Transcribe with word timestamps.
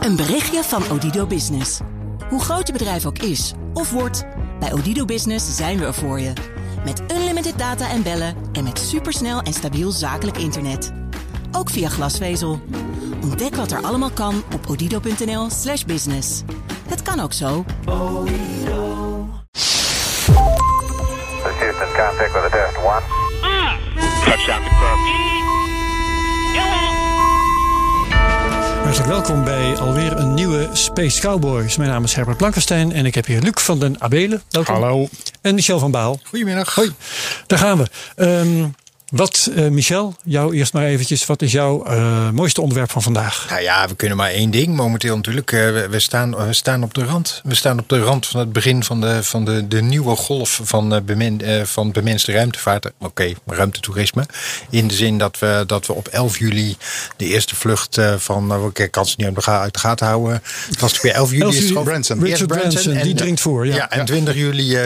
Een 0.00 0.16
berichtje 0.16 0.62
van 0.62 0.82
Odido 0.90 1.26
Business. 1.26 1.80
Hoe 2.28 2.40
groot 2.40 2.66
je 2.66 2.72
bedrijf 2.72 3.06
ook 3.06 3.18
is 3.18 3.52
of 3.74 3.90
wordt, 3.90 4.24
bij 4.60 4.72
Odido 4.72 5.04
Business 5.04 5.56
zijn 5.56 5.78
we 5.78 5.84
er 5.84 5.94
voor 5.94 6.20
je. 6.20 6.32
Met 6.84 7.02
unlimited 7.12 7.58
data 7.58 7.90
en 7.90 8.02
bellen 8.02 8.36
en 8.52 8.64
met 8.64 8.78
supersnel 8.78 9.40
en 9.40 9.52
stabiel 9.52 9.90
zakelijk 9.90 10.36
internet. 10.38 10.92
Ook 11.52 11.70
via 11.70 11.88
glasvezel. 11.88 12.60
Ontdek 13.22 13.54
wat 13.54 13.70
er 13.70 13.82
allemaal 13.82 14.10
kan 14.10 14.42
op 14.54 14.66
odido.nl/slash 14.68 15.84
business. 15.84 16.42
Het 16.88 17.02
kan 17.02 17.20
ook 17.20 17.32
zo. 17.32 17.64
Houston, 21.60 21.88
contact 21.96 22.32
with 22.32 22.44
a 22.44 22.48
test 22.50 22.76
one. 22.76 23.02
Touchdown 24.24 24.62
confirmed. 24.62 25.30
Hartelijk 28.90 29.26
welkom 29.26 29.44
bij 29.44 29.78
alweer 29.78 30.18
een 30.18 30.34
nieuwe 30.34 30.68
Space 30.72 31.20
Cowboys. 31.20 31.76
Mijn 31.76 31.90
naam 31.90 32.04
is 32.04 32.14
Herbert 32.14 32.36
Blankenstein 32.36 32.92
en 32.92 33.06
ik 33.06 33.14
heb 33.14 33.26
hier 33.26 33.40
Luc 33.40 33.52
van 33.54 33.78
den 33.78 34.00
Abelen. 34.00 34.42
Welkom. 34.48 34.74
Hallo. 34.74 35.08
En 35.40 35.54
Michel 35.54 35.78
van 35.78 35.90
Baal. 35.90 36.20
Goedemiddag. 36.24 36.74
Hoi. 36.74 36.92
Daar 37.46 37.58
gaan 37.58 37.78
we. 37.78 37.86
Ehm, 38.16 38.68
wat, 39.10 39.50
eh, 39.54 39.68
Michel, 39.68 40.14
jou 40.24 40.54
eerst 40.54 40.72
maar 40.72 40.84
eventjes. 40.84 41.26
Wat 41.26 41.42
is 41.42 41.52
jouw 41.52 41.84
eh, 41.84 42.30
mooiste 42.30 42.60
onderwerp 42.60 42.90
van 42.90 43.02
vandaag? 43.02 43.46
Nou 43.48 43.62
ja, 43.62 43.88
we 43.88 43.94
kunnen 43.94 44.16
maar 44.16 44.30
één 44.30 44.50
ding 44.50 44.76
momenteel 44.76 45.16
natuurlijk. 45.16 45.52
Eh, 45.52 45.58
we, 45.58 45.88
we 45.90 46.00
staan, 46.00 46.46
we 46.46 46.52
staan 46.52 46.82
op 46.82 46.94
de 46.94 47.04
rand. 47.04 47.40
We 47.44 47.54
staan 47.54 47.78
op 47.78 47.88
de 47.88 48.02
rand 48.02 48.26
van 48.26 48.40
het 48.40 48.52
begin 48.52 48.84
van 48.84 49.00
de, 49.00 49.22
van 49.22 49.44
de, 49.44 49.68
de 49.68 49.82
nieuwe 49.82 50.16
golf 50.16 50.60
van, 50.62 51.02
bemen, 51.04 51.66
van 51.66 51.92
bemenste 51.92 52.32
ruimtevaart. 52.32 52.90
Oké, 52.98 53.32
ruimtetoerisme. 53.46 54.26
In 54.70 54.88
de 54.88 54.94
zin 54.94 55.18
dat 55.18 55.38
we, 55.38 55.64
dat 55.66 55.86
we 55.86 55.92
op 55.92 56.08
11 56.08 56.38
juli 56.38 56.76
de 57.16 57.24
eerste 57.24 57.56
vlucht 57.56 57.98
van... 58.16 58.46
Nou, 58.46 58.70
ik 58.74 58.90
kan 58.90 59.06
ze 59.06 59.14
niet 59.16 59.26
uit 59.26 59.72
de, 59.72 59.78
gaten 59.78 60.06
houden. 60.06 60.42
Het 60.68 60.80
was 60.80 61.00
weer 61.00 61.12
11 61.12 61.30
juli. 61.30 61.42
11 61.42 61.52
is 61.52 61.58
het 61.58 61.68
juli, 61.68 61.68
gewoon- 61.68 61.92
Branson. 61.92 62.24
Richard 62.24 62.46
Branson, 62.46 62.92
die 62.92 63.10
en, 63.10 63.16
dringt 63.16 63.40
voor, 63.40 63.66
ja. 63.66 63.90
en 63.90 64.04
20 64.04 64.34
juli 64.34 64.78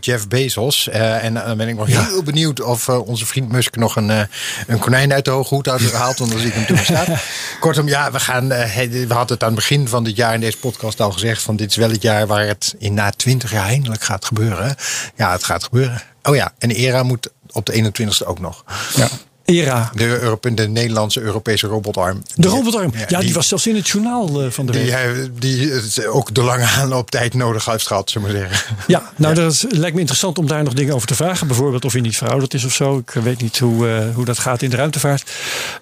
Jeff 0.00 0.28
Bezos. 0.28 0.88
En 0.88 1.34
dan 1.34 1.56
ben 1.56 1.68
ik 1.68 1.76
nog 1.76 1.86
heel 1.86 2.22
benieuwd 2.22 2.60
of 2.60 2.88
onze 2.88 3.26
vriend 3.26 3.52
Musk 3.54 3.76
nog 3.76 3.96
een, 3.96 4.10
eh, 4.10 4.20
een 4.66 4.78
konijn 4.78 5.12
uit 5.12 5.24
de 5.24 5.30
hoge 5.30 5.54
hoed. 5.54 5.66
Want 5.66 6.18
dan 6.18 6.38
zie 6.38 6.46
ik 6.46 6.54
hem 6.54 6.66
toen 6.66 6.78
staan. 6.78 7.06
Kortom, 7.60 7.88
ja, 7.88 8.10
we, 8.10 8.20
gaan, 8.20 8.52
eh, 8.52 8.88
we 8.88 9.14
hadden 9.14 9.34
het 9.34 9.42
aan 9.42 9.48
het 9.48 9.58
begin 9.58 9.88
van 9.88 10.04
dit 10.04 10.16
jaar 10.16 10.34
in 10.34 10.40
deze 10.40 10.58
podcast 10.58 11.00
al 11.00 11.12
gezegd. 11.12 11.42
Van 11.42 11.56
dit 11.56 11.70
is 11.70 11.76
wel 11.76 11.90
het 11.90 12.02
jaar 12.02 12.26
waar 12.26 12.46
het 12.46 12.74
in 12.78 12.94
na 12.94 13.10
20 13.10 13.50
jaar 13.50 13.66
eindelijk 13.66 14.02
gaat 14.02 14.24
gebeuren. 14.24 14.76
Ja, 15.16 15.32
het 15.32 15.44
gaat 15.44 15.64
gebeuren. 15.64 16.02
Oh 16.22 16.34
ja, 16.34 16.52
en 16.58 16.70
ERA 16.70 17.02
moet 17.02 17.30
op 17.52 17.66
de 17.66 17.72
21ste 17.72 18.26
ook 18.26 18.40
nog. 18.40 18.64
Ja. 18.94 19.08
ERA. 19.44 19.90
De, 19.94 20.20
Europe, 20.20 20.54
de 20.54 20.68
Nederlandse 20.68 21.20
Europese 21.20 21.66
robotarm. 21.66 22.22
De 22.34 22.48
robotarm. 22.48 22.92
Ja, 22.96 23.06
die, 23.06 23.18
die 23.18 23.34
was 23.34 23.48
zelfs 23.48 23.66
in 23.66 23.74
het 23.76 23.88
journaal 23.88 24.42
eh, 24.42 24.50
van 24.50 24.66
de 24.66 24.72
Die, 24.72 24.92
week. 24.92 25.30
die 25.40 25.70
het 25.70 26.06
ook 26.06 26.34
de 26.34 26.42
lange 26.42 26.64
aanlooptijd 26.66 27.34
nodig 27.34 27.64
heeft 27.64 27.86
gehad, 27.86 28.10
zullen 28.10 28.32
we 28.32 28.38
zeggen. 28.38 28.76
Ja, 28.86 29.12
nou 29.16 29.34
dat 29.34 29.52
is- 29.52 29.64
lijkt 29.68 29.94
me 29.94 30.00
interessant 30.00 30.38
om 30.38 30.46
daar 30.46 30.62
nog 30.64 30.72
dingen 30.74 30.94
over 30.94 31.06
te 31.08 31.14
vragen. 31.14 31.46
Bijvoorbeeld 31.46 31.84
of 31.84 31.92
hij 31.92 32.00
niet 32.00 32.16
verouderd 32.16 32.54
is 32.54 32.64
of 32.64 32.72
zo. 32.72 32.98
Ik 32.98 33.10
weet 33.10 33.40
niet 33.40 33.58
hoe, 33.58 33.88
eh, 33.88 34.14
hoe 34.14 34.24
dat 34.24 34.38
gaat 34.38 34.62
in 34.62 34.70
de 34.70 34.76
ruimtevaart. 34.76 35.30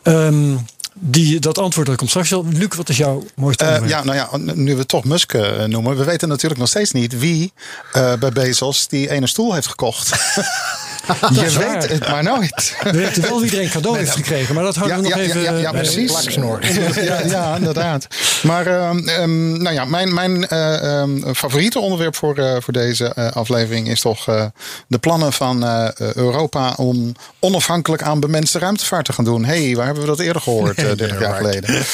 Ehm, 0.03 0.55
die, 0.95 1.41
dat 1.41 1.59
antwoord 1.59 1.87
dat 1.87 1.97
komt 1.97 2.11
straks 2.11 2.31
wel. 2.31 2.47
Luc, 2.53 2.69
wat 2.77 2.89
is 2.89 2.97
jouw 2.97 3.25
mooiste 3.35 3.65
Eh, 3.65 3.89
ja, 3.89 4.05
nou 4.05 4.17
ja, 4.17 4.29
nu 4.55 4.77
we 4.77 4.87
toch 4.87 5.05
Musk 5.05 5.33
noemen. 5.67 5.97
We 5.97 6.05
weten 6.05 6.29
natuurlijk 6.29 6.61
nog 6.61 6.69
steeds 6.69 6.91
niet 6.91 7.19
wie 7.19 7.53
eh, 7.93 8.15
bij 8.15 8.31
Bezos 8.33 8.89
die 8.89 9.11
ene 9.11 9.27
stoel 9.27 9.55
heeft 9.55 9.67
gekocht. 9.67 10.11
Je 11.41 11.59
weet 11.59 11.89
het 11.89 12.09
maar 12.09 12.23
nooit. 12.23 12.77
We 12.83 12.91
weten 12.91 13.23
wel 13.23 13.41
wie 13.41 13.57
er 13.57 13.63
een 13.63 13.71
cadeau 13.71 13.99
heeft 13.99 14.11
gekregen. 14.11 14.55
Maar 14.55 14.65
dat 14.65 14.77
houden 14.77 14.97
we 14.97 15.09
nog 15.09 15.19
ja, 15.19 15.23
even... 15.23 15.41
ja, 15.41 15.57
ja, 15.57 15.69
eh, 15.69 15.71
precies. 15.71 16.11
Plaksnor. 16.11 16.67
ja, 17.05 17.21
ja, 17.27 17.57
inderdaad. 17.57 18.07
Maar 18.43 18.67
ehm, 18.67 19.09
ehm, 19.09 19.63
nou 19.63 19.75
ja, 19.75 19.85
mijn, 19.85 20.15
mijn 20.15 20.49
eh, 20.49 21.01
ehm, 21.01 21.35
favoriete 21.35 21.79
onderwerp 21.79 22.17
voor, 22.17 22.39
eh, 22.39 22.57
voor 22.61 22.73
deze 22.73 23.15
eh, 23.15 23.31
aflevering 23.31 23.89
is 23.89 24.01
toch 24.01 24.29
eh, 24.29 24.45
de 24.87 24.99
plannen 24.99 25.33
van 25.33 25.65
eh, 25.65 25.89
Europa 26.15 26.75
om 26.77 27.13
onafhankelijk 27.39 28.03
aan 28.03 28.21
bemenste 28.21 28.59
ruimtevaart 28.59 29.05
te 29.05 29.13
gaan 29.13 29.25
doen. 29.25 29.45
hey, 29.45 29.77
waar 29.77 29.85
hebben 29.85 30.03
we 30.03 30.09
dat 30.09 30.19
eerder 30.21 30.43
gehoord, 30.43 30.79
eh 30.79 30.85
30 30.85 31.21
jaar 31.21 31.37
geleden? 31.37 31.85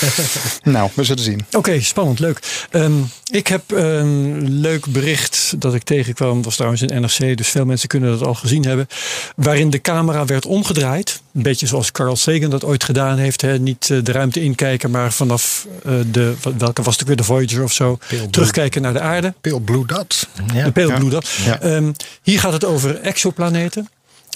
nou, 0.62 0.90
we 0.94 1.04
zullen 1.04 1.22
zien. 1.22 1.46
Oké, 1.52 1.80
spannend, 1.80 2.18
leuk. 2.18 2.66
Ehm, 2.70 2.92
ik 3.30 3.46
heb 3.46 3.62
een 3.70 4.48
leuk 4.60 4.86
bericht 4.86 5.54
dat 5.58 5.74
ik 5.74 5.82
tegenkwam. 5.82 6.34
Dat 6.34 6.44
was 6.44 6.54
trouwens 6.54 6.82
in 6.82 7.00
NRC, 7.00 7.36
dus 7.36 7.48
veel 7.48 7.64
mensen 7.64 7.88
kunnen 7.88 8.18
dat 8.18 8.26
al 8.26 8.34
gezien 8.34 8.64
hebben. 8.64 8.86
Waarin 9.36 9.70
de 9.70 9.80
camera 9.80 10.24
werd 10.24 10.46
omgedraaid. 10.46 11.20
Een 11.34 11.42
beetje 11.42 11.66
zoals 11.66 11.92
Carl 11.92 12.16
Sagan 12.16 12.50
dat 12.50 12.64
ooit 12.64 12.84
gedaan 12.84 13.18
heeft. 13.18 13.40
Hè. 13.40 13.58
Niet 13.58 13.90
eh, 13.90 13.98
de 14.02 14.12
ruimte 14.12 14.42
inkijken, 14.42 14.90
maar 14.90 15.12
vanaf 15.12 15.66
eh, 15.84 15.92
de, 16.10 16.34
welke 16.58 16.82
was 16.82 16.92
het 16.92 17.02
ook 17.02 17.08
weer, 17.08 17.16
de 17.16 17.24
Voyager 17.24 17.62
of 17.62 17.72
zo. 17.72 17.98
Terugkijken 18.30 18.82
naar 18.82 18.92
de 18.92 19.00
aarde. 19.00 19.34
Pale 19.40 19.60
Blue 19.60 19.86
Dot. 19.86 20.28
Ja. 20.54 20.64
De 20.64 20.72
Pale 20.72 20.86
Ja. 20.86 20.98
Blue 20.98 21.10
Dot. 21.10 21.28
Ja. 21.44 21.60
Ehm, 21.60 21.92
hier 22.22 22.40
gaat 22.40 22.52
het 22.52 22.64
over 22.64 23.00
exoplaneten. 23.00 23.88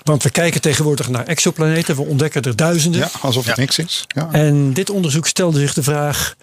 Want 0.04 0.22
we 0.22 0.30
kijken 0.30 0.60
tegenwoordig 0.60 1.08
naar 1.08 1.24
exoplaneten. 1.26 1.96
We 1.96 2.02
ontdekken 2.02 2.42
er 2.42 2.56
duizenden. 2.56 3.00
Ja, 3.00 3.10
alsof 3.20 3.46
het 3.46 3.56
niks 3.56 3.78
is. 3.78 4.04
Ja. 4.08 4.28
En 4.32 4.72
dit 4.72 4.90
onderzoek 4.90 5.26
stelde 5.26 5.58
zich 5.58 5.74
de 5.74 5.82
vraag: 5.82 6.34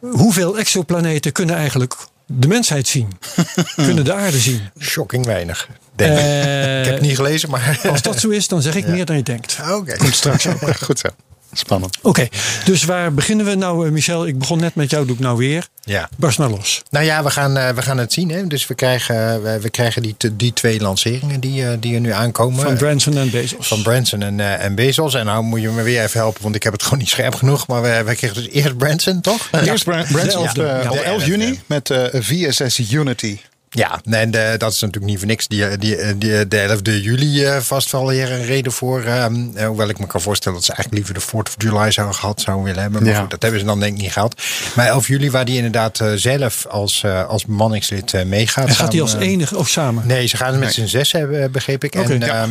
hoeveel 0.00 0.58
exoplaneten 0.58 1.32
kunnen 1.32 1.56
eigenlijk 1.56 1.96
de 2.26 2.48
mensheid 2.48 2.88
zien? 2.88 3.08
kunnen 3.74 4.04
de 4.04 4.12
aarde 4.12 4.38
zien? 4.38 4.60
Shocking 4.78 5.26
weinig. 5.26 5.68
Denk 6.06 6.18
ik. 6.18 6.24
Eh, 6.24 6.78
ik 6.78 6.84
heb 6.84 6.94
het 6.94 7.02
niet 7.02 7.16
gelezen, 7.16 7.50
maar. 7.50 7.80
Als 7.90 8.02
dat 8.02 8.20
zo 8.20 8.28
is, 8.28 8.48
dan 8.48 8.62
zeg 8.62 8.74
ik 8.74 8.86
meer 8.86 9.04
dan 9.04 9.16
je 9.16 9.22
denkt. 9.22 9.58
Oké. 9.70 9.96
Komt 9.96 10.14
straks 10.14 10.46
ook. 10.46 10.58
Goed 10.84 10.98
zo. 10.98 11.08
Spannend. 11.52 11.98
Oké, 12.02 12.28
dus 12.64 12.84
waar 12.84 13.14
beginnen 13.14 13.46
we 13.46 13.54
nou, 13.54 13.86
eh, 13.86 13.92
Michel? 13.92 14.26
Ik 14.26 14.38
begon 14.38 14.58
net 14.58 14.74
met 14.74 14.90
jou, 14.90 15.06
doe 15.06 15.14
ik 15.14 15.20
nou 15.20 15.36
weer. 15.36 15.66
Ja. 15.82 16.08
Barst 16.16 16.38
maar 16.38 16.48
los. 16.50 16.82
Nou 16.90 17.04
ja, 17.04 17.22
we 17.22 17.30
gaan, 17.30 17.56
eh, 17.56 17.68
we 17.74 17.82
gaan 17.82 17.98
het 17.98 18.12
zien. 18.12 18.30
Hè. 18.30 18.46
Dus 18.46 18.66
we 18.66 18.74
krijgen, 18.74 19.42
we, 19.42 19.60
we 19.60 19.70
krijgen 19.70 20.02
die, 20.02 20.16
die 20.32 20.52
twee 20.52 20.80
lanceringen 20.80 21.40
die, 21.40 21.66
eh, 21.66 21.72
die 21.80 21.94
er 21.94 22.00
nu 22.00 22.10
aankomen. 22.12 22.62
Van 22.64 22.76
Branson 22.76 23.16
en 23.16 23.30
Bezos. 23.30 23.66
Van 23.68 23.82
Branson 23.82 24.22
en, 24.22 24.40
en 24.60 24.74
Bezos. 24.74 25.14
En 25.14 25.24
nou 25.24 25.42
moet 25.42 25.60
je 25.60 25.68
me 25.68 25.82
weer 25.82 26.02
even 26.02 26.20
helpen, 26.20 26.42
want 26.42 26.54
ik 26.54 26.62
heb 26.62 26.72
het 26.72 26.82
gewoon 26.82 26.98
niet 26.98 27.08
scherp 27.08 27.34
genoeg. 27.34 27.66
Maar 27.66 27.82
we, 27.82 28.02
we 28.06 28.14
kregen 28.14 28.36
dus 28.36 28.48
eerst 28.52 28.76
Branson, 28.76 29.20
toch? 29.20 29.48
Eerst 29.64 29.84
Bra- 29.84 30.04
Branson 30.12 30.42
Ja, 30.42 30.52
de 30.52 30.62
11 30.62 30.96
elfde. 31.02 31.26
juni 31.30 31.60
met 31.66 31.90
eh, 31.90 32.04
VSS 32.20 32.78
Unity. 32.92 33.38
Ja, 33.72 34.00
nee, 34.04 34.30
de- 34.30 34.54
dat 34.58 34.72
is 34.72 34.80
natuurlijk 34.80 35.10
niet 35.12 35.18
voor 35.18 35.26
niks. 35.28 35.46
Die, 35.48 35.78
die, 35.78 36.18
die, 36.18 36.48
de 36.48 36.58
11 36.58 36.80
juli 36.82 37.44
eh, 37.44 37.56
vast 37.60 37.90
wel 37.92 38.06
weer 38.06 38.32
een 38.32 38.44
reden 38.44 38.72
voor. 38.72 39.02
ehm, 39.04 39.36
eh, 39.56 39.66
hoewel 39.66 39.88
ik 39.88 39.98
me 39.98 40.06
kan 40.06 40.20
voorstellen 40.20 40.58
dat 40.58 40.66
ze 40.66 40.72
eigenlijk 40.72 41.08
liever 41.08 41.24
de 41.26 41.30
4th 41.36 41.48
of 41.48 41.54
July 41.62 41.90
zouden 41.90 42.16
gehad 42.16 42.40
zouden 42.40 42.64
willen 42.66 42.82
hebben. 42.82 43.02
Maar 43.02 43.12
Ja. 43.12 43.20
goed, 43.20 43.30
dat 43.30 43.42
hebben 43.42 43.60
ze 43.60 43.66
dan 43.66 43.80
denk 43.80 43.94
ik 43.96 44.02
niet 44.02 44.12
gehad. 44.12 44.42
Maar 44.74 44.86
11 44.86 45.06
juli, 45.08 45.30
waar 45.30 45.44
die 45.44 45.56
inderdaad 45.56 46.00
eh, 46.00 46.12
zelf 46.14 46.66
als, 46.66 47.04
als 47.28 47.44
bemanningslid 47.44 48.24
meegaat. 48.26 48.68
en 48.68 48.74
gaat 48.74 48.92
hij 48.92 49.02
als 49.02 49.14
enige, 49.14 49.56
of 49.56 49.68
samen? 49.68 50.06
Nee, 50.06 50.26
ze 50.26 50.36
gaan 50.36 50.58
met 50.58 50.72
z'n 50.72 50.86
zes, 50.86 51.12
eh, 51.12 51.44
begreep 51.50 51.84
ik. 51.84 51.94
En, 51.94 52.18
Ja. 52.20 52.42
ehm, 52.42 52.50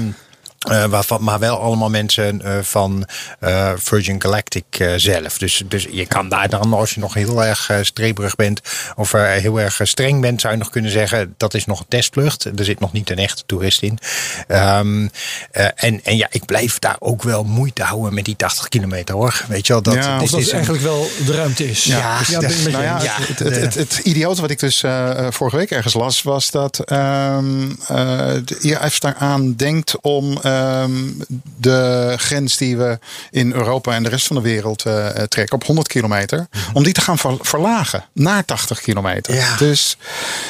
eh, 0.59 0.85
waarvan, 0.85 1.23
maar 1.23 1.39
wel 1.39 1.61
allemaal 1.61 1.89
mensen 1.89 2.41
eh, 2.41 2.57
van 2.61 3.05
eh, 3.39 3.71
Virgin 3.77 4.21
Galactic 4.21 4.65
zelf. 4.95 5.37
Dus, 5.37 5.63
dus 5.65 5.87
je 5.91 6.05
kan 6.05 6.29
daar 6.29 6.49
dan, 6.49 6.73
als 6.73 6.93
je 6.93 6.99
nog 6.99 7.13
heel 7.13 7.43
erg 7.43 7.71
streberig 7.81 8.35
bent 8.35 8.61
of 8.95 9.11
heel 9.11 9.59
erg 9.59 9.79
streng 9.83 10.21
bent, 10.21 10.41
zou 10.41 10.53
je 10.53 10.59
nog 10.59 10.69
kunnen 10.69 10.91
zeggen: 10.91 11.33
dat 11.37 11.53
is 11.53 11.65
nog 11.65 11.79
een 11.79 11.85
testvlucht. 11.87 12.45
Er 12.45 12.65
zit 12.65 12.79
nog 12.79 12.91
niet 12.91 13.09
een 13.09 13.17
echte 13.17 13.43
toerist 13.45 13.81
in. 13.81 13.99
Ehm, 14.47 15.07
eh, 15.51 15.67
en, 15.75 16.03
en 16.03 16.17
ja, 16.17 16.27
ik 16.31 16.45
blijf 16.45 16.79
daar 16.79 16.95
ook 16.99 17.23
wel 17.23 17.43
moeite 17.43 17.83
houden 17.83 18.13
met 18.13 18.25
die 18.25 18.35
80 18.35 18.67
kilometer 18.67 19.15
hoor. 19.15 19.45
Weet 19.47 19.67
je 19.67 19.73
wel, 19.73 19.81
dat, 19.81 19.93
Ja, 19.93 20.13
dit 20.13 20.21
Of 20.21 20.29
dat 20.29 20.39
is 20.39 20.47
een- 20.47 20.53
eigenlijk 20.53 20.83
wel 20.83 21.09
de 21.25 21.33
ruimte 21.35 21.69
is. 21.69 21.83
Ja, 21.83 22.19
je 22.27 22.67
Nou 22.71 22.83
ja, 22.83 23.15
het, 23.19 23.39
het, 23.39 23.55
het, 23.55 23.73
het 23.73 23.97
idiote 24.03 24.41
wat 24.41 24.49
ik 24.49 24.59
dus 24.59 24.83
vorige 25.29 25.57
week 25.57 25.71
ergens 25.71 25.93
las, 25.93 26.21
was 26.21 26.51
dat 26.51 26.79
ehm 26.79 27.69
eh, 27.87 28.35
de 28.45 28.57
IAF 28.59 28.99
daaraan 28.99 29.55
denkt 29.55 30.01
om 30.01 30.37
ehm, 30.49 30.91
de 31.57 32.13
grens 32.17 32.57
die 32.57 32.77
we 32.77 32.99
in 33.31 33.51
Europa 33.53 33.93
en 33.93 34.03
de 34.03 34.09
rest 34.09 34.27
van 34.27 34.35
de 34.35 34.41
wereld 34.41 34.85
eh, 34.85 35.07
eh, 35.09 35.23
trekken 35.23 35.55
op 35.55 35.63
100 35.63 35.87
kilometer, 35.87 36.47
om 36.73 36.83
die 36.83 36.93
te 36.93 37.01
gaan 37.01 37.17
ver- 37.17 37.37
verlagen 37.41 38.05
naar 38.13 38.45
80 38.45 38.81
kilometer. 38.81 39.33
Ja. 39.35 39.57
Dus 39.57 39.97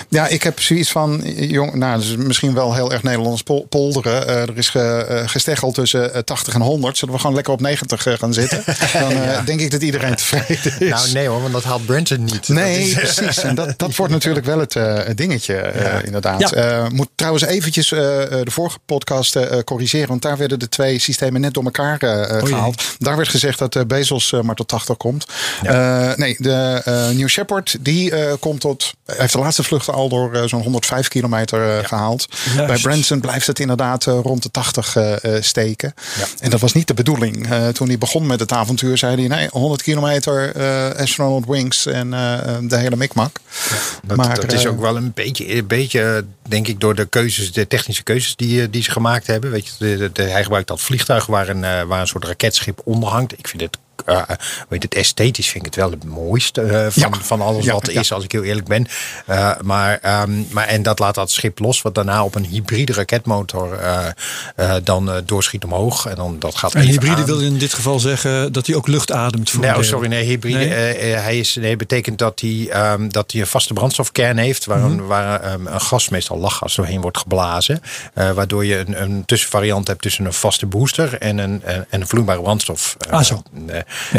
ja, 0.09 0.27
ik 0.27 0.43
heb 0.43 0.59
zoiets 0.61 0.91
van, 0.91 1.21
jong, 1.35 1.73
nou, 1.73 1.99
is 2.01 2.15
misschien 2.15 2.53
wel 2.53 2.73
heel 2.73 2.91
erg 2.91 3.03
Nederlands 3.03 3.43
pol- 3.43 3.65
polderen. 3.69 4.27
Eh, 4.27 4.41
er 4.41 4.57
is 4.57 4.69
ge, 4.69 5.23
gesteggeld 5.25 5.73
tussen 5.73 6.13
eh, 6.13 6.21
80 6.21 6.53
en 6.53 6.61
100. 6.61 6.97
Zullen 6.97 7.13
we 7.13 7.19
gewoon 7.19 7.35
lekker 7.35 7.53
op 7.53 7.61
90 7.61 8.05
eh, 8.05 8.13
gaan 8.13 8.33
zitten? 8.33 8.63
Dan 9.35 9.45
denk 9.45 9.59
ik 9.59 9.71
dat 9.71 9.81
iedereen 9.81 10.15
tevreden 10.15 10.79
is. 10.79 10.89
Nou 10.89 11.11
nee 11.11 11.27
hoor, 11.27 11.41
want 11.41 11.53
dat 11.53 11.63
haalt 11.63 11.85
Branson 11.85 12.23
niet. 12.23 12.47
Nee, 12.47 12.79
is- 12.89 12.93
precies. 12.93 13.37
En 13.37 13.55
dat, 13.55 13.73
dat 13.79 13.95
wordt 13.99 14.13
natuurlijk 14.13 14.45
wel 14.45 14.59
het, 14.59 14.77
dingetje, 15.17 15.71
inderdaad. 16.05 16.55
Moet 16.91 17.09
trouwens 17.15 17.43
eventjes 17.45 17.87
de 17.89 18.41
vorige 18.45 18.77
podcast 18.85 19.37
corrigeren. 19.63 19.87
Analyseren. 19.89 20.07
Want 20.07 20.21
daar 20.21 20.37
werden 20.37 20.59
de 20.59 20.69
twee 20.69 20.99
systemen 20.99 21.41
net 21.41 21.53
door 21.53 21.63
elkaar 21.63 21.99
eh, 22.01 22.39
jee. 22.41 22.47
gehaald. 22.47 22.83
Daar 22.97 23.15
werd 23.17 23.29
gezegd 23.29 23.59
dat 23.59 23.75
eh, 23.75 23.83
Bezos 23.85 24.31
eh, 24.33 24.41
maar 24.41 24.55
tot 24.55 24.67
80 24.67 24.97
komt. 24.97 25.25
Eh, 25.63 26.11
nee, 26.15 26.35
de 26.39 26.81
eh, 26.85 27.09
New 27.09 27.27
Shepard 27.27 27.77
die 27.79 28.11
eh, 28.11 28.33
komt 28.39 28.59
tot. 28.59 28.93
heeft 29.05 29.33
de 29.33 29.39
laatste 29.39 29.63
vluchten 29.63 29.93
al 29.93 30.09
door 30.09 30.33
eh, 30.33 30.43
zo'n 30.45 30.61
105 30.61 31.07
kilometer 31.07 31.77
eh, 31.79 31.85
gehaald. 31.87 32.27
Juist. 32.55 32.67
Bij 32.67 32.77
Branson 32.81 33.19
blijft 33.19 33.47
het 33.47 33.59
inderdaad 33.59 34.05
eh, 34.07 34.19
rond 34.23 34.43
de 34.43 34.51
80 34.51 34.95
eh, 34.95 35.23
eh, 35.23 35.43
steken. 35.43 35.93
En 36.39 36.49
dat 36.49 36.59
was 36.59 36.73
niet 36.73 36.87
de 36.87 36.93
bedoeling. 36.93 37.49
Eh, 37.49 37.67
toen 37.67 37.87
hij 37.87 37.97
begon 37.97 38.27
met 38.27 38.39
het 38.39 38.51
avontuur 38.51 38.97
zei 38.97 39.15
hij: 39.15 39.27
nee, 39.37 39.47
100 39.51 39.81
kilometer 39.81 40.55
eh, 40.55 41.01
astronaut 41.01 41.45
wings 41.47 41.85
en 41.85 42.13
eh, 42.13 42.37
de 42.61 42.77
hele 42.77 42.95
mikmak. 42.95 43.37
Dat, 44.07 44.17
Maar, 44.17 44.35
dat 44.39 44.53
is 44.53 44.63
eh, 44.65 44.71
ook 44.71 44.79
wel 44.79 44.95
een 44.97 45.11
beetje, 45.13 45.55
een 45.55 45.67
beetje, 45.67 46.25
denk 46.47 46.67
ik, 46.67 46.79
door 46.79 46.95
de 46.95 47.05
keuzes, 47.05 47.51
de 47.51 47.67
technische 47.67 48.03
keuzes 48.03 48.35
die, 48.35 48.61
eh, 48.61 48.67
die 48.71 48.83
ze 48.83 48.91
gemaakt 48.91 49.27
hebben. 49.27 49.51
Weet 49.51 49.65
je, 49.67 49.71
hij 50.13 50.43
gebruikt 50.43 50.67
dat 50.67 50.81
vliegtuig 50.81 51.25
waar 51.25 51.49
een, 51.49 51.63
eh, 51.63 51.81
waar 51.81 52.01
een 52.01 52.07
soort 52.07 52.25
raketschip 52.25 52.81
onder 52.83 53.09
hangt. 53.09 53.37
Ik 53.37 53.47
vind 53.47 53.61
het, 53.61 53.77
eh, 54.05 54.21
weet 54.69 54.83
het 54.83 54.95
esthetisch 54.95 55.47
vind 55.49 55.65
ik 55.65 55.73
het 55.73 55.75
wel 55.83 55.91
het 55.91 56.03
mooiste 56.03 56.61
eh, 56.61 56.85
van, 56.89 57.11
Ja. 57.13 57.19
van 57.21 57.41
alles 57.41 57.65
Ja, 57.65 57.73
wat 57.73 57.87
er 57.87 57.93
ja. 57.93 57.99
is, 57.99 58.11
als 58.11 58.23
ik 58.23 58.31
heel 58.31 58.43
eerlijk 58.43 58.67
ben. 58.67 58.87
Eh, 59.25 59.51
maar, 59.61 59.99
ehm, 60.01 60.31
maar, 60.51 60.67
en 60.67 60.83
dat 60.83 60.99
laat 60.99 61.15
dat 61.15 61.31
schip 61.31 61.59
los, 61.59 61.81
wat 61.81 61.95
daarna 61.95 62.23
op 62.23 62.35
een 62.35 62.45
hybride 62.45 62.93
raketmotor 62.93 63.79
dan 64.83 65.11
doorschiet 65.25 65.63
omhoog. 65.63 66.05
En 66.05 66.15
dan 66.15 66.35
dat 66.39 66.55
gaat 66.55 66.73
En 66.75 66.81
hybride 66.81 67.15
aan. 67.15 67.25
wil 67.25 67.39
in 67.39 67.57
dit 67.57 67.73
geval 67.73 67.99
zeggen 67.99 68.51
dat 68.51 68.67
hij 68.67 68.75
ook 68.75 68.87
lucht 68.87 69.11
ademt. 69.11 69.49
Voor 69.49 69.59
Nee, 69.61 69.69
oh, 69.69 69.75
deel. 69.75 69.85
sorry, 69.85 70.07
nee, 70.07 70.23
hybride. 70.25 70.57
Nee? 70.57 70.67
hij 71.13 71.39
is, 71.39 71.55
nee, 71.55 71.75
betekent 71.75 72.17
dat 72.17 72.39
hij, 72.39 72.67
ehm, 72.71 73.09
dat 73.09 73.31
hij 73.31 73.41
een 73.41 73.47
vaste 73.47 73.73
brandstofkern 73.73 74.37
heeft, 74.37 74.65
waar, 74.65 74.77
Mhm. 74.79 74.87
een, 74.91 75.05
waar 75.05 75.41
ehm, 75.41 75.67
een 75.67 75.81
gas, 75.81 76.09
meestal 76.09 76.37
lachgas, 76.37 76.75
doorheen 76.75 77.01
wordt 77.01 77.17
geblazen. 77.17 77.81
Waardoor 78.13 78.65
je 78.65 78.77
een, 78.77 79.01
een 79.01 79.25
tussenvariant 79.25 79.87
hebt 79.87 80.01
tussen 80.01 80.25
een 80.25 80.33
vaste 80.33 80.65
booster 80.65 81.17
en 81.17 81.37
een, 81.37 81.63
en 81.63 81.85
een 81.89 82.07
vloeibare 82.07 82.41
brandstof. 82.41 82.97
Ah, 83.09 83.21
zo. 83.21 83.41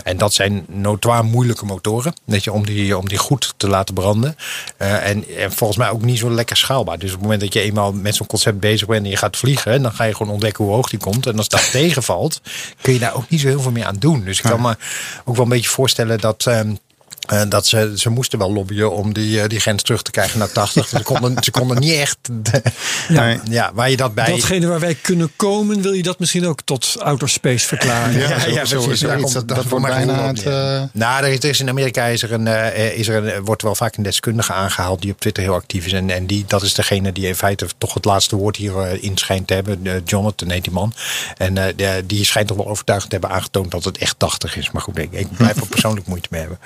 En 0.03 0.17
dat 0.17 0.33
zijn 0.33 0.65
notoir 0.69 1.25
moeilijke 1.25 1.65
motoren, 1.65 2.15
weet 2.25 2.45
je, 2.45 2.53
om, 2.53 2.67
die, 2.67 2.99
om 2.99 3.09
die 3.09 3.19
goed 3.19 3.55
te 3.57 3.69
laten 3.69 3.95
branden. 3.95 4.37
Eh, 4.77 5.09
en, 5.09 5.25
en 5.37 5.53
volgens 5.53 5.79
mij 5.79 5.91
ook 5.91 6.03
niet 6.03 6.19
zo 6.19 6.31
lekker 6.31 6.57
schaalbaar. 6.57 6.99
Dus 6.99 7.09
op 7.09 7.15
het 7.15 7.23
moment 7.23 7.41
dat 7.41 7.53
je 7.53 7.61
eenmaal 7.61 7.93
met 7.93 8.15
zo'n 8.15 8.27
concept 8.27 8.61
bezig 8.61 8.87
bent 8.89 9.05
en 9.05 9.11
je 9.11 9.17
gaat 9.17 9.37
vliegen, 9.37 9.83
dan 9.83 9.93
ga 9.93 10.05
je 10.05 10.15
gewoon 10.15 10.33
ontdekken 10.33 10.65
hoe 10.65 10.75
hoog 10.75 10.89
die 10.89 10.99
komt. 10.99 11.27
En 11.27 11.37
als 11.37 11.49
dat 11.49 11.71
tegenvalt, 11.81 12.41
kun 12.81 12.93
je 12.93 12.99
daar 12.99 13.15
ook 13.15 13.29
niet 13.29 13.41
zo 13.41 13.47
heel 13.47 13.61
veel 13.61 13.71
meer 13.71 13.87
aan 13.87 13.99
doen. 13.99 14.25
Dus 14.25 14.39
ik 14.39 14.45
kan 14.45 14.61
me 14.61 14.77
ook 15.25 15.35
wel 15.37 15.45
een 15.45 15.51
beetje 15.51 15.69
voorstellen 15.71 16.19
dat. 16.19 16.47
ehm, 16.47 16.75
eh, 17.31 17.43
dat 17.49 17.67
ze, 17.67 17.93
ze 17.97 18.11
moesten 18.11 18.39
wel 18.39 18.53
lobbyen 18.53 18.93
om 18.93 19.13
die, 19.13 19.41
eh, 19.41 19.49
die 19.49 19.61
grens 19.61 19.83
terug 19.83 20.03
te 20.03 20.11
krijgen 20.11 20.39
naar 20.39 20.53
80. 20.53 20.89
ze, 20.89 21.03
konden, 21.03 21.37
ze 21.45 21.51
konden 21.51 21.79
niet 21.79 21.93
echt. 21.93 22.19
Nee. 23.09 23.39
ja, 23.49 23.71
waar 23.75 23.91
je 23.91 23.97
dat 23.97 24.15
bij. 24.15 24.27
Datgene 24.27 24.67
waar 24.67 24.81
wij 24.81 24.95
kunnen 24.95 25.31
komen, 25.37 25.83
wil 25.83 25.93
je 25.93 26.03
dat 26.03 26.19
misschien 26.19 26.47
ook 26.47 26.61
tot 26.65 26.95
outer 26.99 27.29
space 27.29 27.67
verklaren? 27.67 28.19
Ja, 28.19 28.39
zo- 28.41 28.51
ja, 28.51 28.65
zo- 28.65 28.83
precies. 28.83 29.09
Komt- 29.09 29.33
Dat- 29.33 29.49
dat 29.49 29.65
wordt 29.65 29.87
bijna 29.87 30.27
het, 30.27 30.43
eh, 30.47 30.83
Nou, 30.93 31.25
er 31.25 31.31
is, 31.31 31.39
er 31.39 31.49
is 31.49 31.61
in 31.61 31.69
Amerika 31.69 32.05
is 32.05 32.23
er 32.23 32.33
een, 32.33 32.47
is 32.97 33.09
er 33.09 33.25
een, 33.35 33.45
wordt 33.45 33.63
wel 33.63 33.75
vaak 33.75 33.97
een 33.97 34.03
deskundige 34.03 34.53
aangehaald 34.53 35.03
die 35.03 35.13
op 35.13 35.21
Twitter 35.21 35.43
heel 35.43 35.55
actief 35.55 35.87
is. 35.87 35.93
En, 35.93 36.11
en 36.11 36.27
die, 36.27 36.45
dat 36.47 36.63
is 36.63 36.75
degene 36.75 37.13
die 37.13 37.27
in 37.27 37.35
feite 37.35 37.67
toch 37.79 37.95
het 37.95 38.05
laatste 38.05 38.37
woord 38.37 38.57
hierin 38.57 39.13
schijnt 39.17 39.47
te 39.47 39.55
hebben. 39.55 40.03
Jonathan 40.05 40.51
heet 40.51 40.65
die 40.65 40.73
man. 40.73 40.93
En 41.37 41.77
eh, 41.79 41.93
die 42.07 42.25
schijnt 42.25 42.49
toch 42.49 42.57
wel 42.57 42.69
overtuigd 42.69 43.05
te 43.05 43.17
hebben 43.17 43.31
aangetoond 43.31 43.71
dat 43.71 43.85
het 43.85 43.99
echt 43.99 44.15
80 44.19 44.57
is. 44.57 44.71
Maar 44.71 44.83
goed, 44.83 44.99
ik, 44.99 45.13
ik 45.13 45.37
blijf 45.37 45.57
er 45.57 45.67
persoonlijk 45.67 46.07
moeite 46.07 46.29
mee 46.31 46.41
hebben. 46.41 46.59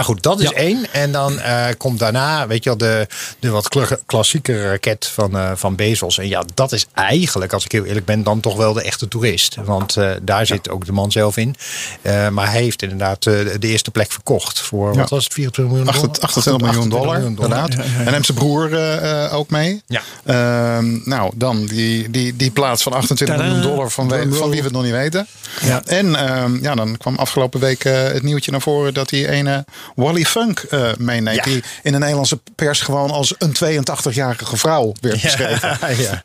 Maar 0.00 0.08
goed, 0.08 0.22
dat 0.22 0.40
is 0.40 0.48
Ja. 0.48 0.56
één. 0.56 0.86
En 0.92 1.12
dan 1.12 1.40
eh, 1.40 1.66
komt 1.78 1.98
daarna, 1.98 2.46
weet 2.46 2.64
je 2.64 2.68
wel, 2.70 2.78
de, 2.78 3.06
de 3.38 3.50
wat 3.50 3.68
kla- 3.68 3.98
klassieke 4.06 4.68
raket 4.70 5.06
van, 5.06 5.36
eh, 5.38 5.50
van 5.54 5.74
Bezos. 5.76 6.18
En 6.18 6.28
ja, 6.28 6.42
dat 6.54 6.72
is 6.72 6.86
eigenlijk, 6.94 7.52
als 7.52 7.64
ik 7.64 7.72
heel 7.72 7.84
eerlijk 7.84 8.06
ben, 8.06 8.22
dan 8.22 8.40
toch 8.40 8.56
wel 8.56 8.72
de 8.72 8.82
echte 8.82 9.08
toerist. 9.08 9.56
Want 9.64 9.96
eh, 9.96 10.10
daar 10.22 10.46
zit 10.46 10.68
ook 10.70 10.86
de 10.86 10.92
man 10.92 11.10
zelf 11.12 11.36
in. 11.36 11.54
Eh, 12.02 12.28
maar 12.28 12.50
hij 12.50 12.60
heeft 12.62 12.82
inderdaad 12.82 13.26
eh, 13.26 13.34
de 13.58 13.68
eerste 13.68 13.90
plek 13.90 14.12
verkocht 14.12 14.60
voor, 14.60 14.94
wat 14.94 15.10
was 15.10 15.24
het, 15.24 15.32
24 15.32 15.74
miljoen 15.74 15.92
dollar? 15.94 16.20
28 16.20 16.62
miljoen 16.72 16.88
dollar, 16.88 17.14
28 17.16 17.44
miljoen 17.46 17.68
inderdaad. 17.68 18.06
En 18.06 18.12
hem 18.12 18.24
zijn 18.24 18.38
broer 18.38 18.74
eh, 18.74 19.24
eh, 19.24 19.34
ook 19.34 19.50
mee. 19.50 19.82
Ja. 19.86 20.00
Ehm, 20.24 21.08
nou, 21.08 21.32
dan 21.34 21.66
die, 21.66 22.10
die, 22.10 22.36
die 22.36 22.50
plaats 22.50 22.82
van 22.82 22.92
28 22.92 23.36
Tadaa. 23.36 23.52
miljoen 23.52 23.70
dollar 23.70 23.90
van, 23.90 24.08
we- 24.08 24.32
van 24.34 24.48
wie 24.50 24.58
we 24.58 24.64
het 24.64 24.72
nog 24.74 24.82
niet 24.82 24.92
weten. 24.92 25.26
Ja. 25.62 25.82
En 25.84 26.14
ehm, 26.16 26.62
ja, 26.62 26.74
dan 26.74 26.96
kwam 26.96 27.16
afgelopen 27.16 27.60
week 27.60 27.84
eh, 27.84 28.02
het 28.02 28.22
nieuwtje 28.22 28.50
naar 28.50 28.60
voren 28.60 28.94
dat 28.94 29.08
die 29.08 29.28
ene 29.28 29.64
Wally 29.94 30.24
Funk 30.24 30.58
eh, 30.58 30.88
meeneemt. 30.98 31.36
Ja. 31.36 31.42
Die 31.42 31.62
in 31.82 31.92
de 31.92 31.98
Nederlandse 31.98 32.38
pers 32.54 32.80
gewoon 32.80 33.10
als 33.10 33.34
een 33.38 33.54
82-jarige 33.54 34.56
vrouw 34.56 34.92
werd 35.00 35.22
beschreven. 35.22 35.68
Ja, 35.80 35.88
ja. 35.88 36.22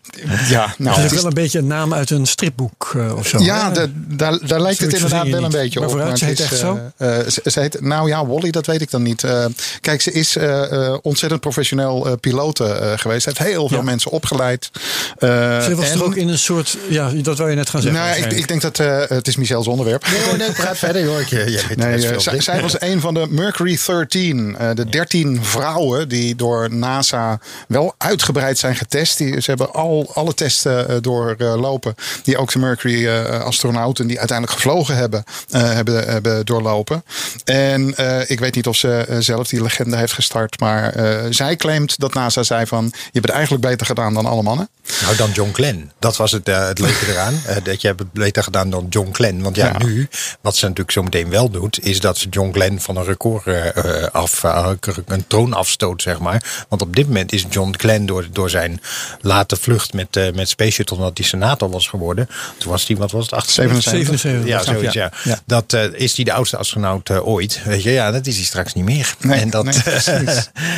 Ja, 0.49 0.73
nou, 0.77 0.95
Dat 0.95 1.03
het 1.03 1.11
is 1.11 1.17
wel 1.17 1.25
een 1.27 1.33
beetje 1.33 1.59
een 1.59 1.67
naam 1.67 1.93
uit 1.93 2.09
een 2.09 2.25
stripboek 2.25 2.91
eh, 2.95 3.15
of 3.17 3.27
zo. 3.27 3.39
ja, 3.43 3.69
de- 3.69 3.91
daar, 4.15 4.37
daar 4.47 4.61
lijkt 4.61 4.79
het 4.79 4.93
inderdaad 4.93 5.25
je 5.25 5.31
wel 5.31 5.43
een 5.43 5.51
beetje 5.51 5.79
Maar 5.79 5.87
op. 5.89 5.95
vooruit, 5.95 6.19
ze 6.19 6.25
heet 6.25 6.39
is, 6.39 6.45
echt 6.45 6.57
zo? 6.57 6.79
eh, 6.97 7.17
ze, 7.27 7.41
ze 7.45 7.59
heet, 7.59 7.81
nou 7.81 8.07
ja, 8.09 8.25
Wally, 8.25 8.51
dat 8.51 8.65
weet 8.65 8.81
ik 8.81 8.91
dan 8.91 9.01
niet. 9.03 9.23
Eh, 9.23 9.45
kijk, 9.81 10.01
ze 10.01 10.11
is 10.11 10.35
eh, 10.35 10.71
eh, 10.87 10.97
ontzettend 11.01 11.41
professioneel 11.41 12.05
eh 12.07 12.13
piloot 12.19 12.59
eh, 12.59 12.91
geweest. 12.95 13.23
Ze 13.23 13.29
heeft 13.29 13.51
heel 13.51 13.67
veel 13.67 13.77
Ja. 13.77 13.83
mensen 13.83 14.11
opgeleid. 14.11 14.69
Eh, 15.17 15.29
Ze 15.61 15.75
was 15.75 15.89
en- 15.89 15.97
toch 15.97 16.05
ook 16.07 16.15
in 16.15 16.27
een 16.27 16.37
soort, 16.39 16.77
ja, 16.89 17.09
dat 17.15 17.37
wou 17.37 17.49
je 17.49 17.55
net 17.55 17.69
gaan 17.69 17.81
zeggen. 17.81 18.01
nou, 18.01 18.17
ik, 18.17 18.31
ik 18.33 18.47
denk 18.47 18.61
dat 18.61 18.79
eh, 18.79 19.01
het 19.07 19.27
is 19.27 19.35
Michel's 19.35 19.67
onderwerp. 19.67 20.05
Nee, 20.27 20.37
nee, 20.37 20.51
praat 20.51 20.77
verder 20.77 21.05
hoor. 21.05 21.19
Ik, 21.19 21.27
weet 21.29 21.75
Nee, 21.75 22.19
zij 22.41 22.61
was 22.61 22.81
een 22.81 23.01
van 23.01 23.13
de 23.13 23.25
Mercury 23.45 23.77
13. 23.85 24.57
eh, 24.57 24.69
de 24.73 24.89
13 24.89 25.43
vrouwen 25.43 26.09
die 26.09 26.35
door 26.35 26.73
NASA 26.73 27.39
wel 27.67 27.95
uitgebreid 27.97 28.57
zijn 28.57 28.75
getest. 28.75 29.17
Die, 29.17 29.41
ze 29.41 29.49
hebben 29.49 29.73
al 29.73 30.11
alle 30.13 30.33
testen 30.33 30.89
eh, 30.89 30.95
doorlopen. 31.01 31.95
Die 32.23 32.37
ook 32.37 32.51
de 32.51 32.59
Mercury 32.59 33.07
eh, 33.07 33.41
astronauten 33.41 34.07
die 34.07 34.19
uiteindelijk 34.19 34.57
gevlogen 34.57 34.95
hebben, 34.95 35.23
hebben, 35.51 36.07
hebben 36.09 36.45
doorlopen. 36.45 37.03
En 37.43 37.89
ik 38.27 38.39
weet 38.39 38.55
niet 38.55 38.67
of 38.67 38.75
ze 38.75 39.17
zelf 39.19 39.47
die 39.47 39.61
legende 39.61 39.97
heeft 39.97 40.13
gestart. 40.13 40.59
Maar 40.59 40.93
zij 41.29 41.55
claimt 41.55 41.99
dat 41.99 42.13
NASA 42.13 42.43
zei 42.43 42.65
van... 42.65 42.85
je 42.85 42.99
hebt 43.11 43.25
het 43.25 43.35
eigenlijk 43.35 43.63
beter 43.63 43.85
gedaan 43.85 44.13
dan 44.13 44.25
alle 44.25 44.43
mannen. 44.43 44.69
Nou, 45.01 45.15
dan 45.15 45.31
John 45.31 45.51
Glenn. 45.53 45.91
Dat 45.99 46.17
was 46.17 46.31
het, 46.31 46.47
het 46.47 46.79
leuke 46.79 47.11
eraan. 47.11 47.41
Dat 47.63 47.81
je 47.81 47.87
hebt 47.87 47.99
het 47.99 48.11
beter 48.11 48.43
gedaan 48.43 48.69
dan 48.69 48.85
John 48.89 49.09
Glenn. 49.11 49.41
Want 49.41 49.55
ja, 49.55 49.65
Ja. 49.65 49.85
nu, 49.85 50.07
wat 50.41 50.55
ze 50.55 50.63
natuurlijk 50.63 50.91
zo 50.91 51.03
meteen 51.03 51.29
wel 51.29 51.49
doet, 51.49 51.85
is 51.85 51.99
dat 51.99 52.17
ze 52.17 52.29
John 52.29 52.51
Glenn 52.51 52.79
van 52.79 52.97
een 52.97 53.05
record 53.05 53.34
eh, 53.43 54.07
af, 54.11 54.43
eh, 54.43 54.69
een 55.05 55.27
troon 55.27 55.53
afstoot, 55.53 56.01
zeg 56.01 56.19
maar. 56.19 56.65
Want 56.69 56.81
op 56.81 56.95
dit 56.95 57.07
moment 57.07 57.33
is 57.33 57.45
John 57.49 57.73
Glenn 57.77 58.05
door, 58.05 58.27
door 58.31 58.49
zijn 58.49 58.81
late 59.21 59.55
vlucht 59.55 59.93
met, 59.93 60.15
eh 60.15 60.33
met 60.33 60.49
Space 60.49 60.71
Shuttle, 60.71 60.97
omdat 60.97 61.17
hij 61.17 61.27
senator 61.27 61.69
was 61.69 61.87
geworden. 61.87 62.29
Toen 62.57 62.71
was 62.71 62.87
hij, 62.87 62.97
wat 62.97 63.11
was 63.11 63.23
het, 63.23 63.33
78? 63.33 63.91
77. 63.91 64.19
77. 64.19 64.47
Ja, 64.47 64.73
zoiets, 64.73 64.93
ja. 64.93 65.11
ja. 65.23 65.39
Dat 65.45 65.73
is 65.93 66.15
hij 66.15 66.25
de 66.25 66.33
oudste 66.33 66.57
astronaut 66.57 67.09
ooit. 67.09 67.61
Weet 67.63 67.83
je, 67.83 67.91
ja, 67.91 68.11
dat 68.11 68.27
is 68.27 68.35
hij 68.35 68.45
straks 68.45 68.73
niet 68.73 68.85
meer. 68.85 69.15
Nee, 69.19 69.39
en 69.39 69.49
dat, 69.49 69.63
nee. 69.63 69.73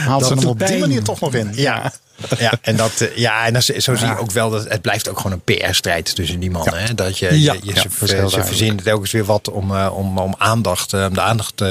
Haalt 0.07 0.25
ze 0.25 0.33
hem 0.33 0.45
op 0.45 0.67
die 0.67 0.77
manier 0.77 1.03
toch 1.03 1.19
nog 1.19 1.33
in. 1.33 1.51
ja. 1.53 1.91
Ja, 2.39 2.53
en, 2.61 2.75
dat, 2.75 3.01
eh, 3.01 3.17
ja, 3.17 3.45
en 3.45 3.53
dat, 3.53 3.63
zo 3.63 3.95
zie 3.95 4.07
je 4.07 4.17
ook 4.17 4.31
wel 4.31 4.49
dat 4.49 4.69
het 4.69 4.81
blijft 4.81 5.09
ook 5.09 5.19
gewoon 5.19 5.41
een 5.45 5.55
PR-strijd 5.55 6.15
tussen 6.15 6.39
die 6.39 6.51
mannen. 6.51 6.79
Hè? 6.79 6.93
Dat 6.95 7.19
je, 7.19 7.41
je, 7.41 7.59
je- 7.61 7.73
ze, 7.79 8.29
ze 8.29 8.43
verzinnen 8.43 8.83
telkens 8.83 9.11
weer 9.11 9.25
wat 9.25 9.49
om, 9.49 9.75
eh, 9.75 9.97
om, 9.97 10.17
om 10.17 10.35
aandacht, 10.37 10.93
eh, 10.93 11.05
om 11.07 11.13
de 11.13 11.21
aandacht 11.21 11.61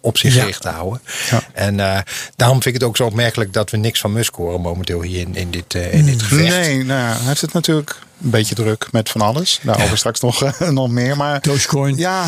op 0.00 0.18
zich 0.18 0.32
gericht 0.32 0.60
te 0.62 0.68
houden. 0.68 1.00
Ja. 1.30 1.40
En 1.52 1.76
daarom 2.36 2.62
vind 2.62 2.74
ik 2.74 2.80
het 2.80 2.90
ook 2.90 2.96
zo 2.96 3.04
opmerkelijk 3.04 3.52
dat 3.52 3.70
we 3.70 3.76
niks 3.76 4.00
van 4.00 4.12
Musk 4.12 4.34
horen 4.34 4.60
momenteel 4.60 5.02
hier 5.02 5.20
in, 5.20 5.34
in, 5.34 5.50
dit, 5.50 5.74
in 5.74 6.04
dit 6.04 6.22
gevecht. 6.22 6.56
Nee, 6.56 6.84
nou, 6.84 7.00
hij 7.16 7.26
heeft 7.26 7.40
het 7.40 7.52
natuurlijk 7.52 7.96
een 8.22 8.30
beetje 8.30 8.54
druk 8.54 8.88
met 8.92 9.08
van 9.10 9.20
alles. 9.20 9.60
Daarover 9.62 9.98
straks 9.98 10.20
nog, 10.20 10.42
eh, 10.44 10.68
nog 10.80 10.88
meer. 10.90 11.16
Maar 11.16 11.40
Dogecoin. 11.40 11.96
ja, 11.96 12.24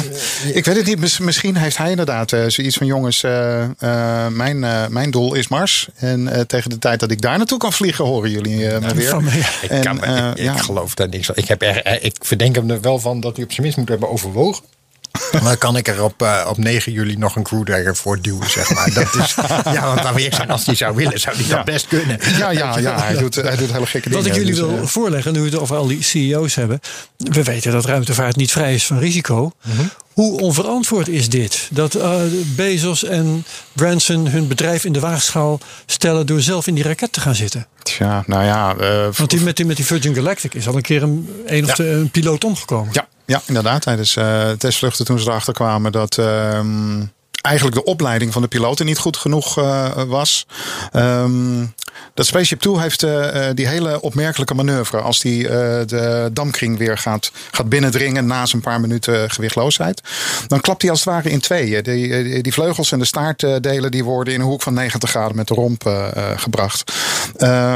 ik 0.52 0.64
weet 0.64 0.76
het 0.76 0.87
niet. 0.87 0.99
Mis- 0.99 1.18
Misschien 1.18 1.56
heeft 1.56 1.76
hij 1.76 1.90
inderdaad 1.90 2.32
eh, 2.32 2.44
zoiets 2.47 2.76
van: 2.76 2.87
jongens, 2.87 3.23
eh, 3.23 3.62
eh, 3.62 4.26
mijn, 4.32 4.64
eh, 4.64 4.87
mijn 4.87 5.11
doel 5.11 5.35
is 5.35 5.49
Mars. 5.49 5.88
En 5.97 6.28
eh, 6.28 6.40
tegen 6.40 6.70
de 6.70 6.78
tijd 6.78 7.00
dat 7.00 7.11
ik 7.11 7.20
daar 7.20 7.37
naartoe 7.37 7.59
kan 7.59 7.73
vliegen, 7.73 8.04
horen 8.04 8.30
jullie 8.30 8.68
eh, 8.68 8.80
me 8.80 8.94
weer. 8.94 9.23
me, 9.23 9.30
ja. 9.38 9.47
Ik, 9.62 9.70
En, 9.70 9.82
kan, 9.85 9.97
me- 9.97 10.28
ik, 10.30 10.37
ik 10.38 10.44
ja. 10.44 10.56
geloof 10.56 10.94
daar 10.94 11.09
niks 11.09 11.26
van. 11.26 11.35
Ik, 11.38 11.49
heb 11.49 11.62
er, 11.62 12.02
ik 12.02 12.16
verdenk 12.20 12.54
hem 12.54 12.70
er 12.70 12.80
wel 12.80 12.99
van 12.99 13.20
dat 13.20 13.35
hij 13.37 13.44
op 13.44 13.50
zijn 13.50 13.62
minst 13.62 13.78
moet 13.78 13.88
hebben 13.88 14.11
overwogen. 14.11 14.64
Dan 15.42 15.58
kan 15.58 15.76
ik 15.76 15.88
er 15.88 16.02
op, 16.02 16.22
eh, 16.22 16.46
op 16.48 16.56
9 16.58 16.92
juli 16.92 17.16
nog 17.16 17.36
een 17.36 17.42
crewdriver 17.42 17.96
voor 17.96 18.20
duwen, 18.20 18.50
zeg 18.50 18.74
maar. 18.74 18.92
Dat 18.92 19.14
is, 19.14 19.34
ja, 19.76 19.86
want 19.86 20.02
dan 20.02 20.14
weer 20.14 20.34
zijn, 20.34 20.50
als 20.56 20.66
hij 20.66 20.74
zou 20.74 20.94
willen, 20.94 21.20
zou 21.20 21.36
hij 21.36 21.48
dat 21.48 21.64
best 21.64 21.88
kunnen. 21.88 22.18
Ja, 22.38 22.50
ja, 22.50 22.78
ja 22.78 23.00
hij, 23.02 23.16
doet, 23.16 23.34
hij 23.34 23.56
doet 23.56 23.72
hele 23.72 23.86
gekke 23.86 24.08
dingen. 24.08 24.24
Wat 24.24 24.32
ik 24.32 24.38
jullie 24.38 24.54
Dus, 24.54 24.60
wil 24.60 24.78
eh, 24.78 24.86
voorleggen, 24.86 25.32
nu 25.32 25.38
we 25.40 25.44
het 25.44 25.58
over 25.58 25.76
al 25.76 25.86
die 25.86 26.02
CEO's 26.02 26.54
hebben. 26.54 26.80
We 27.16 27.42
weten 27.42 27.72
dat 27.72 27.84
ruimtevaart 27.84 28.36
niet 28.36 28.52
vrij 28.52 28.74
is 28.74 28.86
van 28.86 28.98
risico. 28.98 29.52
Mhm. 29.62 29.82
Hoe 30.12 30.40
onverantwoord 30.40 31.08
is 31.08 31.28
dit? 31.28 31.68
Dat 31.70 31.94
eh, 31.94 32.14
Bezos 32.56 33.04
en 33.04 33.44
Branson 33.72 34.26
hun 34.26 34.48
bedrijf 34.48 34.84
in 34.84 34.92
de 34.92 35.00
waagschaal 35.00 35.60
stellen 35.86 36.26
door 36.26 36.40
zelf 36.40 36.66
in 36.66 36.74
die 36.74 36.84
raket 36.84 37.12
te 37.12 37.20
gaan 37.20 37.34
zitten. 37.34 37.66
Tja, 37.82 38.22
nou 38.26 38.44
ja. 38.44 38.76
Want 39.16 39.30
die, 39.30 39.40
met, 39.40 39.56
die, 39.56 39.66
met 39.66 39.76
die 39.76 39.84
Virgin 39.84 40.14
Galactic 40.14 40.54
is 40.54 40.68
al 40.68 40.76
een 40.76 40.82
keer 40.82 41.02
een, 41.02 41.42
een 41.46 41.64
of 41.64 41.72
twee- 41.74 41.90
een 41.90 42.10
piloot 42.10 42.44
omgekomen. 42.44 42.92
Ja, 42.92 43.08
ja 43.30 43.42
inderdaad. 43.46 43.82
Tijdens 43.82 44.16
eh 44.16 44.50
testvluchten 44.50 45.04
toen 45.04 45.18
ze 45.18 45.28
erachter 45.30 45.52
kwamen 45.54 45.92
dat 45.92 46.18
ehm, 46.18 47.02
eigenlijk 47.40 47.76
de 47.76 47.85
opleiding 47.85 48.32
van 48.32 48.42
de 48.42 48.49
piloten 48.49 48.87
niet 48.87 48.99
goed 48.99 49.16
genoeg 49.16 49.59
uh, 49.59 50.02
was. 50.06 50.47
Um, 50.92 51.75
dat 52.14 52.26
Spaceship 52.26 52.61
Two 52.61 52.78
heeft 52.78 53.02
uh, 53.02 53.47
die 53.54 53.66
hele 53.66 54.00
opmerkelijke 54.00 54.54
manoeuvre. 54.54 55.00
Als 55.00 55.20
die 55.20 55.42
uh, 55.42 55.50
de 55.50 56.30
damkring 56.32 56.78
weer 56.78 56.99
gaat, 56.99 57.32
gaat 57.50 57.68
binnendringen 57.68 58.26
na 58.26 58.44
een 58.52 58.61
paar 58.61 58.80
minuten 58.80 59.30
gewichtloosheid. 59.30 60.00
Dan 60.47 60.61
klapt 60.61 60.82
hij 60.82 60.90
als 60.90 61.04
het 61.04 61.14
ware 61.14 61.30
in 61.30 61.40
tweeën. 61.40 61.82
Die, 61.82 62.42
die, 62.42 62.52
vleugels 62.52 62.92
en 62.92 62.99
de 62.99 63.04
staartdelen 63.04 63.90
die 63.90 64.04
worden 64.04 64.35
in 64.35 64.40
een 64.40 64.47
hoek 64.47 64.62
van 64.62 64.75
90 64.75 65.11
graden 65.11 65.37
met 65.37 65.49
de 65.49 65.54
romp 65.54 66.11
gebracht. 66.37 66.92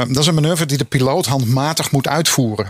dat 0.07 0.17
is 0.17 0.27
een 0.27 0.33
manoeuvre 0.33 0.65
die 0.65 0.77
de 0.77 0.85
piloot 0.85 1.25
handmatig 1.25 1.91
moet 1.91 2.07
uitvoeren. 2.07 2.69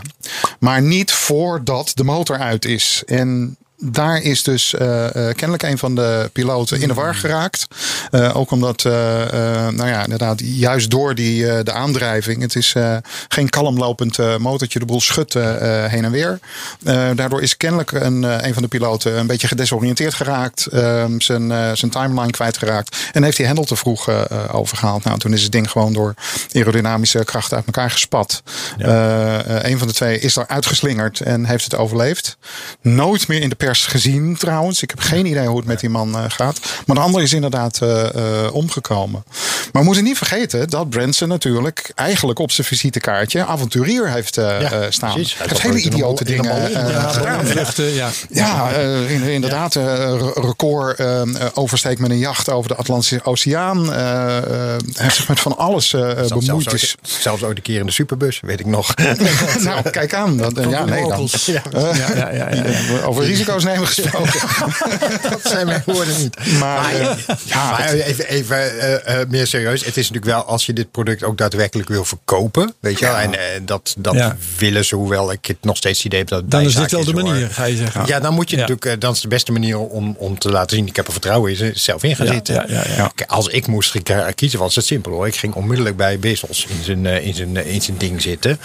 Maar 0.58 0.82
niet 0.82 1.12
voordat 1.12 1.92
de 1.94 2.04
motor 2.04 2.38
uit 2.38 2.64
is. 2.64 3.02
En 3.06 3.56
daar 3.78 4.22
is 4.22 4.42
dus 4.42 4.74
uh, 4.78 4.88
uh, 4.88 5.08
kennelijk 5.12 5.62
een 5.62 5.78
van 5.78 5.94
de 5.94 6.30
piloten 6.32 6.80
in 6.80 6.88
de 6.88 6.94
war 6.94 7.14
geraakt. 7.14 7.66
Uh, 8.10 8.36
ook 8.36 8.50
omdat, 8.50 8.82
nou 8.82 9.86
ja, 9.86 10.02
inderdaad, 10.02 10.40
juist 10.44 10.90
door 10.90 11.14
die, 11.14 11.62
de 11.62 11.72
aandrijving. 11.72 12.42
Het 12.42 12.56
is 12.56 12.74
geen 13.28 13.48
kalmlopend 13.48 14.38
motortje, 14.38 14.78
de 14.78 14.84
boel 14.84 15.00
schudt 15.00 15.34
heen 15.34 16.04
en 16.04 16.10
weer. 16.10 16.38
daardoor 17.14 17.42
is 17.42 17.56
kennelijk 17.56 17.92
een, 17.92 18.22
een 18.22 18.54
van 18.54 18.62
de 18.62 18.68
piloten 18.68 19.18
een 19.18 19.26
beetje 19.26 19.48
gedesoriënteerd 19.48 20.14
geraakt. 20.14 20.66
Ehm, 20.66 21.20
zijn, 21.20 21.76
zijn 21.76 21.90
timeline 21.90 22.30
kwijtgeraakt. 22.30 22.96
En 23.12 23.22
heeft 23.22 23.36
die 23.36 23.46
hendel 23.46 23.64
te 23.64 23.76
vroeg 23.76 24.08
overgehaald. 24.52 25.04
Nou, 25.04 25.18
toen 25.18 25.32
is 25.32 25.42
het 25.42 25.52
ding 25.52 25.70
gewoon 25.70 25.92
door 25.92 26.14
aerodynamische 26.52 27.24
krachten 27.24 27.56
uit 27.56 27.66
elkaar 27.66 27.90
gespat. 27.90 28.42
Ja. 28.78 29.64
een 29.64 29.78
van 29.78 29.88
de 29.88 29.94
twee 29.94 30.18
is 30.18 30.36
er 30.36 30.46
uitgeslingerd 30.48 31.20
en 31.20 31.44
heeft 31.44 31.64
het 31.64 31.76
overleefd. 31.76 32.36
Nooit 32.80 33.28
meer 33.28 33.40
in 33.40 33.48
de 33.48 33.56
gezien 33.74 34.36
trouwens. 34.36 34.82
Ik 34.82 34.90
heb 34.90 35.00
geen 35.00 35.26
idee 35.26 35.46
hoe 35.46 35.56
het 35.56 35.66
met 35.66 35.80
die 35.80 35.90
man 35.90 36.08
uh, 36.08 36.24
gaat. 36.28 36.60
Maar 36.86 36.96
de 36.96 37.02
andere 37.02 37.24
is 37.24 37.32
inderdaad 37.32 37.80
uh, 37.82 38.04
uh, 38.16 38.54
omgekomen. 38.54 39.24
Maar 39.72 39.82
we 39.82 39.88
moeten 39.88 40.04
niet 40.04 40.16
vergeten 40.16 40.68
dat 40.68 40.90
Branson 40.90 41.28
natuurlijk 41.28 41.92
eigenlijk 41.94 42.38
op 42.38 42.50
zijn 42.50 42.66
visitekaartje 42.66 43.44
avonturier 43.44 44.10
heeft 44.10 44.32
staan. 44.88 45.12
Precies. 45.12 45.38
Hij 45.38 45.46
heeft 45.48 45.62
hele 45.62 45.80
idiote 45.80 46.24
dingen 46.24 46.66
gedaan. 46.66 47.46
Vluchten, 47.46 47.94
ja, 47.94 48.10
ja 48.30 48.70
inderdaad. 49.24 49.74
record 50.34 51.00
oversteekt 51.54 52.00
met 52.00 52.10
een 52.10 52.18
jacht 52.18 52.50
over 52.50 52.68
de 52.68 52.76
Atlantische 52.76 53.24
Oceaan. 53.24 53.92
hij 53.92 54.78
heeft 54.94 55.16
zich 55.16 55.28
met 55.28 55.40
van 55.40 55.56
alles 55.56 55.90
bemoeid. 55.90 56.42
Zelfs 56.42 56.68
ooit, 56.68 56.96
zelfs 57.02 57.42
ooit 57.42 57.56
een 57.56 57.62
keer 57.62 57.80
in 57.80 57.86
de 57.86 57.92
superbus, 57.92 58.40
weet 58.40 58.60
ik 58.60 58.66
nog. 58.66 58.94
nou, 59.64 59.90
kijk 59.90 60.14
aan. 60.14 60.36
Dat, 60.36 60.52
ja, 60.68 60.84
nee, 60.84 61.08
dan. 61.08 61.28
Ja. 61.46 61.62
Ja, 61.72 62.30
ja, 62.32 62.52
ja, 62.52 62.64
Over 63.04 63.24
risico's 63.24 63.55
nemen 63.64 63.86
gesproken. 63.86 64.40
dat 65.30 65.40
zijn 65.42 65.66
mijn 65.66 65.82
woorden 65.86 66.16
niet. 66.18 66.58
Maar, 66.58 66.82
maar, 66.82 66.94
uh, 66.94 67.10
ja, 67.44 67.70
maar 67.70 67.92
even, 67.92 68.28
even 68.28 68.76
uh, 68.76 68.92
uh, 68.92 69.26
meer 69.28 69.46
serieus. 69.46 69.84
Het 69.84 69.96
is 69.96 70.10
natuurlijk 70.10 70.24
wel 70.24 70.44
als 70.44 70.66
je 70.66 70.72
dit 70.72 70.90
product 70.90 71.22
ook 71.22 71.38
daadwerkelijk 71.38 71.88
wil 71.88 72.04
verkopen. 72.04 72.74
Weet 72.80 72.98
je 72.98 73.04
ja. 73.04 73.22
En 73.22 73.64
dat, 73.64 73.94
dat 73.98 74.14
ja. 74.14 74.36
willen 74.58 74.84
ze, 74.84 74.96
hoewel 74.96 75.32
ik 75.32 75.46
het 75.46 75.56
nog 75.60 75.76
steeds 75.76 76.04
idee 76.04 76.18
heb 76.18 76.28
dat 76.28 76.50
Dan 76.50 76.60
is 76.60 76.74
dit 76.74 76.90
wel 76.90 77.04
de 77.04 77.14
manier, 77.14 77.50
ga 77.50 77.64
je 77.64 77.76
zeggen. 77.76 78.06
Ja, 78.06 78.20
dan 78.20 78.34
moet 78.34 78.50
je 78.50 78.56
natuurlijk, 78.56 79.00
dan 79.00 79.12
is 79.12 79.20
de 79.20 79.28
beste 79.28 79.52
manier 79.52 79.78
om, 79.78 80.16
om 80.18 80.38
te 80.38 80.50
laten 80.50 80.76
zien. 80.76 80.86
Ik 80.86 80.96
heb 80.96 81.06
er 81.06 81.12
vertrouwen 81.12 81.58
in, 81.58 81.72
zelf 81.74 82.02
in 82.02 82.16
gaan 82.16 82.26
zitten. 82.26 82.66
Als 83.26 83.48
ik 83.48 83.66
moest 83.66 83.94
kiezen, 84.34 84.58
was 84.58 84.74
het 84.74 84.86
simpel 84.86 85.12
hoor. 85.12 85.26
Ik 85.26 85.36
ging 85.36 85.54
onmiddellijk 85.54 85.96
bij 85.96 86.18
Bezos 86.18 86.66
in 86.68 86.84
zijn, 86.84 87.06
in 87.06 87.34
zijn, 87.34 87.66
in 87.66 87.82
zijn 87.82 87.98
ding 87.98 88.22
zitten. 88.22 88.60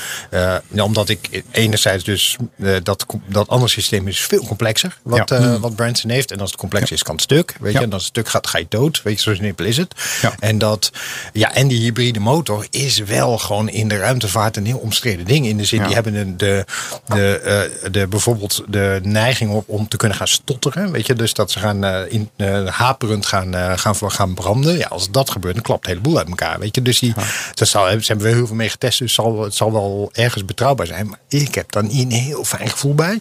omdat 0.76 1.10
ik 1.10 1.44
enerzijds 1.52 2.04
dus 2.04 2.38
dat, 2.84 3.06
dat 3.28 3.48
andere 3.48 3.72
systeem 3.72 4.08
is 4.08 4.20
veel 4.20 4.46
complexer 4.46 4.81
wat, 5.04 5.30
ja. 5.30 5.40
uh, 5.40 5.56
wat 5.56 5.76
Branson 5.76 6.10
heeft. 6.10 6.32
En 6.32 6.40
als 6.40 6.52
het 6.52 6.60
complex 6.60 6.92
is, 6.92 7.04
kan 7.04 7.16
het 7.16 7.24
stuk. 7.24 7.56
Weet 7.60 7.74
je, 7.74 7.80
en 7.80 7.94
als 7.94 8.02
het 8.02 8.12
stuk 8.12 8.30
gaat, 8.30 8.48
ga 8.48 8.58
je 8.58 8.66
dood. 8.70 9.02
Weet 9.02 9.24
je, 9.24 9.30
zo 9.30 9.36
simpel 9.36 9.66
is 9.66 9.78
het. 9.78 9.94
En, 10.40 10.58
dat, 10.58 10.92
ja, 11.34 11.54
en 11.54 11.68
die 11.68 11.82
hybride 11.82 12.20
motor 12.20 12.68
is 12.70 12.98
wel 12.98 13.38
gewoon 13.38 13.70
in 13.70 13.88
de 13.88 13.98
ruimtevaart 13.98 14.58
een 14.58 14.66
heel 14.66 14.78
omstreden 14.78 15.26
ding. 15.26 15.46
In 15.46 15.58
de 15.58 15.66
zin, 15.66 15.84
die 15.84 15.94
hebben 15.94 16.14
de, 16.14 16.36
de, 16.36 16.66
de, 17.06 17.70
uh, 17.84 17.92
de, 17.92 18.08
bijvoorbeeld 18.08 18.64
de 18.68 19.00
neiging 19.04 19.52
op, 19.52 19.70
om 19.70 19.88
te 19.88 19.98
kunnen 19.98 20.18
gaan 20.18 20.28
stotteren. 20.28 20.92
Weet 20.92 21.08
je, 21.08 21.14
dus 21.14 21.34
dat 21.34 21.52
ze 21.52 21.60
gaan 21.60 21.86
uh, 21.86 22.00
in, 22.08 22.30
haperend 22.66 23.26
gaan, 23.26 23.80
gaan, 23.80 23.96
gaan 23.96 24.34
branden. 24.34 24.78
Ja, 24.78 24.88
als 24.88 25.12
dat 25.12 25.30
gebeurt, 25.30 25.54
dan 25.54 25.64
klapt 25.64 25.84
de 25.84 25.90
hele 25.90 26.02
boel 26.02 26.18
uit 26.18 26.28
elkaar. 26.28 26.60
Weet 26.60 26.76
je, 26.76 26.82
dus 26.82 27.00
die, 27.00 27.14
dat 27.54 27.68
zal, 27.68 27.86
ze 27.90 28.00
hebben 28.06 28.26
we 28.26 28.34
heel 28.34 28.48
veel 28.48 28.56
mee 28.56 28.70
getest. 28.70 29.00
Dus 29.00 29.14
zal, 29.14 29.44
het 29.44 29.56
zal 29.56 29.72
wel 29.72 30.10
ergens 30.14 30.46
betrouwbaar 30.46 30.88
zijn. 30.88 31.08
Maar 31.08 31.20
ik 31.28 31.56
heb 31.56 31.72
dan 31.72 31.90
een 31.92 32.12
heel 32.12 32.44
fijn 32.44 32.70
gevoel 32.70 32.96
bij. 32.96 33.20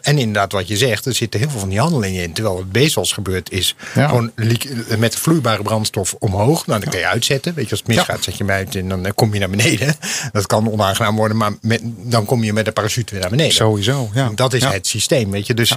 en 0.00 0.18
inderdaad, 0.18 0.52
wat 0.52 0.68
je 0.68 0.73
zegt 0.76 1.06
er 1.06 1.14
zitten 1.14 1.40
heel 1.40 1.50
veel 1.50 1.60
van 1.60 1.68
die 1.68 1.80
handelingen 1.80 2.22
in. 2.22 2.32
Terwijl 2.32 2.56
het 2.56 2.72
bezels 2.72 3.12
gebeurt 3.12 3.50
is 3.50 3.74
gewoon 3.92 4.32
met 4.98 5.16
vloeibare 5.16 5.62
brandstof 5.62 6.14
omhoog. 6.18 6.66
Nou, 6.66 6.80
dan 6.80 6.90
kun 6.90 6.98
je 6.98 7.06
uitzetten. 7.06 7.54
Weet 7.54 7.64
je, 7.64 7.70
als 7.70 7.80
het 7.80 7.88
misgaat, 7.88 8.24
zet 8.24 8.36
je 8.36 8.44
hem 8.44 8.52
uit 8.52 8.74
en 8.74 8.88
dan 8.88 9.14
kom 9.14 9.32
je 9.32 9.38
naar 9.38 9.50
beneden. 9.50 9.94
Dat 10.32 10.46
kan 10.46 10.70
onaangenaam 10.70 11.16
worden, 11.16 11.36
maar 11.36 11.52
met, 11.60 11.80
dan 11.84 12.24
kom 12.24 12.44
je 12.44 12.52
met 12.52 12.64
de 12.64 12.72
parachute 12.72 13.12
weer 13.12 13.20
naar 13.20 13.30
beneden. 13.30 13.52
Sowieso, 13.52 14.10
ja. 14.14 14.30
dat 14.34 14.52
is 14.52 14.64
het 14.64 14.86
systeem, 14.86 15.30
weet 15.30 15.46
je. 15.46 15.54
Dus 15.54 15.76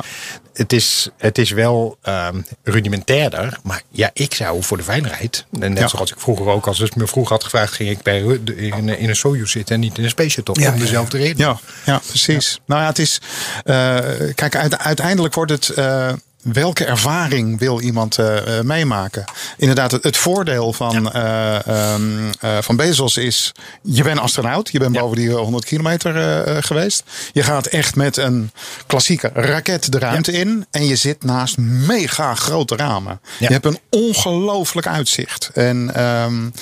het, 0.54 0.74
is, 0.74 1.10
het 1.18 1.38
is 1.38 1.52
wel 1.52 1.98
um, 2.04 2.46
rudimentairder. 2.64 3.58
Maar 3.64 3.82
ja, 3.90 4.10
ik 4.14 4.34
zou 4.34 4.64
voor 4.64 4.78
de 4.78 4.84
veiligheid, 4.84 5.46
en 5.60 5.74
net 5.74 5.90
zoals 5.90 6.12
ik 6.12 6.20
vroeger 6.20 6.48
ook, 6.48 6.68
als 6.68 6.80
het 6.80 6.96
me 6.96 7.08
vroeger 7.08 7.34
had 7.34 7.44
gevraagd, 7.44 7.74
ging 7.74 7.90
ik 7.90 8.02
bij, 8.02 8.20
in, 8.56 8.90
in 9.00 9.10
een 9.10 9.16
Soyuz 9.16 9.52
zitten 9.52 9.76
en 9.76 9.82
niet 9.82 9.98
in 9.98 10.04
een 10.04 10.10
Space 10.10 10.44
Top. 10.44 10.58
om 10.58 10.80
dezelfde 10.80 11.18
reden. 11.18 11.38
Ja, 11.38 11.60
ja 11.86 12.02
precies. 12.08 12.60
Nou 12.66 12.82
ja, 12.82 12.88
het 12.88 13.00
is, 13.00 13.22
uh, 13.66 13.98
kijk, 14.36 14.56
uiteindelijk 14.56 14.87
uiteindelijk 14.88 15.34
wordt 15.34 15.52
het. 15.52 15.74
Uh, 15.78 16.14
welke 16.42 16.86
ervaring 16.86 17.60
wil 17.60 17.82
iemand 17.82 18.18
uh, 18.18 18.60
meemaken? 18.62 19.24
Inderdaad, 19.58 19.92
het, 19.92 20.04
het 20.04 20.18
voordeel 20.18 20.74
van, 20.74 21.10
ja. 21.14 21.66
uh, 21.68 21.94
um, 21.94 22.32
van 22.62 22.76
Bezos 22.76 23.18
is: 23.18 23.52
je 23.82 24.04
bent 24.04 24.20
astronaut, 24.20 24.70
je 24.72 24.80
bent 24.80 24.96
ja. 24.96 25.02
boven 25.02 25.18
die 25.18 25.32
100 25.32 25.66
kilometer 25.66 26.64
geweest. 26.64 27.04
Je 27.34 27.44
gaat 27.44 27.66
echt 27.66 27.96
met 27.96 28.18
een 28.18 28.52
klassieke 28.86 29.32
raket 29.34 29.92
de 29.92 30.00
ruimte 30.00 30.32
ja. 30.32 30.38
in 30.38 30.66
en 30.72 30.86
je 30.86 30.96
zit 30.96 31.24
naast 31.24 31.58
mega 31.58 32.36
grote 32.36 32.76
ramen. 32.76 33.22
Je 33.40 33.48
hebt 33.48 33.66
een 33.66 33.80
ongelooflijk 33.90 34.88
uitzicht. 34.88 35.50
En 35.54 36.04
um, 36.04 36.54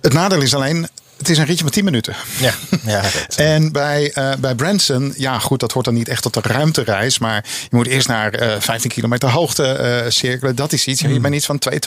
het 0.00 0.12
nadeel 0.12 0.42
is 0.42 0.54
alleen, 0.54 0.88
het 1.18 1.28
is 1.28 1.38
een 1.38 1.44
ritje 1.44 1.62
van 1.62 1.72
10 1.72 1.84
minuten. 1.84 2.16
Ja, 2.38 2.52
ja 2.84 3.02
en 3.36 3.72
bij, 3.72 4.12
uh, 4.14 4.32
bij 4.38 4.54
Branson, 4.54 5.14
ja 5.16 5.38
goed, 5.38 5.60
dat 5.60 5.72
hoort 5.72 5.84
dan 5.84 5.94
niet 5.94 6.08
echt 6.08 6.22
tot 6.22 6.34
de 6.34 6.40
ruimtereis. 6.42 7.18
Maar 7.18 7.44
je 7.70 7.76
moet 7.76 7.86
eerst 7.86 8.08
naar 8.08 8.42
uh, 8.42 8.54
15 8.58 8.90
kilometer 8.90 9.30
hoogte 9.30 10.02
uh, 10.04 10.10
cirkelen. 10.10 10.56
Dat 10.56 10.72
is 10.72 10.86
iets. 10.86 11.02
Mm. 11.02 11.12
Je 11.12 11.20
bent 11.20 11.34
iets 11.34 11.46
van 11.46 11.58
2, 11.58 11.78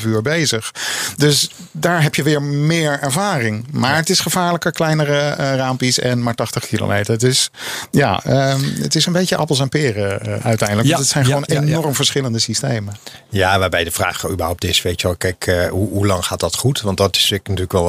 2,5 0.00 0.06
uur 0.06 0.22
bezig. 0.22 0.70
Dus 1.16 1.50
daar 1.72 2.02
heb 2.02 2.14
je 2.14 2.22
weer 2.22 2.42
meer 2.42 2.98
ervaring. 3.00 3.66
Maar 3.70 3.96
het 3.96 4.10
is 4.10 4.20
gevaarlijker, 4.20 4.72
kleinere 4.72 5.34
raampjes 5.34 5.98
en 5.98 6.22
maar 6.22 6.34
80 6.34 6.66
kilometer. 6.66 7.18
Dus 7.18 7.50
ja, 7.90 8.22
um, 8.26 8.74
het 8.80 8.94
is 8.94 9.06
een 9.06 9.12
beetje 9.12 9.36
appels 9.36 9.60
en 9.60 9.68
peren 9.68 10.42
uiteindelijk. 10.42 10.88
Ja, 10.88 10.94
want 10.94 11.04
het 11.04 11.12
zijn 11.12 11.24
gewoon 11.24 11.44
enorm 11.44 11.94
verschillende 11.94 12.38
systemen. 12.38 12.96
Ja, 13.28 13.58
waarbij 13.58 13.84
de 13.84 13.90
vraag 13.90 14.28
überhaupt 14.28 14.64
is, 14.64 14.82
weet 14.82 15.00
je 15.00 15.06
wel, 15.06 15.16
kijk, 15.16 15.68
hoe, 15.70 15.88
hoe 15.88 16.06
lang 16.06 16.24
gaat 16.24 16.40
dat 16.40 16.56
goed? 16.56 16.80
Want 16.80 16.96
dat 16.96 17.16
is 17.16 17.30
natuurlijk 17.30 17.72
wel 17.72 17.86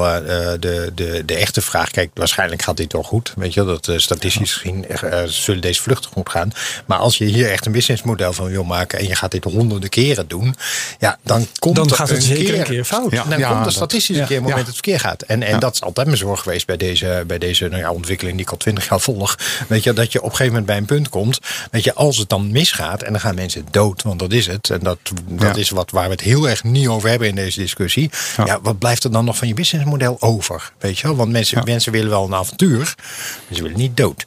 de 0.60 0.91
de, 0.94 1.22
de 1.26 1.34
echte 1.34 1.62
vraag, 1.62 1.90
kijk, 1.90 2.10
waarschijnlijk 2.14 2.62
gaat 2.62 2.76
dit 2.76 2.92
wel 2.92 3.02
goed. 3.02 3.32
Weet 3.36 3.54
je, 3.54 3.64
dat 3.64 3.88
uh, 3.88 3.98
statistisch 3.98 4.54
gezien 4.54 4.86
uh, 5.04 5.22
zullen 5.26 5.60
deze 5.60 5.82
vluchten 5.82 6.10
goed 6.10 6.28
gaan. 6.28 6.52
Maar 6.86 6.98
als 6.98 7.18
je 7.18 7.24
hier 7.24 7.50
echt 7.50 7.66
een 7.66 7.72
businessmodel 7.72 8.32
van 8.32 8.48
wil 8.48 8.64
maken 8.64 8.98
en 8.98 9.06
je 9.06 9.14
gaat 9.14 9.30
dit 9.30 9.44
honderden 9.44 9.88
keren 9.88 10.28
doen, 10.28 10.54
ja, 10.98 11.18
dan 11.22 11.46
komt 11.58 11.76
dan 11.76 11.92
gaat 11.92 12.08
het 12.08 12.22
zeker 12.22 12.44
keer, 12.44 12.58
een 12.58 12.64
keer 12.64 12.84
fout. 12.84 13.10
Ja, 13.10 13.24
dan 13.24 13.38
ja, 13.38 13.52
komt 13.52 13.66
er 13.66 13.72
statistisch 13.72 14.16
een 14.16 14.26
keer 14.26 14.36
een 14.36 14.42
moment 14.42 14.66
dat 14.66 14.74
het 14.74 14.84
verkeer 14.84 15.00
gaat. 15.00 15.22
En, 15.22 15.42
en 15.42 15.60
dat 15.60 15.74
is 15.74 15.82
altijd 15.82 16.06
mijn 16.06 16.18
zorg 16.18 16.40
geweest 16.40 16.66
bij 16.66 16.76
deze, 16.76 17.24
bij 17.26 17.38
deze 17.38 17.68
nou 17.68 17.80
ja, 17.80 17.92
ontwikkeling 17.92 18.36
die 18.36 18.46
ik 18.46 18.52
al 18.52 18.56
twintig 18.56 18.88
jaar 18.88 19.00
volg. 19.00 19.38
Weet 19.68 19.82
je, 19.82 19.92
dat 19.92 20.12
je 20.12 20.18
op 20.18 20.24
een 20.24 20.30
gegeven 20.30 20.52
moment 20.52 20.66
bij 20.66 20.76
een 20.76 20.84
punt 20.84 21.08
komt, 21.08 21.38
weet 21.70 21.84
je, 21.84 21.94
als 21.94 22.16
het 22.16 22.28
dan 22.28 22.50
misgaat 22.50 23.02
en 23.02 23.12
dan 23.12 23.20
gaan 23.20 23.34
mensen 23.34 23.66
dood, 23.70 24.02
want 24.02 24.18
dat 24.18 24.32
is 24.32 24.46
het. 24.46 24.70
En 24.70 24.80
dat, 24.80 24.98
dat 25.24 25.56
is 25.56 25.70
wat 25.70 25.90
waar 25.90 26.04
we 26.04 26.10
het 26.10 26.20
heel 26.20 26.48
erg 26.48 26.64
niet 26.64 26.88
over 26.88 27.08
hebben 27.08 27.28
in 27.28 27.34
deze 27.34 27.60
discussie. 27.60 28.10
Ja. 28.44 28.60
wat 28.62 28.78
blijft 28.78 29.04
er 29.04 29.12
dan 29.12 29.24
nog 29.24 29.36
van 29.36 29.48
je 29.48 29.54
businessmodel 29.54 30.16
over? 30.20 30.72
Weet 30.82 30.98
je 30.98 31.06
wel? 31.06 31.16
Want 31.16 31.30
mensen, 31.30 31.58
ja. 31.58 31.64
mensen 31.64 31.92
willen 31.92 32.10
wel 32.10 32.24
een 32.24 32.34
avontuur, 32.34 32.94
maar 33.48 33.56
ze 33.56 33.62
willen 33.62 33.78
niet 33.78 33.96
dood. 33.96 34.26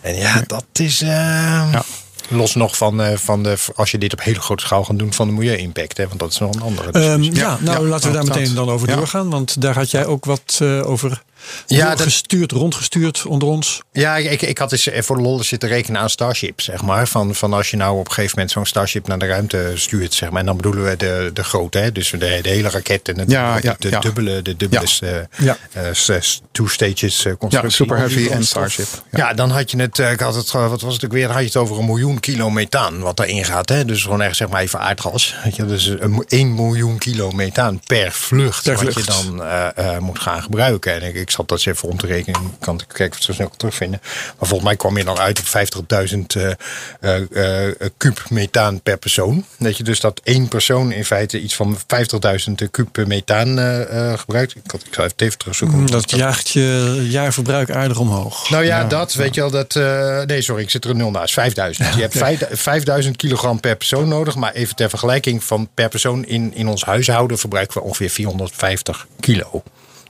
En 0.00 0.16
ja, 0.16 0.42
dat 0.46 0.64
is. 0.72 1.02
Uh, 1.02 1.08
ja. 1.08 1.82
Los 2.28 2.54
nog 2.54 2.76
van, 2.76 3.00
uh, 3.00 3.16
van 3.16 3.42
de, 3.42 3.56
als 3.74 3.90
je 3.90 3.98
dit 3.98 4.12
op 4.12 4.22
hele 4.22 4.40
grote 4.40 4.64
schaal 4.64 4.84
gaat 4.84 4.98
doen, 4.98 5.12
van 5.12 5.26
de 5.26 5.32
milieu-impact. 5.32 5.96
Hè? 5.96 6.08
Want 6.08 6.20
dat 6.20 6.30
is 6.30 6.38
nog 6.38 6.54
een 6.54 6.62
andere. 6.62 7.10
Um, 7.10 7.22
ja, 7.22 7.58
nou 7.60 7.88
laten 7.88 8.08
we 8.08 8.14
daar 8.14 8.24
meteen 8.24 8.54
dan 8.54 8.70
over 8.70 8.86
doorgaan. 8.86 9.30
Want 9.30 9.60
daar 9.60 9.74
had 9.74 9.90
jij 9.90 10.06
ook 10.06 10.24
wat 10.24 10.58
uh, 10.62 10.88
over 10.88 11.22
Ja, 11.66 11.88
dat- 11.90 12.00
gestuurd, 12.00 12.52
rondgestuurd 12.52 13.26
onder 13.26 13.48
ons. 13.48 13.80
Ja, 13.92 14.16
ik, 14.16 14.42
ik 14.42 14.58
had 14.58 14.72
eens 14.72 14.88
voor 14.94 15.16
de 15.16 15.22
lol 15.22 15.42
zitten 15.44 15.68
rekenen 15.68 16.00
aan 16.00 16.10
Starship, 16.10 16.60
zeg 16.60 16.82
maar. 16.82 17.08
Van, 17.08 17.34
van 17.34 17.52
als 17.52 17.70
je 17.70 17.76
nou 17.76 17.98
op 17.98 18.06
een 18.06 18.12
gegeven 18.12 18.32
moment 18.34 18.50
zo'n 18.54 18.66
Starship 18.66 19.06
naar 19.06 19.18
de 19.18 19.26
ruimte 19.26 19.72
stuurt, 19.74 20.14
zeg 20.14 20.30
maar. 20.30 20.40
En 20.40 20.46
dan 20.46 20.56
bedoelen 20.56 20.84
we 20.84 20.96
de, 20.96 21.30
de 21.34 21.44
grote, 21.44 21.78
hè? 21.78 21.92
dus 21.92 22.10
de, 22.10 22.18
de 22.18 22.48
hele 22.48 22.68
raket 22.68 23.08
en 23.08 23.14
de, 23.14 23.24
Ja, 23.26 23.58
ja, 23.62 23.76
de, 23.78 23.88
ja. 23.90 24.00
dubbele, 24.00 24.42
de 24.42 24.56
dubbele 24.56 24.86
Ja. 25.00 25.06
eh, 25.08 25.44
Ja. 25.44 25.56
eh, 25.72 25.82
s- 25.92 26.40
two 26.52 26.66
stages 26.66 27.24
eh, 27.24 27.30
Ja, 27.30 27.36
constructie. 27.38 27.70
Super 27.74 27.96
Heavy 27.98 28.28
en 28.28 28.44
Starship. 28.46 28.86
Ja. 29.10 29.34
dan 29.34 29.50
had 29.50 29.70
je 29.70 29.76
het, 29.80 29.98
eh, 29.98 30.10
ik 30.12 30.20
had 30.20 30.34
het, 30.34 30.54
eh, 30.54 30.68
wat 30.68 30.80
was 30.80 30.94
het 30.94 31.04
ook 31.04 31.12
weer, 31.12 31.22
dan 31.26 31.30
had 31.32 31.40
je 31.40 31.46
het 31.46 31.56
over 31.56 31.78
een 31.78 31.84
miljoen 31.84 32.20
kilo 32.20 32.50
methaan 32.50 33.00
wat 33.00 33.16
daarin 33.16 33.44
gaat. 33.44 33.68
Hè? 33.68 33.84
Dus 33.84 34.02
gewoon 34.02 34.22
echt 34.22 34.36
zeg 34.36 34.48
maar 34.48 34.60
even 34.62 34.80
aardgas. 34.80 35.34
Weet 35.44 35.56
je, 35.56 35.64
dus 35.64 35.86
een, 35.86 36.10
mo- 36.10 36.24
1 36.28 36.54
miljoen 36.54 36.98
kilo 36.98 37.30
methaan 37.30 37.80
per 37.86 38.12
vlucht, 38.12 38.64
Per 38.64 38.72
wat 38.74 38.82
vlucht. 38.92 38.98
je 38.98 39.04
dan 39.28 39.42
eh, 39.44 39.68
eh, 39.94 39.98
moet 39.98 40.18
gaan 40.18 40.42
gebruiken. 40.42 40.94
En 40.94 41.02
ik, 41.02 41.14
ik 41.14 41.30
zat 41.40 41.48
dat 41.48 41.66
eens 41.66 41.76
even 41.76 41.88
om 41.88 41.98
te 41.98 42.06
rekenen, 42.06 42.40
ik 42.40 42.46
kan 42.60 42.74
ik 42.74 42.84
kijken 42.88 43.10
of 43.10 43.14
het 43.16 43.24
zo 43.24 43.32
snel 43.32 43.48
kan 43.48 43.56
terugvinden. 43.56 44.00
Maar 44.02 44.48
volgens 44.48 44.62
mij 44.62 44.76
kwam 44.76 44.96
je 44.96 45.04
dan 45.04 45.18
uit 45.18 45.38
op 45.38 45.46
50.000 45.46 46.18
eh 46.26 46.50
eh, 47.00 47.66
eh, 47.66 47.74
kuub 47.96 48.22
methaan 48.28 48.80
per 48.80 48.98
persoon. 48.98 49.44
Weet 49.58 49.76
je, 49.76 49.82
dus 49.82 50.00
dat 50.00 50.20
één 50.24 50.48
persoon 50.48 50.92
in 50.92 51.04
feite 51.04 51.40
iets 51.40 51.54
van 51.54 51.78
50.000 51.78 52.70
kuub 52.70 53.06
methaan 53.06 53.58
eh, 53.58 54.12
eh, 54.12 54.18
gebruikt. 54.18 54.56
Ik, 54.56 54.70
had, 54.70 54.82
ik 54.86 54.98
even 54.98 55.12
even 55.16 55.38
terugzoeken. 55.38 55.86
Dat 55.86 56.10
jaagt 56.10 56.48
je 56.48 56.98
jaarverbruik 57.10 57.70
aardig 57.70 57.98
omhoog. 57.98 58.50
Nou 58.50 58.64
ja, 58.64 58.84
dat 58.84 59.14
weet 59.14 59.34
je 59.34 59.40
wel. 59.40 59.50
Dat, 59.50 59.76
eh, 59.76 60.22
nee, 60.22 60.42
sorry, 60.42 60.62
ik 60.62 60.70
zit 60.70 60.84
er 60.84 60.90
een 60.90 60.96
nul 60.96 61.10
naast. 61.10 61.34
5000. 61.34 61.94
Je 61.94 62.00
hebt 62.00 62.16
vijf- 62.16 62.48
5000 62.50 63.16
kilogram 63.16 63.60
per 63.60 63.76
persoon 63.76 64.08
nodig. 64.08 64.34
Maar 64.34 64.52
even 64.52 64.76
ter 64.76 64.88
vergelijking 64.88 65.44
van 65.44 65.68
per 65.74 65.88
persoon 65.88 66.24
in, 66.24 66.54
in 66.54 66.68
ons 66.68 66.84
huishouden 66.84 67.38
verbruiken 67.38 67.80
we 67.80 67.86
ongeveer 67.86 68.10
450 68.10 69.06
kilo. 69.20 69.62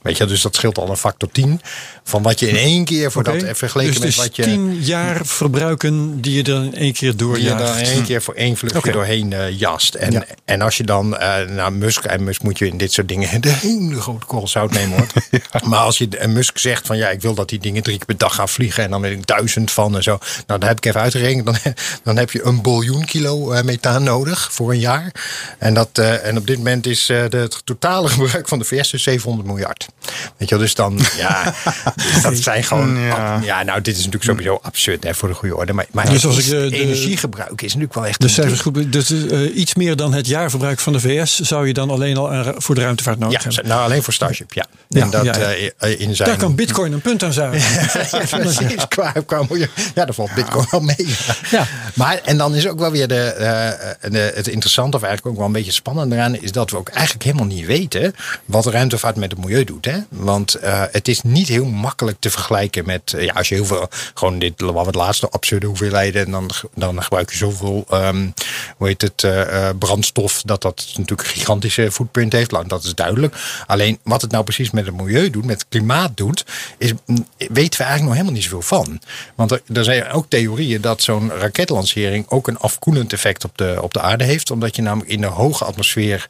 Weet 0.02 0.16
je, 0.16 0.25
dus 0.25 0.42
dat 0.42 0.54
scheelt 0.54 0.78
al 0.78 0.88
een 0.90 0.97
factor 0.97 1.28
10 1.33 1.61
van 2.04 2.23
wat 2.23 2.40
je 2.40 2.49
in 2.49 2.57
één 2.57 2.85
keer 2.85 3.12
voor 3.12 3.25
dat 3.25 3.45
vergeleken 3.52 4.00
dus 4.00 4.16
met 4.16 4.26
wat 4.26 4.37
je. 4.37 4.42
tien 4.42 4.75
jaar 4.83 5.26
verbruiken 5.26 6.21
die 6.21 6.35
je 6.35 6.42
dan 6.42 6.62
in 6.64 6.75
één 6.75 6.92
keer 6.92 7.16
die 7.16 7.26
je 7.26 7.33
doorjaagt. 7.33 7.59
dan 7.66 7.76
in 7.76 7.85
één 7.85 8.04
keer 8.04 8.23
voor 8.23 8.35
één 8.35 8.57
vluchtje 8.57 8.92
doorheen 8.92 9.33
eh, 9.33 9.59
jast. 9.59 9.95
En, 9.95 10.12
Ja. 10.12 10.25
en 10.45 10.62
als 10.62 10.76
je 10.76 10.85
dan 10.85 11.16
eh 11.16 11.49
naar 11.49 11.73
Musk, 11.73 12.04
en 12.04 12.25
Musk 12.25 12.42
moet 12.42 12.59
je 12.59 12.66
in 12.66 12.76
dit 12.78 12.92
soort 12.92 13.09
dingen 13.09 13.40
de 13.40 13.49
hele 13.49 14.00
grote 14.00 14.26
korrel 14.26 14.49
zout 14.49 14.71
nemen 14.71 14.97
hoor. 14.99 15.07
Maar 15.71 15.78
als 15.78 15.99
je 15.99 16.09
en 16.09 16.33
Musk 16.33 16.59
zegt 16.59 16.87
van 16.87 16.97
ja, 16.97 17.09
ik 17.09 17.21
wil 17.21 17.35
dat 17.35 17.49
die 17.49 17.59
dingen 17.59 17.83
drie 17.83 17.97
keer 17.97 18.07
per 18.07 18.16
dag 18.16 18.35
gaan 18.35 18.49
vliegen 18.49 18.85
en 18.85 18.90
dan 18.90 19.00
weet 19.00 19.19
ik 19.19 19.26
duizend 19.26 19.71
van 19.71 19.97
en 19.97 20.02
zo. 20.02 20.19
Nou, 20.47 20.61
dan 20.61 20.69
heb 20.69 20.76
ik 20.76 20.85
even 20.87 21.00
uitgerekend. 21.00 21.45
Dan, 21.45 21.57
dan 22.04 22.16
heb 22.16 22.30
je 22.30 22.45
een 22.45 22.62
biljoen 22.62 23.04
kilo 23.04 23.50
eh, 23.52 23.62
methaan 23.62 24.02
nodig 24.02 24.52
voor 24.52 24.71
een 24.71 24.78
jaar. 24.78 25.12
En, 25.59 25.75
dat, 25.75 25.99
en 25.99 26.37
op 26.37 26.47
dit 26.47 26.57
moment 26.57 26.87
is 26.87 27.07
de, 27.07 27.28
het 27.30 27.61
totale 27.64 28.09
gebruik 28.09 28.49
van 28.49 28.59
de 28.59 28.64
VS 28.64 28.90
dus 28.90 29.02
700 29.02 29.49
miljard. 29.49 29.88
Weet 30.37 30.49
je 30.49 30.54
wel, 30.54 30.59
dus 30.64 30.75
dan, 30.75 30.99
ja, 31.16 31.54
dus 32.12 32.23
dat 32.23 32.37
zijn 32.37 32.64
gewoon, 32.64 32.99
Ja. 33.00 33.40
ja. 33.42 33.62
nou, 33.62 33.80
dit 33.80 33.95
is 33.97 34.04
natuurlijk 34.04 34.25
sowieso 34.30 34.59
absurd 34.62 35.04
hè, 35.04 35.14
voor 35.14 35.28
de 35.28 35.35
goede 35.35 35.57
orde. 35.57 35.73
Maar, 35.73 35.87
maar 35.92 36.11
Dus 36.11 36.26
als 36.26 36.38
ik, 36.38 36.45
eh, 36.45 36.50
de- 36.50 36.76
energiegebruik 36.76 37.50
is 37.62 37.66
natuurlijk 37.66 37.95
wel 37.95 38.07
echt 38.07 38.19
De 38.21 38.25
een 38.26 38.33
cijfers 38.33 38.62
ding. 38.62 38.76
goed. 38.76 38.92
Dus 38.92 39.11
eh, 39.11 39.57
iets 39.57 39.75
meer 39.75 39.97
dan 39.97 40.14
het 40.14 40.26
jaarverbruik 40.26 40.80
van 40.80 40.92
de 40.92 41.00
VS 41.00 41.38
zou 41.40 41.66
je 41.66 41.73
dan 41.73 41.90
alleen 41.90 42.16
al 42.16 42.30
aan- 42.33 42.54
voor 42.57 42.75
de 42.75 42.80
ruimtevaart 42.80 43.19
nodig 43.19 43.38
Ja, 43.45 43.49
hebben. 43.50 43.69
nou 43.71 43.83
alleen 43.85 44.02
voor 44.02 44.12
Starship, 44.12 44.52
ja. 44.52 44.66
Ja, 44.88 45.02
en 45.02 45.11
dat 45.11 45.25
ja, 45.25 45.35
ja. 45.50 45.71
eh, 45.78 46.00
in 46.00 46.16
zijn... 46.16 46.28
Daar 46.28 46.38
kan 46.38 46.54
Bitcoin 46.54 46.92
een 46.92 47.00
punt 47.00 47.23
aan 47.23 47.33
zuigen. 47.33 47.61
ja, 48.28 48.37
precies. 48.37 48.88
Qua, 48.88 49.12
qua. 49.26 49.45
Ja, 49.54 49.66
daar 50.04 50.14
valt 50.14 50.35
Bitcoin 50.35 50.66
wel 50.71 50.80
mee. 50.80 51.14
Ja. 51.50 51.66
Maar, 51.95 52.21
en 52.25 52.37
dan 52.37 52.54
is 52.54 52.66
ook 52.69 52.78
wel 52.78 52.90
weer 52.90 53.09
de, 53.09 53.21
eh, 53.23 54.11
de, 54.11 54.33
het 54.35 54.49
interessante, 54.49 54.97
of 54.97 55.02
eigenlijk 55.02 55.33
ook 55.33 55.37
wel 55.38 55.47
een 55.47 55.52
beetje 55.52 55.73
spannend 55.73 56.12
eraan, 56.12 56.35
is 56.42 56.52
dat 56.52 56.71
we 56.71 56.76
ook 56.76 56.88
eigenlijk 56.88 57.25
helemaal 57.25 57.47
niet 57.47 57.66
weten 57.66 58.14
wat 58.45 58.64
de 58.64 58.71
ruimtevaart 58.71 59.16
met 59.16 59.30
het 59.30 59.40
milieu 59.40 59.64
doet. 59.64 59.85
Hè? 59.85 59.89
Want 60.09 60.54
eh, 60.54 60.82
het 60.90 61.09
is 61.09 61.23
niet 61.23 61.49
heel 61.49 61.64
makkelijk 61.64 62.16
te 62.20 62.30
vergelijken 62.30 62.87
met, 62.87 63.12
eh, 63.12 63.25
ja, 63.25 63.32
als 63.32 63.49
je 63.49 63.54
heel 63.54 63.64
veel, 63.64 63.88
gewoon 64.14 64.38
dit, 64.38 64.61
wat 64.61 64.94
laatste 64.94 65.28
absurde 65.28 65.66
hoeveelheden, 65.66 66.25
en 66.25 66.30
dan, 66.30 66.50
dan 66.75 67.02
gebruik 67.02 67.30
je 67.30 67.37
zoveel, 67.37 67.85
ehm, 67.88 68.28
hoe 68.76 68.87
heet 68.87 69.02
het, 69.02 69.25
eh, 69.25 69.68
brandstof, 69.78 70.42
dat 70.42 70.62
dat 70.62 70.87
natuurlijk 70.87 71.28
een 71.28 71.35
gigantische 71.35 71.92
footprint 71.92 72.32
heeft. 72.32 72.50
Nou, 72.50 72.66
Dat 72.66 72.85
is 72.85 72.94
duidelijk. 72.94 73.37
Alleen 73.66 73.99
wat 74.02 74.23
het 74.23 74.30
nou 74.30 74.44
precies 74.44 74.70
met 74.70 74.87
het 74.87 74.97
milieu 74.97 75.30
doet, 75.30 75.44
met 75.44 75.59
het 75.61 75.68
klimaat 75.68 76.16
doet, 76.16 76.44
is, 76.78 76.92
mm, 77.06 77.26
weten 77.37 77.54
we 77.54 77.85
eigenlijk 77.85 78.02
nog 78.02 78.12
helemaal 78.12 78.32
niet 78.32 78.42
zoveel 78.42 78.62
van. 78.62 79.00
Want 79.35 79.50
er, 79.50 79.85
zijn 79.85 80.11
ook 80.11 80.26
theorieën 80.28 80.80
dat 80.80 81.02
zo'n 81.02 81.30
raketlancering 81.30 82.28
ook 82.28 82.49
een 82.49 82.59
afkoelend 82.59 83.12
effect 83.12 83.44
op 83.44 83.59
de, 83.59 83.78
op 83.80 83.92
de 83.92 84.00
aarde 84.00 84.25
heeft. 84.25 84.50
Omdat 84.50 84.76
je 84.76 84.82
namelijk 84.82 85.11
in 85.11 85.20
de 85.20 85.26
hoge 85.26 85.64
atmosfeer, 85.64 86.28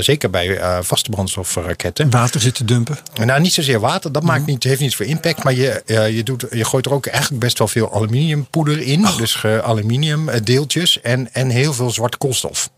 zeker 0.00 0.30
bij 0.30 0.82
vaste 0.82 1.10
brandstofraketten, 1.10 2.10
Water 2.10 2.40
zitten 2.40 2.66
dumpen. 2.66 2.93
Nou, 3.24 3.40
niet 3.40 3.52
zozeer 3.52 3.80
water, 3.80 4.12
dat 4.12 4.22
maakt 4.22 4.46
niet, 4.46 4.64
heeft 4.64 4.80
niets 4.80 4.96
voor 4.96 5.06
impact. 5.06 5.44
Maar 5.44 5.54
je, 5.54 5.82
eh, 5.86 6.16
je, 6.16 6.22
doet, 6.22 6.44
je 6.50 6.64
gooit 6.64 6.86
er 6.86 6.92
ook 6.92 7.06
eigenlijk 7.06 7.40
best 7.42 7.58
wel 7.58 7.68
veel 7.68 7.92
aluminiumpoeder 7.92 8.80
in. 8.80 9.06
Dus 9.16 9.42
eh, 9.44 9.58
aluminiumdeeltjes 9.58 11.00
en, 11.00 11.28
en 11.32 11.48
heel 11.48 11.72
veel 11.72 11.90
zwarte 11.90 12.16
koolstof. 12.18 12.70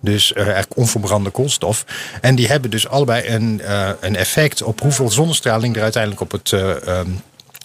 Dus 0.00 0.32
eh, 0.32 0.42
eigenlijk 0.42 0.76
onverbrande 0.76 1.30
koolstof. 1.30 1.84
En 2.20 2.34
die 2.34 2.46
hebben 2.46 2.70
dus 2.70 2.88
allebei 2.88 3.28
een, 3.28 3.60
eh, 3.60 3.88
een 4.00 4.16
effect 4.16 4.62
op 4.62 4.80
hoeveel 4.80 5.10
zonnestraling 5.10 5.76
er 5.76 5.82
uiteindelijk 5.82 6.20
op 6.22 6.30
het. 6.30 6.52
eh, 6.52 6.88
ehm, 6.88 7.08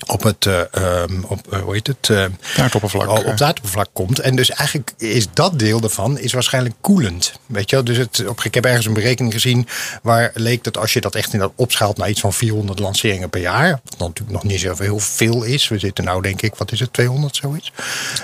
op 0.05 0.23
het, 0.23 0.45
ehm, 0.45 1.23
op, 1.23 1.53
eh, 1.53 1.59
hoe 1.59 1.73
heet 1.73 1.87
het? 1.87 2.09
Aardoppervlak. 2.57 3.09
op 3.09 3.25
het 3.25 3.41
aardoppervlak 3.41 3.89
komt. 3.93 4.19
En 4.19 4.35
dus 4.35 4.49
eigenlijk 4.49 4.93
is 4.97 5.27
dat 5.33 5.59
deel 5.59 5.79
daarvan 5.79 6.17
is 6.17 6.33
waarschijnlijk 6.33 6.75
koelend. 6.81 7.33
Weet 7.45 7.69
je 7.69 7.75
wel? 7.75 7.85
Dus 7.85 7.97
het, 7.97 8.27
op, 8.27 8.43
ik 8.43 8.53
heb 8.53 8.65
ergens 8.65 8.85
een 8.85 8.93
berekening 8.93 9.33
gezien 9.33 9.67
waar 10.01 10.31
leek 10.33 10.63
dat 10.63 10.77
als 10.77 10.93
je 10.93 11.01
dat 11.01 11.15
echt 11.15 11.33
in 11.33 11.39
dat 11.39 11.51
opschaalt 11.55 11.97
naar 11.97 12.09
iets 12.09 12.21
van 12.21 12.33
400 12.33 12.79
lanceringen 12.79 13.29
per 13.29 13.41
jaar. 13.41 13.79
Wat 13.83 13.99
natuurlijk 13.99 14.31
nog 14.31 14.43
niet 14.43 14.59
zo 14.59 14.75
heel 14.77 14.99
veel 14.99 15.43
is. 15.43 15.67
We 15.67 15.79
zitten 15.79 16.03
nou 16.03 16.21
denk 16.21 16.41
ik, 16.41 16.55
wat 16.55 16.71
is 16.71 16.79
het, 16.79 16.93
200 16.93 17.35
zoiets? 17.35 17.71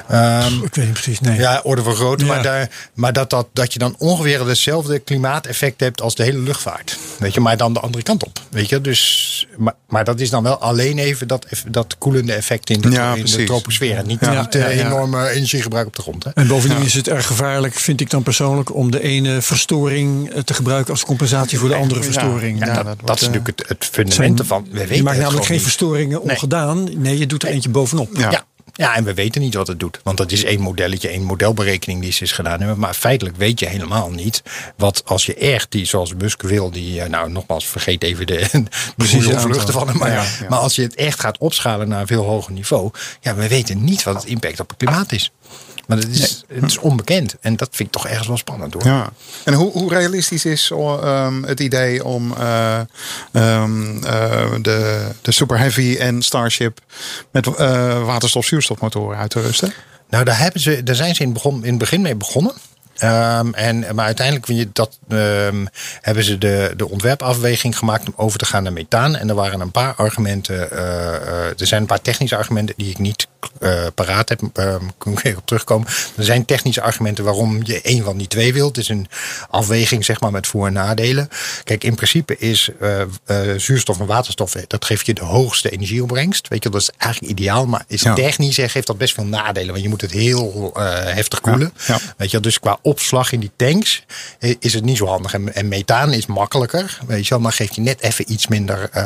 Ehm, 0.08 0.64
Ik 0.64 0.76
weet 0.76 0.86
niet 0.86 0.94
precies. 0.94 1.20
Nee. 1.20 1.40
ja, 1.40 1.62
orde 1.64 1.84
van 1.84 1.96
grootte. 1.96 2.26
Ja. 2.26 2.34
Maar, 2.34 2.44
daar, 2.44 2.70
maar 2.94 3.14
dat, 3.14 3.30
dat, 3.30 3.48
dat 3.54 3.74
je 3.74 3.80
dan 3.80 3.96
ongeveer 3.98 4.48
hetzelfde 4.48 5.00
klimaateffect 5.00 5.80
hebt 5.80 6.02
als 6.02 6.16
de 6.16 6.24
hele 6.24 6.40
luchtvaart. 6.40 6.98
Weet 7.18 7.34
je, 7.34 7.40
maar 7.40 7.58
dan 7.58 7.74
de 7.74 7.80
andere 7.80 8.04
kant 8.04 8.24
op. 8.24 8.40
Weet 8.50 8.70
je, 8.70 8.82
dus, 8.82 9.48
maar, 9.58 9.74
maar 9.88 10.04
dat 10.04 10.20
is 10.20 10.30
dan 10.30 10.44
wel 10.44 10.58
alleen 10.58 10.98
even 10.98 11.28
dat, 11.28 11.46
dat 11.68 11.96
koelende 11.98 12.34
effect 12.34 12.70
in 12.70 12.82
de, 12.82 12.90
Ja, 12.90 13.14
in 13.16 13.26
de 13.26 13.44
troposfeer. 13.44 13.98
En 13.98 14.08
niet, 14.08 14.18
Ja, 14.22 14.42
niet 14.42 14.56
eh, 14.56 14.62
ja, 14.62 14.68
ja. 14.68 14.86
enorme 14.86 15.30
energiegebruik 15.30 15.88
op 15.88 15.96
de 15.96 16.02
grond. 16.02 16.24
Hè? 16.24 16.30
En 16.34 16.48
bovendien 16.48 16.82
is 16.86 16.94
het 16.94 17.08
erg 17.08 17.26
gevaarlijk, 17.26 17.74
vind 17.74 18.02
ik 18.02 18.10
dan 18.10 18.24
persoonlijk, 18.24 18.76
om 18.76 18.92
de 18.92 19.02
ene 19.02 19.42
verstoring 19.42 20.30
eh, 20.30 20.42
te 20.42 20.54
gebruiken 20.54 20.92
als 20.92 21.04
compensatie 21.06 21.60
voor 21.60 21.70
de 21.70 21.76
andere 21.76 22.00
Ja, 22.00 22.06
verstoring. 22.06 22.60
ja, 22.60 22.66
dat, 22.66 22.76
dat 22.76 22.86
dat, 22.86 22.96
wordt, 23.02 23.22
is 23.22 23.28
eh, 23.28 23.34
natuurlijk 23.34 23.60
het, 23.60 23.70
het 23.70 23.90
fundament 23.92 24.40
ervan. 24.40 24.68
We 24.72 24.78
weten 24.80 24.96
je 24.96 25.04
maakt 25.04 25.18
namelijk 25.18 25.46
geen 25.46 25.54
niet. 25.56 25.64
verstoringen 25.64 26.20
Nee. 26.24 26.36
ongedaan. 26.36 26.90
Nee, 27.02 27.18
je 27.18 27.26
doet 27.26 27.44
er 27.44 27.50
eentje 27.50 27.70
bovenop. 27.70 28.10
Ja. 28.18 28.46
Ja. 28.76 28.96
En 28.96 29.04
we 29.04 29.14
weten 29.14 29.42
niet 29.42 29.54
wat 29.54 29.68
het 29.68 29.80
doet. 29.80 30.00
Want 30.04 30.18
dat 30.18 30.32
is 30.32 30.44
één 30.44 30.60
modelletje, 30.60 31.08
één 31.08 31.24
modelberekening 31.24 32.02
die 32.02 32.12
ze 32.12 32.24
is 32.24 32.32
gedaan 32.32 32.60
hebben. 32.60 32.80
Maar 32.80 32.94
feitelijk 32.94 33.38
weet 33.38 33.60
je 33.60 33.66
helemaal 33.66 34.10
niet 34.10 34.44
wat 34.78 35.02
als 35.06 35.26
je 35.26 35.36
echt 35.36 35.72
die, 35.72 35.86
zoals 35.86 36.14
Musk 36.14 36.42
wil, 36.42 36.72
die, 36.72 37.02
eh, 37.02 37.10
nou 37.10 37.32
nogmaals, 37.32 37.68
vergeet 37.68 38.04
even 38.04 38.28
de, 38.28 38.64
Precieze 38.98 39.40
vluchten 39.40 39.74
van 39.74 39.88
hem. 39.88 39.98
Maar, 39.98 40.12
Ja, 40.12 40.24
ja. 40.24 40.50
maar 40.50 40.60
als 40.60 40.76
je 40.76 40.82
het 40.82 40.96
echt 40.96 41.20
gaat 41.20 41.38
opschalen 41.38 41.88
naar 41.88 42.02
een 42.02 42.08
veel 42.08 42.24
hoger 42.24 42.52
niveau, 42.54 42.92
ja, 43.22 43.36
we 43.36 43.48
weten 43.48 43.84
niet 43.84 44.04
wat 44.04 44.16
het 44.16 44.26
impact 44.26 44.60
op 44.60 44.70
het 44.70 44.78
klimaat 44.78 45.12
is. 45.12 45.32
Maar 45.88 45.98
het 45.98 46.08
is, 46.08 46.44
het 46.48 46.64
is 46.64 46.78
onbekend. 46.78 47.36
En 47.42 47.56
dat 47.56 47.68
vind 47.72 47.88
ik 47.88 47.94
toch 47.94 48.08
ergens 48.08 48.28
wel 48.28 48.38
spannend 48.38 48.74
hoor. 48.74 48.86
Ja. 48.86 49.10
En 49.44 49.54
hoe, 49.54 49.72
hoe 49.72 49.90
realistisch 49.90 50.46
is 50.46 50.72
oh, 50.72 51.04
ehm, 51.04 51.44
het 51.44 51.60
idee 51.60 52.04
om 52.06 52.34
eh, 52.34 52.80
ehm, 53.32 54.04
eh, 54.04 54.52
de, 54.62 55.08
de 55.22 55.32
Super 55.32 55.58
Heavy 55.58 55.96
en 56.00 56.22
Starship 56.22 56.80
met 57.32 57.56
eh 57.56 58.06
waterstof-zuurstofmotoren 58.06 59.18
uit 59.18 59.30
te 59.30 59.42
rusten? 59.42 59.74
Nou, 60.10 60.24
daar, 60.24 60.40
hebben 60.40 60.62
ze, 60.62 60.84
daar 60.84 60.96
zijn 60.96 61.16
ze 61.16 61.24
in, 61.24 61.34
begon, 61.34 61.64
in 61.64 61.70
het 61.70 61.78
begin 61.78 62.02
mee 62.02 62.16
begonnen. 62.16 62.54
Ehm, 62.98 63.54
en, 63.54 63.86
maar 63.96 64.06
uiteindelijk 64.06 64.76
dat, 64.76 64.98
ehm, 65.10 65.66
hebben 66.02 66.24
ze 66.24 66.38
de, 66.38 66.74
de 66.78 66.90
ontwerpafweging 66.90 67.78
gemaakt 67.78 68.08
om 68.08 68.14
over 68.16 68.40
te 68.40 68.46
gaan 68.46 68.64
naar 68.64 68.74
methaan. 68.74 69.16
En 69.16 69.30
er 69.30 69.36
waren 69.36 69.60
een 69.60 69.72
paar 69.72 69.94
argumenten. 69.96 70.72
eh, 70.72 71.16
eh, 71.16 71.60
er 71.60 71.68
zijn 71.68 71.82
een 71.82 71.88
paar 71.88 72.02
technische 72.02 72.36
argumenten 72.36 72.76
die 72.78 72.90
ik 72.90 72.98
niet 72.98 73.28
eh, 73.60 73.86
paraat 73.96 74.30
heb. 74.30 74.42
Ehm 74.54 74.84
kan 74.98 75.18
ik 75.24 75.38
op 75.38 75.46
terugkomen. 75.46 75.88
Er 76.18 76.24
zijn 76.24 76.46
technische 76.46 76.82
argumenten 76.82 77.24
waarom 77.24 77.60
je 77.64 77.82
één 77.82 78.04
van 78.04 78.18
die 78.18 78.28
twee 78.28 78.54
wilt. 78.54 78.76
Het 78.76 78.84
is 78.86 78.90
een 78.90 79.08
afweging 79.50 80.06
zeg 80.06 80.20
maar, 80.20 80.32
met 80.32 80.48
voor- 80.48 80.68
en 80.68 80.74
nadelen. 80.74 81.30
Kijk, 81.64 81.84
in 81.84 81.96
principe 81.96 82.38
is 82.38 82.70
zuurstof 83.58 84.00
en 84.00 84.06
waterstof, 84.06 84.52
dat 84.68 84.86
geeft 84.86 85.06
je 85.06 85.14
de 85.14 85.24
hoogste 85.24 85.70
energieopbrengst. 85.70 86.48
Weet 86.48 86.64
je, 86.64 86.70
dat 86.70 86.82
is 86.82 86.90
eigenlijk 86.98 87.32
ideaal. 87.32 87.66
Maar 87.66 87.84
is 87.88 88.02
Ja. 88.02 88.14
technisch 88.14 88.58
geeft 88.62 88.88
dat 88.88 88.98
best 88.98 89.14
veel 89.14 89.26
nadelen. 89.26 89.70
Want 89.72 89.82
je 89.84 89.90
moet 89.90 90.02
het 90.02 90.12
heel 90.12 90.72
heftig 91.06 91.42
koelen. 91.42 91.74
Ja, 91.88 91.94
ja. 91.94 92.14
Weet 92.18 92.32
je, 92.32 92.40
dus 92.40 92.60
qua 92.60 92.78
opslag 92.86 93.32
in 93.32 93.40
die 93.40 93.52
tanks 93.56 94.04
eh, 94.40 94.56
is 94.60 94.74
het 94.74 94.84
niet 94.84 94.98
zo 94.98 95.06
handig. 95.08 95.34
En, 95.34 95.56
en 95.56 95.68
methaan 95.68 96.14
is 96.14 96.26
makkelijker, 96.26 97.00
weet 97.08 97.24
je 97.24 97.30
wel, 97.30 97.40
maar 97.40 97.52
geeft 97.54 97.76
je 97.76 97.82
net 97.82 98.02
even 98.02 98.32
iets 98.32 98.48
minder, 98.48 98.90
eh, 98.92 99.04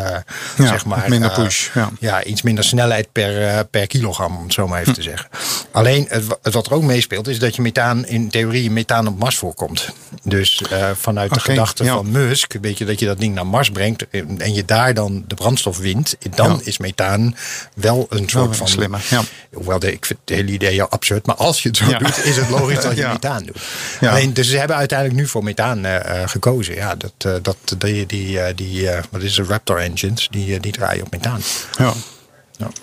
Ja, 0.58 0.68
zeg 0.68 0.86
maar, 0.86 1.06
minder 1.10 1.30
eh, 1.32 1.36
push, 1.44 1.70
ja. 2.00 2.24
iets 2.24 2.42
minder 2.42 2.64
snelheid 2.64 3.12
per, 3.12 3.66
per 3.66 3.88
kilogram, 3.88 4.38
om 4.38 4.44
het 4.44 4.54
zo 4.54 4.68
maar 4.68 4.82
even 4.82 4.94
te 4.94 5.02
zeggen. 5.02 5.30
Alleen, 5.72 6.06
het, 6.10 6.28
wa- 6.28 6.38
het 6.42 6.54
wat 6.54 6.66
er 6.68 6.74
ook 6.74 6.84
meespeelt, 6.84 7.28
is 7.28 7.40
dat 7.40 7.56
je 7.56 7.62
methaan 7.62 8.06
in 8.08 8.30
theorie 8.30 8.72
methaan 8.72 9.08
op 9.08 9.20
Mars 9.20 9.38
voorkomt. 9.38 9.90
Dus 10.24 10.62
vanuit 10.96 11.34
de 11.34 11.40
gedachte 11.40 11.84
ja. 11.84 11.94
van 11.94 12.12
Musk, 12.12 12.54
weet 12.62 12.78
je, 12.78 12.86
dat 12.86 13.00
je 13.00 13.06
dat 13.06 13.20
ding 13.20 13.36
naar 13.36 13.48
Mars 13.48 13.70
brengt 13.72 14.06
en 14.38 14.54
je 14.54 14.66
daar 14.66 14.94
dan 14.94 15.24
de 15.28 15.36
brandstof 15.36 15.78
wint, 15.78 16.16
dan 16.36 16.52
Ja. 16.52 16.60
is 16.64 16.78
methaan 16.78 17.36
wel 17.76 18.06
een 18.10 18.30
soort 18.30 18.56
van 18.56 18.68
slimmer, 18.68 19.06
ja. 19.10 19.22
Hoewel, 19.54 19.80
de, 19.80 19.92
ik 19.92 20.06
vind 20.06 20.20
het 20.26 20.36
hele 20.38 20.52
idee 20.52 20.82
al 20.82 20.90
absurd. 20.90 21.26
Maar 21.26 21.36
als 21.36 21.62
je 21.64 21.68
het 21.70 21.78
zo 21.78 21.90
Ja. 21.90 21.98
doet, 21.98 22.26
is 22.26 22.36
het 22.36 22.50
logisch 22.50 22.82
dat 22.84 22.96
je 22.96 23.02
Ja. 23.02 23.12
methaan 23.12 23.44
doet. 23.44 23.58
Ja. 24.00 24.10
Alleen, 24.12 24.34
dus 24.34 24.50
ze 24.50 24.58
hebben 24.58 24.76
uiteindelijk 24.76 25.20
nu 25.20 25.28
voor 25.28 25.44
methaan 25.44 25.86
eh, 25.86 26.22
eh, 26.22 26.30
gekozen. 26.30 26.76
Ja, 26.76 26.96
dat, 26.96 27.14
eh, 27.18 27.34
dat, 27.42 27.58
die, 27.78 28.06
die, 28.06 28.54
die 28.54 28.90
wat 29.10 29.22
is 29.22 29.38
het, 29.38 29.48
Raptor 29.48 29.78
engines, 29.78 30.28
die, 30.32 30.60
die 30.60 30.72
draaien 30.72 31.06
op 31.06 31.12
methaan. 31.12 31.42
Ja. 31.78 31.94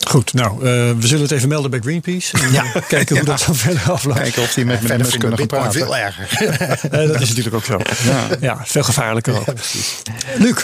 Goed, 0.08 0.32
nou, 0.32 0.52
eh, 0.58 0.62
we 0.98 1.06
zullen 1.06 1.22
het 1.22 1.30
even 1.32 1.48
melden 1.48 1.70
bij 1.70 1.80
Greenpeace. 1.80 2.38
En, 2.38 2.54
eh, 2.54 2.82
kijken 2.88 3.16
hoe 3.16 3.24
dat 3.24 3.42
dan 3.46 3.54
verder 3.54 3.90
afloopt. 3.90 4.18
Kijken 4.18 4.42
of 4.42 4.54
die 4.54 4.64
met 4.64 4.78
vinden 4.78 5.10
we 5.10 5.18
kunnen 5.18 5.38
gaan 5.38 5.46
praten. 5.46 5.72
veel 5.72 5.96
erger. 5.96 6.24
Eh, 6.90 6.90
dat 7.12 7.20
is 7.20 7.28
natuurlijk 7.28 7.54
ook 7.56 7.64
zo. 7.64 7.78
Ja, 8.40 8.58
veel 8.64 8.82
gevaarlijker 8.82 9.34
ook. 9.38 9.44
Luc, 10.38 10.56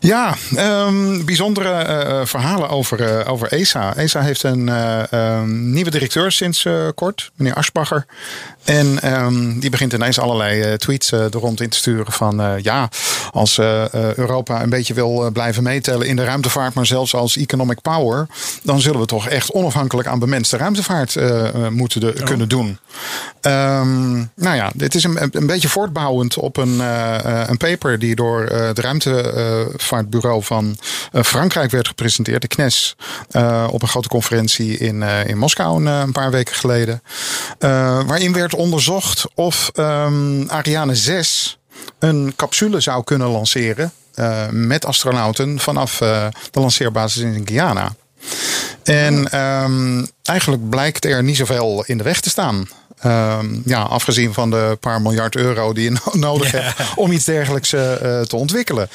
Ja, 0.00 0.34
ehm, 0.56 1.24
bijzondere 1.24 1.68
eh, 1.72 2.20
verhalen 2.24 2.68
over, 2.68 3.00
eh, 3.18 3.32
over 3.32 3.52
ESA. 3.52 3.96
ESA 3.96 4.20
heeft 4.22 4.42
een 4.42 4.68
eh, 4.68 5.12
ehm, 5.12 5.70
nieuwe 5.72 5.90
directeur 5.90 6.32
sinds 6.32 6.64
eh, 6.64 6.88
kort, 6.94 7.30
meneer 7.36 7.54
Aschbacher. 7.54 8.06
En 8.64 9.00
ehm, 9.02 9.58
die 9.58 9.70
begint 9.70 9.92
ineens 9.92 10.18
allerlei 10.18 10.76
tweets 10.76 11.12
eh, 11.12 11.20
er 11.24 11.30
rond 11.32 11.60
in 11.60 11.68
te 11.68 11.76
sturen 11.76 12.12
van 12.12 12.40
eh, 12.40 12.52
ja, 12.62 12.88
als 13.32 13.58
Europa 14.16 14.62
een 14.62 14.68
beetje 14.70 14.94
wil 14.94 15.30
blijven 15.32 15.62
meetellen 15.62 16.06
in 16.06 16.16
de 16.16 16.24
ruimtevaart, 16.24 16.74
maar 16.74 16.86
zelfs 16.86 17.14
als 17.14 17.36
economic 17.36 17.80
power, 17.80 18.26
dan 18.62 18.80
zullen 18.80 19.00
we 19.00 19.06
toch 19.06 19.28
echt 19.28 19.52
onafhankelijk 19.52 20.08
aan 20.08 20.18
bemenste 20.18 20.56
ruimtevaart 20.56 21.16
eh, 21.16 21.48
eh, 21.48 21.68
moeten 21.68 22.00
de- 22.00 22.12
kunnen 22.24 22.48
doen. 22.48 22.78
Ehm, 23.40 24.12
nou 24.34 24.56
ja, 24.56 24.70
dit 24.74 24.94
is 24.94 25.04
een, 25.04 25.28
een 25.30 25.46
beetje 25.46 25.68
voortbouwend 25.68 26.36
op 26.38 26.56
een, 26.56 26.80
eh, 26.80 27.42
een 27.46 27.56
paper 27.56 27.98
die 27.98 28.14
door 28.14 28.44
eh, 28.44 28.66
het 28.66 28.78
ruimtevaartbureau 28.78 30.42
van 30.42 30.76
Frankrijk 31.22 31.70
werd 31.70 31.88
gepresenteerd, 31.88 32.40
de 32.42 32.48
CNES, 32.48 32.96
op 33.70 33.82
een 33.82 33.88
grote 33.88 34.08
conferentie 34.08 34.78
in, 34.78 35.02
in 35.02 35.38
Moskou 35.38 35.76
een, 35.76 35.86
een 35.86 36.12
paar 36.12 36.30
weken 36.30 36.54
geleden. 36.54 37.02
Waarin 38.06 38.32
werd 38.32 38.54
onderzocht 38.54 39.24
of 39.34 39.70
ehm, 39.74 40.42
Ariane 40.46 40.94
6 40.94 41.58
een 41.98 42.32
capsule 42.36 42.80
zou 42.80 43.04
kunnen 43.04 43.28
lanceren 43.28 43.92
met 44.50 44.84
astronauten 44.84 45.58
vanaf 45.58 45.96
de 46.50 46.60
lanceerbasis 46.60 47.22
in 47.22 47.42
Guyana. 47.44 47.94
En 48.82 49.28
ehm, 49.30 50.04
eigenlijk 50.22 50.68
blijkt 50.68 51.04
er 51.04 51.22
niet 51.22 51.36
zoveel 51.36 51.84
in 51.86 51.98
de 51.98 52.04
weg 52.04 52.20
te 52.20 52.28
staan. 52.30 52.68
Ehm, 53.00 53.46
ja, 53.64 53.82
afgezien 53.82 54.32
van 54.32 54.50
de 54.50 54.76
paar 54.80 55.02
miljard 55.02 55.36
euro 55.36 55.72
die 55.72 55.84
je 55.84 55.90
no- 55.90 56.18
nodig 56.28 56.50
hebt 56.50 56.74
om 56.96 57.12
iets 57.12 57.24
dergelijks 57.24 57.72
eh, 57.72 58.20
eh, 58.20 58.26
te 58.26 58.36
ontwikkelen. 58.36 58.88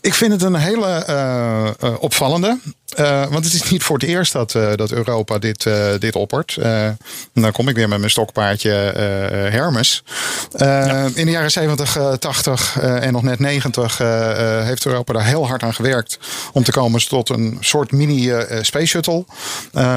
Ik 0.00 0.14
vind 0.14 0.32
het 0.32 0.42
een 0.42 0.54
hele 0.54 0.86
eh, 0.86 1.94
opvallende. 2.00 2.58
Eh, 2.96 3.26
want 3.26 3.44
het 3.44 3.54
is 3.54 3.70
niet 3.70 3.82
voor 3.82 3.98
het 3.98 4.08
eerst 4.08 4.32
dat, 4.32 4.54
eh, 4.54 4.74
dat 4.74 4.90
Europa 4.90 5.38
dit, 5.38 5.66
eh, 5.66 5.86
dit 5.98 6.14
oppert. 6.14 6.58
Dan 7.32 7.52
kom 7.52 7.68
ik 7.68 7.76
weer 7.76 7.88
met 7.88 7.98
mijn 7.98 8.10
stokpaardje 8.10 8.70
Hermes. 9.50 10.02
In 11.14 11.24
de 11.24 11.30
jaren 11.30 11.50
70, 11.50 11.96
eh, 11.96 12.12
80 12.12 12.76
eh, 12.80 13.02
en 13.02 13.12
nog 13.12 13.22
net 13.22 13.38
90 13.38 14.00
eh, 14.00 14.30
eh, 14.30 14.64
heeft 14.64 14.86
Europa 14.86 15.12
daar 15.12 15.24
heel 15.24 15.46
hard 15.46 15.62
aan 15.62 15.74
gewerkt. 15.74 16.18
Om 16.52 16.64
te 16.64 16.72
komen 16.72 17.08
tot 17.08 17.28
een 17.28 17.56
soort 17.60 17.92
mini 17.92 18.32
space 18.62 18.86
shuttle. 18.86 19.24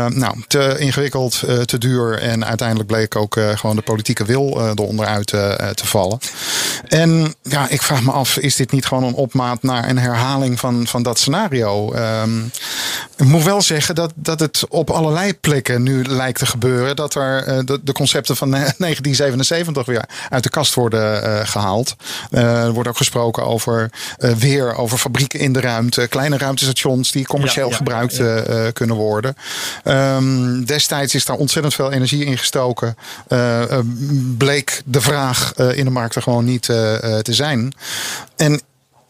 Nou, 0.10 0.44
te 0.48 0.76
ingewikkeld, 0.80 1.44
te 1.66 1.78
duur. 1.78 2.20
En 2.20 2.46
uiteindelijk 2.46 2.88
bleek 2.88 3.16
ook 3.16 3.40
gewoon 3.56 3.76
de 3.76 3.82
politieke 3.82 4.26
wil 4.26 4.70
eronder 4.70 5.06
uit 5.06 5.28
te 5.28 5.84
vallen. 5.88 6.20
En 6.88 7.36
ja, 7.42 7.70
ik 7.70 7.82
vraag 7.82 8.02
me 8.02 8.12
af, 8.12 8.38
is 8.38 8.56
dit 8.56 8.72
niet 8.72 8.86
gewoon 8.86 9.04
een 9.04 9.14
opmaat 9.14 9.64
naar 9.64 9.90
een 9.90 9.98
herhaling 9.98 10.60
van, 10.60 10.88
van 10.88 11.04
dat 11.04 11.20
scenario? 11.20 11.94
Ehm, 11.94 12.40
ik 13.18 13.26
moet 13.26 13.44
wel 13.44 13.62
zeggen 13.62 13.96
dat, 13.96 14.12
dat 14.16 14.40
het 14.40 14.66
op 14.70 14.90
allerlei 14.90 15.34
plekken 15.34 15.84
nu 15.84 16.04
lijkt 16.04 16.40
te 16.40 16.46
gebeuren. 16.46 16.96
Dat 16.96 17.16
er 17.16 17.44
eh, 17.44 17.60
de, 17.66 17.80
de 17.84 17.92
concepten 17.92 18.36
van 18.36 18.52
1977 18.52 19.86
weer 19.86 20.10
uit 20.30 20.44
de 20.44 20.50
kast 20.50 20.74
worden 20.74 21.24
eh, 21.24 21.48
gehaald. 21.48 21.96
Eh, 22.32 22.64
er 22.64 22.72
wordt 22.72 22.90
ook 22.90 22.98
gesproken 22.98 23.46
over 23.46 23.90
weer 24.18 24.76
over 24.76 24.98
fabrieken 24.98 25.40
in 25.40 25.54
de 25.54 25.62
ruimte. 25.62 26.08
Kleine 26.08 26.38
ruimtestations 26.38 27.12
die 27.12 27.26
commercieel 27.26 27.66
Ja, 27.66 27.72
ja, 27.72 27.78
gebruikt 27.78 28.22
kunnen 28.74 28.96
worden. 28.96 29.36
Ehm, 29.84 30.64
destijds 30.64 31.16
is 31.16 31.26
daar 31.26 31.36
ontzettend 31.36 31.74
veel 31.74 31.92
energie 31.92 32.26
in 32.26 32.38
gestoken. 32.38 32.98
Bleek 34.38 34.82
de 34.86 35.02
vraag 35.02 35.54
in 35.56 35.86
de 35.86 35.92
markt 35.92 36.16
er 36.16 36.22
gewoon 36.22 36.46
niet 36.46 36.64
te 36.64 37.24
zijn. 37.24 37.74
En 38.36 38.62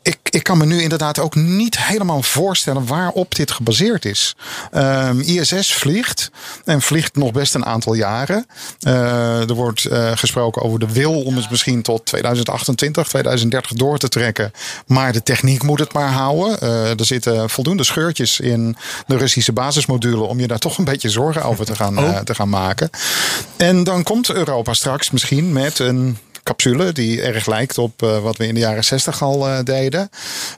ik, 0.08 0.18
ik 0.30 0.44
kan 0.44 0.58
me 0.58 0.66
nu 0.66 0.82
inderdaad 0.82 1.20
ook 1.20 1.36
niet 1.36 1.78
helemaal 1.78 2.22
voorstellen 2.22 2.86
waarop 2.86 3.36
dit 3.36 3.52
gebaseerd 3.52 4.06
is. 4.06 4.36
Ehm, 4.72 5.20
ISS 5.20 5.74
vliegt 5.74 6.32
en 6.66 6.82
vliegt 6.82 7.16
nog 7.16 7.32
best 7.32 7.56
een 7.56 7.66
aantal 7.66 7.94
jaren. 7.94 8.46
Eh, 8.80 9.50
er 9.50 9.54
wordt 9.54 9.86
eh, 9.86 10.12
gesproken 10.16 10.62
over 10.62 10.80
de 10.80 10.92
wil 10.92 11.24
om 11.24 11.36
het 11.36 11.50
misschien 11.50 11.82
tot 11.82 12.06
2028, 12.06 13.08
2030 13.08 13.72
door 13.78 13.98
te 13.98 14.10
trekken. 14.10 14.52
Maar 14.86 15.14
de 15.14 15.24
techniek 15.24 15.64
moet 15.64 15.80
het 15.80 15.94
maar 15.94 16.12
houden. 16.12 16.60
Eh, 16.60 17.00
er 17.00 17.06
zitten 17.06 17.50
voldoende 17.50 17.84
scheurtjes 17.84 18.40
in 18.40 18.78
de 19.08 19.18
Russische 19.18 19.54
basismodule 19.54 20.24
om 20.24 20.40
je 20.40 20.48
daar 20.48 20.60
toch 20.60 20.78
een 20.78 20.86
beetje 20.86 21.10
zorgen 21.10 21.44
over 21.44 21.66
te 21.66 21.76
gaan, 21.76 21.98
eh, 21.98 22.18
te 22.18 22.36
gaan 22.36 22.50
maken. 22.50 22.90
En 23.58 23.84
dan 23.84 24.04
komt 24.04 24.30
Europa 24.30 24.74
straks 24.74 25.12
misschien 25.12 25.54
met 25.54 25.80
een 25.80 26.18
capsule 26.48 26.92
die 26.92 27.22
erg 27.22 27.46
lijkt 27.46 27.78
op 27.78 28.04
eh, 28.04 28.20
wat 28.20 28.38
we 28.38 28.48
in 28.48 28.54
de 28.54 28.60
jaren 28.60 28.84
60 28.84 29.22
al 29.22 29.48
eh, 29.48 29.64
deden. 29.64 30.10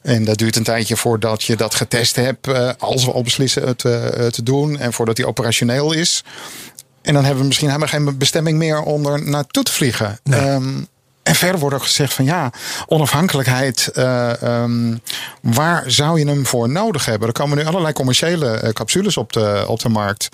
En 0.02 0.26
dat 0.26 0.38
duurt 0.38 0.56
een 0.56 0.64
tijdje 0.64 0.98
voordat 0.98 1.44
je 1.44 1.56
dat 1.56 1.76
getest 1.76 2.16
hebt, 2.16 2.48
eh, 2.48 2.70
als 2.78 3.06
we 3.06 3.12
al 3.12 3.24
beslissen 3.24 3.68
het 3.68 3.78
te 4.34 4.44
doen 4.44 4.78
en 4.78 4.94
voordat 4.94 5.16
die 5.16 5.28
operationeel 5.28 5.94
is. 5.94 6.24
En 7.02 7.14
dan 7.14 7.24
hebben 7.24 7.42
we 7.42 7.48
misschien 7.48 7.68
helemaal 7.68 7.88
geen 7.88 8.18
bestemming 8.18 8.58
meer 8.58 8.82
om 8.82 9.06
er 9.06 9.30
naartoe 9.30 9.64
te 9.64 9.72
vliegen. 9.72 10.20
Ehm, 10.24 10.84
en 11.30 11.36
verder 11.36 11.60
wordt 11.60 11.76
ook 11.76 11.84
gezegd 11.84 12.14
van 12.14 12.26
ja, 12.26 12.52
onafhankelijkheid, 12.88 13.88
eh, 13.94 14.42
ehm, 14.42 14.96
waar 15.42 15.84
zou 15.92 16.20
je 16.20 16.28
hem 16.28 16.46
voor 16.46 16.70
nodig 16.70 17.06
hebben? 17.06 17.28
Er 17.28 17.34
komen 17.34 17.58
nu 17.58 17.66
allerlei 17.66 17.94
commerciële 17.94 18.52
eh, 18.52 18.70
capsules 18.70 19.18
op 19.18 19.34
de, 19.34 19.64
op 19.68 19.80
de 19.80 19.90
markt. 19.90 20.30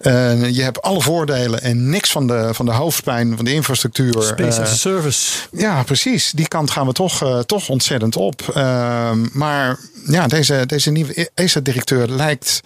Eh, 0.00 0.50
je 0.50 0.62
hebt 0.62 0.82
alle 0.82 1.00
voordelen 1.00 1.62
en 1.62 1.90
niks 1.90 2.10
van 2.10 2.26
de, 2.26 2.48
van 2.52 2.66
de 2.66 2.72
hoofdpijn 2.72 3.36
van 3.36 3.44
de 3.44 3.52
infrastructuur. 3.52 4.22
Space 4.22 4.60
as 4.60 4.70
a 4.70 4.74
Service. 4.74 5.38
ja, 5.52 5.82
precies. 5.82 6.30
Die 6.30 6.48
kant 6.48 6.70
gaan 6.70 6.86
we 6.86 6.92
toch, 6.92 7.44
toch 7.46 7.68
ontzettend 7.68 8.16
op. 8.16 8.42
Ehm, 8.54 9.26
maar 9.32 9.78
ja, 10.06 10.26
deze, 10.26 10.66
deze 10.66 10.90
nieuwe 10.90 11.30
ESA-directeur 11.34 12.08
lijkt 12.08 12.60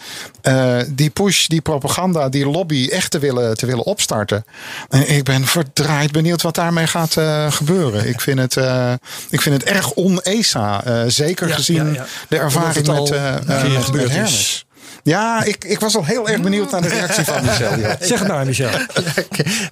die 0.88 1.10
push, 1.10 1.46
die 1.46 1.60
propaganda, 1.60 2.28
die 2.28 2.46
lobby 2.46 2.88
echt 2.90 3.10
te 3.10 3.18
willen, 3.18 3.56
te 3.56 3.66
willen 3.66 3.84
opstarten. 3.84 4.44
En 4.88 5.10
ik 5.10 5.24
ben 5.24 5.46
verdraaid 5.46 6.12
benieuwd 6.12 6.42
wat 6.42 6.54
daarmee 6.54 6.86
gaat 6.86 7.16
eh, 7.16 7.50
gebeuren. 7.74 8.08
Ik 8.08 8.20
vind 8.20 8.38
het, 8.38 8.56
eh, 8.56 8.92
ik 9.30 9.40
vind 9.40 9.54
het 9.62 9.64
erg 9.70 9.92
on-ESA. 9.92 10.84
eh, 10.84 11.02
zeker 11.06 11.48
Ja, 11.48 11.54
gezien 11.54 11.86
ja, 11.86 11.92
ja. 11.92 12.06
de 12.28 12.38
ervaring 12.38 12.86
met, 12.86 13.08
keer 13.08 14.02
met. 14.02 14.10
Hermes. 14.10 14.63
Ja, 15.04 15.44
ik, 15.44 15.64
ik 15.64 15.80
was 15.80 15.96
al 15.96 16.04
heel 16.04 16.28
erg 16.28 16.40
benieuwd 16.42 16.70
naar 16.70 16.82
de 16.82 16.88
reactie 16.88 17.24
van 17.24 17.44
Michel. 17.44 17.72
Zeg 18.00 18.18
het 18.18 18.28
maar, 18.28 18.46
Michel. 18.46 18.70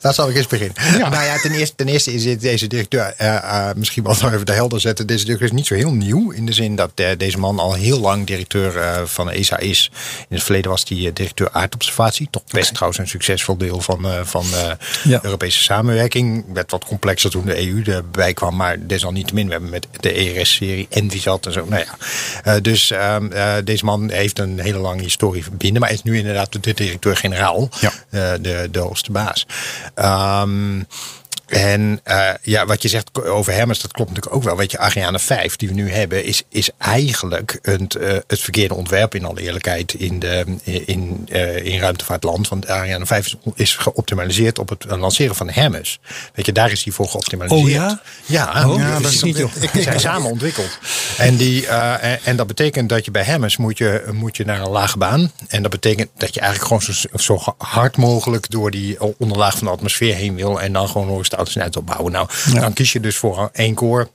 Daar 0.00 0.14
zal 0.14 0.28
ik 0.28 0.36
eens 0.36 0.46
beginnen. 0.46 0.76
Ja. 0.98 1.08
Nou 1.08 1.24
ja, 1.24 1.38
ten 1.40 1.52
eerste, 1.52 1.74
ten 1.74 1.88
eerste 1.88 2.12
is 2.14 2.22
dit- 2.22 2.40
deze 2.40 2.66
directeur, 2.66 3.14
eh, 3.16 3.34
eh, 3.36 3.76
misschien 3.76 4.02
wel 4.02 4.16
nog 4.20 4.32
even 4.32 4.46
de 4.46 4.52
helder 4.52 4.80
zetten. 4.80 5.06
Deze 5.06 5.24
directeur 5.24 5.48
is 5.48 5.54
niet 5.54 5.66
zo 5.66 5.74
heel 5.74 5.92
nieuw. 5.92 6.30
In 6.30 6.46
de 6.46 6.52
zin 6.52 6.76
dat 6.76 6.90
eh, 6.94 7.06
deze 7.16 7.38
man 7.38 7.58
al 7.58 7.74
heel 7.74 8.00
lang 8.00 8.26
directeur 8.26 8.78
eh, 8.78 9.02
van 9.04 9.30
ESA 9.30 9.58
is. 9.58 9.90
In 10.28 10.34
het 10.36 10.44
verleden 10.44 10.70
was 10.70 10.84
hij 10.88 10.96
directeur 11.12 11.48
aardobservatie. 11.52 12.28
Toch 12.30 12.42
best 12.50 12.72
trouwens 12.74 13.00
een 13.00 13.08
succesvol 13.08 13.56
deel 13.56 13.80
van, 13.80 14.04
eh, 14.06 14.20
van 14.24 14.44
eh, 14.54 14.70
Ja. 15.04 15.18
Europese 15.22 15.62
samenwerking. 15.62 16.44
Werd 16.52 16.70
wat 16.70 16.84
complexer 16.84 17.30
toen 17.30 17.44
de 17.44 17.60
EU 17.68 17.82
erbij 17.84 18.32
kwam. 18.32 18.56
Maar 18.56 18.86
desalniettemin, 18.86 19.46
we 19.46 19.52
hebben 19.52 19.70
met 19.70 19.86
de 20.00 20.12
ERS-serie 20.12 20.86
Envisat 20.90 21.46
en 21.46 21.52
zo. 21.52 21.64
Nou 21.68 21.84
ja. 21.84 21.94
Eh, 22.44 22.60
dus 22.62 22.90
ehm, 22.90 23.32
eh, 23.32 23.52
deze 23.64 23.84
man 23.84 24.10
heeft 24.10 24.38
een 24.38 24.58
hele 24.60 24.78
lange 24.78 25.02
historie 25.02 25.20
verbinden. 25.30 25.80
Maar 25.80 25.92
is 25.92 26.02
nu 26.02 26.18
inderdaad 26.18 26.52
de 26.52 26.60
directeur-generaal. 26.74 27.68
Ja. 27.80 27.92
eh, 28.10 28.32
de, 28.40 28.68
de 28.70 28.78
hoogste 28.78 29.12
baas. 29.12 29.46
Ehm, 29.94 30.82
En 31.52 32.00
uh, 32.04 32.28
ja, 32.42 32.66
wat 32.66 32.82
je 32.82 32.88
zegt 32.88 33.24
over 33.24 33.52
Hermes, 33.52 33.80
dat 33.80 33.92
klopt 33.92 34.10
natuurlijk 34.10 34.36
ook 34.36 34.42
wel. 34.42 34.56
Weet 34.56 34.70
je, 34.70 34.78
Ariane 34.78 35.18
5 35.18 35.56
die 35.56 35.68
we 35.68 35.74
nu 35.74 35.90
hebben, 35.90 36.24
is, 36.24 36.42
is 36.48 36.70
eigenlijk 36.78 37.58
een, 37.62 37.90
uh, 38.00 38.16
het 38.26 38.40
verkeerde 38.40 38.74
ontwerp 38.74 39.14
in 39.14 39.24
alle 39.24 39.40
eerlijkheid 39.40 39.94
in, 39.94 40.18
de, 40.18 40.44
in, 40.64 41.28
uh, 41.32 41.64
in 41.64 41.80
ruimtevaartland. 41.80 42.48
Want 42.48 42.68
Ariane 42.68 43.06
5 43.06 43.26
is, 43.26 43.36
is 43.54 43.76
geoptimaliseerd 43.76 44.58
op 44.58 44.68
het 44.68 44.84
lanceren 44.88 45.34
van 45.34 45.50
Hermes. 45.50 46.00
Weet 46.34 46.46
je, 46.46 46.52
daar 46.52 46.72
is 46.72 46.82
die 46.82 46.92
voor 46.92 47.08
geoptimaliseerd. 47.08 47.62
Oh 47.62 47.70
ja? 47.70 48.00
Ja, 48.24 48.68
oh, 48.68 48.78
ja 48.78 49.00
dat 49.00 49.12
is 49.12 49.22
niet 49.22 49.36
toch. 49.36 49.52
Die 49.52 49.82
zijn 49.82 50.00
samen 50.00 50.30
ontwikkeld. 50.30 50.78
En, 51.18 51.36
die, 51.36 51.66
en, 51.66 52.18
en, 52.24 52.36
dat 52.36 52.46
betekent 52.46 52.88
dat 52.88 53.04
je 53.04 53.10
bij 53.10 53.22
Hermes 53.22 53.56
moet 53.56 53.78
je, 53.78 54.04
moet 54.12 54.36
je 54.36 54.44
naar 54.44 54.60
een 54.60 54.70
lage 54.70 54.98
baan. 54.98 55.32
En 55.48 55.62
dat 55.62 55.70
betekent 55.70 56.10
dat 56.16 56.34
je 56.34 56.40
eigenlijk 56.40 56.82
gewoon 56.82 56.94
zo, 56.94 57.38
zo 57.38 57.54
hard 57.58 57.96
mogelijk 57.96 58.50
door 58.50 58.70
die 58.70 58.96
onderlaag 59.18 59.58
van 59.58 59.66
de 59.66 59.72
atmosfeer 59.72 60.14
heen 60.14 60.34
wil. 60.34 60.60
En 60.60 60.72
dan 60.72 60.88
gewoon 60.88 61.06
nog 61.06 61.18
eens 61.44 61.52
snelheid 61.52 61.76
opbouwen. 61.76 62.12
Nou, 62.12 62.28
ja. 62.52 62.60
dan 62.60 62.72
kies 62.72 62.92
je 62.92 63.00
dus 63.00 63.16
voor 63.16 63.50
één 63.52 63.74
core. 63.74 64.08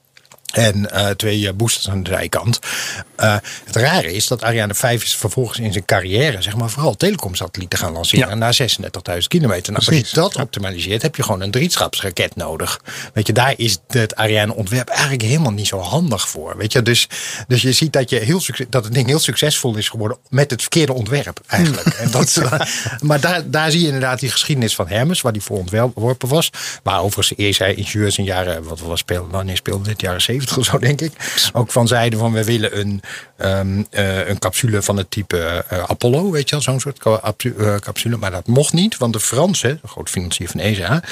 En 0.53 0.89
uh, 0.93 1.09
twee 1.09 1.53
boosters 1.53 1.89
aan 1.89 2.03
de 2.03 2.09
zijkant. 2.09 2.59
Uh, 3.19 3.35
het 3.65 3.75
rare 3.75 4.13
is 4.13 4.27
dat 4.27 4.43
Ariane 4.43 4.73
5 4.73 5.03
is 5.03 5.15
vervolgens 5.15 5.59
in 5.59 5.71
zijn 5.71 5.85
carrière, 5.85 6.41
zeg 6.41 6.55
maar, 6.55 6.69
vooral 6.69 6.95
telecomsatellieten 6.95 7.79
gaan 7.79 7.91
lanceren. 7.91 8.29
Ja. 8.29 8.35
Na 8.35 8.53
36.000 8.53 9.17
kilometer. 9.27 9.73
Nou, 9.73 9.85
als 9.85 9.95
je 9.95 10.15
dat 10.15 10.35
optimaliseert, 10.35 11.01
heb 11.01 11.15
je 11.15 11.23
gewoon 11.23 11.41
een 11.41 11.51
drieschapsraket 11.51 12.35
nodig. 12.35 12.81
Weet 13.13 13.27
je, 13.27 13.33
daar 13.33 13.53
is 13.57 13.77
het 13.87 14.15
Ariane 14.15 14.55
ontwerp 14.55 14.87
eigenlijk 14.87 15.21
helemaal 15.21 15.51
niet 15.51 15.67
zo 15.67 15.79
handig 15.79 16.29
voor. 16.29 16.57
Weet 16.57 16.71
je, 16.71 16.81
dus, 16.81 17.07
dus 17.47 17.61
je 17.61 17.71
ziet 17.71 17.93
dat, 17.93 18.09
je 18.09 18.19
heel 18.19 18.41
dat 18.69 18.83
het 18.83 18.93
ding 18.93 19.07
heel 19.07 19.19
succesvol 19.19 19.75
is 19.75 19.89
geworden 19.89 20.17
met 20.29 20.51
het 20.51 20.61
verkeerde 20.61 20.93
ontwerp 20.93 21.39
eigenlijk. 21.47 21.87
en 22.01 22.11
dat, 22.11 22.41
maar 22.99 23.19
daar, 23.19 23.49
daar 23.49 23.71
zie 23.71 23.79
je 23.79 23.85
inderdaad 23.85 24.19
die 24.19 24.29
geschiedenis 24.29 24.75
van 24.75 24.87
Hermes, 24.87 25.21
waar 25.21 25.33
die 25.33 25.41
voor 25.41 25.57
ontworpen 25.57 26.29
was. 26.29 26.49
Maar 26.83 27.01
overigens, 27.01 27.37
eerst 27.37 27.59
hij 27.59 27.73
ingenieurs 27.73 28.17
in 28.17 28.23
jaren, 28.23 28.63
wat 28.63 28.79
was 28.79 28.99
speelde, 28.99 29.31
wanneer 29.31 29.55
speelde 29.55 29.83
dit, 29.83 30.01
jaren 30.01 30.21
70 30.21 30.36
of 30.57 30.65
zo, 30.71 30.79
denk 30.79 31.01
ik. 31.01 31.11
Ook 31.53 31.71
van 31.71 31.87
zeiden 31.87 32.19
van 32.19 32.33
we 32.33 32.43
willen 32.43 32.79
een, 32.79 33.01
um, 33.37 33.87
uh, 33.91 34.27
een 34.27 34.39
capsule 34.39 34.81
van 34.81 34.97
het 34.97 35.11
type 35.11 35.65
uh, 35.73 35.83
Apollo, 35.83 36.31
weet 36.31 36.49
je 36.49 36.55
wel, 36.55 36.63
zo'n 36.63 36.79
soort 36.79 37.05
uh, 37.05 37.75
capsule. 37.75 38.17
Maar 38.17 38.31
dat 38.31 38.47
mocht 38.47 38.73
niet, 38.73 38.97
want 38.97 39.13
de 39.13 39.19
Fransen, 39.19 39.79
de 39.81 39.87
grote 39.87 40.11
financier 40.11 40.47
van 40.47 40.59
ESA, 40.59 41.03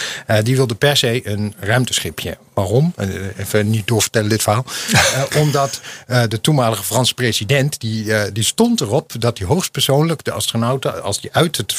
die 0.44 0.56
wilden 0.56 0.78
per 0.78 0.98
se 0.98 1.30
een 1.30 1.54
ruimteschipje. 1.60 2.38
Waarom? 2.56 2.94
even 3.38 3.70
niet 3.70 3.88
doorvertellen 3.88 4.30
dit 4.30 4.42
verhaal. 4.42 4.66
omdat 5.42 5.82
de 6.30 6.42
toenmalige 6.42 6.84
Franse 6.84 7.14
president, 7.14 7.80
die, 7.80 8.32
die 8.32 8.44
stond 8.44 8.82
erop 8.82 9.12
dat 9.20 9.38
hij 9.38 9.48
hoogstpersoonlijk 9.48 10.24
de 10.24 10.32
astronauten, 10.32 11.04
als 11.04 11.22
die 11.22 11.30
uit 11.34 11.58
het 11.58 11.74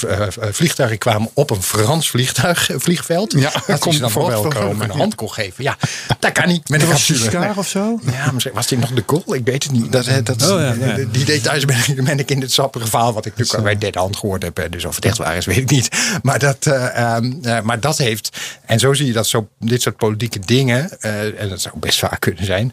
vliegtuig 0.51 0.99
kwamen 0.99 1.31
op 1.35 1.51
een 1.51 1.63
Frans 1.63 2.11
vliegtuig, 2.11 2.71
vliegveld, 2.77 3.33
ja, 3.33 3.53
dat 3.67 3.85
hij 3.85 3.93
ze 3.93 3.99
dan 3.99 4.13
wel 4.13 4.45
een 4.81 4.91
hand 4.91 5.15
kon 5.15 5.33
geven. 5.33 5.65
Ja, 5.65 5.77
dat 6.19 6.33
kan 6.33 6.49
niet 6.49 6.69
met 6.69 6.83
een 6.83 6.89
capsule 6.89 7.53
of 7.57 7.69
zo? 7.69 8.01
Ja, 8.13 8.31
misschien 8.33 8.55
was 8.55 8.71
hij 8.71 8.79
nog 8.79 8.91
de 8.91 9.03
goal? 9.07 9.35
Ik 9.35 9.45
weet 9.45 9.63
het 9.63 9.73
niet. 9.73 9.93
Dat, 9.93 10.09
dat, 10.23 10.43
oh, 10.43 10.61
ja, 10.61 10.73
ja. 10.73 11.05
Die 11.11 11.25
details 11.25 11.65
ben 11.65 11.77
ik, 11.87 12.05
ben 12.05 12.19
ik 12.19 12.31
in 12.31 12.41
het 12.41 12.53
sappige 12.53 12.87
verhaal, 12.87 13.13
wat 13.13 13.27
ik 13.27 13.37
natuurlijk 13.37 13.65
bij 13.65 13.79
derde 13.79 13.99
hand 13.99 14.17
gehoord 14.17 14.43
heb. 14.43 14.67
Dus 14.71 14.85
of 14.85 14.95
het 14.95 15.05
echt 15.05 15.19
waar 15.19 15.37
is, 15.37 15.47
weet 15.47 15.57
ik 15.57 15.71
niet. 15.71 15.89
Maar 16.23 16.39
dat, 16.39 16.67
uh, 16.67 17.61
maar 17.61 17.81
dat 17.81 17.99
heeft, 17.99 18.37
en 18.67 18.79
zo 18.79 18.93
zie 18.93 19.07
je 19.07 19.13
dat 19.13 19.27
zo, 19.27 19.49
dit 19.59 19.83
soort 19.83 19.97
politieke 19.97 20.39
dingen, 20.39 20.66
uh, 20.69 21.41
en 21.41 21.49
dat 21.49 21.61
zou 21.61 21.79
best 21.79 21.99
vaak 21.99 22.21
kunnen 22.21 22.45
zijn, 22.45 22.71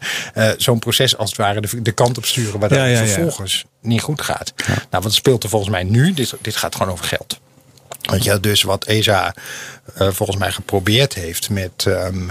zo'n 0.56 0.78
proces 0.78 1.16
als 1.16 1.28
het 1.28 1.38
ware 1.38 1.60
de, 1.60 1.82
de 1.82 1.92
kant 1.92 2.16
op 2.18 2.24
sturen, 2.24 2.60
waar 2.60 2.68
dat 2.68 3.08
vervolgens 3.08 3.64
niet 3.80 4.00
goed 4.00 4.22
gaat. 4.22 4.52
Nou, 4.90 5.02
wat 5.02 5.14
speelt 5.14 5.42
er 5.42 5.48
volgens 5.48 5.70
mij 5.70 5.82
nu? 5.82 6.12
Dit, 6.12 6.34
dit 6.40 6.56
gaat 6.56 6.74
gewoon 6.74 6.92
over 6.92 7.04
geld. 7.04 7.40
Want 8.04 8.24
ja, 8.24 8.38
dus 8.38 8.62
wat 8.62 8.84
ESA 8.84 9.34
uh, 10.00 10.08
volgens 10.10 10.38
mij 10.38 10.50
geprobeerd 10.52 11.14
heeft 11.14 11.50
met, 11.50 11.84
um, 11.88 12.30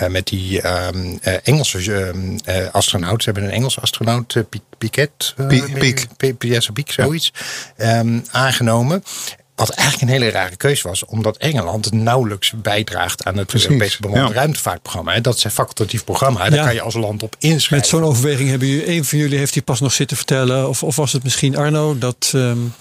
uh, 0.00 0.08
met 0.08 0.26
die 0.26 0.66
um, 0.66 1.18
uh, 1.22 1.34
Engelse 1.42 2.14
astronaut. 2.72 3.22
Ze 3.22 3.30
hebben 3.30 3.48
een 3.48 3.54
Engelse 3.54 3.80
astronaut, 3.80 4.44
Piquet. 4.78 5.34
Piek. 5.48 6.72
Piek, 6.74 6.92
zoiets. 6.92 7.32
Um, 7.76 8.24
aangenomen. 8.30 9.04
Wat 9.54 9.70
eigenlijk 9.70 10.10
een 10.10 10.18
hele 10.18 10.30
rare 10.30 10.56
keuze 10.56 10.88
was, 10.88 11.04
omdat 11.04 11.36
Engeland 11.36 11.92
nauwelijks 11.92 12.52
bijdraagt 12.56 13.24
aan 13.24 13.36
het 13.36 13.54
Europese 13.54 14.00
bemande 14.00 14.28
ja. 14.28 14.34
ruimtevaartprogramma. 14.34 15.20
Dat 15.20 15.36
is 15.36 15.44
een 15.44 15.50
facultatief 15.50 16.04
programma, 16.04 16.38
daar 16.38 16.58
ja. 16.58 16.64
kan 16.64 16.74
je 16.74 16.80
als 16.80 16.94
land 16.94 17.22
op 17.22 17.36
inschrijven. 17.38 17.76
Met 17.76 17.86
zo'n 17.86 18.10
overweging 18.10 18.48
hebben 18.48 18.68
jullie, 18.68 18.88
een 18.88 19.04
van 19.04 19.18
jullie 19.18 19.38
heeft 19.38 19.52
die 19.52 19.62
pas 19.62 19.80
nog 19.80 19.92
zitten 19.92 20.16
vertellen, 20.16 20.68
of, 20.68 20.82
of 20.82 20.96
was 20.96 21.12
het 21.12 21.22
misschien 21.22 21.56
Arno, 21.56 21.98
dat 21.98 22.32
um, 22.34 22.74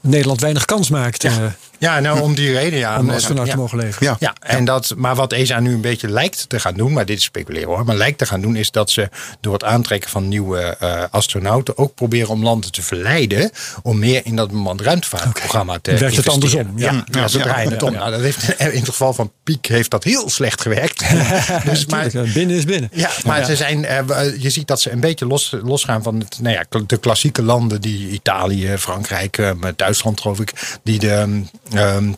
Nederland 0.00 0.40
weinig 0.40 0.64
kans 0.64 0.90
maakt. 0.90 1.22
Ja. 1.22 1.56
Ja, 1.78 2.00
nou 2.00 2.20
om 2.20 2.34
die 2.34 2.52
reden 2.52 2.78
ja. 2.78 2.98
Om 2.98 3.10
astronaut 3.10 3.46
ja. 3.46 3.52
te 3.52 3.58
mogen 3.58 3.78
leveren. 3.78 4.08
Ja. 4.08 4.16
ja, 4.18 4.34
en 4.40 4.64
dat, 4.64 4.94
maar 4.96 5.14
wat 5.14 5.32
ESA 5.32 5.60
nu 5.60 5.72
een 5.72 5.80
beetje 5.80 6.08
lijkt 6.08 6.48
te 6.48 6.60
gaan 6.60 6.74
doen, 6.74 6.92
maar 6.92 7.06
dit 7.06 7.18
is 7.18 7.24
speculeren 7.24 7.68
hoor, 7.68 7.84
maar 7.84 7.96
lijkt 7.96 8.18
te 8.18 8.26
gaan 8.26 8.40
doen 8.40 8.56
is 8.56 8.70
dat 8.70 8.90
ze 8.90 9.08
door 9.40 9.52
het 9.52 9.64
aantrekken 9.64 10.10
van 10.10 10.28
nieuwe 10.28 10.76
uh, 10.82 11.02
astronauten 11.10 11.78
ook 11.78 11.94
proberen 11.94 12.28
om 12.28 12.42
landen 12.42 12.72
te 12.72 12.82
verleiden 12.82 13.50
om 13.82 13.98
meer 13.98 14.20
in 14.24 14.36
dat 14.36 14.48
bemand 14.48 14.80
ruimtevaartprogramma 14.80 15.74
okay. 15.74 15.94
te 15.94 16.00
Werkt 16.00 16.16
het 16.16 16.28
andersom? 16.28 16.72
Ja, 16.76 16.92
ja, 16.92 17.04
ja, 17.10 17.28
ze 17.28 17.38
draaien 17.38 17.70
het 17.70 17.82
om. 17.82 17.92
Nou, 17.92 18.10
dat 18.10 18.20
heeft, 18.20 18.48
in 18.58 18.78
het 18.78 18.88
geval 18.88 19.14
van 19.14 19.32
Piek 19.42 19.66
heeft 19.66 19.90
dat 19.90 20.04
heel 20.04 20.30
slecht 20.30 20.60
gewerkt. 20.60 21.04
dus, 21.64 21.86
maar, 21.86 22.10
binnen 22.34 22.56
is 22.56 22.64
binnen. 22.64 22.90
Ja, 22.92 23.10
maar 23.24 23.44
ze 23.44 23.56
zijn, 23.56 23.78
uh, 23.78 24.36
je 24.38 24.50
ziet 24.50 24.66
dat 24.66 24.80
ze 24.80 24.90
een 24.90 25.00
beetje 25.00 25.26
los, 25.26 25.54
losgaan 25.62 26.02
van 26.02 26.18
het, 26.18 26.38
nou 26.40 26.54
ja, 26.54 26.80
de 26.86 26.96
klassieke 26.96 27.42
landen 27.42 27.80
die 27.80 28.10
Italië, 28.10 28.78
Frankrijk, 28.78 29.38
uh, 29.38 29.50
Duitsland 29.76 30.20
geloof 30.20 30.40
ik, 30.40 30.78
die 30.82 30.98
de 30.98 31.42
Um, 31.74 32.16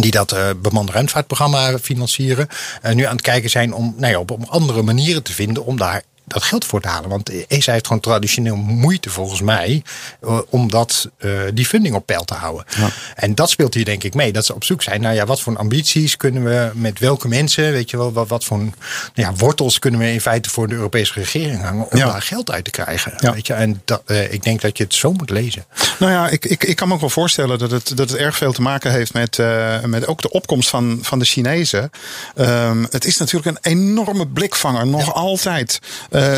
die 0.00 0.10
dat 0.10 0.32
uh, 0.32 0.50
bemande 0.62 0.92
ruimtevaartprogramma 0.92 1.78
financieren. 1.78 2.48
Uh, 2.86 2.92
nu 2.92 3.04
aan 3.04 3.12
het 3.12 3.22
kijken 3.24 3.50
zijn 3.50 3.74
om, 3.74 3.94
nou 3.96 4.12
ja, 4.12 4.18
op, 4.18 4.30
op 4.30 4.44
andere 4.48 4.82
manieren 4.82 5.22
te 5.22 5.32
vinden 5.32 5.64
om 5.64 5.76
daar 5.76 6.02
dat 6.32 6.42
geld 6.42 6.64
voor 6.64 6.80
te 6.80 6.88
halen. 6.88 7.08
Want 7.08 7.46
ESA 7.46 7.72
heeft 7.72 7.86
gewoon 7.86 8.02
traditioneel 8.02 8.56
moeite 8.56 9.10
volgens 9.10 9.40
mij 9.40 9.82
uh, 10.24 10.38
om 10.48 10.70
dat, 10.70 11.10
uh, 11.18 11.40
die 11.54 11.66
funding 11.66 11.94
op 11.94 12.06
peil 12.06 12.24
te 12.24 12.34
houden. 12.34 12.64
Ja. 12.76 12.88
En 13.14 13.34
dat 13.34 13.50
speelt 13.50 13.74
hier 13.74 13.84
denk 13.84 14.04
ik 14.04 14.14
mee. 14.14 14.32
Dat 14.32 14.46
ze 14.46 14.54
op 14.54 14.64
zoek 14.64 14.82
zijn 14.82 15.00
naar 15.00 15.14
ja, 15.14 15.26
wat 15.26 15.40
voor 15.40 15.56
ambities 15.56 16.16
kunnen 16.16 16.44
we 16.44 16.70
met 16.74 16.98
welke 16.98 17.28
mensen, 17.28 17.72
weet 17.72 17.90
je 17.90 17.96
wel, 17.96 18.12
wat, 18.12 18.28
wat 18.28 18.44
voor 18.44 18.58
nou 18.58 18.72
ja, 19.14 19.34
wortels 19.34 19.78
kunnen 19.78 20.00
we 20.00 20.12
in 20.12 20.20
feite 20.20 20.50
voor 20.50 20.68
de 20.68 20.74
Europese 20.74 21.12
regering 21.12 21.62
hangen 21.62 21.90
om 21.90 21.98
ja. 21.98 22.10
daar 22.10 22.22
geld 22.22 22.50
uit 22.50 22.64
te 22.64 22.70
krijgen. 22.70 23.12
Ja. 23.16 23.32
Weet 23.32 23.46
je? 23.46 23.52
En 23.52 23.82
dat, 23.84 24.02
uh, 24.06 24.32
ik 24.32 24.42
denk 24.42 24.60
dat 24.60 24.78
je 24.78 24.84
het 24.84 24.94
zo 24.94 25.12
moet 25.12 25.30
lezen. 25.30 25.64
Nou 25.98 26.12
ja, 26.12 26.28
ik, 26.28 26.44
ik, 26.44 26.64
ik 26.64 26.76
kan 26.76 26.88
me 26.88 26.94
ook 26.94 27.00
wel 27.00 27.10
voorstellen 27.10 27.58
dat 27.58 27.70
het, 27.70 27.96
dat 27.96 28.10
het 28.10 28.18
erg 28.18 28.36
veel 28.36 28.52
te 28.52 28.62
maken 28.62 28.90
heeft 28.90 29.12
met, 29.12 29.38
met 29.86 30.06
ook 30.06 30.22
de 30.22 30.30
opkomst 30.30 30.68
van, 30.68 30.98
van 31.02 31.18
de 31.18 31.24
Chinezen. 31.24 31.90
Um, 32.36 32.86
het 32.90 33.04
is 33.04 33.16
natuurlijk 33.16 33.46
een 33.46 33.72
enorme 33.72 34.26
blikvanger, 34.26 34.86
nog 34.86 35.14
altijd. 35.14 35.78
Uh, 36.18 36.34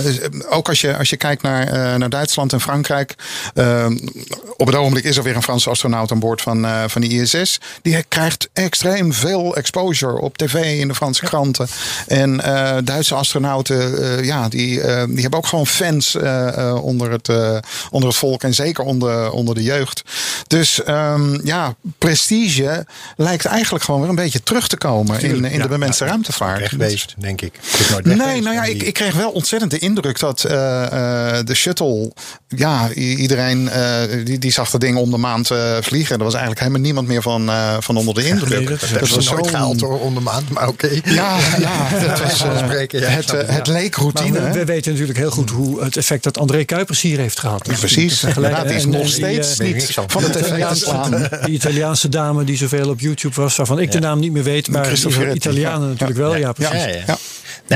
ook 0.48 0.68
als 0.68 0.80
je, 0.80 0.96
als 0.96 1.10
je 1.10 1.16
kijkt 1.16 1.42
naar, 1.42 1.66
uh, 1.66 1.94
naar 1.94 2.08
Duitsland 2.08 2.52
en 2.52 2.60
Frankrijk. 2.60 3.14
Uh, 3.54 3.86
op 4.56 4.66
het 4.66 4.76
ogenblik 4.76 5.04
is 5.04 5.16
er 5.16 5.22
weer 5.22 5.36
een 5.36 5.42
Franse 5.42 5.70
astronaut 5.70 6.10
aan 6.10 6.18
boord 6.18 6.42
van, 6.42 6.64
uh, 6.64 6.84
van 6.86 7.00
de 7.00 7.08
ISS. 7.08 7.60
Die 7.82 8.04
krijgt 8.08 8.48
extreem 8.52 9.12
veel 9.12 9.56
exposure 9.56 10.20
op 10.20 10.36
tv 10.36 10.54
in 10.80 10.88
de 10.88 10.94
Franse 10.94 11.24
kranten. 11.24 11.68
En 12.06 12.36
Duitse 12.84 13.14
astronauten, 13.14 14.24
ja, 14.24 14.48
die, 14.48 14.80
die 15.06 15.20
hebben 15.20 15.38
ook 15.38 15.46
gewoon 15.46 15.66
fans 15.66 16.16
onder, 16.82 17.10
het, 17.10 17.28
onder 17.90 18.08
het 18.08 18.18
volk. 18.18 18.42
En 18.42 18.54
zeker 18.54 18.84
onder, 18.84 19.30
onder 19.30 19.54
de 19.54 19.62
jeugd. 19.62 20.02
Dus 20.46 20.80
um, 20.88 21.40
ja, 21.44 21.74
prestige 21.98 22.86
lijkt 23.16 23.44
eigenlijk 23.44 23.84
gewoon 23.84 24.00
weer 24.00 24.10
een 24.10 24.14
beetje 24.14 24.42
terug 24.42 24.68
te 24.68 24.76
komen 24.76 25.20
in, 25.20 25.44
in 25.44 25.56
ja, 25.56 25.62
de 25.62 25.68
bemenste 25.68 26.04
ja, 26.04 26.10
ruimtevaart. 26.10 26.78
Denk 27.18 27.40
ik. 27.40 27.52
Nee, 28.02 28.42
nou 28.42 28.54
ja, 28.54 28.64
ik, 28.64 28.82
ik 28.82 28.94
kreeg 28.94 29.14
wel 29.14 29.30
ontzettend 29.30 29.69
de 29.70 29.78
indruk 29.78 30.18
dat 30.18 30.44
uh, 30.46 30.52
uh, 30.52 31.38
de 31.44 31.54
shuttle, 31.54 32.12
ja, 32.48 32.92
iedereen 32.92 33.62
uh, 33.62 34.24
die, 34.24 34.38
die 34.38 34.52
zag 34.52 34.70
dat 34.70 34.80
ding 34.80 34.96
om 34.96 35.10
de 35.10 35.16
maand 35.16 35.50
vliegen. 35.80 36.18
Er 36.18 36.24
was 36.24 36.32
eigenlijk 36.32 36.60
helemaal 36.60 36.82
niemand 36.82 37.06
meer 37.06 37.22
van, 37.22 37.50
van 37.78 37.96
onder 37.96 38.14
de 38.14 38.26
indruk. 38.26 38.48
Nee, 38.58 38.68
dat, 38.68 38.80
dat, 38.80 39.00
dat 39.00 39.08
was 39.08 39.30
nooit 39.30 39.48
gehaald 39.48 39.80
hoor, 39.80 40.00
om 40.00 40.14
de 40.14 40.20
maand, 40.20 40.50
maar 40.50 40.68
oké. 40.68 40.86
Okay. 40.86 41.14
Ja, 41.14 41.36
ja, 41.58 41.98
dat 42.06 42.20
was, 42.20 42.44
spreken, 42.58 43.00
ja, 43.00 43.06
het, 43.06 43.30
het 43.30 43.66
leek 43.66 43.94
routine. 43.94 44.40
Maar 44.40 44.52
we, 44.52 44.58
we, 44.58 44.64
weten 44.64 44.92
natuurlijk 44.92 45.18
heel 45.18 45.30
goed 45.30 45.50
hoe 45.50 45.82
het 45.82 45.96
effect 45.96 46.24
dat 46.24 46.38
André 46.38 46.64
Kuipers 46.64 47.00
hier 47.00 47.18
heeft 47.18 47.38
gehad. 47.38 47.66
Ja, 47.66 47.76
precies. 47.78 48.24
Inderdaad, 48.24 48.70
is 48.70 48.84
nog 48.84 49.08
steeds 49.08 49.58
niet 49.58 49.98
van 50.06 50.22
het 50.22 50.34
Italiaanse, 50.34 51.28
die 51.44 51.54
Italiaanse 51.54 52.08
dame 52.08 52.44
die 52.44 52.56
zoveel 52.56 52.88
op 52.88 53.00
YouTube 53.00 53.40
was, 53.40 53.56
waarvan 53.56 53.78
ik 53.78 53.92
de 53.92 53.98
naam 53.98 54.18
niet 54.18 54.32
meer 54.32 54.42
weet, 54.42 54.68
maar 54.68 54.92
Italianen 55.34 55.88
natuurlijk 55.88 56.18
wel. 56.18 56.36
Ja, 56.36 56.52
precies. 56.52 57.04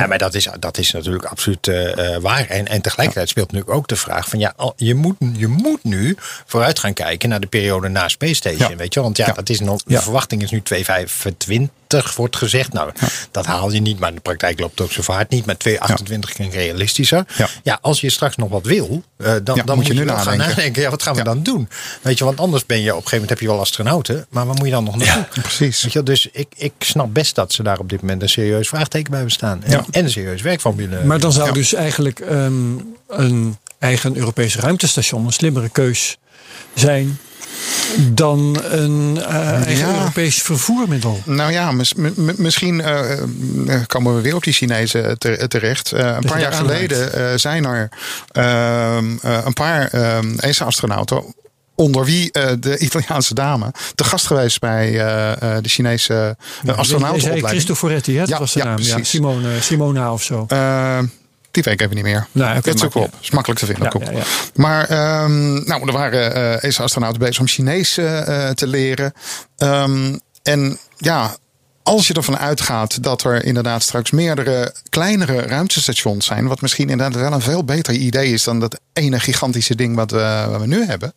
Ja, 0.00 0.06
maar 0.06 0.18
dat 0.18 0.34
is, 0.34 0.48
dat 0.58 0.78
is 0.78 0.92
natuurlijk 0.92 1.24
absoluut 1.24 1.66
uh, 1.66 2.16
waar. 2.16 2.46
En, 2.48 2.68
en 2.68 2.80
tegelijkertijd 2.80 3.28
speelt 3.28 3.52
natuurlijk 3.52 3.78
ook 3.78 3.88
de 3.88 3.96
vraag 3.96 4.28
van 4.28 4.38
ja, 4.38 4.54
je 4.76 4.94
moet, 4.94 5.16
je 5.36 5.46
moet 5.46 5.84
nu 5.84 6.16
vooruit 6.46 6.78
gaan 6.78 6.92
kijken 6.92 7.28
naar 7.28 7.40
de 7.40 7.46
periode 7.46 7.88
na 7.88 8.08
Space 8.08 8.34
Station. 8.34 8.76
Weet 8.76 8.94
je, 8.94 9.00
want 9.00 9.16
ja, 9.16 9.26
ja. 9.26 9.32
Dat 9.32 9.48
is 9.48 9.60
nog, 9.60 9.82
de 9.82 10.00
verwachting 10.00 10.42
is 10.42 10.50
nu 10.50 10.62
2025 10.62 11.48
2,80 12.02 12.14
wordt 12.16 12.36
gezegd. 12.36 12.72
Nou, 12.72 12.90
dat 13.30 13.46
haal 13.46 13.72
je 13.72 13.80
niet, 13.80 13.98
maar 13.98 14.08
in 14.08 14.14
de 14.14 14.20
praktijk 14.20 14.60
loopt 14.60 14.78
het 14.78 14.80
ook 14.86 14.92
zo 14.92 15.02
vaart 15.02 15.30
niet. 15.30 15.46
Maar 15.46 15.56
2,28 15.68 16.18
klinkt 16.34 16.54
realistischer. 16.54 17.24
Ja. 17.36 17.48
Ja. 17.62 17.78
als 17.80 18.00
je 18.00 18.10
straks 18.10 18.36
nog 18.36 18.48
wat 18.48 18.66
wil, 18.66 19.02
eh, 19.16 19.32
dan, 19.42 19.60
dan 19.64 19.76
moet 19.76 19.86
je, 19.86 19.92
nu 19.94 20.04
wel 20.04 20.14
gaan 20.16 20.24
nadenken. 20.24 20.48
nadenken. 20.48 20.82
Ja, 20.82 20.90
wat 20.90 21.02
gaan 21.02 21.12
we 21.12 21.18
Ja. 21.18 21.24
dan 21.24 21.42
doen? 21.42 21.68
Weet 22.02 22.18
je, 22.18 22.24
want 22.24 22.40
anders 22.40 22.66
ben 22.66 22.76
je 22.80 22.82
op 22.82 22.86
een 22.88 22.94
gegeven 22.94 23.12
moment 23.12 23.30
heb 23.30 23.40
je 23.40 23.46
wel 23.46 23.60
astronauten, 23.60 24.26
maar 24.30 24.46
waar 24.46 24.54
moet 24.54 24.66
je 24.66 24.72
dan 24.72 24.84
nog 24.84 24.96
naartoe? 24.96 25.42
precies. 25.42 25.82
Weet 25.82 25.92
je, 25.92 26.02
dus 26.02 26.28
ik, 26.32 26.48
ik 26.56 26.72
snap 26.78 27.14
best 27.14 27.34
dat 27.34 27.52
ze 27.52 27.62
daar 27.62 27.78
op 27.78 27.88
dit 27.88 28.00
moment 28.00 28.22
een 28.22 28.28
serieus 28.28 28.68
vraagteken 28.68 29.08
bij 29.10 29.18
hebben 29.18 29.36
staan. 29.36 29.62
En, 29.64 29.70
Ja. 29.70 29.84
en 29.90 30.04
een 30.04 30.10
serieus 30.10 30.42
werk 30.42 30.60
van 30.60 30.76
willen. 30.76 31.06
Maar 31.06 31.18
dan 31.20 31.32
zou 31.32 31.46
Ja. 31.46 31.52
dus 31.52 31.74
eigenlijk 31.74 32.20
ehm, 32.20 32.72
een 33.08 33.56
eigen 33.78 34.16
Europees 34.16 34.56
ruimtestation 34.56 35.26
een 35.26 35.32
slimmere 35.32 35.68
keus 35.68 36.16
zijn 36.74 37.18
dan 37.98 38.56
een 38.62 39.22
eigen 39.64 39.86
Ja. 39.88 39.98
Europees 39.98 40.42
vervoermiddel. 40.42 41.20
Nou 41.24 41.52
ja, 41.52 41.72
mis- 41.72 41.94
mi- 41.94 42.12
mi- 42.16 42.34
misschien 42.36 42.80
eh, 42.80 43.12
eh, 43.12 43.80
komen 43.86 44.14
we 44.14 44.20
weer 44.20 44.34
op 44.34 44.42
die 44.44 44.52
Chinezen 44.52 45.18
te- 45.18 45.44
terecht. 45.48 45.92
Eh, 45.92 46.00
een 46.00 46.20
paar 46.28 46.40
jaar 46.40 46.52
aanhaakt. 46.52 46.56
geleden 46.82 47.40
zijn 47.40 47.64
er 47.64 47.88
ehm, 48.32 49.04
een 49.46 49.52
paar 49.52 49.88
ehm 49.88 50.34
ESA-astronauten. 50.38 51.34
Onder 51.76 52.04
wie 52.04 52.30
de 52.60 52.78
Italiaanse 52.78 53.34
dame 53.34 53.70
te 53.94 54.04
gast 54.04 54.26
geweest 54.26 54.60
bij 54.60 54.92
de 55.60 55.68
Chinese 55.68 56.36
uh, 56.64 56.78
astronautenopleiding. 56.78 57.46
Cristoforetti, 57.46 58.12
hè? 58.12 58.18
dat 58.18 58.28
Ja, 58.28 58.38
was 58.38 58.52
de 58.52 58.58
ja, 58.58 58.64
naam. 58.64 58.78
Ja. 58.78 58.98
Simone, 59.04 59.60
Simona 59.60 60.12
of 60.12 60.22
zo. 60.22 60.46
Die 61.54 61.62
weet 61.62 61.74
ik 61.74 61.80
even 61.80 61.94
niet 61.94 62.04
meer. 62.04 62.26
Nou, 62.32 62.60
dat 62.60 62.74
niet 62.74 62.94
op. 62.94 63.10
Is 63.20 63.30
makkelijk 63.30 63.60
te 63.60 63.66
vinden. 63.66 64.16
Ja. 64.16 64.22
Maar 64.54 64.88
ehm, 64.88 65.64
nou, 65.64 65.86
er 65.86 65.92
waren 65.92 66.34
eh 66.34 66.64
ESA-astronauten 66.64 67.20
bezig 67.20 67.40
om 67.40 67.46
Chinees 67.46 67.98
eh, 67.98 68.48
eh, 68.48 68.54
te 68.54 68.66
leren. 68.66 69.12
Ehm, 69.56 70.16
en 70.42 70.78
ja, 70.96 71.36
als 71.84 72.06
je 72.06 72.14
ervan 72.14 72.38
uitgaat 72.38 73.02
dat 73.02 73.24
er 73.24 73.44
inderdaad 73.44 73.82
straks 73.82 74.10
meerdere 74.10 74.74
kleinere 74.88 75.40
ruimtestations 75.40 76.26
zijn, 76.26 76.46
wat 76.46 76.60
misschien 76.60 76.88
inderdaad 76.90 77.20
wel 77.20 77.32
een 77.32 77.40
veel 77.40 77.64
beter 77.64 77.94
idee 77.94 78.32
is 78.32 78.42
dan 78.44 78.60
dat 78.60 78.80
ene 78.92 79.20
gigantische 79.20 79.74
ding 79.74 79.96
wat 79.96 80.10
we, 80.10 80.44
wat 80.50 80.60
we 80.60 80.66
nu 80.66 80.84
hebben. 80.86 81.14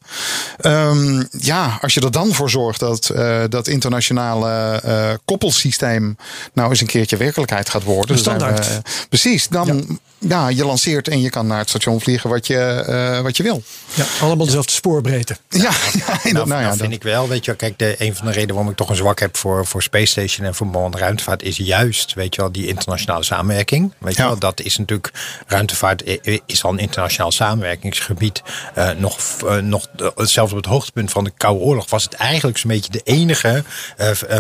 Ehm, 0.58 1.24
ja, 1.40 1.78
als 1.82 1.94
je 1.94 2.02
er 2.02 2.12
dan 2.12 2.34
voor 2.34 2.50
zorgt 2.50 2.80
dat 2.80 3.10
eh, 3.10 3.44
dat 3.50 3.68
internationale 3.68 4.82
eh, 4.84 5.10
koppelsysteem 5.26 6.18
nou 6.54 6.70
eens 6.70 6.82
een 6.82 6.88
keertje 6.88 7.18
werkelijkheid 7.18 7.70
gaat 7.70 7.84
worden. 7.84 8.16
We- 8.16 8.22
standaard. 8.22 8.68
precies, 9.10 9.48
dan 9.48 10.00
ja. 10.18 10.48
je 10.48 10.66
lanceert 10.66 11.08
en 11.08 11.22
je 11.22 11.30
kan 11.30 11.48
naar 11.48 11.60
het 11.60 11.70
station 11.70 12.02
vliegen 12.02 12.30
wat 12.30 12.48
je, 12.48 12.58
eh, 12.58 13.22
wat 13.22 13.38
je 13.38 13.44
wil. 13.44 13.64
Ja, 13.94 14.06
allemaal 14.22 14.46
dezelfde 14.46 14.72
spoorbreedte. 14.72 15.38
Ja, 15.50 15.60
ja, 16.06 16.20
Nou, 16.24 16.34
nou, 16.34 16.48
nou, 16.48 16.62
ja, 16.62 16.68
vind 16.70 16.80
dat- 16.80 16.92
ik 16.92 17.04
wel, 17.04 17.28
weet 17.28 17.46
je 17.46 17.52
wel, 17.52 17.56
kijk, 17.60 17.80
de, 17.80 17.96
een 17.98 18.16
van 18.16 18.26
de 18.26 18.32
redenen 18.32 18.56
waarom 18.56 18.72
ik 18.72 18.78
toch 18.78 18.90
een 18.90 18.96
zwak 18.96 19.20
heb 19.20 19.38
voor, 19.38 19.66
voor 19.66 19.84
Space 19.84 20.06
Station 20.12 20.46
en 20.48 20.56
bemande 20.66 20.98
ruimtevaart 20.98 21.44
is 21.44 21.58
juist, 21.58 22.14
weet 22.14 22.36
je 22.36 22.42
wel, 22.42 22.52
die 22.52 22.68
internationale 22.68 23.24
samenwerking. 23.24 23.94
Weet 23.98 24.16
je 24.16 24.22
Ja. 24.22 24.28
wel, 24.28 24.40
dat 24.40 24.62
is 24.62 24.78
natuurlijk, 24.78 25.12
ruimtevaart 25.48 26.04
is 26.46 26.64
al 26.64 26.72
een 26.72 26.80
internationaal 26.80 27.32
samenwerkingsgebied. 27.32 28.42
Eh, 28.74 28.90
nog, 28.98 29.18
eh, 29.46 29.56
nog, 29.56 29.88
eh, 29.98 30.08
zelfs 30.16 30.52
op 30.52 30.58
het 30.58 30.66
hoogtepunt 30.66 31.12
van 31.12 31.24
de 31.24 31.32
Koude 31.38 31.64
Oorlog 31.64 31.90
was 31.90 32.04
het 32.04 32.14
eigenlijk 32.14 32.58
zo'n 32.58 32.70
beetje 32.70 32.92
de 32.92 33.02
enige 33.04 33.64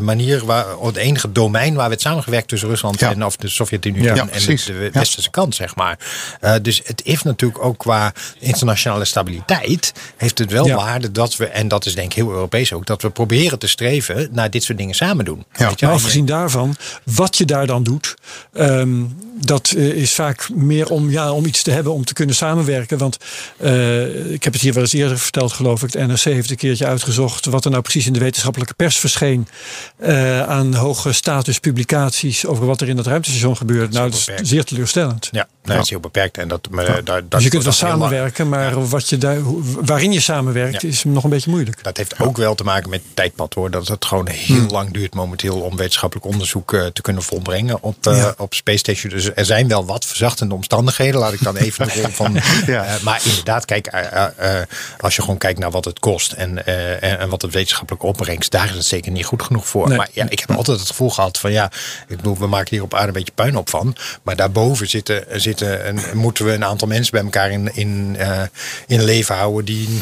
manier, 0.02 0.46
waar, 0.46 0.66
het 0.82 0.96
enige 0.96 1.32
domein 1.32 1.76
waar 1.76 1.88
we 1.88 1.94
het 1.94 2.02
samengewerkt 2.02 2.48
tussen 2.48 2.70
Rusland 2.70 3.00
Ja. 3.00 3.10
en 3.12 3.26
of 3.26 3.36
de 3.36 3.48
Sovjet-Unie 3.50 4.04
Ja, 4.04 4.16
en, 4.16 4.30
de, 4.46 4.90
westerse 4.94 5.30
kant, 5.30 5.56
zeg 5.56 5.76
maar. 5.76 5.98
Dus 6.62 6.82
het 6.86 7.02
heeft 7.06 7.24
natuurlijk 7.24 7.64
ook 7.64 7.78
qua 7.78 8.14
internationale 8.40 9.06
stabiliteit, 9.06 9.94
heeft 10.18 10.38
het 10.38 10.52
wel 10.52 10.70
waarde 10.70 11.12
dat 11.12 11.36
we, 11.38 11.46
en 11.46 11.68
dat 11.68 11.86
is 11.86 11.96
denk 11.96 12.10
ik 12.10 12.16
heel 12.16 12.30
Europees 12.32 12.74
ook, 12.74 12.86
dat 12.86 13.02
we 13.02 13.10
proberen 13.10 13.60
te 13.60 13.68
streven 13.68 14.28
naar 14.32 14.50
dit 14.50 14.64
soort 14.64 14.78
dingen 14.78 14.96
samen 14.96 15.26
doen. 15.26 15.46
Ja. 15.54 15.68
Weet 15.68 15.80
je, 15.80 15.86
Maar 15.86 15.96
en- 15.96 16.02
afgezien 16.08 16.26
daarvan, 16.26 16.76
wat 17.04 17.38
je 17.38 17.46
daar 17.46 17.68
dan 17.68 17.84
doet, 17.84 18.16
ehm, 18.54 19.04
dat 19.42 19.74
eh, 19.78 19.84
is 19.88 20.14
vaak 20.14 20.50
meer 20.54 20.90
om, 20.90 21.10
ja, 21.10 21.32
om 21.32 21.46
iets 21.46 21.64
te 21.64 21.72
hebben 21.72 21.94
om 21.94 22.06
te 22.06 22.14
kunnen 22.14 22.36
samenwerken. 22.36 22.98
Want 22.98 23.18
eh, 23.58 24.32
ik 24.32 24.44
heb 24.44 24.54
het 24.54 24.62
hier 24.62 24.74
wel 24.74 24.84
eens 24.84 24.94
eerder 24.94 25.20
verteld, 25.20 25.52
geloof 25.54 25.84
ik. 25.84 25.92
De 25.92 26.00
NRC 26.06 26.20
heeft 26.24 26.50
een 26.50 26.56
keertje 26.56 26.86
uitgezocht 26.86 27.46
wat 27.46 27.66
er 27.66 27.72
nou 27.72 27.82
precies 27.84 28.06
in 28.08 28.14
de 28.14 28.20
wetenschappelijke 28.20 28.74
pers 28.74 28.98
verscheen. 28.98 29.48
eh, 29.98 30.42
aan 30.44 30.74
hoge 30.74 31.14
status 31.14 31.60
publicaties 31.60 32.46
over 32.46 32.66
wat 32.66 32.82
er 32.82 32.90
in 32.90 32.96
dat 32.96 33.06
ruimtestation 33.06 33.58
gebeurt. 33.58 33.92
Nou, 33.92 34.10
dat 34.10 34.20
is 34.20 34.26
beperkt. 34.26 34.48
zeer 34.48 34.64
teleurstellend. 34.64 35.30
Ja, 35.32 35.48
nou, 35.64 35.76
dat 35.76 35.84
is 35.84 35.90
heel 35.90 36.00
beperkt. 36.00 36.38
En 36.38 36.48
dat, 36.48 36.68
maar, 36.72 37.04
daar, 37.04 37.22
Dus 37.30 37.44
je 37.44 37.50
kunt 37.50 37.64
wel 37.64 37.74
samenwerken, 37.74 38.50
maar 38.50 38.88
wat 38.90 39.10
je 39.10 39.18
daar, 39.18 39.38
waarin 39.86 40.12
je 40.12 40.20
samenwerkt 40.20 40.82
Ja. 40.82 40.88
is 40.90 41.04
nog 41.04 41.24
een 41.24 41.30
beetje 41.30 41.50
moeilijk. 41.50 41.84
Dat 41.84 41.98
heeft 41.98 42.20
ook 42.20 42.38
wel 42.38 42.56
te 42.56 42.64
maken 42.64 42.90
met 42.90 43.02
het 43.04 43.16
tijdpad 43.16 43.54
hoor. 43.54 43.72
Dat 43.72 43.88
het 43.88 44.06
gewoon 44.06 44.28
heel 44.28 44.66
lang 44.68 44.92
duurt 44.94 45.14
momenteel 45.14 45.56
om 45.56 45.70
wetenschappelijk 45.70 45.96
onderzoek 46.26 46.74
eh, 46.74 46.86
te 46.86 47.02
kunnen 47.02 47.24
volbrengen 47.24 47.82
op, 47.82 48.08
eh, 48.08 48.18
Ja. 48.18 48.34
op 48.38 48.54
Space 48.54 48.78
Station. 48.78 49.12
Dus 49.12 49.30
er 49.36 49.46
zijn 49.46 49.68
wel 49.68 49.86
wat 49.86 50.06
verzachtende 50.06 50.56
omstandigheden. 50.56 51.20
Laat 51.20 51.34
ik 51.34 51.44
dan 51.44 51.56
even 51.56 51.88
de 51.88 52.02
rol 52.02 52.12
van. 52.12 52.36
Ja. 52.66 52.84
Eh, 52.86 53.02
maar 53.02 53.22
inderdaad, 53.24 53.66
kijk, 53.66 53.90
als 55.00 55.16
je 55.16 55.22
gewoon 55.22 55.38
kijkt 55.38 55.60
naar 55.60 55.72
wat 55.72 55.86
het 55.86 56.00
kost 56.00 56.32
en, 56.32 56.66
en, 56.66 57.20
en 57.20 57.30
wat 57.30 57.42
het 57.42 57.54
wetenschappelijke 57.54 58.06
opbrengst, 58.08 58.52
daar 58.52 58.70
is 58.70 58.76
het 58.76 58.86
zeker 58.86 59.12
niet 59.12 59.26
goed 59.26 59.44
genoeg 59.44 59.68
voor. 59.68 59.88
Nee. 59.88 59.98
Maar 59.98 60.08
ja, 60.12 60.26
ik 60.30 60.40
heb 60.40 60.52
altijd 60.52 60.80
het 60.80 60.88
gevoel 60.88 61.10
gehad 61.10 61.40
van 61.40 61.52
ja, 61.52 61.72
ik 62.08 62.18
bedoel, 62.18 62.38
we 62.38 62.48
maken 62.48 62.70
hier 62.70 62.84
op 62.84 62.94
aarde 62.94 63.08
een 63.08 63.14
beetje 63.14 63.34
puin 63.36 63.58
op 63.58 63.70
van. 63.70 63.96
Maar 64.24 64.36
daarboven 64.36 64.90
zitten, 64.90 65.24
zitten 65.32 65.88
een, 65.88 66.00
moeten 66.14 66.46
we 66.46 66.52
een 66.52 66.66
aantal 66.66 66.88
mensen 66.88 67.12
bij 67.12 67.24
elkaar 67.24 67.52
in, 67.52 67.76
in, 67.76 68.18
in 68.88 69.04
leven 69.04 69.36
houden 69.36 69.66
die, 69.66 70.02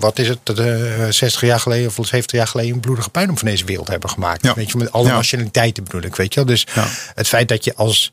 wat 0.00 0.18
is 0.18 0.28
het, 0.28 0.38
eh, 0.58 1.08
60 1.08 1.40
jaar 1.40 1.60
geleden 1.60 1.86
of 1.86 1.94
70 2.06 2.30
jaar 2.38 2.46
geleden 2.46 2.74
een 2.74 2.80
bloedige 2.80 3.10
puin 3.10 3.30
op 3.30 3.38
van 3.38 3.48
deze 3.48 3.64
wereld 3.64 3.88
hebben 3.88 4.10
gemaakt. 4.10 4.44
Ja. 4.44 4.54
Weet 4.54 4.70
je, 4.70 4.76
met 4.78 4.92
alle 4.92 5.08
Ja. 5.08 5.19
Nationaliteiten 5.20 5.84
bedoel 5.84 6.02
ik, 6.02 6.16
weet 6.16 6.34
je 6.34 6.40
wel. 6.40 6.48
Dus 6.48 6.66
Ja. 6.74 6.86
het 7.14 7.28
feit 7.28 7.48
dat 7.48 7.64
je 7.64 7.74
als 7.74 8.12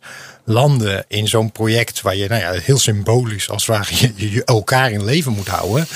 landen 0.49 1.05
in 1.07 1.27
zo'n 1.27 1.51
project 1.51 2.01
waar 2.01 2.15
je 2.15 2.27
nou 2.27 2.41
ja, 2.41 2.51
heel 2.51 2.77
symbolisch 2.79 3.49
als 3.49 3.65
het 3.67 3.75
ware 3.75 3.95
je, 4.15 4.31
je 4.31 4.43
elkaar 4.43 4.91
in 4.91 5.03
leven 5.03 5.31
moet 5.31 5.47
houden, 5.47 5.87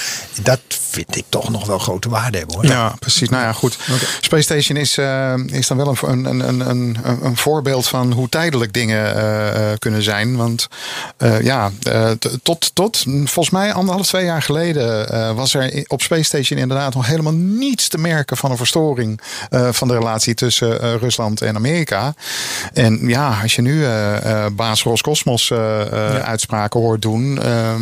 dat 0.41 0.59
vind 0.67 1.15
ik 1.15 1.25
toch 1.29 1.49
nog 1.49 1.65
wel 1.65 1.79
grote 1.79 2.09
waarde 2.09 2.37
hebben 2.37 2.55
hoor. 2.55 2.65
Ja, 2.65 2.95
precies. 2.99 3.29
Nou 3.29 3.43
ja, 3.43 3.53
goed. 3.53 3.77
Space 4.21 4.41
Station 4.43 4.77
is, 4.77 4.97
eh, 4.97 5.33
is 5.45 5.67
dan 5.67 5.77
wel 5.77 5.97
een, 6.01 6.25
een, 6.25 6.39
een, 6.39 6.69
een, 6.69 6.97
een 7.21 7.37
voorbeeld 7.37 7.87
van 7.87 8.11
hoe 8.11 8.29
tijdelijk 8.29 8.73
dingen 8.73 9.15
eh, 9.15 9.71
eh, 9.71 9.77
kunnen 9.79 10.03
zijn. 10.03 10.35
Want 10.35 10.67
eh, 11.17 11.41
ja, 11.41 11.71
eh, 11.83 12.11
tot, 12.43 12.75
tot 12.75 13.03
volgens 13.07 13.49
mij 13.49 13.73
anderhalf, 13.73 14.07
twee 14.07 14.25
jaar 14.25 14.41
geleden 14.41 15.09
eh, 15.09 15.31
was 15.31 15.53
er 15.53 15.83
op 15.87 16.01
Space 16.01 16.23
Station 16.23 16.59
inderdaad 16.59 16.93
nog 16.93 17.07
helemaal 17.07 17.33
niets 17.33 17.87
te 17.87 17.97
merken 17.97 18.37
van 18.37 18.51
een 18.51 18.57
verstoring 18.57 19.21
eh, 19.49 19.69
van 19.71 19.87
de 19.87 19.93
relatie 19.93 20.33
tussen 20.33 20.99
Rusland 20.99 21.41
en 21.41 21.55
Amerika. 21.55 22.13
En 22.73 23.07
ja, 23.07 23.39
als 23.41 23.55
je 23.55 23.61
nu 23.61 23.85
baas 24.55 24.83
Roscosmos 24.83 25.51
eh, 25.51 25.81
eh, 25.81 26.23
uitspraken 26.23 26.79
hoort 26.79 27.01
doen, 27.01 27.41
ehm, 27.41 27.81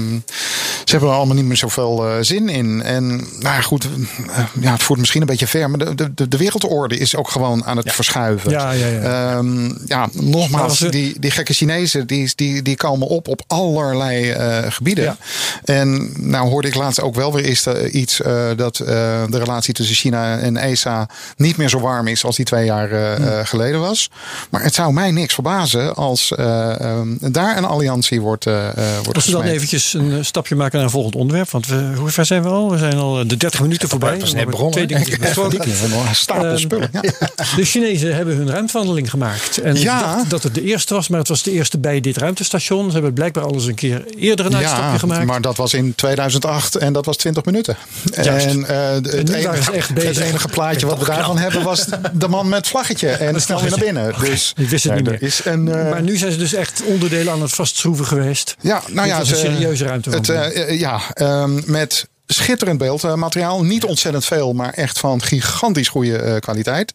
ze 0.83 0.91
hebben 0.95 1.09
er 1.09 1.15
allemaal 1.15 1.35
niet 1.35 1.45
meer 1.45 1.57
zoveel 1.57 2.07
eh, 2.07 2.15
zin 2.21 2.49
in. 2.49 2.81
En 2.83 3.07
nou 3.17 3.25
ja, 3.39 3.61
goed, 3.61 3.83
eh, 4.31 4.43
ja, 4.61 4.71
het 4.71 4.83
voert 4.83 4.99
misschien 4.99 5.21
een 5.21 5.27
beetje 5.27 5.47
ver, 5.47 5.69
maar 5.69 5.95
de, 5.95 6.13
de, 6.13 6.27
de 6.27 6.37
wereldorde 6.37 6.97
is 6.97 7.15
ook 7.15 7.29
gewoon 7.29 7.65
aan 7.65 7.77
het 7.77 7.93
verschuiven. 7.93 8.51
Ja, 8.51 8.71
ja, 8.71 8.87
ja. 8.87 8.99
Ehm, 9.37 9.71
ja, 9.85 10.09
nogmaals, 10.13 10.69
als 10.69 10.79
we- 10.79 10.89
die, 10.89 11.19
die 11.19 11.31
gekke 11.31 11.53
Chinezen 11.53 12.07
die, 12.07 12.31
die, 12.35 12.61
die 12.61 12.75
komen 12.77 13.07
op 13.07 13.27
op 13.27 13.41
allerlei 13.47 14.29
eh, 14.31 14.57
gebieden. 14.69 15.03
Ja. 15.03 15.17
En 15.63 16.11
nou 16.17 16.49
hoorde 16.49 16.67
ik 16.67 16.75
laatst 16.75 17.01
ook 17.01 17.15
wel 17.15 17.33
weer 17.33 17.45
eens 17.45 17.65
eh, 17.65 17.93
iets 17.93 18.21
eh, 18.21 18.45
dat 18.55 18.79
eh, 18.79 18.87
de 19.29 19.37
relatie 19.37 19.73
tussen 19.73 19.95
China 19.95 20.37
en 20.37 20.57
ESA 20.57 21.09
niet 21.37 21.57
meer 21.57 21.69
zo 21.69 21.79
warm 21.79 22.07
is 22.07 22.23
als 22.25 22.35
die 22.35 22.45
twee 22.45 22.65
jaar 22.65 22.91
eh, 22.91 22.97
Hm. 23.15 23.23
eh, 23.23 23.39
geleden 23.45 23.79
was. 23.79 24.09
Maar 24.49 24.63
het 24.63 24.73
zou 24.73 24.93
mij 24.93 25.11
niks 25.11 25.33
verbazen 25.33 25.95
als 25.95 26.31
eh, 26.35 26.48
ehm, 26.49 27.07
daar 27.31 27.57
een 27.57 27.65
alliantie 27.65 28.21
wordt, 28.21 28.45
eh 28.45 28.67
eh, 28.69 28.75
wordt 29.03 29.15
Als 29.15 29.25
we 29.25 29.31
dan 29.31 29.43
eventjes 29.43 29.93
een 29.93 30.25
stapje 30.25 30.55
maken 30.55 30.75
naar 30.75 30.83
een 30.85 30.91
volgend 30.91 31.15
onderwerp. 31.15 31.49
Want 31.49 31.67
we, 31.67 31.91
hoe 31.97 32.09
ver 32.09 32.25
zijn 32.25 32.43
we 32.43 32.49
al? 32.49 32.71
We 32.71 32.77
zijn 32.77 32.97
al 32.97 33.27
de 33.27 33.37
30 33.37 33.61
minuten 33.61 33.89
voorbij. 33.89 34.11
We 34.11 34.17
net 34.17 34.33
hebben 34.33 34.49
begonnen. 34.49 34.87
Twee 34.87 35.17
besproken. 35.19 35.61
Een 36.07 36.15
stapel 36.15 36.45
Ehm, 36.45 36.57
spullen. 36.57 36.89
Ja. 36.91 37.01
De 37.55 37.63
Chinezen 37.65 38.15
hebben 38.15 38.35
hun 38.35 38.49
ruimtewandeling 38.49 39.09
gemaakt. 39.09 39.57
En 39.57 39.75
Ja. 39.79 39.99
dacht 40.15 40.29
dat 40.29 40.43
het 40.43 40.53
de 40.55 40.63
eerste 40.63 40.93
was, 40.93 41.07
maar 41.07 41.19
het 41.19 41.27
was 41.27 41.43
de 41.43 41.51
eerste 41.51 41.77
bij 41.77 41.99
dit 41.99 42.17
ruimtestation. 42.17 42.85
Ze 42.87 42.93
hebben 42.93 43.13
blijkbaar 43.13 43.43
al 43.43 43.53
eens 43.53 43.65
een 43.65 43.75
keer 43.75 44.03
eerder 44.17 44.45
een 44.45 44.55
uitstapje 44.55 44.99
gemaakt. 44.99 45.25
maar 45.25 45.41
dat 45.41 45.57
was 45.57 45.73
in 45.73 45.95
2008 45.95 46.75
en 46.75 46.93
dat 46.93 47.05
was 47.05 47.17
20 47.17 47.45
minuten. 47.45 47.77
Juist. 48.21 48.45
En, 48.45 48.65
eh, 48.65 48.91
het, 48.91 49.29
enige, 49.29 49.71
echt 49.71 49.93
bezig. 49.93 50.15
het 50.17 50.25
enige 50.27 50.47
plaatje 50.47 50.85
wat 50.85 50.99
we 50.99 51.05
daarvan 51.05 51.37
hebben 51.37 51.63
was 51.63 51.85
de 52.13 52.27
man 52.27 52.49
met 52.49 52.57
het 52.57 52.67
vlaggetje 52.67 53.09
en 53.09 53.41
snel 53.41 53.61
weer 53.61 53.69
naar 53.69 53.79
binnen. 53.79 54.13
Dus 54.19 54.53
Ik 54.57 54.69
wist 54.69 54.83
het 54.83 54.93
niet 54.95 55.05
ja, 55.05 55.11
meer. 55.11 55.21
Is 55.21 55.41
een, 55.45 55.63
maar 55.63 56.01
nu 56.01 56.17
zijn 56.17 56.28
ze 56.31 56.37
dus 56.37 56.53
echt 56.53 56.83
onderdelen 56.83 57.33
aan 57.33 57.41
het 57.41 57.53
vastschroeven 57.53 58.05
geweest. 58.05 58.55
ja, 58.61 58.81
nou 58.87 59.07
ja, 59.07 59.17
het, 59.17 59.29
een 59.29 59.35
serieuze 59.35 59.83
het, 59.83 59.89
ruimtewandeling. 59.91 60.43
eh, 60.53 60.69
eh, 60.69 60.79
ja, 60.79 61.01
ehm, 61.13 61.61
met 61.65 62.07
schitterend 62.33 62.77
beeldmateriaal. 62.77 63.63
Niet 63.63 63.83
ontzettend 63.83 64.25
veel, 64.25 64.53
maar 64.53 64.73
echt 64.73 64.99
van 64.99 65.21
gigantisch 65.21 65.87
goede 65.87 66.17
eh, 66.17 66.35
kwaliteit. 66.39 66.91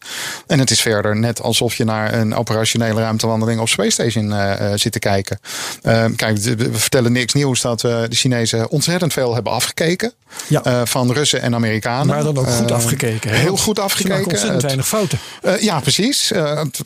En 0.47 0.59
het 0.59 0.71
is 0.71 0.81
verder 0.81 1.15
net 1.17 1.41
alsof 1.41 1.75
je 1.75 1.83
naar 1.83 2.13
een 2.13 2.35
operationele 2.35 2.99
ruimtewandeling 3.01 3.59
op 3.59 3.69
Space 3.69 3.89
Station 3.89 4.33
eh, 4.33 4.71
eh, 4.73 4.79
zit 4.79 4.91
te 4.91 4.99
kijken. 4.99 5.39
Eh, 5.81 6.05
kijk, 6.15 6.37
we 6.37 6.69
vertellen 6.73 7.11
niks 7.11 7.33
nieuws 7.33 7.61
dat 7.61 7.79
de 7.79 8.07
Chinezen 8.09 8.69
ontzettend 8.69 9.13
veel 9.13 9.33
hebben 9.33 9.53
afgekeken. 9.53 10.13
Ja. 10.47 10.85
van 10.85 11.11
Russen 11.11 11.41
en 11.41 11.55
Amerikanen. 11.55 12.07
Maar 12.07 12.23
dan 12.23 12.37
ook 12.37 12.47
goed 12.49 12.69
Eh, 12.69 12.75
afgekeken. 12.75 13.29
hè? 13.29 13.35
Heel 13.37 13.57
goed 13.57 13.79
afgekeken. 13.79 14.17
ontzettend 14.17 14.51
Het- 14.53 14.61
weinig 14.61 14.87
fouten. 14.87 15.19
ja, 15.59 15.79
precies. 15.79 16.31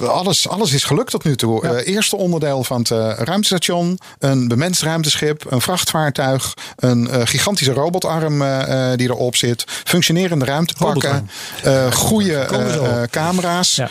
Alles, 0.08 0.48
alles 0.48 0.72
is 0.74 0.84
gelukt 0.84 1.12
tot 1.12 1.24
nu 1.24 1.36
toe. 1.36 1.66
Ja. 1.68 1.76
Eerste 1.80 2.16
onderdeel 2.16 2.64
van 2.64 2.80
het 2.80 2.90
ruimtestation. 3.20 4.00
Een 4.20 4.48
bemenst 4.48 4.82
ruimteschip. 4.82 5.46
Een 5.52 5.62
vrachtvaartuig. 5.62 6.54
Een 6.76 7.28
gigantische 7.28 7.74
robotarm 7.74 8.39
eh, 8.42 8.98
die 8.98 9.10
erop 9.10 9.36
zit. 9.36 9.64
Functionerende 9.84 10.46
ruimtepakken. 10.46 11.30
eh 11.64 11.92
goede 11.92 12.48
camera's. 13.12 13.76
Ja. 13.76 13.90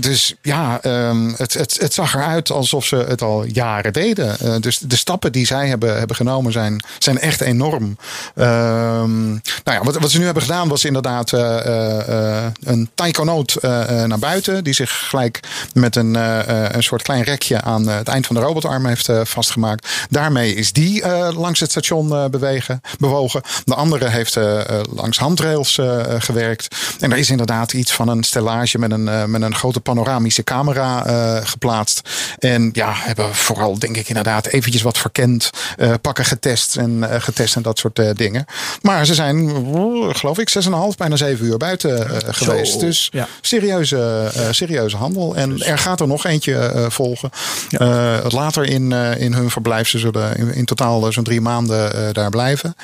Dus 0.00 0.34
ja, 0.42 0.78
ehm, 0.82 1.32
het, 1.36 1.54
het, 1.54 1.76
het 1.80 1.94
zag 1.94 2.14
eruit 2.14 2.50
alsof 2.50 2.84
ze 2.84 2.96
het 2.96 3.22
al 3.22 3.44
jaren 3.44 3.92
deden. 3.92 4.38
Eh, 4.38 4.54
dus 4.60 4.78
de 4.78 4.96
stappen 4.96 5.32
die 5.32 5.46
zij 5.46 5.68
hebben, 5.68 5.98
hebben 5.98 6.16
genomen 6.16 6.52
zijn, 6.52 6.84
zijn 6.98 7.18
echt 7.18 7.40
enorm. 7.40 7.96
Ehm, 8.34 9.28
nou 9.30 9.40
ja, 9.64 9.82
wat, 9.82 9.98
wat 9.98 10.10
ze 10.10 10.18
nu 10.18 10.24
hebben 10.24 10.42
gedaan 10.42 10.68
was 10.68 10.84
inderdaad 10.84 11.32
eh, 11.32 12.46
een 12.64 12.90
taikonaut 12.94 13.56
eh, 13.56 13.70
naar 14.04 14.18
buiten. 14.18 14.64
Die 14.64 14.74
zich 14.74 15.08
gelijk 15.08 15.40
met 15.72 15.96
een, 15.96 16.14
een 16.74 16.82
soort 16.82 17.02
klein 17.02 17.22
rekje 17.22 17.60
aan 17.60 17.86
het 17.88 18.08
eind 18.08 18.26
van 18.26 18.36
de 18.36 18.42
robotarm 18.42 18.86
heeft 18.86 19.08
vastgemaakt. 19.22 19.88
Daarmee 20.10 20.54
is 20.54 20.72
die 20.72 21.06
langs 21.32 21.60
het 21.60 21.70
station 21.70 22.30
bewegen, 22.30 22.80
bewogen. 22.98 23.19
De 23.64 23.74
andere 23.74 24.08
heeft 24.08 24.36
eh, 24.36 24.60
eh, 24.60 24.80
langs 24.94 25.18
handrails 25.18 25.78
eh, 25.78 26.00
gewerkt. 26.18 26.76
En 27.00 27.12
er 27.12 27.18
is 27.18 27.30
inderdaad 27.30 27.72
iets 27.72 27.92
van 27.92 28.08
een 28.08 28.22
stellage 28.22 28.78
met 28.78 28.90
een, 28.90 29.30
met 29.30 29.42
een 29.42 29.54
grote 29.54 29.80
panoramische 29.80 30.44
camera 30.44 31.02
geplaatst. 31.44 32.00
En 32.38 32.70
ja, 32.72 32.92
hebben 32.94 33.34
vooral 33.34 33.78
denk 33.78 33.96
ik 33.96 34.08
inderdaad 34.08 34.46
eventjes 34.46 34.82
wat 34.82 34.98
verkend. 34.98 35.50
pakken 36.00 36.24
getest 36.24 36.76
en 36.76 37.04
getest 37.22 37.56
en 37.56 37.62
dat 37.62 37.78
soort 37.78 38.16
dingen. 38.16 38.44
Maar 38.82 39.06
ze 39.06 39.14
zijn, 39.14 39.48
geloof 40.16 40.38
ik, 40.38 40.50
6,5, 40.64 40.70
bijna 40.96 41.16
7 41.16 41.46
uur 41.46 41.56
buiten 41.56 42.22
geweest. 42.34 42.80
Dus 42.80 43.08
ja. 43.12 43.28
serieuze, 43.40 44.30
serieuze 44.50 44.96
handel. 44.96 45.36
En 45.36 45.62
er 45.62 45.78
gaat 45.78 46.00
er 46.00 46.06
nog 46.06 46.24
eentje 46.24 46.86
volgen. 46.88 47.30
Ja. 47.68 48.20
Later 48.28 48.64
in, 48.64 48.92
in 49.18 49.32
hun 49.32 49.50
verblijf. 49.50 49.88
Ze 49.88 49.98
zullen 49.98 50.36
in, 50.36 50.54
in 50.54 50.64
totaal 50.64 51.12
zo'n 51.12 51.24
drie 51.24 51.40
maanden 51.40 52.12
daar 52.12 52.30
blijven. 52.30 52.74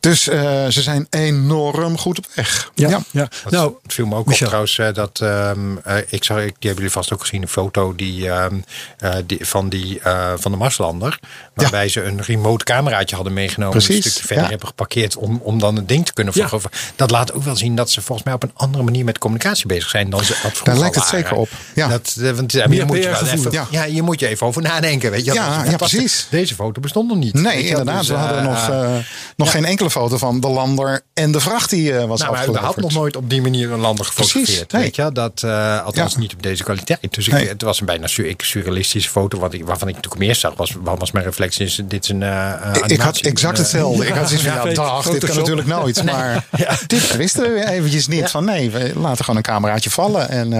Dus 0.00 0.28
eh, 0.28 0.66
ze 0.68 0.82
zijn 0.82 1.06
enorm 1.10 1.98
goed 1.98 2.18
op 2.18 2.26
weg. 2.34 2.70
Ja, 2.74 2.88
Ja. 2.88 3.00
ja. 3.10 3.28
Dat 3.42 3.52
Nou, 3.52 3.72
viel 3.86 4.06
me 4.06 4.14
ook 4.16 4.26
Michel. 4.26 4.40
op 4.42 4.46
trouwens 4.46 4.78
eh, 4.78 4.92
dat 4.94 5.20
ehm, 5.20 5.76
eh, 5.84 5.96
ik 6.08 6.24
zag, 6.24 6.36
ik, 6.38 6.42
die 6.44 6.54
hebben 6.58 6.74
jullie 6.74 6.90
vast 6.90 7.12
ook 7.12 7.20
gezien, 7.20 7.42
een 7.42 7.48
foto 7.48 7.94
die, 7.94 8.28
ehm, 8.30 8.54
eh, 8.98 9.14
die, 9.26 9.46
van, 9.46 9.68
die, 9.68 10.00
eh, 10.00 10.32
van 10.36 10.50
de 10.50 10.56
Marslander. 10.56 11.18
Waarbij 11.54 11.88
ze 11.88 12.02
een 12.02 12.22
remote 12.22 12.64
cameraatje 12.64 13.14
hadden 13.14 13.32
meegenomen. 13.34 13.72
Precies, 13.76 13.96
Een 13.96 14.02
stukje 14.10 14.26
verder 14.26 14.44
ja. 14.44 14.50
hebben 14.50 14.68
geparkeerd 14.68 15.16
om, 15.16 15.40
om 15.42 15.58
dan 15.58 15.76
het 15.76 15.88
ding 15.88 16.06
te 16.06 16.12
kunnen 16.12 16.32
Ja. 16.36 16.48
volgen. 16.48 16.70
Dat 16.96 17.10
laat 17.10 17.32
ook 17.32 17.42
wel 17.42 17.56
zien 17.56 17.76
dat 17.76 17.90
ze 17.90 18.00
volgens 18.00 18.26
mij 18.26 18.34
op 18.34 18.42
een 18.42 18.52
andere 18.54 18.84
manier 18.84 19.04
met 19.04 19.18
communicatie 19.18 19.66
bezig 19.66 19.88
zijn 19.90 20.10
dan 20.10 20.24
ze 20.24 20.34
dat 20.42 20.60
Daar 20.64 20.76
lijkt 20.78 20.94
het 20.94 21.04
waren. 21.04 21.20
zeker 21.20 21.36
op, 21.36 21.48
ja. 21.74 21.88
Dat, 21.88 22.14
want, 22.34 22.52
je 22.52 22.84
moet 22.86 22.96
je 22.96 23.08
wel 23.08 23.26
even, 23.26 23.50
Ja. 23.52 23.66
ja. 23.70 23.84
je 23.84 24.02
moet 24.02 24.20
je 24.20 24.26
even 24.26 24.46
over 24.46 24.62
nadenken. 24.62 25.10
Weet 25.10 25.24
je? 25.24 25.32
Ja, 25.32 25.56
Dat- 25.56 25.64
ja, 25.64 25.70
dat 25.70 25.76
precies. 25.88 26.26
Deze 26.30 26.54
foto 26.54 26.80
bestond 26.80 27.08
nog 27.08 27.16
niet. 27.18 27.34
Nee, 27.34 27.62
inderdaad. 27.66 27.98
Dus, 27.98 28.08
we 28.08 28.14
hadden 28.14 28.42
nog, 28.44 28.68
eh, 28.68 28.96
nog 29.36 29.50
geen 29.50 29.63
enkele 29.64 29.90
foto 29.90 30.18
van 30.18 30.40
de 30.40 30.48
lander 30.48 31.00
en 31.14 31.32
de 31.32 31.40
vracht 31.40 31.70
die 31.70 31.92
eh, 31.98 32.04
was 32.04 32.20
Nou, 32.20 32.32
afgeleverd. 32.32 32.60
we 32.60 32.66
had 32.66 32.76
nog 32.76 32.92
nooit 32.92 33.16
op 33.16 33.30
die 33.30 33.42
manier 33.42 33.72
een 33.72 33.78
lander 33.80 34.04
gefotografeerd. 34.06 34.72
Nee. 34.72 34.82
Weet 34.82 34.96
je? 34.96 35.12
Dat, 35.12 35.42
eh, 35.42 35.84
althans 35.84 36.12
Ja. 36.12 36.18
niet 36.18 36.32
op 36.34 36.42
deze 36.42 36.62
kwaliteit. 36.64 37.14
Dus 37.14 37.26
ik, 37.26 37.32
Nee. 37.32 37.48
het 37.48 37.62
was 37.62 37.80
een 37.80 37.86
bijna 37.86 38.06
surrealistische 38.36 39.10
foto. 39.10 39.38
Wat 39.38 39.52
ik, 39.52 39.64
waarvan 39.64 39.88
ik 39.88 39.94
natuurlijk 39.94 40.22
eerst 40.22 40.40
zag, 40.40 40.54
was, 40.56 40.74
was 40.82 41.10
mijn 41.12 41.24
reflectie? 41.24 41.66
Is, 41.66 41.80
dit 41.84 42.02
is 42.04 42.08
een 42.10 42.22
eh, 42.22 42.74
Ik- 42.86 43.00
had 43.00 43.16
exact 43.18 43.58
hetzelfde. 43.58 44.06
Ik 44.06 44.14
had 44.14 44.28
zoiets 44.28 44.44
van, 44.46 44.52
Ja, 44.54 44.58
ja, 44.58 44.62
fake 44.62 44.74
dag, 44.74 45.10
dit 45.10 45.24
kan 45.24 45.36
natuurlijk 45.36 45.66
nooit. 45.66 46.04
Maar 46.04 46.44
dit 46.86 47.16
wisten 47.16 47.54
we 47.54 47.68
eventjes 47.70 48.06
niet. 48.06 48.30
Van 48.30 48.44
nee, 48.44 48.70
we 48.70 48.92
laten 48.96 49.20
gewoon 49.24 49.36
een 49.36 49.42
cameraatje 49.46 49.90
vallen. 49.90 50.28
En 50.28 50.50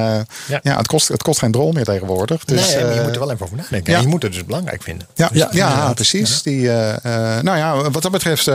ja. 0.62 0.76
Het, 0.76 0.86
kost, 0.86 1.09
het 1.09 1.22
kost 1.22 1.38
geen 1.38 1.50
drol 1.52 1.72
meer 1.72 1.84
tegenwoordig. 1.84 2.44
Dus, 2.44 2.74
nee, 2.74 2.94
je 2.94 3.00
moet 3.05 3.12
er 3.14 3.18
wel 3.20 3.30
even 3.30 3.44
over 3.44 3.57
nadenken. 3.57 4.00
je 4.00 4.07
moet 4.07 4.22
het 4.22 4.32
dus 4.32 4.44
belangrijk 4.44 4.82
vinden. 4.82 5.07
Ja, 5.14 5.28
Ja, 5.32 5.48
ja, 5.52 5.92
precies. 5.94 6.42
Die, 6.42 6.66
nou 7.42 7.57
ja, 7.57 7.90
wat 7.90 8.02
dat 8.02 8.12
betreft, 8.12 8.50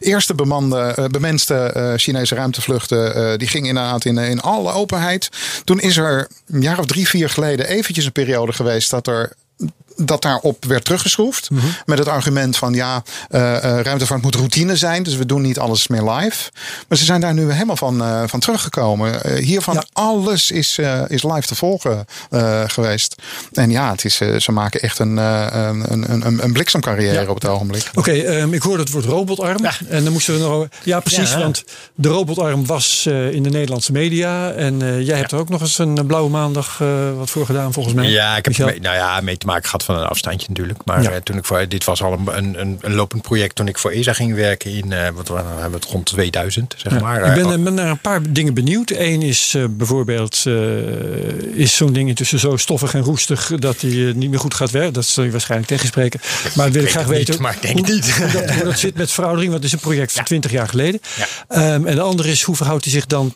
eerste 0.00 0.34
bemande, 0.34 0.78
eh, 0.78 1.04
bemenste 1.04 1.54
eh, 1.54 1.92
Chinese 1.96 2.34
ruimtevluchten, 2.34 3.14
eh, 3.14 3.36
die 3.36 3.48
ging 3.48 3.66
inderdaad 3.66 4.04
in, 4.04 4.18
in 4.18 4.40
alle 4.40 4.72
openheid. 4.72 5.28
Toen 5.64 5.80
is 5.80 5.96
er 5.96 6.28
een 6.46 6.62
jaar 6.62 6.78
of 6.78 6.86
drie, 6.86 7.08
vier 7.08 7.30
geleden 7.30 7.68
eventjes 7.68 8.04
een 8.04 8.12
periode 8.12 8.52
geweest 8.52 8.90
dat 8.90 9.06
er 9.06 9.32
dat 9.96 10.22
daarop 10.22 10.64
werd 10.64 10.84
teruggeschroefd. 10.84 11.50
Mhm. 11.50 11.66
Met 11.84 11.98
het 11.98 12.08
argument 12.08 12.56
van 12.56 12.74
ja, 12.74 13.02
eh, 13.28 13.56
eh, 13.56 13.80
ruimtevaart 13.84 14.22
moet 14.22 14.34
routine 14.34 14.76
zijn. 14.76 15.02
Dus 15.02 15.16
we 15.16 15.26
doen 15.26 15.42
niet 15.42 15.58
alles 15.58 15.88
meer 15.88 16.02
live. 16.02 16.50
Maar 16.88 16.98
ze 16.98 17.04
zijn 17.04 17.20
daar 17.20 17.34
nu 17.34 17.50
helemaal 17.52 17.76
van, 17.76 18.02
eh, 18.02 18.22
van 18.26 18.40
teruggekomen. 18.40 19.22
Eh, 19.24 19.44
hiervan 19.44 19.74
Ja. 19.74 19.84
alles 19.92 20.50
is, 20.50 20.78
eh, 20.78 21.02
is 21.06 21.22
live 21.22 21.46
te 21.46 21.54
volgen 21.54 22.04
eh, 22.30 22.62
geweest. 22.66 23.14
En 23.52 23.70
ja, 23.70 23.90
het 23.90 24.04
is, 24.04 24.14
ze 24.16 24.52
maken 24.52 24.80
echt 24.80 24.98
een, 24.98 25.18
eh, 25.18 25.46
een, 25.50 25.92
een, 25.92 26.26
een, 26.26 26.42
een 26.44 26.52
bliksemcarrière 26.52 27.22
Ja. 27.22 27.28
op 27.28 27.34
het 27.34 27.46
ogenblik. 27.46 27.90
Oké, 27.94 28.12
ehm, 28.12 28.52
ik 28.52 28.62
hoorde 28.62 28.82
het 28.82 28.92
woord 28.92 29.04
robotarm. 29.04 29.64
En 29.88 30.04
dan 30.04 30.12
moesten 30.12 30.34
we 30.34 30.40
nog. 30.40 30.66
Ja, 30.82 31.00
precies. 31.00 31.30
Ja. 31.30 31.38
Want 31.38 31.64
de 31.94 32.08
robotarm 32.08 32.66
was 32.66 33.06
eh, 33.06 33.32
in 33.32 33.42
de 33.42 33.50
Nederlandse 33.50 33.92
media. 33.92 34.50
En 34.50 34.82
eh, 34.82 35.06
jij 35.06 35.16
hebt 35.16 35.32
er 35.32 35.38
ook 35.38 35.48
nog 35.48 35.60
eens 35.60 35.78
een 35.78 36.06
blauwe 36.06 36.30
maandag 36.30 36.78
eh, 36.80 36.88
wat 37.16 37.30
voor 37.30 37.46
gedaan, 37.46 37.72
volgens 37.72 37.94
mij. 37.94 38.08
Ja, 38.08 38.36
ik 38.36 38.44
heb 38.44 38.58
mee, 38.66 38.80
nou 38.80 38.96
ja, 38.96 39.20
mee 39.20 39.36
te 39.36 39.46
maken 39.46 39.64
gehad 39.64 39.84
van 39.86 39.96
een 39.96 40.04
afstandje 40.06 40.46
natuurlijk. 40.48 40.78
Maar 40.84 41.02
Ja. 41.02 41.10
eh, 41.10 41.16
toen 41.16 41.36
ik 41.36 41.44
voor, 41.44 41.68
dit 41.68 41.84
was 41.84 42.02
al 42.02 42.12
een, 42.12 42.36
een, 42.60 42.78
een, 42.80 42.94
lopend 42.94 43.22
project 43.22 43.54
toen 43.54 43.68
ik 43.68 43.78
voor 43.78 43.90
ESA 43.90 44.12
ging 44.12 44.34
werken 44.34 44.70
in, 44.70 44.92
eh, 44.92 45.08
wat 45.14 45.28
we 45.28 45.34
hebben 45.34 45.80
het 45.80 45.84
rond 45.90 46.06
2000, 46.06 46.74
zeg 46.76 46.92
Ja, 46.92 46.98
maar. 47.00 47.26
ik 47.26 47.42
ben, 47.42 47.52
Eh, 47.52 47.62
ben 47.62 47.74
naar 47.74 47.90
een 47.90 47.98
paar 47.98 48.20
dingen 48.32 48.54
benieuwd. 48.54 48.90
Eén 48.90 49.22
is 49.22 49.56
bijvoorbeeld, 49.70 50.44
is 51.52 51.76
zo'n 51.76 51.92
ding 51.92 52.08
intussen 52.08 52.38
zo 52.38 52.56
stoffig 52.56 52.94
en 52.94 53.00
roestig 53.02 53.52
dat 53.58 53.80
hij 53.80 54.12
niet 54.14 54.30
meer 54.30 54.38
goed 54.38 54.54
gaat 54.54 54.70
werken. 54.70 54.92
Dat 54.92 55.06
zul 55.06 55.24
je 55.24 55.30
waarschijnlijk 55.30 55.70
tegenspreken. 55.70 56.20
Maar 56.54 56.64
dat 56.66 56.74
wil 56.74 56.82
ik 56.82 56.90
graag 56.90 57.06
niet, 57.08 57.12
weten. 57.16 57.42
maar 57.42 57.54
ik 57.54 57.62
denk 57.62 57.78
hoe, 57.86 57.94
niet. 57.94 58.16
Hoe 58.16 58.30
dat, 58.30 58.50
hoe 58.50 58.64
dat 58.64 58.78
zit 58.78 58.96
met 58.96 59.12
veroudering, 59.12 59.50
want 59.50 59.62
het 59.62 59.72
is 59.72 59.78
een 59.78 59.86
project 59.88 60.12
van 60.12 60.24
20 60.24 60.50
jaar 60.50 60.68
geleden. 60.68 61.00
Ehm, 61.48 61.86
en 61.86 61.94
de 61.94 62.00
andere 62.00 62.28
is, 62.30 62.42
hoe 62.42 62.56
verhoudt 62.56 62.84
hij 62.84 62.92
zich 62.92 63.06
dan 63.06 63.34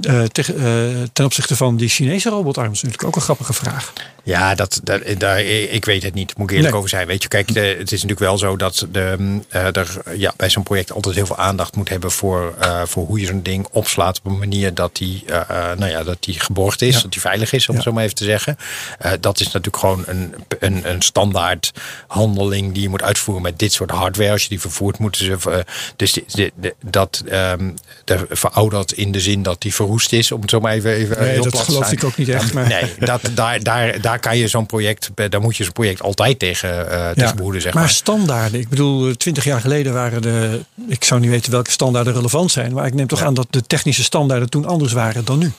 eh, 0.00 0.22
eh, 0.24 1.08
ten 1.12 1.24
opzichte 1.24 1.56
van 1.56 1.76
die 1.76 1.88
Chinese 1.88 2.28
robotarm? 2.28 2.72
Is 2.72 2.82
natuurlijk 2.82 3.08
ook 3.08 3.16
een 3.16 3.22
grappige 3.22 3.52
vraag. 3.52 3.92
Ja, 4.24 4.54
dat, 4.54 4.80
dat, 4.84 5.02
daar, 5.18 5.40
ik 5.44 5.84
weet 5.84 6.02
het 6.02 6.14
niet. 6.14 6.36
Moet 6.36 6.46
ik 6.50 6.56
eerlijk 6.56 6.68
Nee. 6.70 6.78
over 6.78 6.88
zijn. 6.96 7.06
Weet 7.06 7.22
je, 7.22 7.28
kijk, 7.28 7.54
de, 7.54 7.60
het 7.60 7.92
is 7.92 8.02
natuurlijk 8.02 8.20
wel 8.20 8.38
zo 8.38 8.56
dat 8.56 8.86
de, 8.92 9.38
eh, 9.48 9.76
er 9.76 10.02
ja, 10.16 10.32
bij 10.36 10.50
zo'n 10.50 10.62
project 10.62 10.92
altijd 10.92 11.14
heel 11.14 11.26
veel 11.26 11.36
aandacht 11.36 11.76
moet 11.76 11.88
hebben 11.88 12.10
voor, 12.10 12.54
eh, 12.60 12.82
voor 12.84 13.06
hoe 13.06 13.20
je 13.20 13.26
zo'n 13.26 13.42
ding 13.42 13.66
opslaat 13.70 14.18
op 14.18 14.24
een 14.32 14.38
manier 14.38 14.74
dat 14.74 14.96
die, 14.96 15.22
eh, 15.26 15.36
eh, 15.70 15.78
nou 15.78 15.90
ja, 15.90 16.02
dat 16.04 16.16
die 16.20 16.40
geborgd 16.40 16.82
is, 16.82 16.94
Ja. 16.96 17.02
dat 17.02 17.12
die 17.12 17.20
veilig 17.20 17.52
is, 17.52 17.66
om 17.68 17.74
Ja. 17.74 17.74
het 17.80 17.88
zo 17.88 17.92
maar 17.94 18.02
even 18.04 18.16
te 18.16 18.24
zeggen. 18.24 18.56
Eh, 18.98 19.12
dat 19.20 19.40
is 19.40 19.46
natuurlijk 19.46 19.76
gewoon 19.76 20.02
een, 20.06 20.34
een, 20.58 20.90
een 20.90 21.02
standaard 21.02 21.70
handeling 22.06 22.72
die 22.72 22.82
je 22.82 22.88
moet 22.88 23.02
uitvoeren 23.02 23.42
met 23.42 23.58
dit 23.58 23.72
soort 23.72 23.90
hardware. 23.90 24.30
Als 24.30 24.42
je 24.42 24.48
die 24.48 24.60
vervoert, 24.60 24.98
moeten 24.98 25.24
ze. 25.24 25.50
eh, 25.50 25.58
dus 25.96 26.12
die- 26.12 26.52
dat 26.84 27.22
ehm, 27.28 27.70
de, 28.04 28.26
verouderd 28.30 28.92
in 28.92 29.12
de 29.12 29.20
zin 29.20 29.42
dat 29.42 29.60
die 29.60 29.74
verroest 29.82 30.12
is, 30.12 30.32
om 30.32 30.40
het 30.40 30.50
zo 30.50 30.60
maar 30.60 30.72
even. 30.72 30.94
even 30.94 31.18
Nee, 31.18 31.28
heel 31.28 31.42
dat 31.42 31.52
plat 31.52 31.64
te 31.64 31.72
geloof 31.72 31.92
ik 31.92 32.04
ook 32.04 32.16
niet 32.16 32.28
echt. 32.28 32.52
Maar... 32.52 32.68
Nee, 32.68 32.92
dat, 32.98 33.20
daar, 33.34 33.62
daar, 33.62 34.00
daar 34.00 34.18
kan 34.18 34.38
je 34.38 34.48
zo'n 34.48 34.66
project, 34.66 35.10
daar 35.14 35.40
moet 35.40 35.56
je 35.56 35.64
zo'n 35.64 35.72
project 35.72 36.02
altijd 36.02 36.38
tegen, 36.38 36.90
eh 36.90 37.10
tegen 37.10 37.36
behoeden, 37.36 37.62
zeg 37.62 37.74
maar, 37.74 37.82
maar. 37.82 37.92
standaarden. 37.92 38.60
Ik 38.60 38.68
bedoel, 38.68 39.08
eh, 39.08 39.14
twintig 39.14 39.44
jaar 39.44 39.60
geleden 39.60 39.92
waren 39.92 40.22
de. 40.22 40.60
Ik 40.88 41.04
zou 41.04 41.20
niet 41.20 41.30
weten 41.30 41.52
welke 41.52 41.70
standaarden 41.70 42.12
relevant 42.12 42.50
zijn. 42.50 42.72
Maar 42.72 42.86
ik 42.86 42.94
neem 42.94 43.06
toch 43.06 43.22
aan 43.22 43.34
dat 43.34 43.46
de 43.50 43.62
technische 43.62 44.02
standaarden 44.02 44.50
toen 44.50 44.66
anders 44.66 44.92
waren 44.92 45.24
dan 45.24 45.38
nu. 45.38 45.52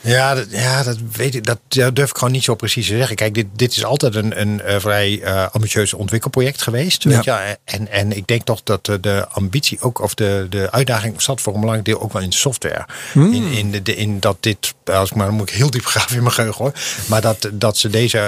Ja, 0.00 0.34
dat, 0.34 0.46
ja, 0.50 0.82
dat 0.82 0.98
weet 1.12 1.34
ik. 1.34 1.46
Dat, 1.46 1.58
dat 1.68 1.96
durf 1.96 2.10
ik 2.10 2.16
gewoon 2.16 2.32
niet 2.32 2.44
zo 2.44 2.54
precies 2.54 2.86
te 2.86 2.96
zeggen. 2.96 3.16
Kijk, 3.16 3.34
dit, 3.34 3.46
dit 3.52 3.76
is 3.76 3.84
altijd 3.84 4.14
een, 4.14 4.40
een 4.40 4.60
eh, 4.60 4.80
vrij 4.80 5.22
eh, 5.22 5.46
ambitieus 5.52 5.94
ontwikkelproject 5.94 6.62
geweest. 6.62 7.04
Weet 7.04 7.24
je? 7.24 7.58
En, 7.64 7.90
en 7.90 8.16
ik 8.16 8.26
denk 8.26 8.44
toch 8.44 8.60
dat 8.64 8.88
eh, 8.88 8.94
de 9.00 9.26
ambitie 9.28 9.80
ook, 9.80 10.00
of 10.00 10.14
de, 10.14 10.46
de 10.50 10.70
uitdaging 10.70 11.22
zat 11.22 11.40
voor 11.40 11.54
een 11.54 11.60
belangrijk 11.60 11.88
deel 11.88 12.00
ook 12.00 12.12
wel 12.12 12.22
in 12.22 12.30
de 12.30 12.36
software. 12.36 12.86
Hmm. 13.12 13.32
In, 13.32 13.44
in, 13.44 13.82
de, 13.82 13.96
in 13.96 14.20
dat 14.20 14.36
dit, 14.40 14.74
als 14.84 15.10
ik 15.10 15.16
maar 15.16 15.26
dan 15.26 15.34
moet 15.34 15.50
ik 15.50 15.54
heel 15.54 15.70
diep 15.70 15.86
graven 15.94 16.16
in 16.16 16.22
mijn 16.22 16.34
geheugen 16.34 16.64
hoor. 16.64 16.72
Maar 17.06 17.20
dat, 17.20 17.48
dat 17.52 17.78
ze 17.78 17.88
deze 17.88 18.18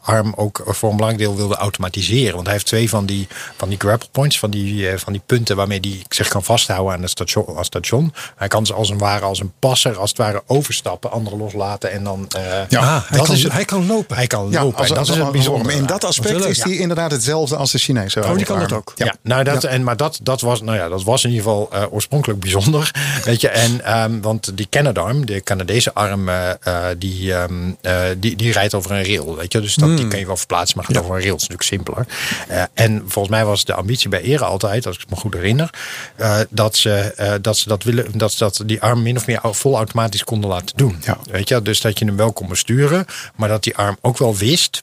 arm 0.00 0.32
ook 0.36 0.62
voor 0.66 0.90
een 0.90 0.96
belangrijk 0.96 1.28
deel 1.28 1.36
wilden 1.36 1.56
automatiseren. 1.56 2.34
Want 2.34 2.44
hij 2.44 2.54
heeft 2.54 2.66
twee 2.66 2.88
van 2.88 3.06
die, 3.06 3.26
van 3.56 3.68
die 3.68 3.78
grapple 3.78 4.08
points, 4.12 4.38
van 4.38 4.50
die, 4.50 4.98
van 4.98 5.12
die 5.12 5.22
punten 5.26 5.56
waarmee 5.56 5.80
hij 5.80 6.02
zich 6.08 6.28
kan 6.28 6.44
vasthouden 6.44 6.94
aan 6.94 7.02
het 7.02 7.10
station. 7.10 7.64
Station. 7.64 8.14
Hij 8.36 8.48
kan 8.48 8.66
ze 8.66 8.74
als 8.74 8.90
een 8.90 8.98
ware 8.98 9.24
als 9.24 9.40
een 9.40 9.52
passer, 9.58 9.98
als 9.98 10.08
het 10.08 10.18
ware 10.18 10.42
overstappen 10.46 11.10
andere 11.18 11.36
loslaten 11.36 11.92
en 11.92 12.04
dan. 12.04 12.26
eh, 12.36 12.42
Ja, 12.68 12.80
Ah, 12.80 13.02
hij, 13.08 13.18
dat 13.18 13.26
kan, 13.26 13.34
is 13.36 13.42
het- 13.42 13.52
hij 13.52 13.64
kan 13.64 13.86
lopen. 13.86 14.16
Hij 14.16 14.26
kan 14.26 14.50
Ja, 14.50 14.62
lopen. 14.62 14.78
als, 14.78 14.88
en 14.88 14.94
dat 14.94 14.98
als 14.98 15.08
is 15.08 15.14
een 15.14 15.20
worm. 15.20 15.32
bijzondere. 15.32 15.74
In 15.76 15.86
dat 15.86 16.04
aspect 16.04 16.44
is 16.44 16.58
die 16.58 16.78
inderdaad 16.78 17.10
hetzelfde 17.10 17.56
als 17.56 17.70
de 17.72 17.78
Chinese. 17.78 18.24
Oh, 18.24 18.36
die 18.36 18.44
kan 18.44 18.58
dat 18.58 18.72
ook. 18.72 18.92
Ja, 18.96 19.14
nou 19.22 19.44
dat, 19.44 19.64
En, 19.64 19.84
maar 19.84 19.96
dat, 19.96 20.18
dat, 20.22 20.40
was, 20.40 20.62
nou 20.62 20.76
ja, 20.78 20.88
dat 20.88 21.02
was 21.02 21.24
in 21.24 21.30
ieder 21.30 21.44
geval 21.44 21.68
eh, 21.72 21.82
oorspronkelijk 21.92 22.40
bijzonder. 22.40 22.90
Weet 23.24 23.40
je, 23.40 23.48
en, 23.48 23.84
ehm, 23.84 24.20
want 24.20 24.56
die 24.56 24.66
Canadarm, 24.70 25.26
de 25.26 25.40
Canadese 25.42 25.94
arm, 25.94 26.28
eh, 26.28 26.50
die, 26.98 27.34
ehm, 27.34 27.52
eh, 27.80 28.00
die, 28.18 28.36
die 28.36 28.52
rijdt 28.52 28.74
over 28.74 28.90
een 28.90 29.04
rail. 29.04 29.36
Weet 29.36 29.52
je, 29.52 29.60
dus 29.60 29.74
dat, 29.74 29.96
die 29.96 30.08
kan 30.08 30.18
je 30.18 30.26
wel 30.26 30.36
verplaatsen, 30.36 30.76
maar 30.76 30.86
gaat 30.86 30.98
over 31.02 31.14
een 31.14 31.20
rail. 31.20 31.32
Dat 31.36 31.40
is 31.42 31.48
natuurlijk 31.48 31.86
simpeler. 31.86 32.06
Eh, 32.48 32.62
en 32.84 33.02
volgens 33.06 33.34
mij 33.34 33.44
was 33.44 33.64
de 33.64 33.74
ambitie 33.74 34.08
bij 34.08 34.20
Ere 34.22 34.44
altijd, 34.44 34.86
als 34.86 34.94
ik 34.94 35.00
het 35.00 35.10
me 35.10 35.16
goed 35.16 35.34
herinner, 35.34 35.70
eh, 36.16 36.36
dat, 36.50 36.76
ze, 36.76 36.90
eh, 37.16 37.32
dat 37.40 37.56
ze 37.56 37.68
dat 37.68 37.82
willen, 37.82 38.06
dat 38.18 38.32
ze 38.32 38.38
dat 38.38 38.62
die 38.66 38.82
arm 38.82 39.02
min 39.02 39.16
of 39.16 39.26
meer 39.26 39.40
vol 39.42 39.76
automatisch 39.76 40.24
konden 40.24 40.50
laten 40.50 40.76
doen. 40.76 41.02
Weet 41.30 41.48
je, 41.48 41.62
dus 41.62 41.80
dat 41.80 41.98
je 41.98 42.04
hem 42.04 42.16
wel 42.16 42.32
kon 42.32 42.48
besturen, 42.48 43.06
maar 43.36 43.48
dat 43.48 43.62
die 43.62 43.76
arm 43.76 43.98
ook 44.00 44.18
wel 44.18 44.36
wist. 44.36 44.82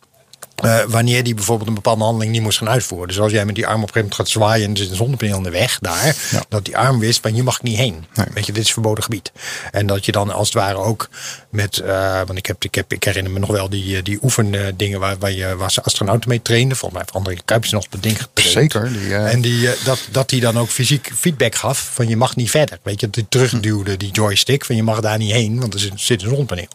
Eh, 0.56 0.80
wanneer 0.88 1.24
die 1.24 1.34
bijvoorbeeld 1.34 1.68
een 1.70 1.74
bepaalde 1.76 2.04
handeling 2.04 2.32
niet 2.32 2.42
moest 2.42 2.58
gaan 2.58 2.70
uitvoeren. 2.70 3.08
Dus 3.08 3.20
als 3.20 3.32
jij 3.32 3.46
met 3.46 3.56
die 3.56 3.68
arm 3.68 3.82
op 3.82 3.88
een 3.88 3.94
gegeven 3.94 4.10
moment 4.10 4.20
gaat 4.20 4.30
zwaaien 4.42 4.66
en 4.66 4.72
er 4.72 4.78
zit 4.78 4.90
een 4.90 4.96
zonnepaneel 4.96 5.38
in 5.38 5.44
de 5.44 5.50
weg 5.50 5.80
daar, 5.82 6.16
Ja. 6.32 6.44
dat 6.50 6.66
die 6.66 6.78
arm 6.78 7.00
wist 7.00 7.20
van 7.22 7.34
hier 7.34 7.44
mag 7.44 7.62
niet 7.62 7.78
heen. 7.78 8.06
Nee. 8.14 8.26
Weet 8.34 8.46
je, 8.46 8.52
dit 8.52 8.64
is 8.64 8.72
verboden 8.74 9.04
gebied. 9.04 9.32
En 9.72 9.88
dat 9.88 10.06
je 10.06 10.12
dan 10.12 10.32
als 10.32 10.48
het 10.48 10.58
ware 10.58 10.78
ook 10.78 11.10
met, 11.50 11.78
eh, 11.78 12.22
want 12.26 12.38
ik, 12.38 12.46
heb, 12.46 12.64
ik, 12.64 12.76
heb, 12.76 12.94
ik 12.94 13.04
herinner 13.04 13.32
me 13.32 13.40
nog 13.40 13.50
wel 13.50 13.70
die, 13.70 13.98
eh, 13.98 14.04
die 14.04 14.20
oefendingen 14.22 15.00
waar, 15.00 15.18
waar, 15.20 15.32
je, 15.32 15.56
waar 15.56 15.72
ze 15.72 15.82
astronauten 15.84 16.30
mee 16.30 16.42
trainden. 16.42 16.78
Volgens 16.78 17.00
mij 17.00 17.02
heeft 17.02 17.26
André 17.26 17.44
Kuipers 17.46 17.72
nog 17.72 17.86
op 17.86 17.92
het 17.92 18.04
ding 18.04 18.22
getraind. 18.22 18.72
Zeker, 18.72 18.94
die, 18.94 19.16
En 19.16 19.42
die, 19.42 19.70
dat, 19.84 20.00
dat 20.12 20.30
die 20.30 20.42
dan 20.42 20.60
ook 20.60 20.70
fysiek 20.70 21.12
feedback 21.16 21.56
gaf 21.56 21.90
van 21.94 22.08
je 22.08 22.18
mag 22.18 22.36
niet 22.36 22.50
verder. 22.50 22.80
Weet 22.84 23.00
je, 23.02 23.10
die 23.10 23.26
terugduwde 23.30 23.98
die 23.98 24.12
joystick 24.12 24.66
van 24.66 24.76
je 24.76 24.84
mag 24.84 25.00
daar 25.00 25.18
niet 25.18 25.32
heen, 25.32 25.60
want 25.60 25.74
er 25.74 25.80
zit, 25.80 25.92
zit 25.96 26.22
een 26.22 26.30
zonnepaneel. 26.30 26.68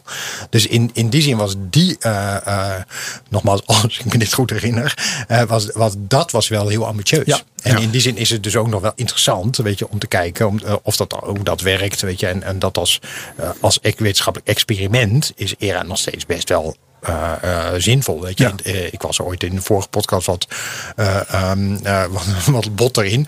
Dus 0.49 0.67
in, 0.67 0.89
in 0.93 1.09
die 1.09 1.21
zin 1.21 1.37
was 1.37 1.55
die, 1.57 1.97
nogmaals, 3.29 3.61
als 3.83 3.99
ik 3.99 4.13
me 4.13 4.19
dit 4.19 4.33
goed 4.33 4.49
herinner, 4.49 4.93
eh, 5.27 5.41
was, 5.43 5.69
was, 5.73 5.93
dat 5.97 6.31
was 6.31 6.47
wel 6.47 6.67
heel 6.67 6.85
ambitieus. 6.85 7.25
Ja. 7.25 7.39
En 7.61 7.71
Ja. 7.71 7.77
in 7.81 7.89
die 7.89 8.01
zin 8.01 8.17
is 8.17 8.29
het 8.29 8.43
dus 8.43 8.55
ook 8.55 8.67
nog 8.67 8.81
wel 8.81 8.91
interessant, 8.95 9.57
weet 9.57 9.79
je, 9.79 9.89
om 9.89 9.99
te 9.99 10.07
kijken 10.07 10.47
om, 10.47 10.59
eh, 10.65 10.73
of 10.81 10.95
dat 10.95 11.17
hoe 11.23 11.43
dat 11.43 11.61
werkt, 11.61 12.01
weet 12.01 12.19
je, 12.19 12.27
en, 12.27 12.43
en 12.43 12.59
dat 12.59 12.77
als, 12.77 12.99
eh, 13.37 13.49
als 13.59 13.79
wetenschappelijk 13.81 14.49
experiment 14.51 15.31
is 15.35 15.53
ERA 15.59 15.83
nog 15.83 15.97
steeds 15.97 16.25
best 16.25 16.49
wel 16.49 16.75
zinvol. 17.77 18.21
Weet 18.21 18.37
je. 18.37 18.51
Ja. 18.63 18.71
Ik 18.91 19.01
was 19.01 19.19
ooit 19.19 19.43
in 19.43 19.55
de 19.55 19.61
vorige 19.61 19.87
podcast 19.87 20.25
wat, 20.25 20.47
eh, 20.95 21.53
wat, 22.09 22.25
wat 22.45 22.75
bot 22.75 22.97
erin. 22.97 23.27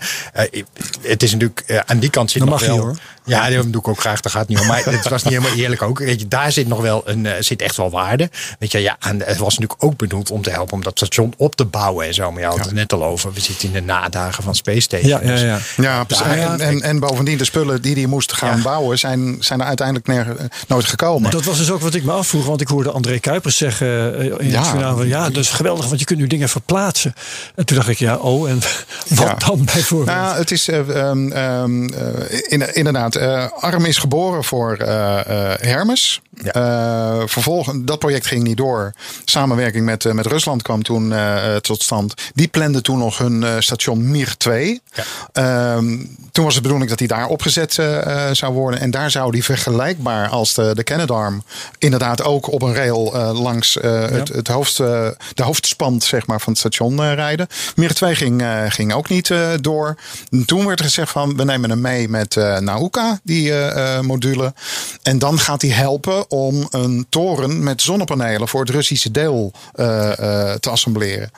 Het 1.00 1.22
is 1.22 1.32
natuurlijk 1.32 1.82
aan 1.86 1.98
die 1.98 2.10
kant 2.10 2.30
zit 2.30 2.40
nog 2.40 2.50
mag 2.50 2.60
je, 2.60 2.66
wel. 2.66 2.78
hoor. 2.78 2.96
Ja, 3.24 3.50
dat 3.50 3.72
doe 3.72 3.80
ik 3.80 3.88
ook 3.88 4.00
graag. 4.00 4.20
Dat 4.20 4.32
gaat 4.32 4.48
niet 4.48 4.58
om. 4.60 4.66
Maar 4.66 4.84
het 4.84 5.08
was 5.08 5.22
niet 5.22 5.32
helemaal 5.32 5.56
eerlijk 5.58 5.82
ook. 5.82 5.98
Weet 5.98 6.20
je, 6.20 6.28
daar 6.28 6.52
zit 6.52 6.68
nog 6.68 6.80
wel 6.80 7.02
een, 7.04 7.26
eh, 7.26 7.32
zit 7.40 7.62
echt 7.62 7.76
wel 7.76 7.90
waarde. 7.90 8.30
Weet 8.58 8.72
je, 8.72 8.78
ja, 8.78 8.96
en 9.00 9.18
het 9.24 9.38
was 9.38 9.58
natuurlijk 9.58 9.84
ook 9.84 9.96
bedoeld 9.96 10.30
om 10.30 10.42
te 10.42 10.50
helpen 10.50 10.72
om 10.74 10.82
dat 10.82 10.96
station 10.96 11.34
op 11.36 11.56
te 11.56 11.64
bouwen 11.64 12.06
en 12.06 12.14
zo. 12.14 12.32
Maar 12.32 12.40
je 12.40 12.46
had 12.46 12.58
het 12.64 12.72
net 12.72 12.92
al 12.92 13.04
over. 13.04 13.32
We 13.32 13.40
zitten 13.40 13.68
in 13.68 13.74
de 13.74 13.80
nadagen 13.82 14.42
van 14.42 14.54
Space 14.54 14.80
Station. 14.80 15.08
Ja, 15.08 15.20
ja, 15.22 15.26
Dus 15.26 15.40
ja. 15.40 15.58
Ja, 15.76 16.04
precies. 16.04 16.24
Daar- 16.26 16.38
en, 16.38 16.60
en, 16.60 16.82
en 16.82 16.98
bovendien 16.98 17.38
de 17.38 17.44
spullen 17.44 17.82
die 17.82 17.94
hij 17.94 18.06
moest 18.06 18.32
gaan 18.32 18.56
Ja. 18.56 18.62
bouwen, 18.62 18.98
zijn, 18.98 19.36
zijn 19.40 19.60
er 19.60 19.66
uiteindelijk 19.66 20.06
nergens, 20.06 20.38
eh, 20.38 20.44
nooit 20.68 20.84
gekomen. 20.84 21.30
Dat 21.30 21.44
was 21.44 21.58
dus 21.58 21.70
ook 21.70 21.80
wat 21.80 21.94
ik 21.94 22.04
me 22.04 22.12
afvroeg, 22.12 22.46
want 22.46 22.60
ik 22.60 22.68
hoorde 22.68 22.90
André 22.90 23.18
Kuipers 23.18 23.56
zeggen 23.56 24.18
eh, 24.18 24.24
in 24.24 24.50
Ja. 24.50 24.58
het 24.58 24.66
journaal 24.70 24.96
van 24.96 25.08
ja, 25.08 25.24
dat 25.30 25.36
is 25.44 25.50
geweldig, 25.50 25.86
want 25.86 25.98
je 26.00 26.04
kunt 26.06 26.18
nu 26.18 26.26
dingen 26.26 26.48
verplaatsen. 26.48 27.14
En 27.54 27.64
toen 27.66 27.76
dacht 27.76 27.88
ik, 27.88 27.98
ja, 27.98 28.16
oh, 28.16 28.48
en 28.50 28.58
wat 29.08 29.18
Ja. 29.18 29.34
dan 29.46 29.64
bijvoorbeeld? 29.64 30.16
Nou, 30.16 30.36
het 30.36 30.50
is 30.50 30.68
eh, 30.68 30.78
ehm, 30.78 31.32
ehm, 31.32 31.84
eh, 31.88 32.40
in- 32.48 32.74
eh 33.16 33.52
Arm 33.52 33.84
is 33.84 33.98
geboren 33.98 34.44
voor 34.44 34.76
eh, 34.76 35.70
Hermes. 36.42 36.52
Eh, 36.54 37.22
vervolgens, 37.26 37.78
dat 37.82 37.98
project 37.98 38.26
ging 38.26 38.42
niet 38.42 38.56
door. 38.56 38.92
Samenwerking 39.24 39.84
met, 39.84 40.04
eh, 40.04 40.12
met 40.12 40.26
Rusland 40.26 40.62
kwam 40.62 40.82
toen 40.82 41.12
eh, 41.12 41.56
tot 41.56 41.82
stand. 41.82 42.14
Die 42.34 42.48
plande 42.48 42.80
toen 42.80 42.98
nog 42.98 43.18
hun 43.18 43.62
station 43.62 44.10
Mir 44.10 44.36
2. 44.36 44.80
Ehm, 45.32 46.04
toen 46.32 46.44
was 46.44 46.54
het 46.54 46.62
bedoeling 46.62 46.90
dat 46.90 46.98
die 46.98 47.08
daar 47.08 47.26
opgezet 47.26 47.72
zou 48.32 48.52
worden. 48.52 48.80
En 48.80 48.90
daar 48.90 49.10
zou 49.10 49.30
die 49.30 49.44
vergelijkbaar 49.44 50.28
als 50.28 50.54
de, 50.54 50.74
de 50.74 50.82
Canadarm 50.82 51.42
inderdaad 51.78 52.22
ook 52.22 52.52
op 52.52 52.62
een 52.62 52.74
rail 52.74 53.32
langs 53.34 53.78
het, 53.80 54.28
het 54.28 54.48
hoofd, 54.48 54.76
de 54.76 55.42
hoofdspand 55.42 56.04
zeg 56.04 56.26
maar, 56.26 56.40
van 56.40 56.52
het 56.52 56.60
station 56.60 57.14
rijden. 57.14 57.46
Mir 57.76 57.94
2 57.94 58.14
ging, 58.14 58.44
ging 58.68 58.92
ook 58.92 59.08
niet 59.08 59.34
door. 59.60 59.96
En 60.30 60.44
toen 60.44 60.66
werd 60.66 60.78
er 60.78 60.84
gezegd 60.84 61.10
van 61.10 61.36
we 61.36 61.44
nemen 61.44 61.70
hem 61.70 61.80
mee 61.80 62.08
met 62.08 62.34
Nauka, 62.60 63.20
die 63.22 63.52
module. 64.00 64.54
En 65.02 65.18
dan 65.18 65.38
gaat 65.38 65.62
hij 65.62 65.70
helpen 65.70 66.23
om 66.28 66.66
een 66.70 67.06
toren 67.08 67.62
met 67.62 67.82
zonnepanelen 67.82 68.48
voor 68.48 68.60
het 68.60 68.70
Russische 68.70 69.10
deel 69.10 69.52
eh, 69.72 70.12
eh, 70.12 70.54
te 70.56 70.70
assembleren. 70.70 71.30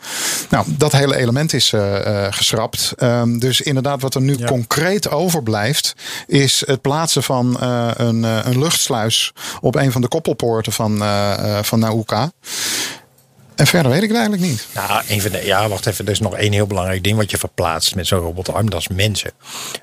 Nou, 0.50 0.66
dat 0.68 0.92
hele 0.92 1.16
element 1.16 1.52
is 1.52 1.72
eh, 1.72 2.26
geschrapt. 2.30 2.92
Ehm, 2.96 3.38
dus 3.38 3.60
inderdaad, 3.60 4.00
wat 4.00 4.14
er 4.14 4.20
nu 4.20 4.34
Ja. 4.38 4.46
concreet 4.46 5.10
overblijft, 5.10 5.94
is 6.26 6.62
het 6.66 6.80
plaatsen 6.80 7.22
van 7.22 7.56
een, 7.96 8.22
een 8.22 8.58
luchtsluis 8.58 9.32
op 9.60 9.74
een 9.74 9.92
van 9.92 10.00
de 10.00 10.08
koppelpoorten 10.08 10.72
van, 10.72 11.02
van 11.62 11.78
Nauka. 11.78 12.30
En 13.56 13.66
verder 13.66 13.90
weet 13.92 14.02
ik 14.02 14.08
het 14.08 14.16
eigenlijk 14.18 14.48
niet. 14.48 14.66
Nou, 14.74 15.02
een 15.08 15.20
van 15.20 15.30
de, 15.30 15.44
ja, 15.44 15.68
wacht 15.68 15.86
even. 15.86 16.04
Er 16.06 16.10
is 16.12 16.20
nog 16.20 16.34
één 16.36 16.52
heel 16.52 16.66
belangrijk 16.66 17.04
ding 17.04 17.16
wat 17.16 17.30
je 17.30 17.38
verplaatst 17.38 17.94
met 17.94 18.06
zo'n 18.06 18.18
robotarm. 18.18 18.70
Dat 18.70 18.80
is 18.80 18.88
mensen. 18.88 19.30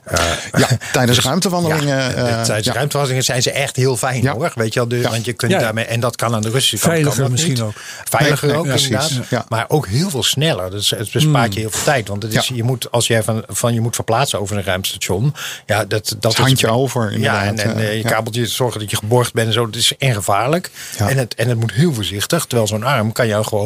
Eh, 0.04 0.24
Ja, 0.58 0.68
tijdens 0.92 1.20
ruimtewandelingen. 1.20 1.88
Ja, 1.98 2.10
eh, 2.10 2.42
tijdens 2.42 2.68
ja. 2.68 2.74
ruimtewandelingen 2.74 3.24
zijn 3.26 3.42
ze 3.42 3.52
echt 3.52 3.76
heel 3.76 3.98
fijn 3.98 4.22
Ja. 4.22 4.34
hoor. 4.34 4.52
Weet 4.56 4.74
je 4.74 4.80
wel, 4.80 4.90
dus, 4.90 5.02
Ja. 5.02 5.10
want 5.10 5.26
je 5.26 5.34
kunt 5.34 5.52
daarmee, 5.52 5.86
en 5.86 6.00
dat 6.00 6.16
kan 6.16 6.36
aan 6.36 6.42
de 6.42 6.50
Russische 6.50 6.88
kant. 6.88 6.98
Veiliger 7.00 7.32
misschien 7.32 7.54
niet. 7.54 7.62
ook. 7.62 7.74
Veiliger 8.10 8.48
Nee, 8.48 8.58
ook 8.58 8.66
nee, 8.66 8.76
inderdaad. 8.78 9.08
precies, 9.08 9.30
ja. 9.30 9.46
Maar 9.50 9.66
ook 9.68 9.88
heel 9.88 10.10
veel 10.10 10.24
sneller. 10.24 10.72
Dus 10.72 10.90
het 10.90 11.12
bespaart 11.12 11.54
je 11.54 11.60
heel 11.60 11.70
veel 11.72 11.84
tijd. 11.84 12.08
Want 12.08 12.24
het 12.24 12.34
is, 12.36 12.48
Ja. 12.48 12.56
je 12.56 12.64
moet, 12.64 12.92
als 12.92 13.08
jij 13.08 13.24
van, 13.24 13.44
van 13.48 13.74
je 13.74 13.82
moet 13.82 13.96
verplaatsen 13.96 14.40
over 14.40 14.58
een 14.58 14.64
ruimtestation. 14.64 15.36
Ja, 15.66 15.86
dat, 15.86 16.16
dat 16.20 16.32
is 16.32 16.38
handje 16.38 16.68
over, 16.68 17.20
Ja, 17.20 17.44
en, 17.44 17.60
en 17.60 17.76
eh, 17.78 17.84
eh, 17.88 17.94
je 17.94 18.02
ja. 18.04 18.10
kabeltje 18.10 18.46
zorgen 18.48 18.80
dat 18.80 18.90
je 18.90 18.98
geborgd 18.98 19.34
bent 19.34 19.48
en 19.48 19.54
zo. 19.54 19.66
Dat 19.66 19.76
is 19.76 19.94
en 19.98 20.14
gevaarlijk. 20.14 20.72
Ja. 20.98 21.10
En, 21.10 21.18
het, 21.18 21.36
en 21.36 21.50
het 21.50 21.60
moet 21.60 21.72
heel 21.74 21.94
voorzichtig. 21.94 22.46
Terwijl 22.46 22.68
zo'n 22.68 22.84
arm 22.84 23.12
kan 23.12 23.28
jou 23.28 23.44
gewoon. 23.46 23.62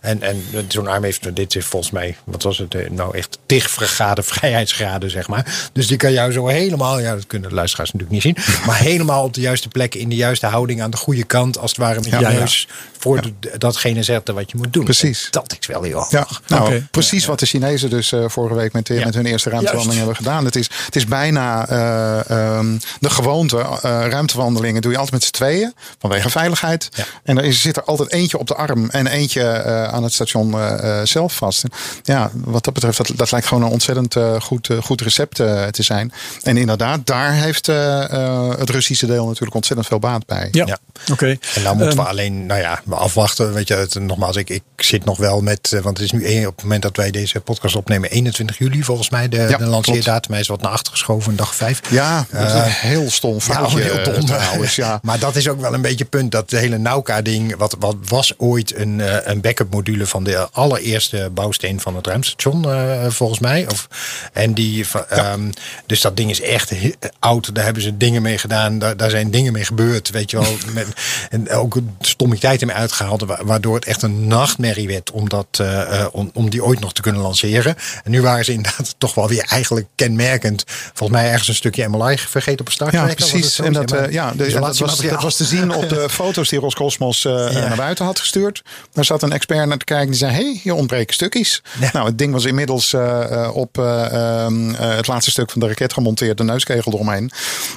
En, 0.00 0.22
en 0.22 0.42
zo'n 0.68 0.86
arm 0.88 1.04
heeft, 1.04 1.36
dit 1.36 1.54
is 1.56 1.64
volgens 1.64 1.92
mij, 1.92 2.16
wat 2.24 2.42
was 2.42 2.58
het, 2.58 2.74
eh, 2.74 2.90
nou 2.90 3.16
echt 3.16 3.38
tig 3.46 3.64
graden 3.70 4.24
vrijheidsgraden, 4.34 5.10
zeg 5.10 5.28
maar. 5.28 5.70
Dus 5.72 5.86
die 5.86 5.96
kan 5.96 6.12
jou 6.12 6.32
zo 6.32 6.46
helemaal, 6.46 6.98
ja, 7.00 7.14
dat 7.14 7.26
kunnen 7.26 7.48
de 7.48 7.54
luisteraars 7.54 7.92
natuurlijk 7.92 8.24
niet 8.24 8.36
zien, 8.36 8.54
maar 8.66 8.78
helemaal 8.78 9.24
op 9.24 9.34
de 9.34 9.40
juiste 9.40 9.68
plek, 9.68 9.94
in 9.94 10.08
de 10.08 10.16
juiste 10.16 10.46
houding, 10.46 10.82
aan 10.82 10.90
de 10.90 10.96
goede 10.96 11.24
kant, 11.24 11.58
als 11.58 11.70
het 11.70 11.80
ware 11.80 11.94
met 12.00 12.04
je 12.04 12.10
Ja, 12.18 12.30
ja. 12.30 12.38
neus 12.38 12.68
voor 12.98 13.20
de- 13.20 13.58
datgene 13.58 14.02
zetten 14.02 14.34
wat 14.34 14.50
je 14.50 14.56
moet 14.56 14.72
doen. 14.72 14.84
Precies. 14.84 15.24
En 15.24 15.28
dat 15.30 15.56
is 15.60 15.66
wel 15.66 15.82
heel 15.82 16.06
Ja, 16.10 16.16
handig. 16.18 16.42
nou, 16.46 16.62
Oké. 16.66 16.86
precies 16.90 17.26
wat 17.26 17.38
de 17.38 17.46
Chinezen 17.46 17.90
dus 17.90 18.12
eh, 18.12 18.24
vorige 18.28 18.54
week 18.54 18.72
met, 18.72 18.88
Ja. 18.88 19.04
met 19.04 19.14
hun 19.14 19.26
eerste 19.26 19.50
ruimtewandeling 19.50 20.00
Juist. 20.00 20.16
hebben 20.16 20.24
gedaan. 20.26 20.44
Het 20.44 20.56
is, 20.56 20.70
het 20.84 20.96
is 20.96 21.06
bijna 21.06 21.68
eh, 21.68 22.30
ehm, 22.30 22.78
de 23.00 23.10
gewoonte. 23.10 23.58
eh, 23.58 23.80
ruimtewandelingen 24.08 24.82
doe 24.82 24.90
je 24.92 24.96
altijd 24.98 25.14
met 25.14 25.24
z'n 25.24 25.30
tweeën, 25.32 25.74
vanwege 25.98 26.30
veiligheid. 26.30 26.88
Ja. 26.92 27.04
En 27.22 27.38
er 27.38 27.44
is, 27.44 27.60
zit 27.60 27.76
er 27.76 27.84
altijd 27.84 28.12
eentje 28.12 28.38
op 28.38 28.46
de 28.46 28.54
arm 28.54 28.90
en 28.90 29.06
eentje 29.06 29.39
eh, 29.40 29.84
aan 29.84 30.02
het 30.02 30.12
station 30.12 30.52
eh, 30.54 31.00
eh, 31.00 31.06
zelf 31.06 31.34
vast. 31.34 31.62
En 31.64 31.70
ja, 32.02 32.30
wat 32.34 32.64
dat 32.64 32.74
betreft, 32.74 32.96
dat, 32.96 33.10
dat 33.16 33.30
lijkt 33.30 33.46
gewoon 33.46 33.62
een 33.62 33.70
ontzettend 33.70 34.16
eh, 34.16 34.40
goed, 34.40 34.68
goed 34.82 35.00
recept 35.00 35.40
eh, 35.40 35.66
te 35.66 35.82
zijn. 35.82 36.12
En 36.42 36.56
inderdaad, 36.56 37.06
daar 37.06 37.32
heeft 37.32 37.68
eh, 37.68 38.12
eh, 38.12 38.48
het 38.58 38.70
Russische 38.70 39.06
deel 39.06 39.26
natuurlijk 39.26 39.54
ontzettend 39.54 39.88
veel 39.88 39.98
baat 39.98 40.26
bij. 40.26 40.48
ja, 40.52 40.66
Ja. 40.66 40.78
oké. 41.12 41.26
En 41.54 41.62
nou 41.62 41.76
moeten 41.76 41.94
we 41.96 42.00
Ehm, 42.02 42.10
alleen, 42.10 42.46
nou 42.46 42.60
ja, 42.60 42.80
we 42.84 42.94
afwachten. 42.94 43.52
Weet 43.52 43.68
je, 43.68 43.74
het, 43.74 43.94
nogmaals, 43.94 44.36
ik, 44.36 44.50
ik 44.50 44.62
zit 44.76 45.04
nog 45.04 45.18
wel 45.18 45.40
met, 45.40 45.70
want 45.82 45.96
het 45.98 46.06
is 46.06 46.12
nu 46.12 46.24
één- 46.24 46.46
op 46.46 46.54
het 46.54 46.62
moment 46.62 46.82
dat 46.82 46.96
wij 46.96 47.10
deze 47.10 47.40
podcast 47.40 47.76
opnemen, 47.76 48.10
21 48.10 48.58
juli 48.58 48.82
volgens 48.82 49.10
mij, 49.10 49.28
de, 49.28 49.36
Ja, 49.36 49.56
de 49.56 49.64
lanceerdatum. 49.66 50.32
Hij 50.32 50.40
is 50.40 50.48
wat 50.48 50.60
naar 50.62 50.70
achter 50.70 50.92
geschoven, 50.92 51.30
een 51.30 51.36
dag 51.36 51.54
vijf. 51.54 51.80
Ja, 51.90 52.26
dat 52.30 52.46
is 52.46 52.52
een 52.52 52.62
heel 52.62 53.10
stom 53.10 53.40
foutje 53.40 53.78
Ja, 53.78 53.84
heel 53.84 54.12
dom. 54.12 54.24
trouwens. 54.26 54.76
Ja. 54.76 54.98
Maar 55.02 55.18
dat 55.18 55.36
is 55.36 55.48
ook 55.48 55.60
wel 55.60 55.74
een 55.74 55.80
beetje 55.82 55.98
het 55.98 56.08
punt. 56.10 56.32
Dat 56.32 56.50
de 56.50 56.56
hele 56.56 56.78
Nauka-ding, 56.78 57.56
wat, 57.56 57.76
wat 57.78 57.96
was 58.08 58.32
ooit 58.38 58.74
een, 58.76 59.00
eh, 59.00 59.29
een 59.30 59.40
backup 59.40 59.70
module 59.72 60.06
van 60.06 60.24
de 60.24 60.48
allereerste 60.52 61.30
bouwsteen 61.34 61.80
van 61.80 61.96
het 61.96 62.06
ruimtestation, 62.06 62.70
eh, 62.72 63.06
volgens 63.08 63.38
mij. 63.38 63.66
Of, 63.70 63.88
en 64.32 64.54
die, 64.54 64.86
va- 64.86 65.06
ehm, 65.08 65.50
dus 65.86 66.00
dat 66.00 66.16
ding 66.16 66.30
is 66.30 66.40
echt 66.40 66.72
oud. 67.18 67.54
Daar 67.54 67.64
hebben 67.64 67.82
ze 67.82 67.96
dingen 67.96 68.22
mee 68.22 68.38
gedaan. 68.38 68.78
Daar, 68.78 68.96
daar 68.96 69.10
zijn 69.10 69.30
dingen 69.30 69.52
mee 69.52 69.64
gebeurd. 69.64 70.10
Weet 70.10 70.30
je 70.30 70.38
wel. 70.40 70.56
Met, 70.74 70.86
en 71.30 71.50
ook 71.50 71.76
stommiteiten 72.00 72.66
mee 72.66 72.76
uitgehaald. 72.76 73.22
wa- 73.22 73.40
Waardoor 73.44 73.74
het 73.74 73.84
echt 73.84 74.02
een 74.02 74.26
nachtmerrie 74.26 74.86
werd 74.88 75.10
om, 75.10 75.28
dat, 75.28 75.46
eh, 75.52 76.00
eh, 76.00 76.06
om, 76.12 76.30
om 76.34 76.50
die 76.50 76.64
ooit 76.64 76.80
nog 76.80 76.92
te 76.92 77.02
kunnen 77.02 77.20
lanceren. 77.22 77.76
En 78.04 78.10
nu 78.10 78.22
waren 78.22 78.44
ze 78.44 78.52
inderdaad 78.52 78.94
toch 78.98 79.14
wel 79.14 79.28
weer 79.28 79.44
eigenlijk 79.48 79.86
kenmerkend. 79.94 80.64
Volgens 80.94 81.20
mij 81.20 81.30
ergens 81.30 81.48
een 81.48 81.54
stukje 81.54 81.88
MLI 81.88 82.18
vergeten 82.18 82.60
op 82.60 82.66
een 82.66 82.72
start. 82.72 82.92
Ja, 82.92 83.06
precies. 83.14 83.58
En 83.58 83.72
dat, 83.72 83.94
ja, 84.10 84.32
de- 84.32 84.50
dat, 84.52 84.78
was, 84.78 84.98
dat 84.98 85.22
was 85.22 85.36
te 85.36 85.44
zien 85.44 85.74
op 85.74 85.88
de 85.88 86.08
foto's 86.20 86.48
die 86.48 86.58
Roscosmos 86.58 87.22
Ja. 87.22 87.50
naar 87.50 87.76
buiten 87.76 88.04
had 88.04 88.18
gestuurd. 88.18 88.62
Daar 88.92 89.04
zat 89.04 89.19
zat 89.20 89.30
een 89.30 89.36
expert 89.36 89.68
naar 89.68 89.78
te 89.78 89.84
kijken 89.84 90.06
die 90.06 90.16
zei: 90.16 90.32
hey, 90.32 90.60
hier 90.62 90.74
ontbreken 90.74 91.14
stukjes. 91.14 91.62
Ja. 91.80 91.90
Nou, 91.92 92.06
het 92.06 92.18
ding 92.18 92.32
was 92.32 92.44
inmiddels 92.44 92.92
eh, 92.92 93.44
eh, 93.44 93.56
op 93.56 93.78
eh, 93.78 94.12
ehm, 94.12 94.74
eh, 94.74 94.96
het 94.96 95.06
laatste 95.06 95.30
stuk 95.30 95.50
van 95.50 95.60
de 95.60 95.66
raket 95.66 95.92
gemonteerd, 95.92 96.38
de 96.38 96.44
neuskegel 96.44 96.92
eromheen. 96.92 97.30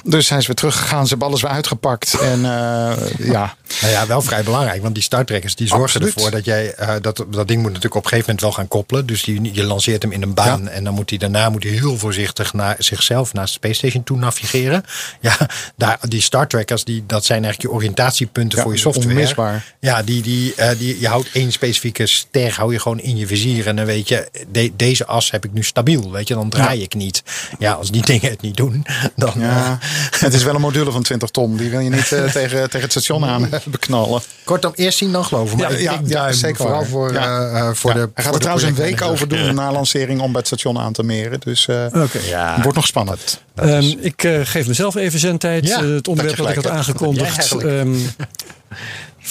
Dus 0.04 0.28
hij 0.28 0.38
is 0.38 0.46
weer 0.46 0.56
teruggegaan, 0.56 1.02
ze 1.02 1.08
hebben 1.08 1.28
alles 1.28 1.42
weer 1.42 1.50
uitgepakt. 1.50 2.18
En 2.20 2.40
ja, 3.34 3.56
Nou 3.80 3.92
ja, 3.92 4.06
wel 4.06 4.22
vrij 4.22 4.42
belangrijk. 4.42 4.82
Want 4.82 4.94
die 4.94 5.02
starttrekkers 5.02 5.54
die 5.54 5.66
zorgen 5.66 5.84
Absoluut. 5.86 6.14
ervoor 6.14 6.30
dat 6.30 6.44
jij... 6.44 6.74
dat, 7.00 7.24
dat 7.30 7.48
ding 7.48 7.60
moet 7.62 7.72
natuurlijk 7.72 7.94
op 7.94 8.02
een 8.04 8.08
gegeven 8.08 8.18
moment 8.34 8.40
wel 8.40 8.52
gaan 8.52 8.68
koppelen. 8.68 9.06
Dus 9.06 9.22
die, 9.22 9.54
je 9.54 9.64
lanceert 9.64 10.02
hem 10.02 10.12
in 10.12 10.22
een 10.22 10.34
baan. 10.34 10.68
En 10.68 10.84
dan 10.84 10.94
moet 10.94 11.10
hij 11.10 11.18
daarna 11.18 11.48
moet 11.48 11.62
hij 11.62 11.72
heel 11.72 11.98
voorzichtig 11.98 12.52
naar 12.52 12.76
zichzelf, 12.78 13.32
naar 13.32 13.44
de 13.44 13.50
Space 13.50 13.74
Station 13.74 14.04
toe 14.04 14.18
navigeren. 14.18 14.84
Ja, 15.20 15.36
daar, 15.76 15.98
die 16.08 16.22
starttrackers, 16.22 16.84
die, 16.84 17.04
dat 17.06 17.24
zijn 17.24 17.44
eigenlijk 17.44 17.72
je 17.72 17.78
oriëntatiepunten 17.78 18.58
Ja, 18.58 18.64
voor 18.64 18.72
je 18.72 18.78
software. 18.78 19.08
onmisbaar. 19.08 19.74
Ja, 19.80 20.02
die, 20.02 20.22
die, 20.22 20.54
die, 20.78 21.00
je 21.00 21.08
houdt 21.08 21.28
één 21.34 21.52
specifieke 21.52 22.06
ster 22.06 22.52
hou 22.56 22.72
je 22.72 22.78
gewoon 22.80 23.00
in 23.00 23.16
je 23.16 23.26
vizier. 23.26 23.66
En 23.66 23.76
dan 23.76 23.84
weet 23.84 24.08
je, 24.08 24.28
de- 24.52 24.72
deze 24.76 25.06
as 25.06 25.30
heb 25.30 25.44
ik 25.44 25.52
nu 25.52 25.62
stabiel. 25.62 26.10
Weet 26.12 26.28
je, 26.28 26.34
dan 26.34 26.48
draai 26.48 26.82
ik 26.82 26.94
niet. 26.94 27.22
Ja, 27.58 27.72
als 27.72 27.90
die 27.90 28.02
dingen 28.02 28.30
het 28.30 28.40
niet 28.40 28.56
doen, 28.56 28.86
dan... 29.16 29.32
ja, 29.38 29.78
het 30.18 30.34
is 30.34 30.42
wel 30.42 30.54
een 30.54 30.60
module 30.60 30.90
van 30.92 31.02
20 31.02 31.28
ton. 31.30 31.56
Die 31.56 31.70
wil 31.70 31.80
je 31.80 31.90
niet 31.90 32.12
eh, 32.12 32.24
tegen, 32.32 32.62
tegen 32.64 32.80
het 32.80 32.90
station 32.90 33.24
aan 33.24 33.48
beknallen. 33.64 34.22
Kortom, 34.44 34.72
eerst 34.74 34.98
zien 34.98 35.12
dan 35.12 35.24
geloven. 35.24 35.58
Maar 35.58 35.80
Ja, 35.80 35.92
ik 35.92 36.00
ja, 36.08 36.32
zeker 36.32 36.56
Vooral 36.56 36.78
waar. 36.78 36.86
voor, 36.88 37.12
Ja. 37.12 37.48
eh, 37.50 37.58
eh, 37.68 37.74
voor 37.74 37.90
Ja, 37.90 37.96
de 37.96 38.10
hij 38.14 38.24
gaat 38.24 38.24
voor 38.24 38.26
er 38.26 38.32
de 38.32 38.38
trouwens 38.38 38.66
een 38.68 38.74
week 38.74 39.02
over 39.02 39.28
doen 39.28 39.54
na 39.54 39.72
lancering 39.72 40.20
om 40.20 40.26
bij 40.32 40.38
het 40.38 40.46
station 40.46 40.78
aan 40.78 40.92
te 40.92 41.02
meren. 41.02 41.40
Dus 41.40 41.66
eh. 41.66 41.86
Ja, 42.28 42.60
wordt 42.62 42.76
nog 42.76 42.86
spannend. 42.86 43.20
is- 43.24 43.38
Ehm, 43.54 43.84
ik 44.00 44.24
eh, 44.24 44.40
geef 44.44 44.66
mezelf 44.66 44.94
even 44.94 45.18
zendtijd. 45.18 45.66
Ja, 45.66 45.82
Eh, 45.82 45.88
het 45.94 46.08
onderwerp 46.08 46.36
dat 46.36 46.46
dat 46.46 46.56
ik 46.56 46.62
had 46.64 46.72
aangekondigd. 46.78 47.54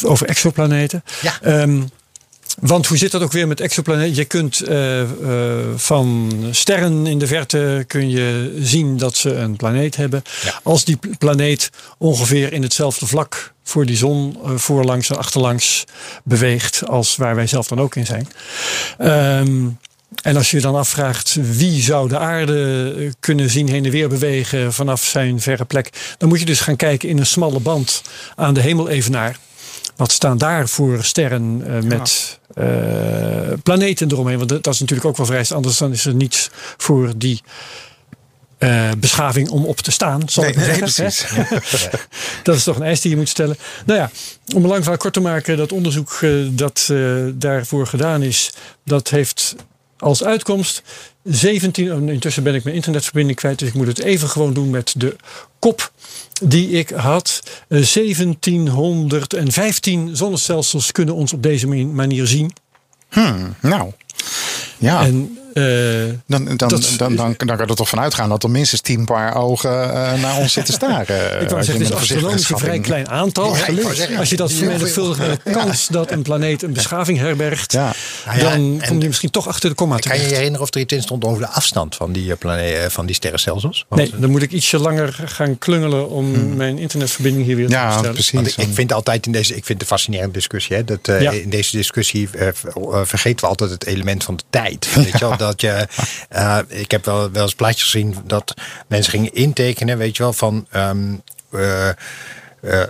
Over 0.03 0.27
exoplaneten. 0.27 1.03
Ja. 1.21 1.39
Ehm, 1.41 1.81
want 2.59 2.87
hoe 2.87 2.97
zit 2.97 3.11
dat 3.11 3.21
ook 3.21 3.31
weer 3.31 3.47
met 3.47 3.59
exoplaneten? 3.59 4.15
Je 4.15 4.25
kunt 4.25 4.61
eh, 4.61 5.01
eh, 5.01 5.07
van 5.75 6.31
sterren 6.51 7.07
in 7.07 7.19
de 7.19 7.27
verte 7.27 7.83
kun 7.87 8.09
je 8.09 8.57
zien 8.61 8.97
dat 8.97 9.15
ze 9.15 9.35
een 9.35 9.55
planeet 9.55 9.95
hebben. 9.95 10.23
Ja. 10.43 10.59
Als 10.63 10.85
die 10.85 10.95
pl- 10.95 11.09
planeet 11.17 11.69
ongeveer 11.97 12.53
in 12.53 12.61
hetzelfde 12.61 13.07
vlak 13.07 13.53
voor 13.63 13.85
die 13.85 13.97
zon 13.97 14.37
eh, 14.43 14.51
voorlangs 14.55 15.09
en 15.09 15.17
achterlangs 15.17 15.83
beweegt 16.23 16.87
als 16.87 17.15
waar 17.15 17.35
wij 17.35 17.47
zelf 17.47 17.67
dan 17.67 17.81
ook 17.81 17.95
in 17.95 18.05
zijn. 18.05 18.27
Ehm, 18.97 19.67
en 20.21 20.35
als 20.35 20.51
je 20.51 20.57
je 20.57 20.63
dan 20.63 20.75
afvraagt 20.75 21.37
wie 21.41 21.81
zou 21.81 22.09
de 22.09 22.17
aarde 22.17 23.13
kunnen 23.19 23.49
zien 23.49 23.69
heen 23.69 23.85
en 23.85 23.91
weer 23.91 24.09
bewegen 24.09 24.73
vanaf 24.73 25.03
zijn 25.03 25.41
verre 25.41 25.65
plek, 25.65 26.15
dan 26.17 26.29
moet 26.29 26.39
je 26.39 26.45
dus 26.45 26.59
gaan 26.59 26.75
kijken 26.75 27.09
in 27.09 27.17
een 27.17 27.25
smalle 27.25 27.59
band 27.59 28.01
aan 28.35 28.53
de 28.53 28.61
hemelevenaar. 28.61 29.37
Wat 29.95 30.11
staan 30.11 30.37
daar 30.37 30.67
voor 30.67 31.03
sterren 31.03 31.63
eh, 31.67 31.81
met 31.81 32.39
eh, 32.53 32.67
planeten 33.63 34.11
eromheen? 34.11 34.37
Want 34.37 34.49
dat 34.49 34.67
is 34.73 34.79
natuurlijk 34.79 35.07
ook 35.07 35.17
wel 35.17 35.25
vrij. 35.25 35.45
Anders 35.49 35.77
dan 35.77 35.91
is 35.91 36.05
er 36.05 36.13
niets 36.13 36.49
voor 36.77 37.13
die 37.17 37.41
eh, 38.57 38.89
beschaving 38.97 39.49
om 39.49 39.65
op 39.65 39.77
te 39.77 39.91
staan. 39.91 40.21
Zal 40.29 40.43
ik 40.45 40.55
Nee, 40.55 40.67
nee, 40.79 40.87
zeggen, 40.87 41.07
precies. 41.47 41.89
hè? 41.89 41.97
dat 42.43 42.55
is 42.55 42.63
toch 42.63 42.75
een 42.75 42.83
eis 42.83 43.01
die 43.01 43.11
je 43.11 43.17
moet 43.17 43.29
stellen. 43.29 43.57
Nou 43.85 43.99
ja, 43.99 44.09
om 44.55 44.63
een 44.63 44.69
lang 44.69 44.81
verhaal 44.81 44.97
kort 44.97 45.13
te 45.13 45.19
maken, 45.19 45.57
dat 45.57 45.71
onderzoek 45.71 46.19
dat 46.49 46.93
daarvoor 47.33 47.87
gedaan 47.87 48.21
is, 48.23 48.51
dat 48.83 49.09
heeft 49.09 49.55
als 49.97 50.23
uitkomst 50.23 50.81
17. 51.23 51.93
oh, 51.93 52.09
Intussen 52.09 52.43
ben 52.43 52.55
ik 52.55 52.63
mijn 52.63 52.75
internetverbinding 52.75 53.37
kwijt, 53.37 53.59
dus 53.59 53.67
ik 53.67 53.73
moet 53.73 53.87
het 53.87 53.99
even 53.99 54.29
gewoon 54.29 54.53
doen 54.53 54.69
met 54.69 54.93
de 54.97 55.15
kop 55.59 55.91
die 56.41 56.69
ik 56.69 56.89
had. 56.89 57.41
Eh, 57.67 57.83
1715 57.83 60.15
zonnestelsels 60.15 60.91
kunnen 60.91 61.15
ons 61.15 61.33
op 61.33 61.43
deze 61.43 61.67
manier 61.67 62.27
zien. 62.27 62.53
Hmm, 63.09 63.55
nou, 63.61 63.91
ja. 64.77 65.05
En 65.05 65.37
eh, 65.37 65.42
Dan, 65.53 66.45
dan, 66.45 66.55
Dat 66.57 66.69
dan, 66.69 66.81
dan, 66.97 67.15
dan, 67.15 67.35
kan 67.35 67.49
er 67.59 67.75
toch 67.75 67.89
van 67.89 67.99
uitgaan 67.99 68.29
dat 68.29 68.43
er 68.43 68.49
minstens 68.49 68.81
tien 68.81 69.05
paar 69.05 69.35
ogen 69.35 69.93
eh, 69.93 70.21
naar 70.21 70.37
ons 70.37 70.53
zitten 70.53 70.73
staren. 70.73 71.41
Ik 71.43 71.49
wou 71.49 71.59
je 71.59 71.65
zeggen, 71.65 71.73
het 71.73 71.81
is 71.81 71.89
een 71.89 71.95
astronomisch 72.15 72.49
een 72.49 72.57
vrij 72.57 72.79
klein 72.79 73.09
aantal. 73.09 73.55
Ja, 73.55 74.17
Als 74.17 74.29
je 74.29 74.35
dat 74.35 74.51
vermenigvuldigt 74.51 75.19
met 75.19 75.39
de 75.43 75.51
kans 75.51 75.87
dat 75.87 76.11
een 76.11 76.21
planeet 76.21 76.63
een 76.63 76.73
beschaving 76.73 77.17
herbergt, 77.17 77.71
Ja. 77.71 77.93
Nou 78.25 78.37
ja, 78.37 78.49
dan 78.49 78.81
kom 78.87 79.01
je 79.01 79.07
misschien 79.07 79.29
toch 79.29 79.47
achter 79.47 79.69
de 79.69 79.75
komma 79.75 79.97
Kan 79.97 80.03
je 80.03 80.09
je 80.11 80.13
terecht. 80.19 80.35
herinneren 80.35 80.67
of 80.67 80.73
er 80.75 80.81
iets 80.81 80.93
in 80.93 81.01
stond 81.01 81.23
over 81.25 81.39
de 81.41 81.47
afstand 81.47 81.95
van 81.95 82.11
die, 82.11 82.35
eh, 82.39 82.83
eh, 82.85 82.89
van 82.91 83.05
die 83.05 83.15
sterrenstelsels? 83.15 83.85
Want, 83.89 84.01
Nee, 84.11 84.19
dan 84.21 84.29
moet 84.31 84.41
ik 84.41 84.51
ietsje 84.51 84.79
langer 84.79 85.19
gaan 85.25 85.57
klungelen 85.57 86.09
om 86.09 86.55
mijn 86.55 86.77
internetverbinding 86.77 87.45
hier 87.45 87.55
weer 87.55 87.67
te 87.67 87.73
Ja, 87.73 87.83
herstellen. 87.83 88.11
precies. 88.13 88.39
Ik, 88.57 88.67
ik 88.67 88.73
vind 88.73 88.93
altijd 88.93 89.25
in 89.25 89.31
deze, 89.31 89.55
ik 89.55 89.65
vind 89.65 89.67
het 89.67 89.81
een 89.81 89.87
fascinerende 89.97 90.33
discussie. 90.33 90.75
Hè, 90.75 90.83
dat, 90.83 91.07
eh, 91.07 91.21
Ja. 91.21 91.31
In 91.31 91.49
deze 91.49 91.77
discussie 91.77 92.29
eh, 92.37 92.47
eh, 92.47 92.53
vergeten 93.03 93.39
we 93.39 93.47
altijd 93.47 93.69
het 93.69 93.85
element 93.85 94.23
van 94.23 94.35
de 94.35 94.43
tijd. 94.49 94.87
Weet 94.95 95.11
je 95.11 95.17
wel, 95.19 95.37
dat 95.45 95.61
je, 95.61 95.87
eh, 96.29 96.59
ik 96.67 96.91
heb 96.91 97.05
wel, 97.05 97.31
wel 97.31 97.43
eens 97.43 97.55
plaatjes 97.55 97.83
gezien 97.83 98.15
dat 98.25 98.53
mensen 98.87 99.11
gingen 99.11 99.33
intekenen, 99.33 99.97
weet 99.97 100.17
je 100.17 100.23
wel, 100.23 100.33
van. 100.33 100.67
ehm, 100.71 101.13
eh, 101.51 101.89
eh, 102.63 102.81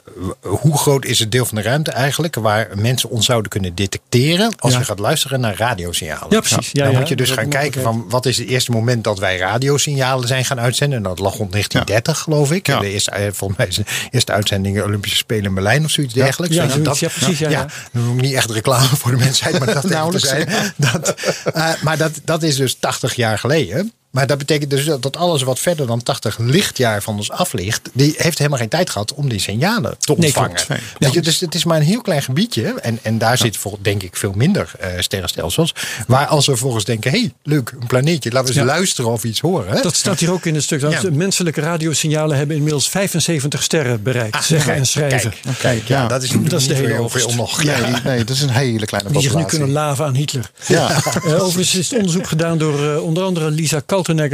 hoe 0.41 0.77
groot 0.77 1.05
is 1.05 1.19
het 1.19 1.31
deel 1.31 1.45
van 1.45 1.57
de 1.57 1.63
ruimte 1.63 1.91
eigenlijk 1.91 2.35
waar 2.35 2.67
mensen 2.75 3.09
ons 3.09 3.25
zouden 3.25 3.49
kunnen 3.51 3.75
detecteren 3.75 4.51
als 4.59 4.73
Ja. 4.73 4.79
je 4.79 4.85
gaat 4.85 4.99
luisteren 4.99 5.39
naar 5.39 5.55
radiosignalen? 5.57 6.27
Ja, 6.29 6.39
precies. 6.39 6.69
Ja, 6.71 6.83
dan 6.83 6.91
ja, 6.93 6.99
moet 6.99 7.07
je 7.07 7.15
dus 7.15 7.31
gaan 7.31 7.49
kijken 7.49 7.81
van 7.81 8.05
wat 8.09 8.25
is 8.25 8.37
het 8.37 8.47
eerste 8.47 8.71
moment 8.71 9.03
dat 9.03 9.19
wij 9.19 9.37
radiosignalen 9.37 10.27
zijn 10.27 10.45
gaan 10.45 10.59
uitzenden. 10.59 10.97
En 10.97 11.03
dat 11.03 11.19
lag 11.19 11.37
rond 11.37 11.51
1930 11.51 12.19
geloof 12.19 12.51
ik. 12.51 12.67
Ja. 12.67 12.79
De 12.79 12.89
eerste, 12.91 13.11
eh, 13.11 13.31
volgens 13.31 13.59
mij 13.59 13.67
is 13.67 13.75
de 13.75 13.83
eerste 14.11 14.31
uitzending 14.31 14.81
Olympische 14.81 15.17
Spelen 15.17 15.45
in 15.45 15.53
Berlijn 15.53 15.83
of 15.83 15.91
zoiets 15.91 16.13
dergelijks. 16.13 16.55
Ja, 16.55 16.69
zoiets. 16.69 16.99
Ja, 16.99 17.09
precies, 17.09 17.39
ja, 17.39 17.49
ja. 17.49 17.65
dan 17.91 18.03
doe 18.03 18.15
ik 18.15 18.21
niet 18.21 18.33
echt 18.33 18.51
reclame 18.51 18.87
voor 18.87 19.11
de 19.11 19.17
mensheid, 19.17 19.59
maar 19.59 19.73
dat 19.73 19.83
Nauwelijks, 19.89 20.27
terzijde. 20.27 20.73
Dat, 20.75 21.15
eh, 21.53 21.69
maar 21.81 21.97
dat, 21.97 22.11
dat 22.23 22.43
is 22.43 22.55
dus 22.55 22.75
80 22.79 23.13
jaar 23.15 23.39
geleden. 23.39 23.91
Maar 24.13 24.27
dat 24.27 24.37
betekent 24.37 24.69
dus 24.69 24.85
dat 24.85 25.01
dat 25.01 25.17
alles 25.17 25.41
wat 25.41 25.59
verder 25.59 25.87
dan 25.87 26.03
80 26.03 26.37
lichtjaar 26.37 27.01
van 27.01 27.15
ons 27.15 27.31
af 27.31 27.53
ligt, 27.53 27.89
die 27.93 28.13
heeft 28.17 28.37
helemaal 28.37 28.59
geen 28.59 28.69
tijd 28.69 28.89
gehad 28.89 29.13
om 29.13 29.29
die 29.29 29.39
signalen 29.39 29.95
te 29.99 30.15
ontvangen. 30.15 30.59
Nee. 30.99 31.11
Je, 31.11 31.21
dus 31.21 31.39
het 31.39 31.55
is 31.55 31.63
maar 31.63 31.77
een 31.77 31.83
heel 31.83 32.01
klein 32.01 32.21
gebiedje. 32.21 32.73
En, 32.81 32.99
en 33.01 33.17
daar 33.17 33.37
zit 33.37 33.57
voor, 33.57 33.77
denk 33.81 34.03
ik 34.03 34.15
veel 34.15 34.31
minder 34.35 34.71
eh, 34.79 34.89
sterrenstelsels. 34.99 35.73
Waar 36.07 36.27
als 36.27 36.45
we 36.45 36.55
volgens 36.55 36.83
denken, 36.85 37.11
hé, 37.11 37.19
hey, 37.19 37.33
leuk, 37.43 37.73
een 37.79 37.87
planeetje, 37.87 38.31
laten 38.31 38.53
we 38.53 38.59
eens 38.59 38.67
Ja. 38.69 38.73
luisteren 38.75 39.11
of 39.11 39.23
iets 39.23 39.39
horen. 39.39 39.75
Hè? 39.75 39.81
Dat 39.81 39.95
staat 39.95 40.19
hier 40.19 40.31
ook 40.31 40.45
in 40.45 40.53
het 40.55 40.63
stuk. 40.63 41.01
De 41.01 41.11
Menselijke 41.11 41.61
radiosignalen 41.61 42.37
hebben 42.37 42.55
inmiddels 42.55 42.89
75 42.89 43.63
sterren 43.63 44.03
bereikt. 44.03 44.45
zeggen 44.45 44.67
kijk, 44.67 44.79
en 44.79 44.85
schrijven. 44.85 45.33
Kijk, 45.43 45.57
kijk, 45.59 45.87
ja, 45.87 46.07
dat 46.07 46.23
is, 46.23 46.29
Dat 46.43 46.59
is 46.61 46.67
de 46.67 46.73
hele 46.73 46.87
veel- 46.87 47.09
veel 47.09 47.33
nog. 47.33 47.63
Nee, 47.63 47.75
nee, 48.03 48.23
dat 48.23 48.35
is 48.35 48.41
een 48.41 48.49
hele 48.49 48.85
kleine 48.85 49.11
Die 49.11 49.21
zich 49.21 49.29
nu 49.35 49.37
populatie. 49.41 49.57
kunnen 49.57 49.71
laven 49.71 50.05
aan 50.05 50.15
Hitler. 50.15 50.51
Ja. 50.67 50.89
Eh, 51.13 51.43
overigens 51.43 51.75
is 51.75 51.89
het 51.89 51.97
onderzoek 51.97 52.27
gedaan 52.27 52.57
door 52.57 52.93
eh, 52.93 53.03
onder 53.03 53.23
andere 53.23 53.51
Lisa 53.51 53.81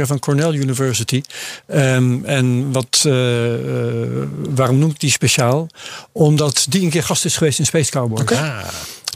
Van 0.06 0.18
Cornell 0.18 0.54
University. 0.54 1.22
Ehm, 1.66 2.24
en 2.24 2.72
wat, 2.72 3.02
eh, 3.06 3.54
eh, 3.54 4.28
waarom 4.48 4.78
noem 4.78 4.90
ik 4.90 5.00
die 5.00 5.10
speciaal? 5.10 5.66
Omdat 6.12 6.66
die 6.68 6.82
een 6.82 6.90
keer 6.90 7.02
gast 7.02 7.24
is 7.24 7.36
geweest 7.36 7.58
in 7.58 7.66
Space 7.66 7.90
Cowboy. 7.90 8.24
Ah. 8.36 8.58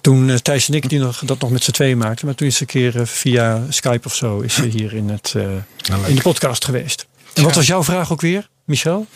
Toen 0.01 0.29
uh, 0.29 0.37
Thijs 0.37 0.69
en 0.69 0.75
ik 0.75 0.89
die 0.89 0.99
nog, 0.99 1.19
dat 1.25 1.41
nog 1.41 1.51
met 1.51 1.65
z'n 1.65 1.71
tweeën 1.71 1.99
maakten. 1.99 2.27
Maar 2.27 2.35
toen 2.35 2.47
is 2.47 2.57
ze 2.57 2.61
een 2.61 2.67
keer 2.67 2.97
uh, 2.97 3.07
via 3.07 3.63
Skype 3.69 4.07
of 4.07 4.15
zo 4.15 4.41
is 4.41 4.55
ze 4.55 4.67
hier 4.67 4.95
in, 4.95 5.09
het, 5.09 5.35
uh, 5.37 5.43
in 6.07 6.15
de 6.15 6.23
podcast 6.23 6.65
geweest. 6.65 7.07
En 7.35 7.43
wat 7.43 7.55
was 7.55 7.67
jouw 7.67 7.85
vraag 7.85 8.13
ook 8.13 8.21
weer, 8.21 8.49
Michel? 8.65 9.07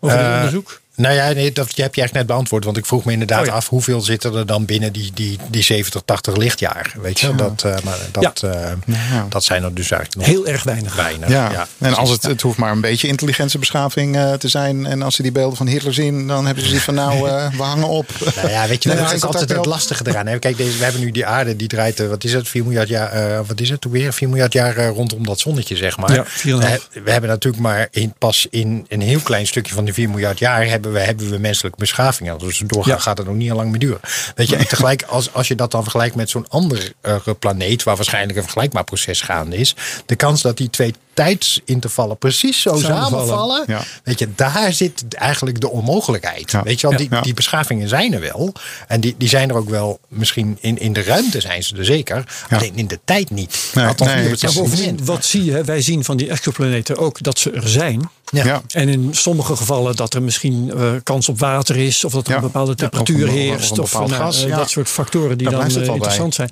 Over 0.00 0.18
het 0.18 0.34
onderzoek? 0.34 0.81
Nou 1.02 1.14
ja, 1.14 1.32
nee, 1.32 1.52
dat 1.52 1.66
heb 1.66 1.76
je 1.76 1.82
eigenlijk 1.82 2.12
net 2.12 2.26
beantwoord. 2.26 2.64
Want 2.64 2.76
ik 2.76 2.86
vroeg 2.86 3.04
me 3.04 3.12
inderdaad 3.12 3.40
Oh 3.40 3.46
ja. 3.46 3.52
af 3.52 3.68
hoeveel 3.68 4.00
zitten 4.00 4.34
er 4.34 4.46
dan 4.46 4.64
binnen 4.64 4.92
die, 4.92 5.10
die, 5.14 5.38
die 5.50 5.62
70, 5.62 6.02
80 6.04 6.36
lichtjaar. 6.36 6.94
Weet 7.00 7.20
je, 7.20 7.34
dat, 7.34 7.62
uh, 7.66 7.74
maar 7.84 7.98
dat, 8.10 8.40
ja. 8.40 8.76
uh, 8.86 9.22
dat 9.28 9.44
zijn 9.44 9.62
er 9.62 9.74
dus 9.74 9.90
eigenlijk 9.90 10.20
nog 10.20 10.36
heel 10.36 10.52
erg 10.52 10.62
weinig. 10.62 10.96
weinig. 10.96 11.28
Ja. 11.28 11.50
ja. 11.50 11.66
En 11.78 11.94
als 11.94 12.10
het, 12.10 12.22
het 12.22 12.40
hoeft 12.40 12.58
maar 12.58 12.72
een 12.72 12.80
beetje 12.80 13.08
intelligente 13.08 13.58
beschaving 13.58 14.16
uh, 14.16 14.32
te 14.32 14.48
zijn. 14.48 14.86
En 14.86 15.02
als 15.02 15.14
ze 15.14 15.22
die 15.22 15.32
beelden 15.32 15.56
van 15.56 15.66
Hitler 15.66 15.94
zien, 15.94 16.26
dan 16.26 16.46
hebben 16.46 16.62
ze 16.62 16.68
zoiets 16.68 16.86
van 16.86 16.94
nou, 16.94 17.28
uh, 17.28 17.50
we 17.56 17.62
hangen 17.62 17.88
op. 17.88 18.06
Nou 18.36 18.48
ja, 18.48 18.68
weet 18.68 18.82
je, 18.82 18.88
Nee, 18.92 18.98
dat 18.98 19.12
is 19.12 19.24
altijd 19.24 19.48
het 19.48 19.66
lastige 19.66 20.02
eraan. 20.06 20.26
Hè? 20.26 20.38
Kijk, 20.38 20.56
deze, 20.56 20.78
we 20.78 20.84
hebben 20.84 21.00
nu 21.00 21.10
die 21.10 21.26
aarde, 21.26 21.56
die 21.56 21.68
draait, 21.68 22.00
uh, 22.00 22.08
wat 22.08 22.24
is 22.24 22.32
het, 22.32 22.48
4 22.48 22.62
miljard 22.62 22.88
jaar, 22.88 23.30
uh, 23.30 23.40
wat 23.46 23.60
is 23.60 23.70
het 23.70 23.80
toen 23.80 23.92
weer? 23.92 24.12
4 24.12 24.28
miljard 24.28 24.52
jaar 24.52 24.78
uh, 24.78 24.88
rondom 24.88 25.26
dat 25.26 25.40
zonnetje, 25.40 25.76
zeg 25.76 25.96
maar. 25.96 26.14
Ja, 26.14 26.24
we, 26.42 26.80
we 27.04 27.10
hebben 27.10 27.30
natuurlijk 27.30 27.62
maar 27.62 27.88
in, 27.90 28.14
pas 28.18 28.46
in 28.50 28.86
een 28.88 29.00
heel 29.00 29.20
klein 29.20 29.46
stukje 29.46 29.74
van 29.74 29.84
die 29.84 29.94
4 29.94 30.10
miljard 30.10 30.38
jaar 30.38 30.66
hebben 30.66 30.91
we, 30.92 31.00
hebben 31.00 31.30
we 31.30 31.38
menselijke 31.38 31.78
beschaving. 31.78 32.30
Als 32.30 32.58
we 32.58 32.66
doorgaan, 32.66 32.94
ja. 32.94 33.00
gaat 33.00 33.18
het 33.18 33.26
nog 33.26 33.36
niet 33.36 33.50
al 33.50 33.56
lang 33.56 33.70
meer 33.70 33.78
duren. 33.80 34.00
Weet 34.34 34.48
je, 34.48 34.56
en 34.56 34.68
tegelijk, 34.68 35.02
als, 35.02 35.32
als 35.32 35.48
je 35.48 35.54
dat 35.54 35.70
dan 35.70 35.82
vergelijkt 35.82 36.14
met 36.14 36.30
zo'n 36.30 36.48
andere 36.48 36.94
uh, 37.02 37.16
planeet, 37.38 37.82
waar 37.82 37.96
waarschijnlijk 37.96 38.36
een 38.36 38.42
vergelijkbaar 38.42 38.84
proces 38.84 39.20
gaande 39.20 39.56
is, 39.56 39.74
de 40.06 40.16
kans 40.16 40.42
dat 40.42 40.56
die 40.56 40.70
twee 40.70 40.94
tijdsintervallen 41.14 42.18
precies 42.18 42.60
zo 42.60 42.76
Samenvallen. 42.76 43.64
Ja. 43.66 43.82
Weet 44.04 44.18
je, 44.18 44.28
daar 44.34 44.72
zit 44.72 45.04
eigenlijk 45.08 45.60
de 45.60 45.70
onmogelijkheid. 45.70 46.50
Ja. 46.50 46.62
Weet 46.62 46.80
je 46.80 46.88
wel, 46.88 46.98
die, 46.98 47.06
Ja. 47.10 47.20
die 47.20 47.34
beschavingen 47.34 47.88
zijn 47.88 48.14
er 48.14 48.20
wel. 48.20 48.52
En 48.88 49.00
die, 49.00 49.14
die 49.18 49.28
zijn 49.28 49.50
er 49.50 49.56
ook 49.56 49.68
wel, 49.68 50.00
misschien 50.08 50.58
in, 50.60 50.78
in 50.78 50.92
de 50.92 51.02
ruimte 51.02 51.40
zijn 51.40 51.62
ze 51.62 51.76
er 51.76 51.84
zeker. 51.84 52.24
Ja. 52.48 52.56
Alleen 52.56 52.76
in 52.76 52.86
de 52.86 52.98
tijd 53.04 53.30
niet. 53.30 53.70
Nee, 53.74 53.86
Althans, 53.86 54.14
nee, 54.14 54.28
het 54.28 54.54
bovendien, 54.54 55.04
wat 55.04 55.24
zie 55.24 55.44
je? 55.44 55.64
Wij 55.64 55.82
zien 55.82 56.04
van 56.04 56.16
die 56.16 56.30
exoplaneten 56.30 56.96
ook 56.98 57.22
dat 57.22 57.38
ze 57.38 57.50
er 57.50 57.68
zijn. 57.68 58.10
Ja. 58.30 58.44
Ja. 58.44 58.62
En 58.68 58.88
in 58.88 59.08
sommige 59.12 59.56
gevallen 59.56 59.96
dat 59.96 60.14
er 60.14 60.22
misschien 60.22 60.71
eh, 60.76 60.90
kans 61.02 61.28
op 61.28 61.38
water 61.38 61.76
is. 61.76 62.04
Of 62.04 62.12
dat 62.12 62.24
er 62.26 62.30
Ja. 62.30 62.36
een 62.36 62.42
bepaalde 62.42 62.74
temperatuur 62.74 63.24
of 63.26 63.32
een 63.32 63.38
heerst. 63.38 63.78
Of, 63.78 63.90
bepaald 63.92 64.10
nou, 64.10 64.22
gas, 64.22 64.44
eh, 64.44 64.56
dat 64.56 64.70
soort 64.70 64.88
factoren 64.88 65.38
die 65.38 65.50
Daar 65.50 65.60
dan 65.60 65.68
eh, 65.70 65.74
bij. 65.86 65.94
interessant 65.94 66.34
zijn. 66.34 66.50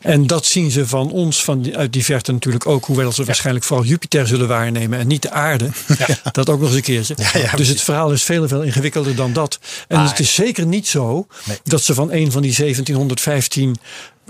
En 0.00 0.26
dat 0.26 0.44
zien 0.46 0.70
ze 0.70 0.86
van 0.86 1.10
ons 1.10 1.44
van 1.44 1.62
die, 1.62 1.76
uit 1.76 1.92
die 1.92 2.04
verte 2.04 2.32
natuurlijk 2.32 2.66
ook. 2.66 2.84
Hoewel 2.84 3.12
ze 3.12 3.24
waarschijnlijk 3.24 3.64
vooral 3.64 3.84
Jupiter 3.86 4.26
zullen 4.26 4.48
waarnemen. 4.48 4.98
En 4.98 5.06
niet 5.06 5.22
de 5.22 5.30
aarde. 5.30 5.68
Dat 6.32 6.48
ook 6.50 6.58
nog 6.60 6.68
eens 6.68 6.76
een 6.76 6.82
keertje. 6.82 7.14
Dus 7.56 7.68
het 7.68 7.80
verhaal 7.80 8.12
is 8.12 8.22
veel 8.22 8.48
veel 8.48 8.62
ingewikkelder 8.62 9.14
dan 9.16 9.32
dat. 9.32 9.58
En 9.88 9.96
Ah, 9.98 10.08
het 10.08 10.18
is 10.18 10.34
zeker 10.34 10.66
niet 10.66 10.86
zo 10.88 11.26
Nee. 11.44 11.58
dat 11.64 11.82
ze 11.82 11.94
van 11.94 12.12
een 12.12 12.32
van 12.32 12.42
die 12.42 12.52
1715 12.54 13.76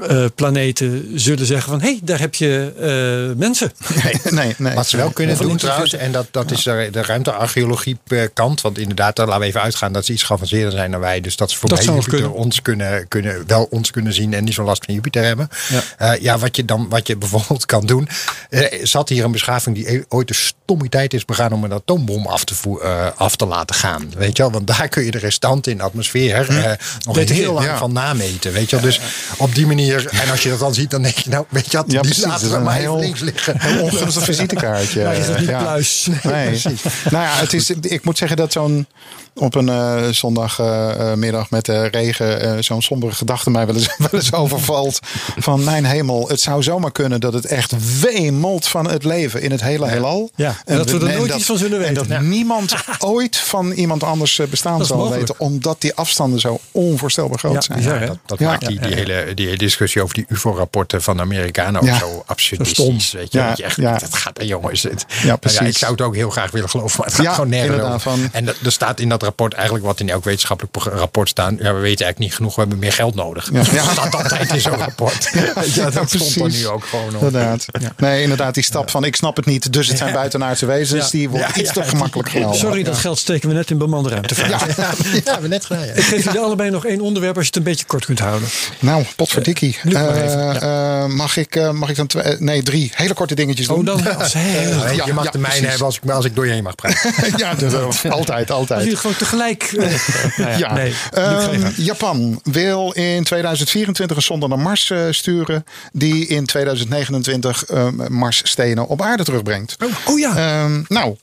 eh, 0.09 0.25
planeten 0.35 1.11
zullen 1.15 1.47
zeggen 1.47 1.71
van... 1.71 1.81
hé, 1.81 1.87
hey, 1.89 1.99
daar 2.03 2.19
heb 2.19 2.35
je 2.35 2.73
eh, 2.81 3.39
mensen. 3.39 3.73
Nee, 4.05 4.15
nee, 4.31 4.55
nee. 4.59 4.75
Wat 4.75 4.87
ze 4.89 4.97
wel 4.97 5.11
kunnen 5.11 5.39
doen 5.39 5.57
trouwens, 5.57 5.93
en 5.93 6.13
dat, 6.13 6.27
dat 6.31 6.51
is 6.51 6.63
de, 6.63 6.89
de 6.93 7.03
ruimtearcheologie 7.03 7.99
eh, 8.07 8.23
kant. 8.35 8.61
Want 8.61 8.79
inderdaad, 8.79 9.17
daar 9.17 9.27
laten 9.27 9.41
we 9.41 9.47
even 9.49 9.61
uitgaan 9.61 9.93
dat 9.93 10.05
ze 10.07 10.13
iets 10.13 10.23
geavanceerder 10.23 10.71
zijn 10.73 10.91
dan 10.91 11.01
wij. 11.01 11.21
Dus 11.21 11.37
dat 11.37 11.51
ze 11.51 11.59
voorbij 11.59 11.79
Dat 11.79 11.87
Jupiter 11.87 12.11
kunnen. 12.11 12.33
ons 12.33 12.63
kunnen, 12.63 13.09
kunnen, 13.09 13.43
wel 13.47 13.67
ons 13.71 13.91
kunnen 13.91 14.13
zien 14.13 14.35
en 14.35 14.45
niet 14.45 14.55
zo'n 14.55 14.65
last 14.65 14.85
van 14.85 14.95
Jupiter 14.95 15.25
hebben. 15.25 15.49
Ja. 15.69 15.83
Ja, 15.99 16.17
ja 16.21 16.39
wat, 16.39 16.57
je 16.57 16.65
dan, 16.65 16.89
wat 16.89 17.07
je 17.07 17.17
bijvoorbeeld 17.27 17.67
kan 17.67 17.87
doen. 17.87 18.09
eh, 18.51 18.85
zat 18.85 19.09
hier 19.09 19.25
een 19.25 19.33
beschaving 19.33 19.77
die 19.77 19.93
e- 19.95 20.05
ooit 20.09 20.29
de 20.29 20.35
stommiteit 20.35 21.15
is 21.15 21.25
begaan 21.25 21.53
om 21.53 21.65
een 21.65 21.73
atoombom 21.73 22.27
af 22.27 22.45
te, 22.45 22.55
eh, 22.83 23.07
af 23.17 23.37
te 23.37 23.47
laten 23.47 23.77
gaan. 23.77 24.13
Weet 24.17 24.37
je 24.37 24.43
wel? 24.43 24.53
Want 24.53 24.67
daar 24.67 24.89
kun 24.89 25.05
je 25.05 25.11
de 25.11 25.19
restanten 25.19 25.73
in 25.73 25.79
de 25.79 25.85
atmosfeer 25.85 26.49
eh, 26.49 26.73
nog 27.05 27.17
heel 27.17 27.53
lang 27.53 27.67
ja. 27.67 27.79
van 27.79 27.93
nameten. 27.93 28.53
Weet 28.53 28.71
je 28.71 28.77
wel? 28.77 28.85
Dus 28.85 29.01
op 29.37 29.55
die 29.55 29.67
manier, 29.67 29.86
en 29.95 30.31
als 30.31 30.43
je 30.43 30.49
dat 30.49 30.59
dan 30.59 30.75
ziet, 30.75 30.91
dan 30.91 31.03
denk 31.03 31.15
je 31.17 31.31
nou, 31.31 31.45
weet 31.49 31.71
je 31.71 31.77
wat, 31.77 31.87
Ja, 31.87 31.93
die 31.93 32.11
precies. 32.11 32.25
laten 32.25 32.43
Dat 32.43 32.51
we 32.51 32.57
is 32.59 32.65
maar 32.65 32.75
heel- 32.77 32.99
links 32.99 33.21
liggen. 33.21 33.57
Een 33.69 33.81
ongunstig 33.81 34.25
visitekaartje. 34.33 35.03
Daar 35.03 35.17
is 35.17 35.27
het 35.27 35.39
niet 35.39 35.49
Ja. 35.49 35.59
pluis. 35.63 36.07
Nee. 36.23 36.63
Nou 37.11 37.25
ja, 37.25 37.31
het 37.35 37.53
is, 37.53 37.71
ik 37.71 38.05
moet 38.05 38.19
zeggen 38.19 38.37
dat 38.37 38.53
zo'n 38.53 38.87
op 39.35 39.55
een 39.55 39.69
eh, 39.69 40.09
zondagmiddag 40.09 41.51
met 41.51 41.65
de 41.65 41.87
regen 41.87 42.41
eh, 42.41 42.63
zo'n 42.63 42.83
sombere 42.83 43.13
gedachte 43.13 43.51
mij 43.51 43.67
wel 43.67 43.75
eens, 43.75 43.95
wel 43.99 44.09
eens 44.13 44.33
overvalt. 44.33 44.99
Van 45.39 45.65
mijn 45.65 45.85
hemel, 45.85 46.29
het 46.29 46.41
zou 46.41 46.63
zomaar 46.63 46.93
kunnen 46.93 47.21
dat 47.21 47.33
het 47.33 47.47
echt 47.47 48.01
wemelt 48.01 48.67
van 48.69 48.89
het 48.91 49.05
leven 49.05 49.43
in 49.43 49.51
het 49.51 49.61
hele 49.63 49.89
heelal. 49.89 50.31
Ja, 50.35 50.55
en 50.65 50.77
dat 50.77 50.91
we 50.91 50.99
er 50.99 51.15
nooit 51.17 51.29
dat- 51.29 51.39
iets 51.39 51.47
van 51.47 51.59
zullen 51.59 51.85
En 51.85 51.95
weten. 51.95 52.09
dat 52.09 52.21
niemand 52.21 52.75
ooit 52.99 53.37
van 53.37 53.71
iemand 53.73 54.03
anders 54.03 54.39
eh, 54.39 54.47
bestaan 54.47 54.85
zal 54.87 54.97
mogelijk. 54.97 55.21
weten. 55.21 55.41
Omdat 55.41 55.81
die 55.81 55.95
afstanden 55.95 56.41
zo 56.41 56.61
onvoorstelbaar 56.73 57.39
groot 57.39 57.53
Ja, 57.69 57.81
zijn. 57.81 58.01
hè? 58.01 58.07
Dat, 58.07 58.19
dat 58.27 58.39
Ja. 58.39 58.47
maakt 58.49 58.67
die, 58.67 58.81
die, 58.81 58.95
hele, 58.95 59.35
die 59.35 59.47
hele 59.47 59.57
discussie 59.79 60.03
over 60.03 60.15
die 60.15 60.25
UFO-rapporten 60.29 61.03
van 61.03 61.17
de 61.17 61.23
Amerikanen 61.23 61.81
ook 61.81 61.87
Ja. 61.87 61.99
zo 61.99 62.23
absurdistisch. 62.27 63.13
Weet 63.13 63.33
je, 63.33 63.39
Ja, 63.39 63.49
dat 63.49 63.57
je 63.57 63.63
echt, 63.65 63.77
ja. 63.77 63.99
dat 63.99 64.15
gaat 64.15 64.39
er 64.39 64.45
jongens. 64.45 64.83
Het, 64.83 65.05
Ja, 65.23 65.37
precies. 65.37 65.61
ik 65.69 65.77
zou 65.79 65.93
het 65.93 66.01
ook 66.01 66.15
heel 66.15 66.31
graag 66.31 66.51
willen 66.51 66.69
geloven, 66.71 66.95
maar 66.99 67.07
het 67.07 67.15
gaat 67.15 67.25
Ja, 67.25 67.33
gewoon 67.33 67.49
nergens 67.51 68.03
van- 68.03 68.29
En 68.33 68.47
er 68.49 68.73
staat 68.73 69.01
in 69.01 69.09
dat 69.09 69.23
rapport 69.23 69.53
eigenlijk 69.55 69.85
wat 69.85 70.01
in 70.01 70.09
elk 70.11 70.25
wetenschappelijk 70.25 70.77
rapport 70.77 71.29
staan. 71.29 71.53
Ja, 71.55 71.59
we 71.75 71.81
weten 71.81 71.83
eigenlijk 72.05 72.19
niet 72.19 72.35
genoeg, 72.35 72.55
we 72.55 72.61
hebben 72.61 72.79
meer 72.79 72.93
geld 72.93 73.15
nodig. 73.15 73.51
Ja. 73.53 73.63
Dat 73.87 73.93
staat 73.93 74.15
altijd 74.15 74.53
in 74.53 74.61
zo'n 74.61 74.77
rapport. 74.77 75.31
Ja, 75.33 75.53
dat 75.55 76.13
Ja, 76.13 76.19
stond 76.19 76.37
er 76.55 76.59
nu 76.59 76.67
ook 76.67 76.85
gewoon 76.85 77.07
op. 77.17 77.23
Inderdaad. 77.23 77.67
Nee, 77.97 78.23
inderdaad, 78.23 78.55
die 78.55 78.63
stap 78.65 78.91
van 78.91 79.05
ik 79.05 79.17
snap 79.17 79.37
het 79.37 79.45
niet, 79.47 79.73
dus 79.73 79.89
het 79.89 79.99
zijn 79.99 80.13
buitenaardse 80.13 80.67
wezens, 80.67 81.05
Ja. 81.05 81.11
die 81.11 81.29
wordt 81.31 81.47
Ja, 81.55 81.61
iets 81.61 81.73
ja, 81.75 81.83
te 81.83 81.89
gemakkelijk 81.89 82.29
genomen. 82.29 82.57
Sorry, 82.59 82.83
dat 82.83 82.97
geld 82.99 83.19
steken 83.19 83.49
we 83.49 83.55
net 83.55 83.71
in 83.71 83.79
bemande 83.79 84.09
ruimte. 84.09 84.35
Ja, 84.37 84.47
ja, 84.49 84.59
we 84.97 85.21
hebben 85.25 85.51
net 85.51 85.65
gedaan. 85.65 85.83
Ik 85.85 86.03
geef 86.03 86.25
jullie 86.25 86.41
allebei 86.41 86.71
nog 86.71 86.87
één 86.87 87.01
onderwerp 87.01 87.35
als 87.37 87.45
je 87.45 87.51
het 87.51 87.57
een 87.59 87.71
beetje 87.71 87.85
kort 87.87 88.05
kunt 88.05 88.19
houden. 88.19 88.49
Nou, 88.79 89.05
potverdikkie. 89.17 89.66
Luc 89.83 89.95
Eh, 89.95 91.03
eh, 91.03 91.07
mag, 91.11 91.37
ik, 91.37 91.57
eh, 91.57 91.71
mag 91.71 91.89
ik 91.89 91.97
dan 91.97 92.07
twee, 92.07 92.37
nee, 92.39 92.63
drie 92.63 92.91
hele 92.95 93.15
korte 93.15 93.35
dingetjes 93.35 93.67
doen? 93.67 93.79
Oh, 93.79 93.85
dan 93.85 94.17
als 94.19 94.33
heel... 94.39 94.89
Je, 94.89 94.95
Ja, 94.97 95.07
je 95.07 95.13
mag 95.13 95.25
ja, 95.25 95.31
de 95.31 95.39
mijne 95.39 95.57
precies. 95.57 95.61
hebben 95.69 95.87
als 95.87 95.97
ik, 96.03 96.11
als 96.11 96.25
ik 96.25 96.35
door 96.35 96.47
je 96.47 96.53
heen 96.53 96.63
mag 96.63 96.75
praten. 96.75 97.13
ja, 97.37 97.55
dat, 97.55 97.73
eh, 98.03 98.11
altijd, 98.13 98.51
Als 98.51 98.59
altijd. 98.59 98.83
jullie 98.83 98.97
gewoon 98.97 99.17
tegelijk... 99.17 99.63
eh, 99.63 99.91
nou 100.37 100.51
ja, 100.51 100.57
Ja. 100.59 100.73
nee. 100.75 100.95
Ehm. 101.13 101.71
Japan 101.77 102.41
wil 102.43 102.93
in 102.93 103.25
2024 103.25 104.17
een 104.17 104.23
zonde 104.23 104.49
naar 104.49 104.59
Mars 104.59 104.93
sturen. 105.11 105.65
Die 105.93 106.27
in 106.27 106.47
2029 106.47 107.65
eh, 107.65 107.89
Marsstenen 108.09 108.87
op 108.87 109.03
aarde 109.03 109.25
terugbrengt. 109.25 109.77
Oh 110.05 110.19
ja, 110.19 110.37
Ehm, 110.37 110.83
nou, 110.89 111.17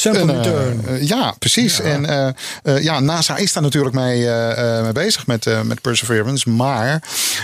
sample 0.00 0.20
een, 0.22 0.30
eh, 0.30 0.36
return. 0.36 0.84
eh, 0.88 1.02
ja, 1.08 1.34
precies. 1.38 1.80
En 1.80 2.06
eh, 2.06 2.28
eh, 2.62 2.82
ja, 2.82 3.00
NASA 3.00 3.36
is 3.36 3.52
daar 3.52 3.62
natuurlijk 3.62 3.94
mee, 3.94 4.26
eh, 4.26 4.76
eh, 4.78 4.82
mee 4.82 4.92
bezig 4.92 5.26
met, 5.26 5.46
eh, 5.46 5.60
met 5.62 5.80
Perseverance. 5.80 6.50
Maar 6.50 7.02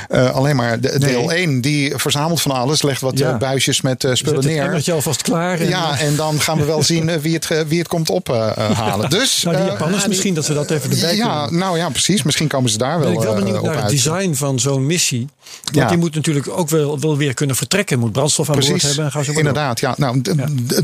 eh, 0.09 0.31
alleen 0.35 0.57
maar 0.57 0.81
de, 0.81 0.99
deel 0.99 1.33
1 1.33 1.61
die 1.61 1.93
verzamelt 1.97 2.41
van 2.41 2.51
alles. 2.51 2.83
Legt 2.83 3.01
wat 3.01 3.19
Ja. 3.19 3.37
buisjes 3.37 3.81
met 3.81 4.09
spullen 4.13 4.43
Zet 4.43 4.53
neer. 4.53 4.63
emmertje 4.65 4.93
alvast 4.93 5.23
klaar. 5.23 5.61
En, 5.61 5.69
Ja, 5.69 5.99
en 5.99 6.17
dan 6.17 6.41
gaan 6.41 6.59
we 6.59 6.65
wel 6.65 6.83
zien 6.93 7.21
wie, 7.21 7.35
het, 7.35 7.65
wie 7.69 7.79
het 7.79 7.89
komt 7.89 8.11
ophalen. 8.11 9.11
dus, 9.19 9.43
nou, 9.43 9.57
die 9.57 9.67
Japanners, 9.67 10.07
misschien 10.07 10.35
dat 10.35 10.45
ze 10.45 10.55
dat 10.55 10.71
even 10.71 10.91
erbij 10.91 11.17
ja, 11.17 11.43
kunnen. 11.43 11.61
nou 11.61 11.79
ja, 11.79 11.89
precies. 11.89 12.23
Misschien 12.23 12.49
komen 12.49 12.71
ze 12.71 12.79
daar 12.79 12.99
wel, 13.01 13.09
ben 13.09 13.19
ik 13.19 13.25
wel 13.27 13.35
benieuwd 13.35 13.59
op 13.59 13.65
naar 13.67 13.77
het 13.83 13.89
design 13.91 14.35
van 14.35 14.59
zo'n 14.59 14.87
missie. 14.87 15.29
Want 15.65 15.77
Ja. 15.77 15.89
die 15.89 15.97
moet 15.99 16.15
natuurlijk 16.15 16.49
ook 16.49 16.69
wel, 16.69 17.01
wel 17.01 17.17
weer 17.17 17.35
kunnen 17.35 17.57
vertrekken. 17.57 17.99
Moet 17.99 18.13
brandstof 18.13 18.49
aan 18.49 18.55
boord 18.55 18.67
Precies, 18.67 18.87
hebben. 18.89 19.05
En 19.05 19.11
gaan 19.11 19.25
ze 19.25 19.33
maar 19.33 19.43
door. 19.43 19.49
inderdaad. 19.49 19.81
Ja, 19.81 19.95
nou, 19.97 20.23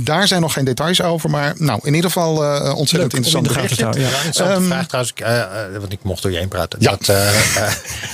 daar 0.01 0.29
zijn 0.29 0.41
nog 0.41 0.53
geen 0.53 0.65
details 0.65 1.03
over. 1.03 1.31
Maar 1.31 1.55
nou, 1.61 1.81
in 1.83 1.95
ieder 1.95 2.11
geval 2.11 2.45
eh 2.45 2.77
ontzettend 2.77 3.13
Leuk 3.13 3.13
om 3.13 3.19
in 3.19 3.41
interessant 3.41 3.45
de 3.45 3.53
gaten 3.55 3.69
te 3.77 3.85
berichtje. 3.85 3.85
houden. 3.85 4.03
Ja. 4.03 4.09
Interessante 4.27 4.53
Ehm, 4.55 4.65
vraag 4.67 4.87
trouwens, 4.87 5.13
eh, 5.17 5.65
eh, 5.75 5.81
want 5.81 5.93
ik 5.93 5.99
mocht 6.03 6.23
door 6.23 6.31
je 6.33 6.39
heen 6.39 6.49
praten. 6.49 6.79
Ja. 6.83 6.91
Dat, 6.91 7.09
eh, 7.09 7.37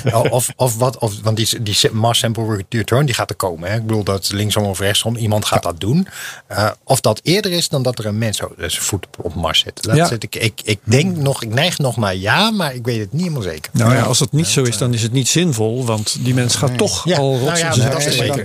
eh, 0.04 0.24
of, 0.30 0.48
of 0.56 0.76
wat, 0.76 0.98
of, 0.98 1.12
want 1.22 1.36
die, 1.36 1.62
die 1.62 1.76
Mars 1.92 2.18
Sample 2.18 2.64
Return 2.68 3.06
die 3.06 3.14
gaat 3.14 3.30
er 3.30 3.36
komen. 3.36 3.70
Hè? 3.70 3.76
Ik 3.76 3.86
bedoel 3.86 4.02
dat 4.04 4.30
linksom 4.32 4.64
of 4.64 4.78
rechtsom 4.78 5.16
iemand 5.16 5.44
gaat 5.44 5.62
dat 5.62 5.80
doen. 5.80 6.08
Eh, 6.46 6.70
of 6.84 7.00
dat 7.00 7.20
eerder 7.22 7.52
is 7.52 7.68
dan 7.68 7.82
dat 7.82 7.98
er 7.98 8.06
een 8.06 8.18
mens 8.18 8.36
zo- 8.36 8.52
zijn 8.56 8.70
voet 8.72 9.06
op 9.22 9.34
Mars 9.34 9.58
zit. 9.60 9.82
Dat 9.82 9.96
Ja. 9.96 10.06
zit 10.06 10.22
ik, 10.22 10.34
ik, 10.34 10.60
ik 10.64 10.78
denk 10.84 11.16
nog, 11.16 11.42
ik 11.42 11.54
neig 11.54 11.78
nog 11.78 11.96
naar 11.96 12.14
ja, 12.16 12.50
maar 12.50 12.74
ik 12.74 12.84
weet 12.84 12.98
het 13.00 13.12
niet 13.12 13.22
helemaal 13.22 13.42
zeker. 13.42 13.70
Nou 13.72 13.94
ja, 13.94 14.02
als 14.02 14.18
dat 14.18 14.32
niet 14.32 14.46
zo 14.46 14.62
is, 14.62 14.78
dan 14.78 14.94
is 14.94 15.02
het 15.02 15.12
niet 15.12 15.28
zinvol. 15.28 15.84
Want 15.84 16.16
die 16.24 16.34
mens 16.34 16.54
gaat 16.54 16.78
toch 16.78 17.04
Ja, 17.04 17.16
al 17.16 17.30
nou 17.32 17.44
rotsen 17.44 17.66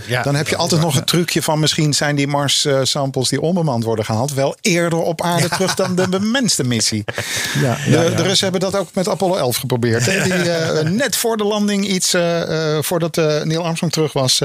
ja, 0.08 0.24
dan, 0.24 0.36
heb 0.36 0.48
je 0.48 0.56
altijd 0.56 0.82
nog 0.82 0.96
het 0.96 1.08
trucje 1.08 1.42
van 1.42 1.60
misschien 1.60 1.94
zijn 1.94 2.16
die 2.16 2.28
Mars-samples 2.28 3.30
die 3.30 3.42
onbemand 3.42 3.84
worden 3.84 4.06
gehaald 4.06 4.34
wel 4.34 4.56
eerder 4.62 4.81
op 4.90 5.22
aarde 5.22 5.50
terug 5.50 5.76
dan 5.76 5.96
de 5.96 6.10
bemenste 6.10 6.64
missie. 6.64 7.04
Ja, 7.62 7.78
De, 7.86 7.92
ja, 7.92 8.10
de 8.10 8.24
Russen 8.24 8.52
hebben 8.52 8.72
dat 8.72 8.82
ook 8.82 8.90
met 8.94 9.08
Apollo 9.08 9.36
11 9.36 9.58
geprobeerd. 9.58 10.06
Hè? 10.06 10.24
Die 10.24 10.34
eh, 10.52 10.90
net 10.90 11.16
voor 11.16 11.38
de 11.38 11.44
landing 11.44 11.88
iets, 11.88 12.14
eh, 12.14 12.76
eh, 12.76 12.84
voordat 12.84 13.16
Neil 13.16 13.64
Armstrong 13.64 13.94
terug 13.94 14.14
was, 14.14 14.42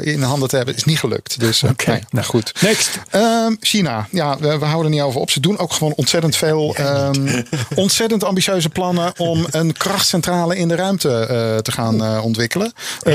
in 0.00 0.22
handen 0.22 0.48
te 0.48 0.56
hebben, 0.56 0.76
is 0.76 0.84
niet 0.84 0.98
gelukt. 0.98 1.40
Dus 1.40 1.62
Oké, 1.62 1.90
nee, 1.90 2.00
nou 2.10 2.26
goed. 2.26 2.52
Next. 2.60 2.98
Ehm, 3.10 3.54
China, 3.60 4.06
ja, 4.10 4.38
we, 4.38 4.58
we 4.58 4.64
houden 4.64 4.84
er 4.92 4.98
niet 4.98 5.06
over 5.06 5.20
op. 5.20 5.30
Ze 5.30 5.40
doen 5.40 5.58
ook 5.58 5.72
gewoon 5.72 5.92
ontzettend 5.96 6.36
veel, 6.36 6.74
ehm, 6.74 7.42
ontzettend 7.74 8.24
ambitieuze 8.24 8.68
plannen 8.68 9.12
om 9.16 9.46
een 9.50 9.72
krachtcentrale 9.72 10.56
in 10.56 10.68
de 10.68 10.74
ruimte 10.74 11.60
te 11.62 11.72
gaan 11.72 12.20
ontwikkelen. 12.22 12.72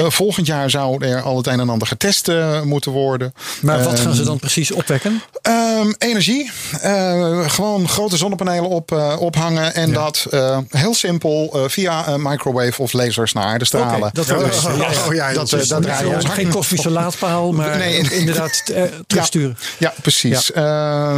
Volgend 0.08 0.48
jaar 0.48 0.70
zou 0.70 1.06
er 1.06 1.22
al 1.22 1.38
het 1.38 1.48
een 1.48 1.60
en 1.60 1.70
ander 1.70 1.88
getest 1.88 2.32
moeten 2.64 2.92
worden. 2.92 3.34
Maar 3.62 3.84
wat 3.84 3.94
Ehm, 3.94 4.04
gaan 4.04 4.16
ze 4.16 4.24
dan 4.24 4.40
precies 4.40 4.72
opwekken? 4.72 5.22
Ehm, 5.42 5.92
energie. 5.98 6.52
Eh, 6.82 7.50
gewoon 7.50 7.90
grote 7.90 8.18
zonnepanelen 8.18 8.70
op, 8.70 8.92
eh, 8.92 9.16
ophangen. 9.20 9.74
En 9.76 9.94
dat 9.94 10.28
eh, 10.32 10.58
heel 10.70 10.94
simpel 10.94 11.50
eh, 11.54 11.62
via 11.68 12.08
een 12.08 12.22
microwave 12.22 12.82
of 12.82 12.94
lasers 12.94 13.34
naar 13.34 13.44
aarde 13.44 13.66
stralen. 13.66 14.10
Dat 14.14 14.28
Dus, 14.28 14.62
ja, 14.62 14.72
ja. 14.78 15.06
Oh 15.08 15.14
ja, 15.14 15.34
dat, 15.34 15.50
dat 15.50 15.68
dat 15.68 16.06
ons 16.06 16.26
Geen 16.26 16.50
kosmische 16.50 16.90
laadpaal, 16.90 17.52
maar 17.52 17.78
Nee, 17.78 18.12
inderdaad 18.12 18.64
terugsturen. 19.08 19.58
Ja, 19.78 19.94
precies. 20.02 20.52
Eh, 20.52 20.64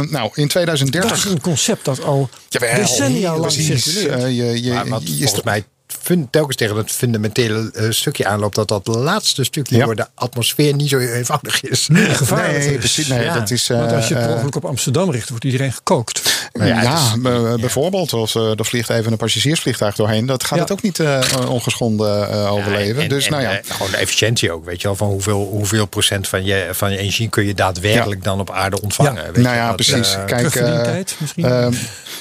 nou, 0.00 0.30
in 0.34 0.48
2030. 0.48 1.10
Dat 1.10 1.18
is 1.18 1.24
een 1.24 1.40
concept 1.40 1.84
dat 1.84 2.02
al 2.04 2.28
Jawel, 2.48 2.74
decennia 2.74 3.30
lang 3.30 3.42
precies. 3.42 3.82
circuleert. 3.82 4.22
Je, 4.22 4.62
je, 4.62 4.72
Maar 4.72 5.00
je- 5.04 5.16
volgens 5.16 5.42
mij 5.42 5.64
fun- 6.06 6.28
telkens 6.30 6.56
tegen 6.56 6.76
het 6.76 6.90
fundamentele 6.92 7.70
eh, 7.74 7.90
stukje 7.90 8.26
aanloopt, 8.26 8.54
dat 8.54 8.68
dat 8.68 8.86
laatste 8.86 9.44
stukje 9.44 9.76
Ja. 9.76 9.84
door 9.84 9.96
de 9.96 10.06
atmosfeer 10.14 10.74
niet 10.74 10.88
zo 10.88 10.98
eenvoudig 10.98 11.62
is. 11.62 11.88
gevaarlijk 11.92 12.58
Nee, 12.58 12.72
is. 12.72 12.78
precies. 12.78 13.06
Nee, 13.06 13.24
Ja. 13.24 13.34
dat 13.38 13.50
is. 13.50 13.68
eh, 13.70 13.78
Want 13.78 13.92
als 13.92 14.08
je 14.08 14.14
per 14.14 14.28
eh, 14.28 14.34
ongeluk 14.34 14.56
op 14.56 14.64
Amsterdam 14.64 15.10
richt, 15.10 15.28
wordt 15.28 15.44
iedereen 15.44 15.72
gekookt. 15.72 16.22
Nou 16.52 16.68
ja, 16.68 16.82
ja, 16.82 16.90
het 16.90 16.98
is- 17.16 17.56
b- 17.56 17.60
bijvoorbeeld. 17.60 18.12
Of 18.12 18.34
eh, 18.34 18.58
er 18.58 18.64
vliegt 18.64 18.90
even 18.90 19.12
een 19.12 19.18
passagiersvliegtuig 19.18 19.94
doorheen. 19.94 20.26
Dat 20.26 20.44
gaat 20.44 20.54
Ja. 20.56 20.62
het 20.64 20.72
ook 20.72 20.82
niet 20.82 20.98
eh, 21.00 21.20
ongeschonden 21.48 22.30
eh, 22.30 22.52
overleven. 22.52 23.02
En- 23.02 23.08
dus 23.08 23.24
en, 23.24 23.30
nou 23.30 23.42
ja. 23.42 23.50
eh, 23.58 23.58
gewoon 23.70 23.90
de 23.90 23.96
efficiëntie 23.96 24.52
ook, 24.52 24.64
weet 24.64 24.80
je 24.80 24.86
wel. 24.86 24.96
Van 24.96 25.08
hoeveel, 25.08 25.48
hoeveel 25.50 25.86
procent 25.86 26.28
van 26.28 26.44
je, 26.44 26.68
van 26.72 26.90
je 26.92 26.98
energie 26.98 27.28
kun 27.28 27.46
je 27.46 27.54
daadwerkelijk 27.54 28.24
dan 28.24 28.40
op 28.40 28.50
aarde 28.50 28.80
ontvangen. 28.80 29.14
Ja. 29.14 29.22
Weet 29.26 29.36
je, 29.36 29.40
nou 29.42 29.56
ja, 29.56 29.66
dat, 29.66 29.76
precies. 29.76 30.14
eh, 30.14 30.24
Kijk, 30.24 30.30
eh, 30.30 30.36
terugverdientijd 30.36 31.16
misschien? 31.18 31.44
ehm, 31.44 31.72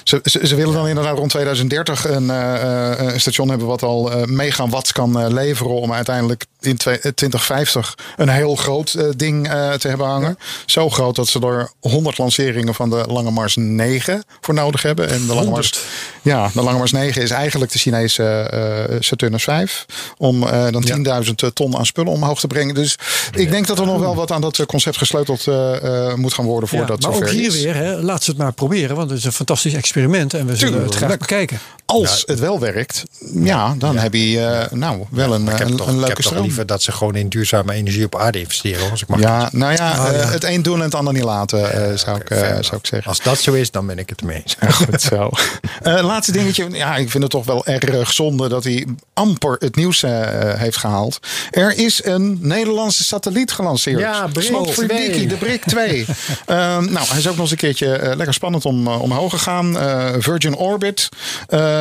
ze, 0.04 0.20
ze, 0.24 0.48
ze 0.48 0.56
willen 0.56 0.74
dan 0.74 0.88
inderdaad 0.88 1.18
rond 1.18 1.30
2030 1.30 2.08
een, 2.10 2.30
eh, 2.30 2.92
eh, 2.92 3.14
een 3.14 3.20
station 3.20 3.50
hebben 3.50 3.68
wat 3.68 3.75
al 3.84 4.12
eh, 4.12 4.24
megawatts 4.24 4.92
kan 4.92 5.20
eh, 5.20 5.30
leveren 5.30 5.72
om 5.82 5.94
uiteindelijk 5.94 6.46
in 6.62 6.78
twee- 6.78 7.00
eh, 7.00 7.12
2050 7.12 7.96
een 8.18 8.30
heel 8.30 8.56
groot 8.56 8.94
eh, 8.94 9.06
ding 9.16 9.48
eh, 9.50 9.72
te 9.74 9.88
hebben 9.88 10.08
hangen. 10.08 10.38
Zo 10.66 10.90
groot 10.90 11.16
dat 11.16 11.28
ze 11.28 11.40
er 11.40 11.72
100 11.80 12.18
lanceringen 12.18 12.74
van 12.74 12.90
de 12.90 13.04
Lange 13.08 13.32
Mars 13.32 13.56
9 13.56 14.24
voor 14.42 14.54
nodig 14.54 14.82
hebben. 14.82 15.10
En 15.10 15.26
de 15.28 15.34
Lange 15.34 15.50
Mars, 15.50 15.72
100? 15.72 15.86
ja, 16.22 16.50
de 16.54 16.62
Lange 16.62 16.78
Mars 16.78 16.92
9 16.92 17.22
is 17.22 17.30
eigenlijk 17.32 17.72
de 17.72 17.80
Chinese 17.80 18.24
eh, 18.24 18.96
Saturnus 19.00 19.44
5. 19.44 19.86
Om 20.18 20.44
eh, 20.44 20.68
dan 20.72 21.24
10.000 21.26 21.32
ton 21.54 21.78
aan 21.78 21.86
spullen 21.86 22.12
omhoog 22.12 22.40
te 22.40 22.48
brengen. 22.48 22.76
Dus 22.76 22.98
ik 23.36 23.52
denk 23.52 23.68
dat 23.68 23.80
er 23.80 23.86
nog 23.86 24.00
wel 24.00 24.16
wat 24.16 24.32
aan 24.32 24.42
dat 24.42 24.66
concept 24.66 24.98
gesleuteld 24.98 25.48
eh, 25.48 26.08
eh, 26.10 26.16
moet 26.16 26.34
gaan 26.34 26.46
worden 26.46 26.70
Ja, 26.72 26.78
voordat 26.78 27.02
maar 27.02 27.12
zover 27.14 27.28
ook 27.28 27.34
hier 27.34 27.48
is. 27.48 27.62
weer, 27.64 27.76
hè, 27.76 28.02
laat 28.02 28.24
ze 28.24 28.30
het 28.30 28.40
maar 28.40 28.54
proberen. 28.54 28.96
Want 28.96 29.10
het 29.10 29.20
is 29.20 29.26
een 29.26 29.32
fantastisch 29.32 29.74
experiment. 29.74 30.34
En 30.34 30.46
we 30.46 30.56
zullen 30.56 30.84
het 30.84 30.96
graag 30.96 31.18
bekijken. 31.18 31.60
Als 31.86 32.24
het 32.26 32.40
wel 32.40 32.60
werkt, 32.60 33.04
ja, 33.34 33.65
dan 33.78 33.98
heb 33.98 34.14
je 34.14 34.46
eh, 34.46 34.72
nou 34.72 35.06
wel 35.10 35.34
een, 35.34 35.48
Ik 35.48 35.58
heb, 35.58 35.68
een, 35.68 35.78
toch, 35.78 35.88
een 35.88 35.94
ik 35.94 36.00
leuke 36.00 36.22
heb 36.22 36.34
toch 36.34 36.42
liever 36.42 36.66
dat 36.66 36.84
ze 36.84 36.92
gewoon 36.92 37.16
in 37.16 37.30
duurzame 37.30 37.74
energie 37.74 38.06
op 38.06 38.16
aarde 38.16 38.40
investeren. 38.40 38.92
Als 38.92 39.02
ik 39.02 39.08
mag 39.08 39.20
Ja, 39.20 39.50
nou 39.52 39.74
ja, 39.74 39.92
Oh, 39.92 40.10
eh, 40.10 40.18
ja. 40.18 40.28
het 40.28 40.44
een 40.44 40.62
doen 40.62 40.78
en 40.78 40.84
het 40.84 40.96
ander 40.96 41.14
niet 41.14 41.24
laten, 41.24 41.72
eh, 41.72 41.98
zou, 41.98 42.20
ik, 42.20 42.28
zou 42.62 42.78
ik 42.78 42.86
zeggen. 42.86 43.04
Als 43.06 43.22
dat 43.22 43.40
zo 43.40 43.54
is, 43.54 43.72
dan 43.72 43.86
ben 43.86 43.98
ik 44.00 44.10
het 44.10 44.22
eens. 44.28 44.56
Ja, 44.60 44.72
goed 44.86 45.02
zo. 45.02 45.30
Laatste 45.84 46.32
dingetje. 46.32 46.70
Ja, 46.72 46.96
ik 46.96 47.10
vind 47.10 47.24
het 47.24 47.32
toch 47.32 47.46
wel 47.46 47.66
erg 47.66 48.14
zonde 48.14 48.50
dat 48.50 48.64
hij 48.64 48.88
amper 49.14 49.56
het 49.60 49.76
nieuws 49.76 50.04
heeft 50.58 50.78
gehaald. 50.78 51.20
Er 51.52 51.78
is 51.78 52.06
een 52.06 52.38
Nederlandse 52.42 53.04
satelliet 53.04 53.52
gelanceerd. 53.52 54.00
Ja, 54.00 54.28
Brik 54.28 54.46
for 54.46 54.66
2. 54.66 54.88
Dickie, 54.88 55.28
de 55.28 55.36
Brik 55.36 55.66
2. 55.66 56.06
Ehm, 56.46 56.92
nou, 56.92 57.08
hij 57.08 57.18
is 57.18 57.28
ook 57.28 57.34
nog 57.34 57.42
eens 57.42 57.52
een 57.52 57.58
keertje 57.58 58.14
lekker 58.16 58.34
spannend 58.34 58.66
om 58.66 58.88
omhoog 58.88 59.32
gegaan. 59.32 59.78
Virgin 60.22 60.56
Orbit 60.56 61.10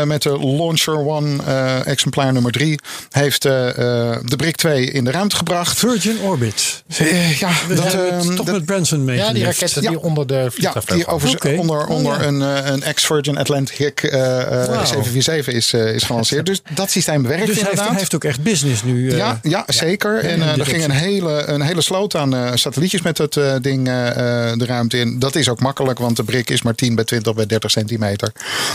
met 0.05 0.22
de 0.22 0.39
Launcher 0.39 1.07
One 1.07 1.37
exemplaar 1.84 2.32
nummer 2.32 2.52
3 2.52 2.78
heeft 3.10 3.44
eh, 3.44 3.68
eh, 3.68 4.18
de 4.24 4.36
Brik 4.36 4.56
2 4.56 4.90
in 4.90 5.04
de 5.04 5.10
ruimte 5.10 5.36
gebracht. 5.36 5.78
Virgin 5.78 6.18
Orbit. 6.20 6.82
Eh, 6.96 7.38
ja, 7.38 7.50
We 7.68 7.74
dat, 7.74 7.92
het 7.92 8.36
toch 8.36 8.46
dat- 8.46 8.54
met 8.54 8.64
Branson 8.64 9.04
mee. 9.04 9.16
Ja, 9.16 9.32
die 9.32 9.44
raketten 9.44 9.82
Ja. 9.82 9.88
die 9.90 10.00
onder 10.00 10.26
de 10.26 10.50
ja, 10.56 10.74
die 10.86 11.06
over, 11.06 11.58
onder, 11.58 11.86
onder 11.86 12.12
Oh, 12.12 12.18
ja. 12.20 12.26
een, 12.26 12.42
eh, 12.42 12.70
een 12.72 12.82
ex-Virgin 12.82 13.36
Atlantic 13.38 14.02
eh, 14.02 14.40
eh, 14.40 14.46
Wauw. 14.48 14.84
747 14.84 15.54
is, 15.54 15.72
eh, 15.72 15.94
is 15.94 16.02
gelanceerd. 16.02 16.46
Dus 16.46 16.60
dat 16.74 16.90
systeem 16.90 17.22
werkt 17.22 17.46
Dus 17.46 17.46
hij 17.46 17.54
heeft, 17.54 17.58
inderdaad. 17.68 17.88
hij 17.90 17.98
heeft 17.98 18.14
ook 18.14 18.24
echt 18.24 18.42
business 18.42 18.82
nu. 18.82 19.10
eh, 19.10 19.16
ja, 19.16 19.40
ja, 19.42 19.64
zeker. 19.66 20.18
En 20.18 20.42
eh, 20.42 20.58
er 20.58 20.66
ging 20.66 20.84
een 20.84 20.90
hele, 20.90 21.42
een 21.46 21.60
hele 21.62 21.80
sloot 21.80 22.14
aan 22.16 22.34
eh, 22.34 22.50
satellietjes 22.54 23.02
met 23.02 23.18
het 23.18 23.36
eh, 23.36 23.54
ding 23.60 23.88
eh, 23.88 24.08
eh, 24.50 24.58
de 24.58 24.66
ruimte 24.66 24.98
in. 24.98 25.18
Dat 25.18 25.34
is 25.36 25.48
ook 25.48 25.60
makkelijk, 25.60 25.98
want 25.98 26.16
de 26.16 26.24
brik 26.24 26.50
is 26.50 26.62
maar 26.62 26.74
10 26.74 26.94
bij 26.94 27.04
20 27.04 27.34
bij 27.34 27.46
30 27.46 27.70
centimeter. 27.70 28.32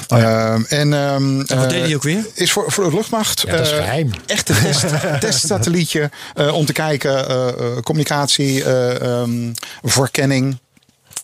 Ehm, 0.07 0.61
en, 0.69 0.93
ehm, 0.93 1.39
En 1.39 1.45
wat 1.47 1.49
eh, 1.63 1.69
deed 1.69 1.83
hij 1.85 1.95
ook 1.95 2.03
weer? 2.03 2.25
Is 2.33 2.51
voor, 2.51 2.71
luchtmacht. 2.87 3.41
Ja, 3.41 3.51
dat 3.51 3.65
is 3.65 3.71
eh, 3.71 3.77
geheim. 3.77 4.11
Echt 4.25 4.49
een 4.49 4.55
test, 4.61 4.85
testsatellietje 5.19 6.09
eh, 6.35 6.53
om 6.53 6.65
te 6.65 6.73
kijken, 6.73 7.27
eh, 7.29 7.47
eh, 7.47 7.77
communicatie, 7.83 8.63
eh, 8.63 9.01
ehm, 9.21 9.53
verkenning. 9.83 10.57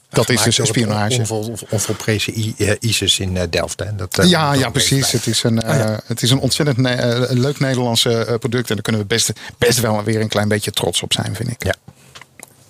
Dat 0.10 0.30
is 0.30 0.42
dus 0.44 0.60
onvol- 0.60 1.58
Onvolprezen 1.70 2.38
I- 2.40 2.54
eh, 2.58 2.72
ISIS 2.80 3.20
in 3.20 3.48
Delft. 3.50 3.80
Hè. 3.80 3.96
Dat, 3.96 4.20
Ja, 4.28 4.52
dat 4.52 4.60
ja, 4.60 4.70
precies. 4.70 5.12
Het 5.12 5.28
is 5.28 5.44
een, 5.44 5.62
eh, 5.62 5.98
het 6.06 6.22
is 6.22 6.32
een 6.32 6.40
ontzettend 6.40 6.78
ne- 6.78 7.02
een 7.02 7.40
leuk 7.40 7.60
Nederlandse 7.60 8.38
product. 8.40 8.68
En 8.70 8.74
daar 8.76 8.84
kunnen 8.84 9.02
we 9.02 9.08
best, 9.08 9.32
best 9.58 9.80
wel 9.80 10.04
weer 10.04 10.22
een 10.22 10.28
klein 10.28 10.48
beetje 10.48 10.72
trots 10.72 11.02
op 11.02 11.14
zijn, 11.14 11.36
vind 11.36 11.50
ik. 11.50 11.64
Ja. 11.64 11.74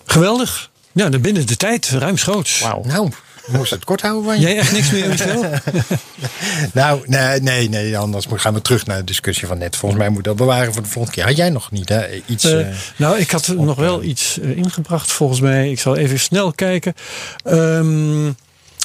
Geweldig. 0.05 0.69
Ja, 0.91 1.09
dan 1.09 1.21
binnen 1.21 1.47
de 1.47 1.55
tijd, 1.55 1.87
ruimschoots. 1.89 2.59
Wauw. 2.59 2.83
Nou, 2.83 3.11
moest 3.47 3.71
het 3.71 3.83
kort 3.83 4.01
houden 4.01 4.23
van 4.23 4.39
je? 4.39 4.47
Jij 4.47 4.57
echt 4.57 4.71
niks 4.71 4.91
meer, 4.91 5.07
Michel? 5.07 5.45
Nou, 6.73 7.01
nee, 7.05 7.41
nee, 7.41 7.69
nee, 7.69 7.97
anders 7.97 8.25
gaan 8.29 8.53
we 8.53 8.61
terug 8.61 8.85
naar 8.85 8.97
de 8.97 9.03
discussie 9.03 9.47
van 9.47 9.57
net. 9.57 9.75
Volgens 9.75 10.01
mij 10.01 10.09
moet 10.09 10.23
dat 10.23 10.35
bewaren 10.35 10.73
voor 10.73 10.81
de 10.81 10.89
volgende 10.89 11.17
keer. 11.17 11.25
Had 11.25 11.37
jij 11.37 11.49
nog 11.49 11.71
niet 11.71 11.89
hè? 11.89 12.21
iets? 12.25 12.43
Eh, 12.43 12.59
eh, 12.59 12.75
nou, 12.97 13.17
ik 13.19 13.31
had 13.31 13.47
nog 13.47 13.77
wel 13.77 14.03
iets 14.03 14.39
eh, 14.39 14.57
ingebracht 14.57 15.11
volgens 15.11 15.39
mij. 15.39 15.71
Ik 15.71 15.79
zal 15.79 15.95
even 15.95 16.19
snel 16.19 16.51
kijken. 16.51 16.93
Ehm, 17.43 18.27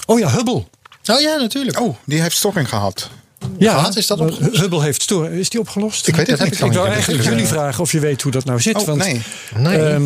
oh 0.06 0.18
ja, 0.18 0.30
Hubble. 0.30 0.64
Oh 1.06 1.20
ja, 1.20 1.36
natuurlijk. 1.36 1.80
Oh, 1.80 1.96
die 2.04 2.20
heeft 2.20 2.36
storing 2.36 2.68
gehad. 2.68 3.11
Ja, 3.58 3.74
Gehad, 3.74 3.96
is 3.96 4.06
dat 4.06 4.20
opgelost? 4.20 4.61
Hubble 4.61 4.82
heeft 4.82 5.02
storing. 5.02 5.34
Is 5.34 5.50
die 5.50 5.61
opgelost? 5.61 6.08
Ik 6.08 6.16
weet 6.16 6.26
het 6.26 6.38
heb 6.38 6.50
niet. 6.50 6.61
ik 6.61 6.66
Ik 6.66 6.72
wou 6.72 6.84
heb 6.84 6.94
eigenlijk 6.94 7.28
jullie 7.28 7.46
vragen 7.46 7.82
of 7.82 7.92
je 7.92 8.00
weet 8.00 8.22
hoe 8.22 8.32
dat 8.32 8.44
nou 8.44 8.61
zit. 8.61 8.76
Oh, 8.76 8.86
want 8.86 8.98
nee. 8.98 9.22
Nee. 9.56 9.78
ehm, 9.78 10.02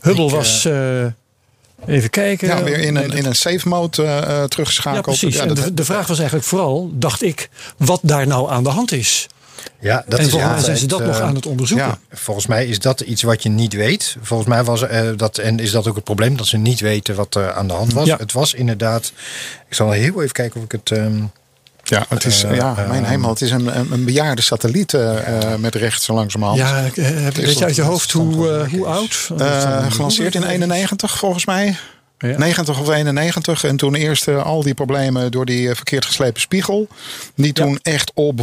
Hubble 0.00 0.24
Ik, 0.24 0.30
was. 0.30 0.66
Even 1.86 2.10
kijken. 2.10 2.48
Ja, 2.48 2.62
weer 2.62 2.78
in 2.78 2.96
een, 2.96 3.12
in 3.12 3.24
een 3.24 3.34
safe 3.34 3.68
mode 3.68 4.02
eh, 4.02 4.18
eh, 4.18 4.28
Ja, 4.28 4.46
teruggeschakeld. 4.46 5.04
precies. 5.04 5.34
Ja, 5.36 5.46
dat- 5.46 5.56
de, 5.56 5.74
de 5.74 5.84
vraag 5.84 6.06
was 6.06 6.18
eigenlijk 6.18 6.48
vooral, 6.48 6.90
dacht 6.94 7.22
ik, 7.22 7.48
wat 7.76 8.00
daar 8.02 8.26
nou 8.26 8.50
aan 8.50 8.62
de 8.62 8.68
hand 8.70 8.92
is. 8.92 9.26
Ja, 9.80 10.04
dat 10.08 10.18
en 10.18 10.24
is 10.24 10.30
volgens 10.30 10.52
mij 10.52 10.62
zijn 10.64 10.76
ze 10.76 10.86
dat 10.86 11.04
nog 11.04 11.16
eh, 11.18 11.22
aan 11.22 11.34
het 11.34 11.46
onderzoeken. 11.46 11.86
ja. 11.86 11.98
Volgens 12.16 12.46
mij 12.46 12.66
is 12.66 12.78
dat 12.78 13.00
iets 13.00 13.22
wat 13.22 13.42
je 13.42 13.48
niet 13.48 13.72
weet. 13.72 14.16
Volgens 14.22 14.48
mij 14.48 14.64
was 14.64 14.82
eh, 14.82 15.08
dat, 15.16 15.38
en 15.38 15.58
is 15.58 15.70
dat 15.70 15.86
ook 15.86 15.94
het 15.94 16.04
probleem, 16.04 16.36
dat 16.36 16.46
ze 16.46 16.56
niet 16.56 16.80
weten 16.80 17.14
wat 17.14 17.34
er 17.34 17.52
aan 17.52 17.66
de 17.68 17.74
hand 17.74 17.92
was. 17.92 18.06
Ja. 18.06 18.16
Het 18.16 18.32
was 18.32 18.54
inderdaad, 18.54 19.12
ik 19.68 19.74
zal 19.74 19.90
heel 19.90 20.22
even 20.22 20.32
kijken 20.32 20.58
of 20.58 20.64
ik 20.64 20.72
het... 20.72 20.90
ehm, 20.90 21.22
ja, 21.88 22.06
het 22.08 22.24
is, 22.24 22.42
Eh, 22.44 22.54
ja, 22.56 22.74
mijn 22.88 23.04
eh, 23.04 23.10
hemel. 23.10 23.30
Het 23.30 23.40
is 23.40 23.50
een, 23.50 23.92
een, 23.92 24.04
bejaarde 24.04 24.42
satelliet 24.42 24.94
eh, 24.94 25.52
eh, 25.52 25.58
met 25.58 25.74
rechts 25.74 26.04
zo 26.04 26.14
langzamerhand. 26.14 26.58
Ja, 26.60 26.84
eh, 26.84 27.26
weet 27.34 27.58
je 27.58 27.64
uit 27.64 27.74
je 27.76 27.82
hoofd 27.82 28.12
hoe, 28.12 28.50
eh, 28.50 28.70
hoe 28.72 28.86
oud? 28.86 29.30
Eh, 29.38 29.90
gelanceerd 29.92 30.34
in 30.34 30.42
91 30.42 31.18
volgens 31.18 31.46
mij. 31.46 31.76
Ja. 32.20 32.38
90 32.38 32.80
of 32.80 32.88
91. 32.88 33.64
En 33.64 33.76
toen 33.76 33.94
eerst 33.94 34.28
eh, 34.28 34.44
al 34.44 34.62
die 34.62 34.74
problemen 34.74 35.30
door 35.30 35.44
die 35.44 35.68
eh, 35.68 35.74
verkeerd 35.74 36.04
geslepen 36.04 36.40
spiegel. 36.40 36.88
Die 37.34 37.52
toen 37.52 37.78
echt 37.82 38.10
op 38.14 38.40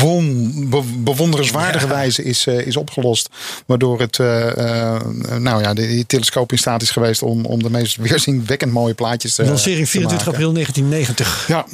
won, 0.00 0.52
be- 0.70 0.82
bewonderenswaardige 0.96 1.86
wijze 1.88 2.24
is, 2.24 2.46
eh, 2.46 2.66
is 2.66 2.76
opgelost. 2.76 3.28
Waardoor 3.66 4.00
het, 4.00 4.18
eh, 4.18 4.92
eh, 4.94 5.00
nou 5.38 5.62
ja, 5.62 5.74
die, 5.74 5.86
die 5.88 6.06
telescoop 6.06 6.52
in 6.52 6.58
staat 6.58 6.82
is 6.82 6.90
geweest 6.90 7.22
om, 7.22 7.44
om 7.44 7.62
de 7.62 7.70
meest 7.70 7.96
weerzinwekkend 8.06 8.72
mooie 8.72 8.94
plaatjes 8.94 9.34
te 9.34 9.44
Lancering 9.44 9.84
te 9.84 9.90
24 9.90 10.26
maken. 10.26 10.32
april 10.32 10.52
1990. 10.52 11.44
Ja. 11.48 11.64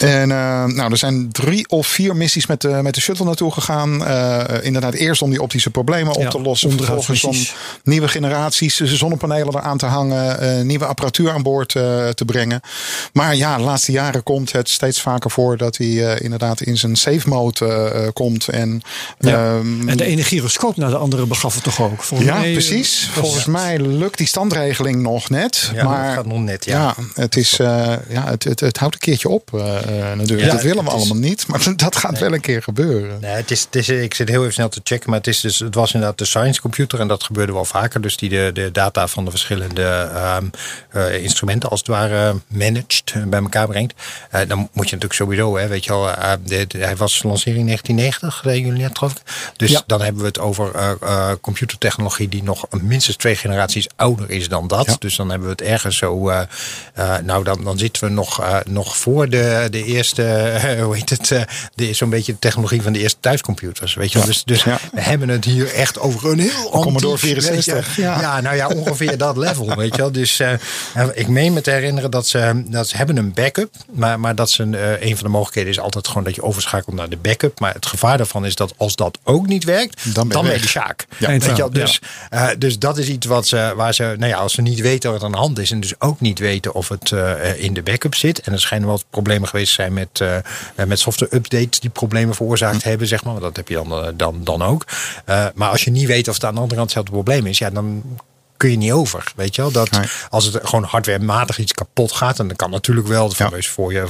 En 0.00 0.30
eh, 0.30 0.64
nou, 0.64 0.90
er 0.90 0.96
zijn 0.96 1.32
drie 1.32 1.68
of 1.68 1.86
vier 1.86 2.16
missies 2.16 2.46
met 2.46 2.60
de, 2.60 2.68
met 2.68 2.94
de 2.94 3.00
shuttle 3.00 3.24
naartoe 3.24 3.52
gegaan. 3.52 4.06
Eh, 4.06 4.44
inderdaad, 4.64 4.94
eerst 4.94 5.22
om 5.22 5.30
die 5.30 5.42
optische 5.42 5.70
problemen 5.70 6.14
op 6.14 6.22
Ja, 6.22 6.28
te 6.28 6.40
lossen. 6.40 6.70
Vervolgens 6.70 7.24
om 7.24 7.36
nieuwe 7.82 8.08
generaties 8.08 8.76
zonnepanelen 8.80 9.54
eraan 9.56 9.78
te 9.78 9.86
hangen. 9.86 10.38
eh, 10.40 10.60
nieuwe 10.64 10.84
apparatuur 10.84 11.30
aan 11.30 11.42
boord 11.42 11.74
eh, 11.74 12.08
te 12.08 12.24
brengen. 12.24 12.60
Maar 13.12 13.36
ja, 13.36 13.56
de 13.56 13.62
laatste 13.62 13.92
jaren 13.92 14.22
komt 14.22 14.52
het 14.52 14.68
steeds 14.68 15.00
vaker 15.00 15.30
voor 15.30 15.56
dat 15.56 15.76
hij 15.76 15.86
eh, 16.14 16.20
inderdaad 16.24 16.60
in 16.60 16.76
zijn 16.76 16.96
safe 16.96 17.28
mode 17.28 17.64
eh, 17.66 18.04
eh, 18.06 18.12
komt. 18.12 18.48
En, 18.48 18.82
Ja. 19.18 19.54
ehm, 19.56 19.88
En 19.88 19.96
de 19.96 20.04
ene 20.04 20.22
gyroscoop 20.22 20.76
naar 20.76 20.90
de 20.90 20.96
andere 20.96 21.26
begaf 21.26 21.54
het 21.54 21.62
toch 21.62 21.80
ook? 21.80 22.02
Volgens 22.02 22.28
ja, 22.28 22.36
mij, 22.38 22.46
eh, 22.46 22.52
precies. 22.52 23.08
Volgens 23.12 23.44
mij 23.44 23.78
lukt 23.78 24.18
die 24.18 24.26
standregeling 24.26 25.02
nog 25.02 25.30
net. 25.30 25.70
Ja, 25.74 25.84
maar 25.84 26.06
dat 26.06 26.14
gaat 26.14 26.26
nog 26.26 26.38
net, 26.40 26.64
ja. 26.64 26.78
ja, 26.78 26.94
het, 27.14 27.36
is, 27.36 27.58
eh, 27.58 27.92
ja 28.08 28.24
het, 28.28 28.44
het, 28.44 28.60
het 28.60 28.78
houdt 28.78 28.94
een 28.94 29.00
keertje 29.00 29.28
op 29.28 29.48
eh, 29.54 29.76
eh, 29.76 29.79
natuurlijk. 29.86 30.40
Ja, 30.48 30.52
dat 30.52 30.62
willen 30.62 30.84
we 30.84 30.90
is- 30.90 30.96
allemaal 30.96 31.16
niet, 31.16 31.46
maar 31.46 31.62
dat 31.76 31.96
gaat 31.96 32.18
wel 32.18 32.32
een 32.32 32.40
keer 32.40 32.62
gebeuren. 32.62 33.20
Nee, 33.20 33.30
het 33.34 33.50
is, 33.50 33.60
het 33.62 33.76
is, 33.76 33.88
ik 33.88 34.14
zit 34.14 34.28
heel 34.28 34.40
even 34.40 34.52
snel 34.52 34.68
te 34.68 34.80
checken, 34.84 35.10
maar 35.10 35.18
het, 35.18 35.28
is 35.28 35.40
dus, 35.40 35.58
het 35.58 35.74
was 35.74 35.92
inderdaad 35.92 36.18
de 36.18 36.24
science 36.24 36.60
computer 36.60 37.00
en 37.00 37.08
dat 37.08 37.22
gebeurde 37.22 37.52
wel 37.52 37.64
vaker. 37.64 38.00
Dus 38.00 38.16
die 38.16 38.28
de, 38.28 38.50
de 38.54 38.70
data 38.72 39.06
van 39.06 39.24
de 39.24 39.30
verschillende 39.30 39.82
ehm, 40.14 40.44
eh, 40.90 41.22
instrumenten 41.22 41.68
als 41.70 41.78
het 41.78 41.88
ware 41.88 42.34
managed, 42.46 43.02
eh, 43.14 43.22
bij 43.22 43.40
elkaar 43.40 43.66
brengt. 43.66 43.94
Eh, 44.30 44.40
dan 44.48 44.58
moet 44.58 44.88
je 44.88 44.94
natuurlijk 44.96 45.12
sowieso, 45.12 45.56
hè, 45.58 45.68
weet 45.68 45.84
je 45.84 45.90
wel, 45.90 46.10
eh, 46.10 46.32
de- 46.44 46.66
de- 46.66 46.78
hij 46.78 46.96
was 46.96 47.22
lancering 47.22 47.64
1990, 47.66 48.40
deden 48.42 48.60
jullie 48.66 48.82
net 48.82 48.98
geloof 48.98 49.12
ik. 49.14 49.22
Dus 49.56 49.70
Ja. 49.70 49.82
dan 49.86 50.02
hebben 50.02 50.20
we 50.22 50.28
het 50.28 50.38
over 50.38 50.74
eh, 50.74 50.90
eh, 51.02 51.30
computertechnologie 51.40 52.28
die 52.28 52.42
nog 52.42 52.66
minstens 52.82 53.16
twee 53.16 53.36
generaties 53.36 53.86
ouder 53.96 54.30
is 54.30 54.48
dan 54.48 54.68
dat. 54.68 54.86
Ja. 54.86 54.96
Dus 54.98 55.16
dan 55.16 55.30
hebben 55.30 55.48
we 55.48 55.52
het 55.52 55.62
ergens 55.62 55.96
zo, 55.96 56.28
eh, 56.28 56.40
eh, 56.94 57.14
nou 57.24 57.44
dan, 57.44 57.64
dan 57.64 57.78
zitten 57.78 58.04
we 58.04 58.10
nog, 58.10 58.40
eh, 58.42 58.56
nog 58.68 58.96
voor 58.96 59.28
de, 59.28 59.66
de 59.70 59.84
eerste, 59.84 60.24
eh, 60.24 60.82
hoe 60.84 60.96
heet 60.96 61.10
het, 61.10 61.30
eh, 61.30 61.42
de, 61.74 61.92
zo'n 61.92 62.10
beetje 62.10 62.32
de 62.32 62.38
technologie 62.38 62.82
van 62.82 62.92
de 62.92 62.98
eerste 62.98 63.20
thuiscomputers. 63.20 63.94
Weet 63.94 64.12
je 64.12 64.18
wel? 64.18 64.26
Dus, 64.26 64.44
dus 64.44 64.64
we 64.64 64.76
hebben 64.94 65.28
het 65.28 65.44
hier 65.44 65.74
echt 65.74 65.98
over 65.98 66.30
een 66.30 66.38
heel 66.38 66.70
Commodore 66.70 67.12
antiek, 67.12 67.34
weet 67.34 67.64
je. 67.64 67.72
64, 67.72 67.96
ja. 67.96 68.40
Nou 68.40 68.56
ja, 68.56 68.68
ongeveer 68.68 69.18
dat 69.18 69.36
level, 69.36 69.76
weet 69.76 69.94
je 69.94 70.00
wel. 70.00 70.12
Dus 70.12 70.40
eh, 70.40 70.52
ik 71.14 71.28
meen 71.28 71.52
me 71.52 71.60
te 71.60 71.70
herinneren 71.70 72.10
dat 72.10 72.26
ze, 72.26 72.62
dat 72.66 72.88
ze 72.88 72.96
hebben 72.96 73.16
een 73.16 73.32
backup. 73.32 73.74
Maar, 73.92 74.20
maar 74.20 74.34
dat 74.34 74.50
ze, 74.50 74.62
eh, 74.62 75.08
een 75.08 75.16
van 75.16 75.24
de 75.24 75.30
mogelijkheden 75.32 75.70
is 75.70 75.80
altijd 75.80 76.08
gewoon 76.08 76.24
dat 76.24 76.34
je 76.34 76.42
overschakelt 76.42 76.96
naar 76.96 77.08
de 77.08 77.16
backup. 77.16 77.60
Maar 77.60 77.74
het 77.74 77.86
gevaar 77.86 78.16
daarvan 78.16 78.46
is 78.46 78.54
dat 78.54 78.74
als 78.76 78.96
dat 78.96 79.18
ook 79.24 79.46
niet 79.46 79.64
werkt, 79.64 80.14
Dan 80.14 80.28
ben 80.28 80.36
je 80.36 80.42
ben 80.42 80.52
je 80.52 80.58
weg. 80.58 80.62
de 80.62 80.68
Sjaak. 80.68 81.06
Ja. 81.18 81.28
Weet 81.28 81.44
je 81.44 81.54
wel? 81.54 81.70
Dus, 81.70 82.00
eh, 82.30 82.48
dus 82.58 82.78
dat 82.78 82.98
is 82.98 83.08
iets 83.08 83.26
wat 83.26 83.46
ze, 83.46 83.72
waar 83.76 83.94
ze, 83.94 84.14
nou 84.18 84.30
ja, 84.30 84.36
als 84.36 84.54
ze 84.54 84.62
niet 84.62 84.80
weten 84.80 85.10
wat 85.10 85.20
er 85.20 85.26
aan 85.26 85.32
de 85.32 85.38
hand 85.38 85.58
is. 85.58 85.70
En 85.70 85.80
dus 85.80 86.00
ook 86.00 86.20
niet 86.20 86.38
weten 86.38 86.74
of 86.74 86.88
het 86.88 87.12
eh, 87.12 87.62
in 87.62 87.74
de 87.74 87.82
backup 87.82 88.14
zit. 88.14 88.40
En 88.40 88.52
er 88.52 88.60
schijnen 88.60 88.88
wel 88.88 89.00
problemen 89.10 89.48
geweest 89.48 89.59
zijn 89.68 89.92
met, 89.92 90.08
eh, 90.20 90.36
eh, 90.36 90.42
met 90.86 90.98
software 91.00 91.36
updates 91.36 91.80
die 91.80 91.90
problemen 91.90 92.34
veroorzaakt 92.34 92.84
hebben, 92.84 93.06
zeg 93.06 93.24
maar. 93.24 93.32
Want 93.32 93.44
dat 93.44 93.56
heb 93.56 93.68
je 93.68 93.74
dan, 93.74 93.92
eh, 93.92 94.08
dan, 94.14 94.40
dan 94.44 94.62
ook. 94.62 94.84
Maar 95.54 95.70
als 95.70 95.84
je 95.84 95.90
niet 95.90 96.06
weet 96.06 96.28
of 96.28 96.34
het 96.34 96.44
aan 96.44 96.54
de 96.54 96.60
andere 96.60 96.76
kant 96.80 96.94
hetzelfde 96.94 97.12
probleem 97.22 97.46
is, 97.46 97.58
ja, 97.58 97.70
dan 97.70 98.02
kun 98.56 98.70
je 98.70 98.76
niet 98.76 98.92
over. 98.92 99.32
Weet 99.36 99.54
je 99.54 99.62
wel? 99.62 99.70
Dat 99.70 99.90
Nee. 99.90 100.06
als 100.30 100.44
het 100.44 100.58
gewoon 100.62 100.84
hardwarematig 100.84 101.58
iets 101.58 101.72
kapot 101.72 102.12
gaat, 102.12 102.38
en 102.38 102.48
dat 102.48 102.56
kan 102.56 102.70
natuurlijk 102.70 103.06
wel, 103.06 103.30
fameus 103.30 103.68
voor 103.68 103.92
je. 103.92 104.06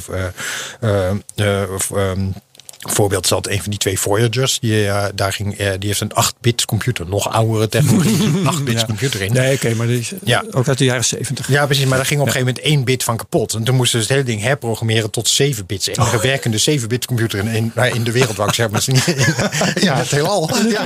eh, 0.81 2.13
eh, 2.81 2.87
eh, 2.87 2.91
Een 2.91 2.95
voorbeeld 2.95 3.33
altijd 3.33 3.55
een 3.55 3.61
van 3.63 3.71
die 3.71 3.79
twee 3.79 3.99
Voyagers. 3.99 4.59
Die, 4.61 4.87
eh, 4.87 5.05
daar 5.15 5.33
ging, 5.33 5.59
eh, 5.59 5.71
die 5.79 5.89
heeft 5.89 6.01
een 6.01 6.13
8-bit 6.15 6.65
computer, 6.65 7.07
nog 7.09 7.29
oudere 7.33 7.69
technologie, 7.69 8.23
een 8.25 8.47
8-bit 8.47 8.81
Ja. 8.81 8.85
computer 8.87 9.21
in. 9.23 9.33
Nee, 9.33 9.55
oké, 9.55 9.75
maar 9.75 9.87
die 9.87 9.99
is 9.99 10.13
Ja. 10.25 10.45
ook 10.51 10.69
uit 10.69 10.79
de 10.79 10.85
jaren 10.85 11.05
70. 11.05 11.49
Ja, 11.49 11.67
precies. 11.67 11.85
Maar 11.85 11.97
daar 11.97 12.07
ging 12.07 12.21
op 12.21 12.27
een 12.27 12.33
gegeven 12.33 12.55
moment 12.55 12.73
één 12.75 12.85
bit 12.85 13.05
van 13.05 13.17
kapot. 13.17 13.55
En 13.55 13.65
toen 13.65 13.75
moesten 13.75 13.99
ze 14.03 14.05
het 14.07 14.15
hele 14.15 14.25
ding 14.37 14.43
herprogrammeren 14.43 15.11
tot 15.11 15.29
7 15.29 15.67
bits. 15.67 15.85
De 15.85 15.93
enige 15.99 16.21
werkende 16.21 16.59
7-bit 16.81 17.07
computer 17.07 17.39
in, 17.39 17.47
in, 17.47 17.73
nou, 17.75 17.95
in 17.95 18.05
de 18.05 18.13
wereld, 18.13 18.37
wou 18.37 18.49
ik 18.49 18.55
zeggen. 18.55 18.75
Maar 18.75 18.85
niet 18.87 19.07
in, 19.07 19.83
in 19.83 19.89
het 19.93 20.11
heelal. 20.11 20.51
Ja, 20.71 20.85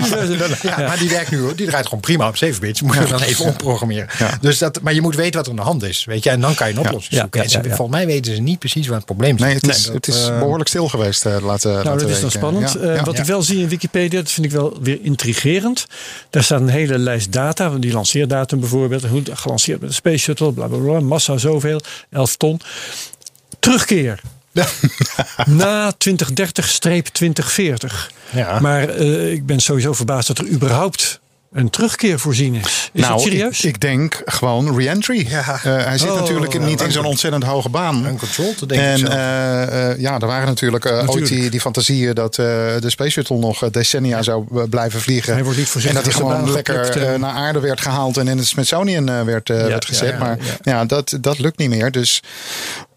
ja, 0.63 0.77
maar 0.87 0.99
die 0.99 1.09
werkt 1.09 1.31
nu, 1.31 1.41
hoor. 1.41 1.57
die 1.57 1.67
draait 1.67 1.85
gewoon 1.85 2.01
prima 2.01 2.29
op 2.29 2.37
7 2.37 2.61
bits. 2.61 2.83
Moet 2.83 2.95
je 2.95 3.05
dan 3.05 3.21
even 3.23 3.45
omprogrammeren. 3.45 4.09
Ja. 4.19 4.39
Dus 4.41 4.59
dat, 4.59 4.81
maar 4.83 4.95
je 4.95 5.01
moet 5.01 5.15
weten 5.17 5.35
wat 5.35 5.45
er 5.45 5.51
aan 5.51 5.57
de 5.57 5.63
hand 5.63 5.83
is. 5.83 6.05
Weet 6.05 6.25
je? 6.25 6.31
En 6.31 6.41
dan 6.41 6.55
kan 6.55 6.67
je 6.69 6.73
een 6.73 6.79
oplossing 6.81 7.15
Ja, 7.15 7.21
zoeken. 7.21 7.39
ja, 7.41 7.45
En 7.47 7.51
ze- 7.53 7.59
ja, 7.59 7.65
ja. 7.69 7.75
Volgens 7.77 7.97
mij 7.97 8.07
weten 8.07 8.35
ze 8.35 8.41
niet 8.41 8.59
precies 8.59 8.87
waar 8.87 8.97
het 8.97 9.07
probleem 9.07 9.39
zit. 9.39 9.47
Nee, 9.47 9.55
het 9.55 9.69
is, 9.69 9.83
dat, 9.85 9.95
het 9.95 10.07
is 10.09 10.29
eh, 10.29 10.39
behoorlijk 10.39 10.69
stil 10.69 10.89
geweest. 10.89 11.27
eh, 11.27 11.37
laten, 11.43 11.84
Nou, 11.85 11.99
dat 11.99 12.09
is 12.09 12.21
dan 12.21 12.31
spannend. 12.31 12.73
Ja, 12.73 12.79
Eh, 12.79 13.05
wat 13.05 13.19
ik 13.19 13.25
wel 13.25 13.43
zie 13.43 13.61
in 13.61 13.69
Wikipedia, 13.69 14.21
dat 14.21 14.31
vind 14.31 14.47
ik 14.47 14.53
wel 14.53 14.77
weer 14.81 14.99
intrigerend. 15.03 15.87
Daar 16.31 16.45
staat 16.45 16.61
een 16.61 16.69
hele 16.69 16.99
lijst 16.99 17.33
data, 17.33 17.69
die 17.79 17.93
lanceerdatum 17.93 18.61
bijvoorbeeld. 18.61 19.07
Hoe 19.07 19.23
gelanceerd 19.33 19.81
met 19.81 19.89
de 19.89 19.95
Space 19.95 20.17
Shuttle, 20.19 20.53
bla 20.53 20.67
bla 20.67 20.79
bla. 20.79 21.01
Massa 21.01 21.37
zoveel, 21.37 21.81
11 22.11 22.37
ton. 22.37 22.61
Terugkeer. 23.59 24.21
Na 25.47 25.93
2030-2040. 25.93 25.97
Ja. 28.31 28.61
Maar 28.61 28.89
eh, 28.89 29.33
ik 29.33 29.47
ben 29.47 29.61
sowieso 29.61 29.93
verbaasd 29.93 30.27
dat 30.27 30.39
er 30.39 30.49
überhaupt 30.49 31.21
een 31.55 31.71
terugkeer 31.71 32.19
voorzien 32.19 32.55
is. 32.55 32.91
Is 32.93 33.01
nou, 33.01 33.13
dat 33.13 33.23
serieus? 33.23 33.59
Ik, 33.59 33.65
ik 33.75 33.81
denk 33.81 34.23
gewoon 34.25 34.77
re-entry. 34.79 35.27
Ja. 35.29 35.41
Eh, 35.41 35.85
hij 35.85 35.99
zit 35.99 36.11
Oh, 36.11 36.21
natuurlijk 36.21 36.61
niet 36.65 36.81
in 36.81 36.93
zo'n 36.93 37.05
ontzettend 37.05 37.45
hoge 37.45 37.69
baan. 37.69 38.07
Uncontrolled, 38.07 38.59
denk 38.69 38.71
ik 38.71 38.79
En 38.79 38.99
zelf. 38.99 39.13
eh, 39.13 39.91
eh, 39.91 39.99
ja, 40.01 40.19
er 40.21 40.27
waren 40.27 40.47
natuurlijk, 40.47 40.85
eh, 40.85 40.93
ooit 40.93 41.01
Natuurlijk. 41.07 41.29
die, 41.31 41.51
die 41.51 41.61
fantasieën 41.61 42.15
dat 42.15 42.39
eh, 42.39 42.45
de 42.81 42.91
Space 42.91 43.11
Shuttle 43.11 43.39
nog 43.39 43.71
decennia 43.71 44.23
zou 44.23 44.67
blijven 44.69 45.01
vliegen. 45.01 45.33
Hij 45.33 45.43
wordt 45.43 45.59
niet 45.59 45.67
en 45.67 45.73
voorzichtig 45.73 46.03
dat 46.03 46.13
hij 46.13 46.23
gewoon 46.23 46.53
lekker 46.53 47.19
naar 47.19 47.33
aarde 47.33 47.61
werd 47.61 47.81
gehaald 47.81 48.17
en 48.17 48.29
in 48.29 48.39
het 48.39 48.47
Smithsonian 48.47 49.25
werd, 49.25 49.49
werd 49.49 49.85
gezet. 49.85 50.09
ja, 50.11 50.19
maar 50.19 50.39
ja. 50.41 50.73
ja, 50.73 50.85
dat, 50.85 51.17
dat 51.21 51.39
lukt 51.39 51.59
niet 51.59 51.69
meer. 51.71 51.91
Dus 51.91 52.23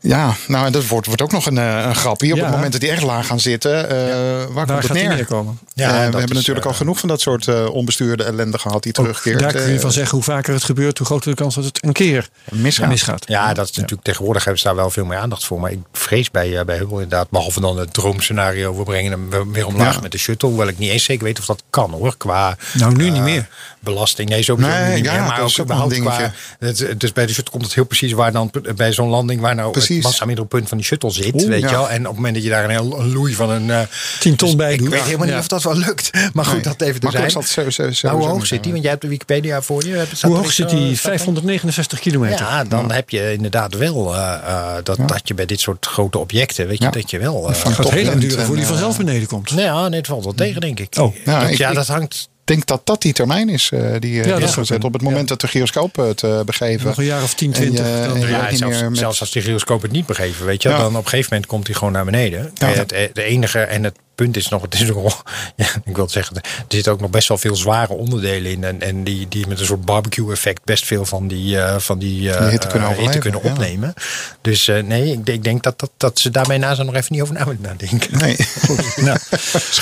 ja, 0.08 0.34
nou, 0.48 0.66
en 0.66 0.72
dat 0.72 0.88
wordt, 0.88 1.08
wordt 1.08 1.22
ook 1.22 1.32
nog 1.32 1.46
een, 1.46 1.58
eh, 1.58 1.84
een 1.88 1.96
grapje. 1.96 2.32
Op 2.32 2.38
Ja. 2.38 2.44
het 2.44 2.54
moment 2.54 2.72
dat 2.72 2.82
die 2.82 2.90
echt 2.90 3.04
laag 3.04 3.28
gaan 3.28 3.40
zitten, 3.40 3.90
eh, 3.90 3.96
waar 3.96 4.54
Waar 4.54 4.66
komt 4.66 4.84
het 4.84 4.92
neer? 4.94 5.10
neerkomen? 5.10 5.60
Ja, 5.74 5.86
Eh, 5.88 5.92
we 5.96 6.00
hebben 6.02 6.24
is, 6.24 6.32
natuurlijk 6.32 6.66
eh, 6.66 6.72
al 6.72 6.78
genoeg 6.78 7.00
van 7.00 7.10
dat 7.10 7.22
soort 7.22 7.48
eh, 7.48 7.70
onbestuurde 7.74 8.24
ellende 8.24 8.60
gehad 8.60 8.84
die 8.84 8.92
terugkeert. 8.94 9.40
Daar 9.40 9.52
kun 9.52 9.68
je 9.70 9.76
Eh, 9.76 9.80
van 9.82 9.92
zeggen, 9.92 10.16
hoe 10.16 10.24
vaker 10.24 10.54
het 10.54 10.64
gebeurt, 10.64 10.98
hoe 10.98 11.08
groter 11.08 11.30
de 11.30 11.36
kans 11.36 11.56
dat 11.56 11.64
het 11.64 11.84
een 11.84 11.92
keer 11.94 12.30
misgaat. 12.52 12.90
misgaat. 12.90 13.24
Ja, 13.28 13.54
dat 13.54 13.70
is 13.70 13.76
natuurlijk 13.76 14.04
tegenwoordig 14.04 14.44
hebben 14.44 14.62
ze 14.62 14.68
daar 14.68 14.76
wel 14.78 14.90
veel 14.90 15.06
meer 15.06 15.18
aandacht 15.18 15.46
voor. 15.46 15.60
Maar 15.60 15.72
ik 15.72 15.80
vrees 15.94 16.32
bij, 16.32 16.58
eh, 16.58 16.66
bij 16.66 16.78
Hubble 16.78 17.02
inderdaad, 17.02 17.30
behalve 17.30 17.60
dan 17.60 17.78
het 17.80 17.94
droomscenario, 17.94 18.78
we 18.78 18.84
brengen 18.84 19.12
hem 19.12 19.52
weer- 19.54 19.66
omlaag 19.66 19.96
Ja. 19.96 20.02
met 20.02 20.12
de 20.12 20.18
shuttle. 20.18 20.50
Hoewel 20.50 20.68
ik 20.68 20.78
niet 20.78 20.90
eens 20.92 21.04
zeker 21.04 21.24
weet 21.24 21.40
of 21.40 21.46
dat 21.46 21.64
kan 21.70 21.92
hoor. 21.92 22.18
Qua 22.18 22.58
Nou, 22.74 22.96
nu 22.96 23.04
niet 23.10 23.14
eh, 23.18 23.24
meer. 23.24 23.48
belasting. 23.80 24.30
Nee, 24.30 24.44
sowieso 24.44 24.72
Nee, 24.72 24.96
niet 24.96 25.06
ja, 25.06 25.12
meer. 25.14 25.22
Maar 25.22 25.38
dat 25.40 25.50
is 25.50 25.60
ook 25.60 25.72
ook 25.72 25.80
een 25.80 25.86
überhaupt 25.98 26.18
qua. 26.60 26.68
Het, 26.68 27.00
dus 27.00 27.14
bij 27.14 27.26
de 27.26 27.34
shuttle 27.34 27.52
komt 27.52 27.66
het 27.66 27.74
heel 27.74 27.86
precies 27.86 28.12
waar 28.12 28.32
dan 28.32 28.52
bij 28.76 28.94
zo'n 28.94 29.10
landing 29.10 29.42
waar 29.42 29.56
nou 29.56 29.72
Precies. 29.72 29.97
Het 29.98 30.08
massamiddelpunt 30.08 30.68
van 30.68 30.78
die 30.78 30.86
shuttle 30.86 31.12
zit. 31.12 31.34
Oeh, 31.34 31.48
weet 31.48 31.62
ja. 31.62 31.70
je 31.70 31.76
wel. 31.76 31.90
En 31.90 32.00
op 32.00 32.06
het 32.06 32.16
moment 32.16 32.34
dat 32.34 32.44
je 32.44 32.50
daar 32.50 32.64
een 32.64 32.70
heel 32.70 33.00
een 33.00 33.14
loei 33.14 33.34
van 33.34 33.50
een. 33.50 33.70
eh, 33.72 33.80
10 34.20 34.36
ton 34.36 34.58
bij 34.58 34.74
ik 34.74 34.80
doet. 34.80 34.90
weet 34.90 35.02
helemaal 35.02 35.28
niet 35.28 35.36
of 35.36 35.48
dat 35.48 35.64
wel 35.64 35.76
lukt. 35.78 36.10
Maar 36.34 36.46
goed, 36.46 36.54
Nee. 36.54 36.64
dat 36.64 36.82
even 36.82 37.00
te 37.00 37.12
zijn. 37.12 37.32
zal 37.32 37.42
het 37.42 37.50
zo- 37.50 37.70
zo- 37.70 37.92
zo- 37.92 38.08
Nou, 38.08 38.20
hoe 38.20 38.30
hoog 38.30 38.46
zit 38.46 38.62
die? 38.64 38.72
Want 38.72 38.82
jij 38.84 38.92
hebt 38.92 39.04
de 39.04 39.10
Wikipedia 39.10 39.62
voor 39.62 39.86
je. 39.86 39.94
Heb- 39.94 40.08
staat 40.14 40.30
Hoe 40.32 40.40
hoog 40.40 40.52
zit 40.52 40.66
eh, 40.72 40.78
die? 40.78 40.96
staat 40.96 41.12
er- 41.12 41.18
569 41.20 42.00
kilometer. 42.00 42.40
ja, 42.46 42.64
dan 42.64 42.92
heb 42.92 43.10
je 43.10 43.34
inderdaad 43.34 43.74
wel 43.74 44.16
eh, 44.16 44.76
dat, 44.84 44.98
dat 45.06 45.22
je 45.24 45.34
bij 45.34 45.46
dit 45.46 45.60
soort 45.60 45.86
grote 45.86 46.18
objecten, 46.18 46.68
weet 46.68 46.82
je, 46.82 46.90
dat 46.90 47.10
je 47.10 47.20
wel. 47.20 47.48
Het 47.48 47.58
gaat 47.58 47.90
heel 47.90 48.04
lang 48.06 48.20
duren 48.20 48.46
voor 48.46 48.56
die 48.56 48.66
vanzelf 48.66 48.98
beneden 48.98 49.28
komt. 49.28 49.50
nou 49.52 49.62
ja, 49.62 49.88
nee, 49.88 49.98
het 50.00 50.08
valt 50.08 50.24
wel 50.24 50.34
tegen, 50.34 50.62
denk 50.62 50.80
ik. 50.80 50.96
Oh. 51.00 51.16
Ja, 51.26 51.42
ik- 51.48 51.58
ja, 51.58 51.74
dat 51.74 51.88
hangt. 51.88 52.30
Ik 52.48 52.54
denk 52.54 52.66
dat 52.68 52.82
dat 52.86 53.02
die 53.02 53.14
termijn 53.14 53.50
is 53.50 53.70
eh, 53.74 53.82
die 54.00 54.22
eh, 54.22 54.30
dat 54.30 54.42
is 54.42 54.54
gezet. 54.54 54.84
Op 54.84 54.94
het 54.94 55.02
moment 55.02 55.28
dat 55.28 55.42
de 55.42 55.48
gyroscoop 55.48 55.96
het 55.96 56.24
eh, 56.24 56.42
begeven. 56.42 56.88
Nog 56.88 56.98
een 56.98 57.04
jaar 57.06 57.24
of 57.24 57.34
10, 57.34 57.54
En 57.54 57.62
je- 57.64 57.70
20. 57.72 58.08
dan- 58.08 58.20
Ja, 58.30 58.56
zelfs, 58.56 58.80
meer 58.80 58.90
met- 58.90 59.00
zelfs 59.00 59.20
als 59.20 59.32
die 59.32 59.42
gyroscoop 59.42 59.82
het 59.82 59.92
niet 59.92 60.06
begeven, 60.06 60.46
weet 60.46 60.62
je, 60.62 60.70
Ja. 60.70 60.78
dan 60.78 60.88
op 60.96 61.04
een 61.04 61.10
gegeven 61.10 61.30
moment 61.32 61.50
komt 61.50 61.68
hij 61.68 61.76
gewoon 61.76 61.94
naar 61.94 62.06
beneden. 62.06 62.52
Ja. 62.54 62.68
Het, 62.68 62.90
de 63.14 63.24
enige 63.24 63.60
en 63.60 63.84
het 63.84 63.96
punt 64.18 64.38
is 64.38 64.48
nog, 64.48 64.62
het 64.62 64.74
is 64.74 64.86
nog, 64.86 65.24
ja, 65.56 65.66
ik 65.86 65.96
wil 65.96 66.10
zeggen, 66.10 66.36
er 66.36 66.42
zitten 66.68 66.92
ook 66.92 67.00
nog 67.02 67.10
best 67.10 67.28
wel 67.28 67.38
veel 67.38 67.56
zware 67.56 67.94
onderdelen 67.94 68.52
in 68.52 68.64
en, 68.64 68.82
en 68.82 69.04
die, 69.04 69.28
die 69.28 69.48
met 69.48 69.60
een 69.60 69.66
soort 69.66 69.86
barbecue 69.86 70.32
effect 70.32 70.64
best 70.66 70.86
veel 70.86 71.06
van 71.06 71.28
die, 71.28 71.60
eh, 71.62 71.80
van 71.80 72.00
die, 72.00 72.32
eh, 72.32 72.40
Die 72.42 72.50
hitte 72.50 72.68
kunnen 72.68 72.88
eh, 72.88 72.94
overleven, 72.94 73.20
kunnen 73.22 73.40
ja. 73.44 73.50
opnemen. 73.52 73.94
Dus 74.42 74.68
eh, 74.68 74.84
nee, 74.84 75.12
ik, 75.12 75.26
denk- 75.26 75.38
ik 75.38 75.44
denk 75.44 75.64
dat, 75.64 75.80
dat, 75.80 75.92
dat 75.98 76.20
ze 76.20 76.30
daarmee 76.30 76.58
na 76.58 76.84
nog 76.84 76.96
even 76.96 77.14
niet 77.14 77.22
over 77.22 77.34
na 77.34 77.46
moeten 77.46 77.64
nadenken. 77.64 78.18
Nee, 78.20 78.36
Nou, 79.08 79.18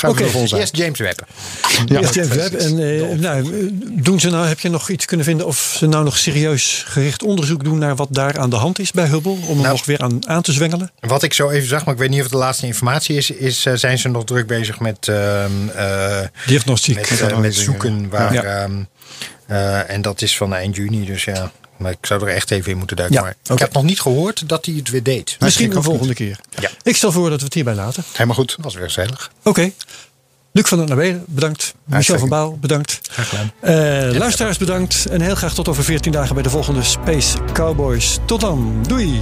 Oké, 0.08 0.24
we 0.24 0.30
vol 0.30 0.48
zijn. 0.48 0.62
eerst 0.62 0.76
James 0.78 1.00
Webb. 1.00 1.20
Ja, 1.86 2.00
Eerst 2.00 2.14
James 2.14 2.36
Webb. 2.36 2.54
En 2.54 2.80
eh, 3.00 3.18
nou, 3.18 3.70
doen 3.92 4.20
ze 4.20 4.30
nou, 4.30 4.48
heb 4.48 4.60
je 4.60 4.70
nog 4.70 4.90
iets 4.90 5.06
kunnen 5.06 5.26
vinden 5.26 5.46
of 5.48 5.76
ze 5.78 5.86
nou 5.88 6.04
nog 6.04 6.18
serieus 6.18 6.84
gericht 6.88 7.24
onderzoek 7.24 7.64
doen 7.64 7.78
naar 7.78 7.96
wat 7.96 8.08
daar 8.12 8.40
aan 8.40 8.50
de 8.50 8.56
hand 8.56 8.80
is 8.80 8.92
bij 8.92 9.06
Hubble? 9.08 9.32
Om 9.32 9.40
hem 9.48 9.56
Nou. 9.58 9.68
nog 9.68 9.86
weer 9.86 10.00
aan, 10.00 10.28
aan 10.28 10.42
te 10.42 10.52
zwengelen? 10.52 10.92
Wat 11.00 11.24
ik 11.24 11.34
zo 11.34 11.50
even 11.50 11.68
zag, 11.68 11.86
maar 11.86 11.94
ik 11.94 12.00
weet 12.00 12.10
niet 12.10 12.18
of 12.18 12.24
het 12.26 12.34
de 12.34 12.40
laatste 12.40 12.66
informatie 12.66 13.16
is, 13.18 13.30
is 13.32 13.66
eh, 13.66 13.74
zijn 13.76 13.98
ze 13.98 14.08
nog 14.10 14.24
druk 14.26 14.48
bezig 14.48 14.80
met, 14.80 15.08
ehm, 15.08 15.70
eh, 15.76 16.20
Diagnostiek. 16.46 16.96
met, 16.96 17.22
eh, 17.22 17.38
met 17.38 17.56
zoeken 17.56 18.10
waar. 18.10 18.34
Ja. 18.34 18.44
ehm, 18.44 18.84
eh, 19.46 19.90
en 19.90 20.02
dat 20.02 20.22
is 20.22 20.38
van 20.38 20.54
eind 20.54 20.76
juni, 20.76 21.06
dus 21.06 21.24
ja. 21.24 21.52
Maar 21.78 21.92
ik 21.92 21.98
zou 22.02 22.22
er 22.22 22.36
echt 22.36 22.52
even 22.52 22.72
in 22.72 22.78
moeten 22.78 22.96
duiken. 22.96 23.18
Ja, 23.18 23.24
maar 23.24 23.36
ik 23.56 23.60
heb 23.60 23.74
nog 23.74 23.84
niet 23.84 24.02
gehoord 24.02 24.50
dat 24.50 24.66
hij 24.66 24.76
het 24.76 24.90
weer 24.90 25.04
deed. 25.04 25.38
Misschien 25.40 25.76
ook 25.78 25.84
volgende 25.84 26.14
keer. 26.14 26.40
Ja. 26.60 26.70
Ik 26.84 26.96
stel 26.96 27.12
voor 27.12 27.30
dat 27.30 27.40
we 27.40 27.46
het 27.46 27.54
hierbij 27.54 27.74
laten. 27.74 28.04
Helemaal 28.12 28.36
goed. 28.36 28.56
Dat 28.56 28.66
was 28.66 28.74
weer 28.74 28.84
gezellig. 28.84 29.32
Oké. 29.44 29.72
Luc 30.52 30.68
van 30.68 30.78
der 30.78 30.88
Nabelen, 30.88 31.24
bedankt. 31.28 31.74
Michel 31.84 32.20
van 32.20 32.30
Bouw, 32.30 32.52
bedankt. 32.52 33.00
Graag 33.12 33.30
gedaan. 33.30 34.18
Luisteraars, 34.18 34.58
bedankt. 34.58 35.06
En 35.06 35.22
heel 35.22 35.36
graag 35.36 35.54
tot 35.54 35.68
over 35.68 35.84
14 35.84 36.12
dagen 36.12 36.34
bij 36.34 36.44
de 36.44 36.50
volgende 36.50 36.84
Space 36.84 37.38
Cowboys. 37.54 38.18
Tot 38.26 38.42
dan. 38.42 38.84
Doei. 38.88 39.22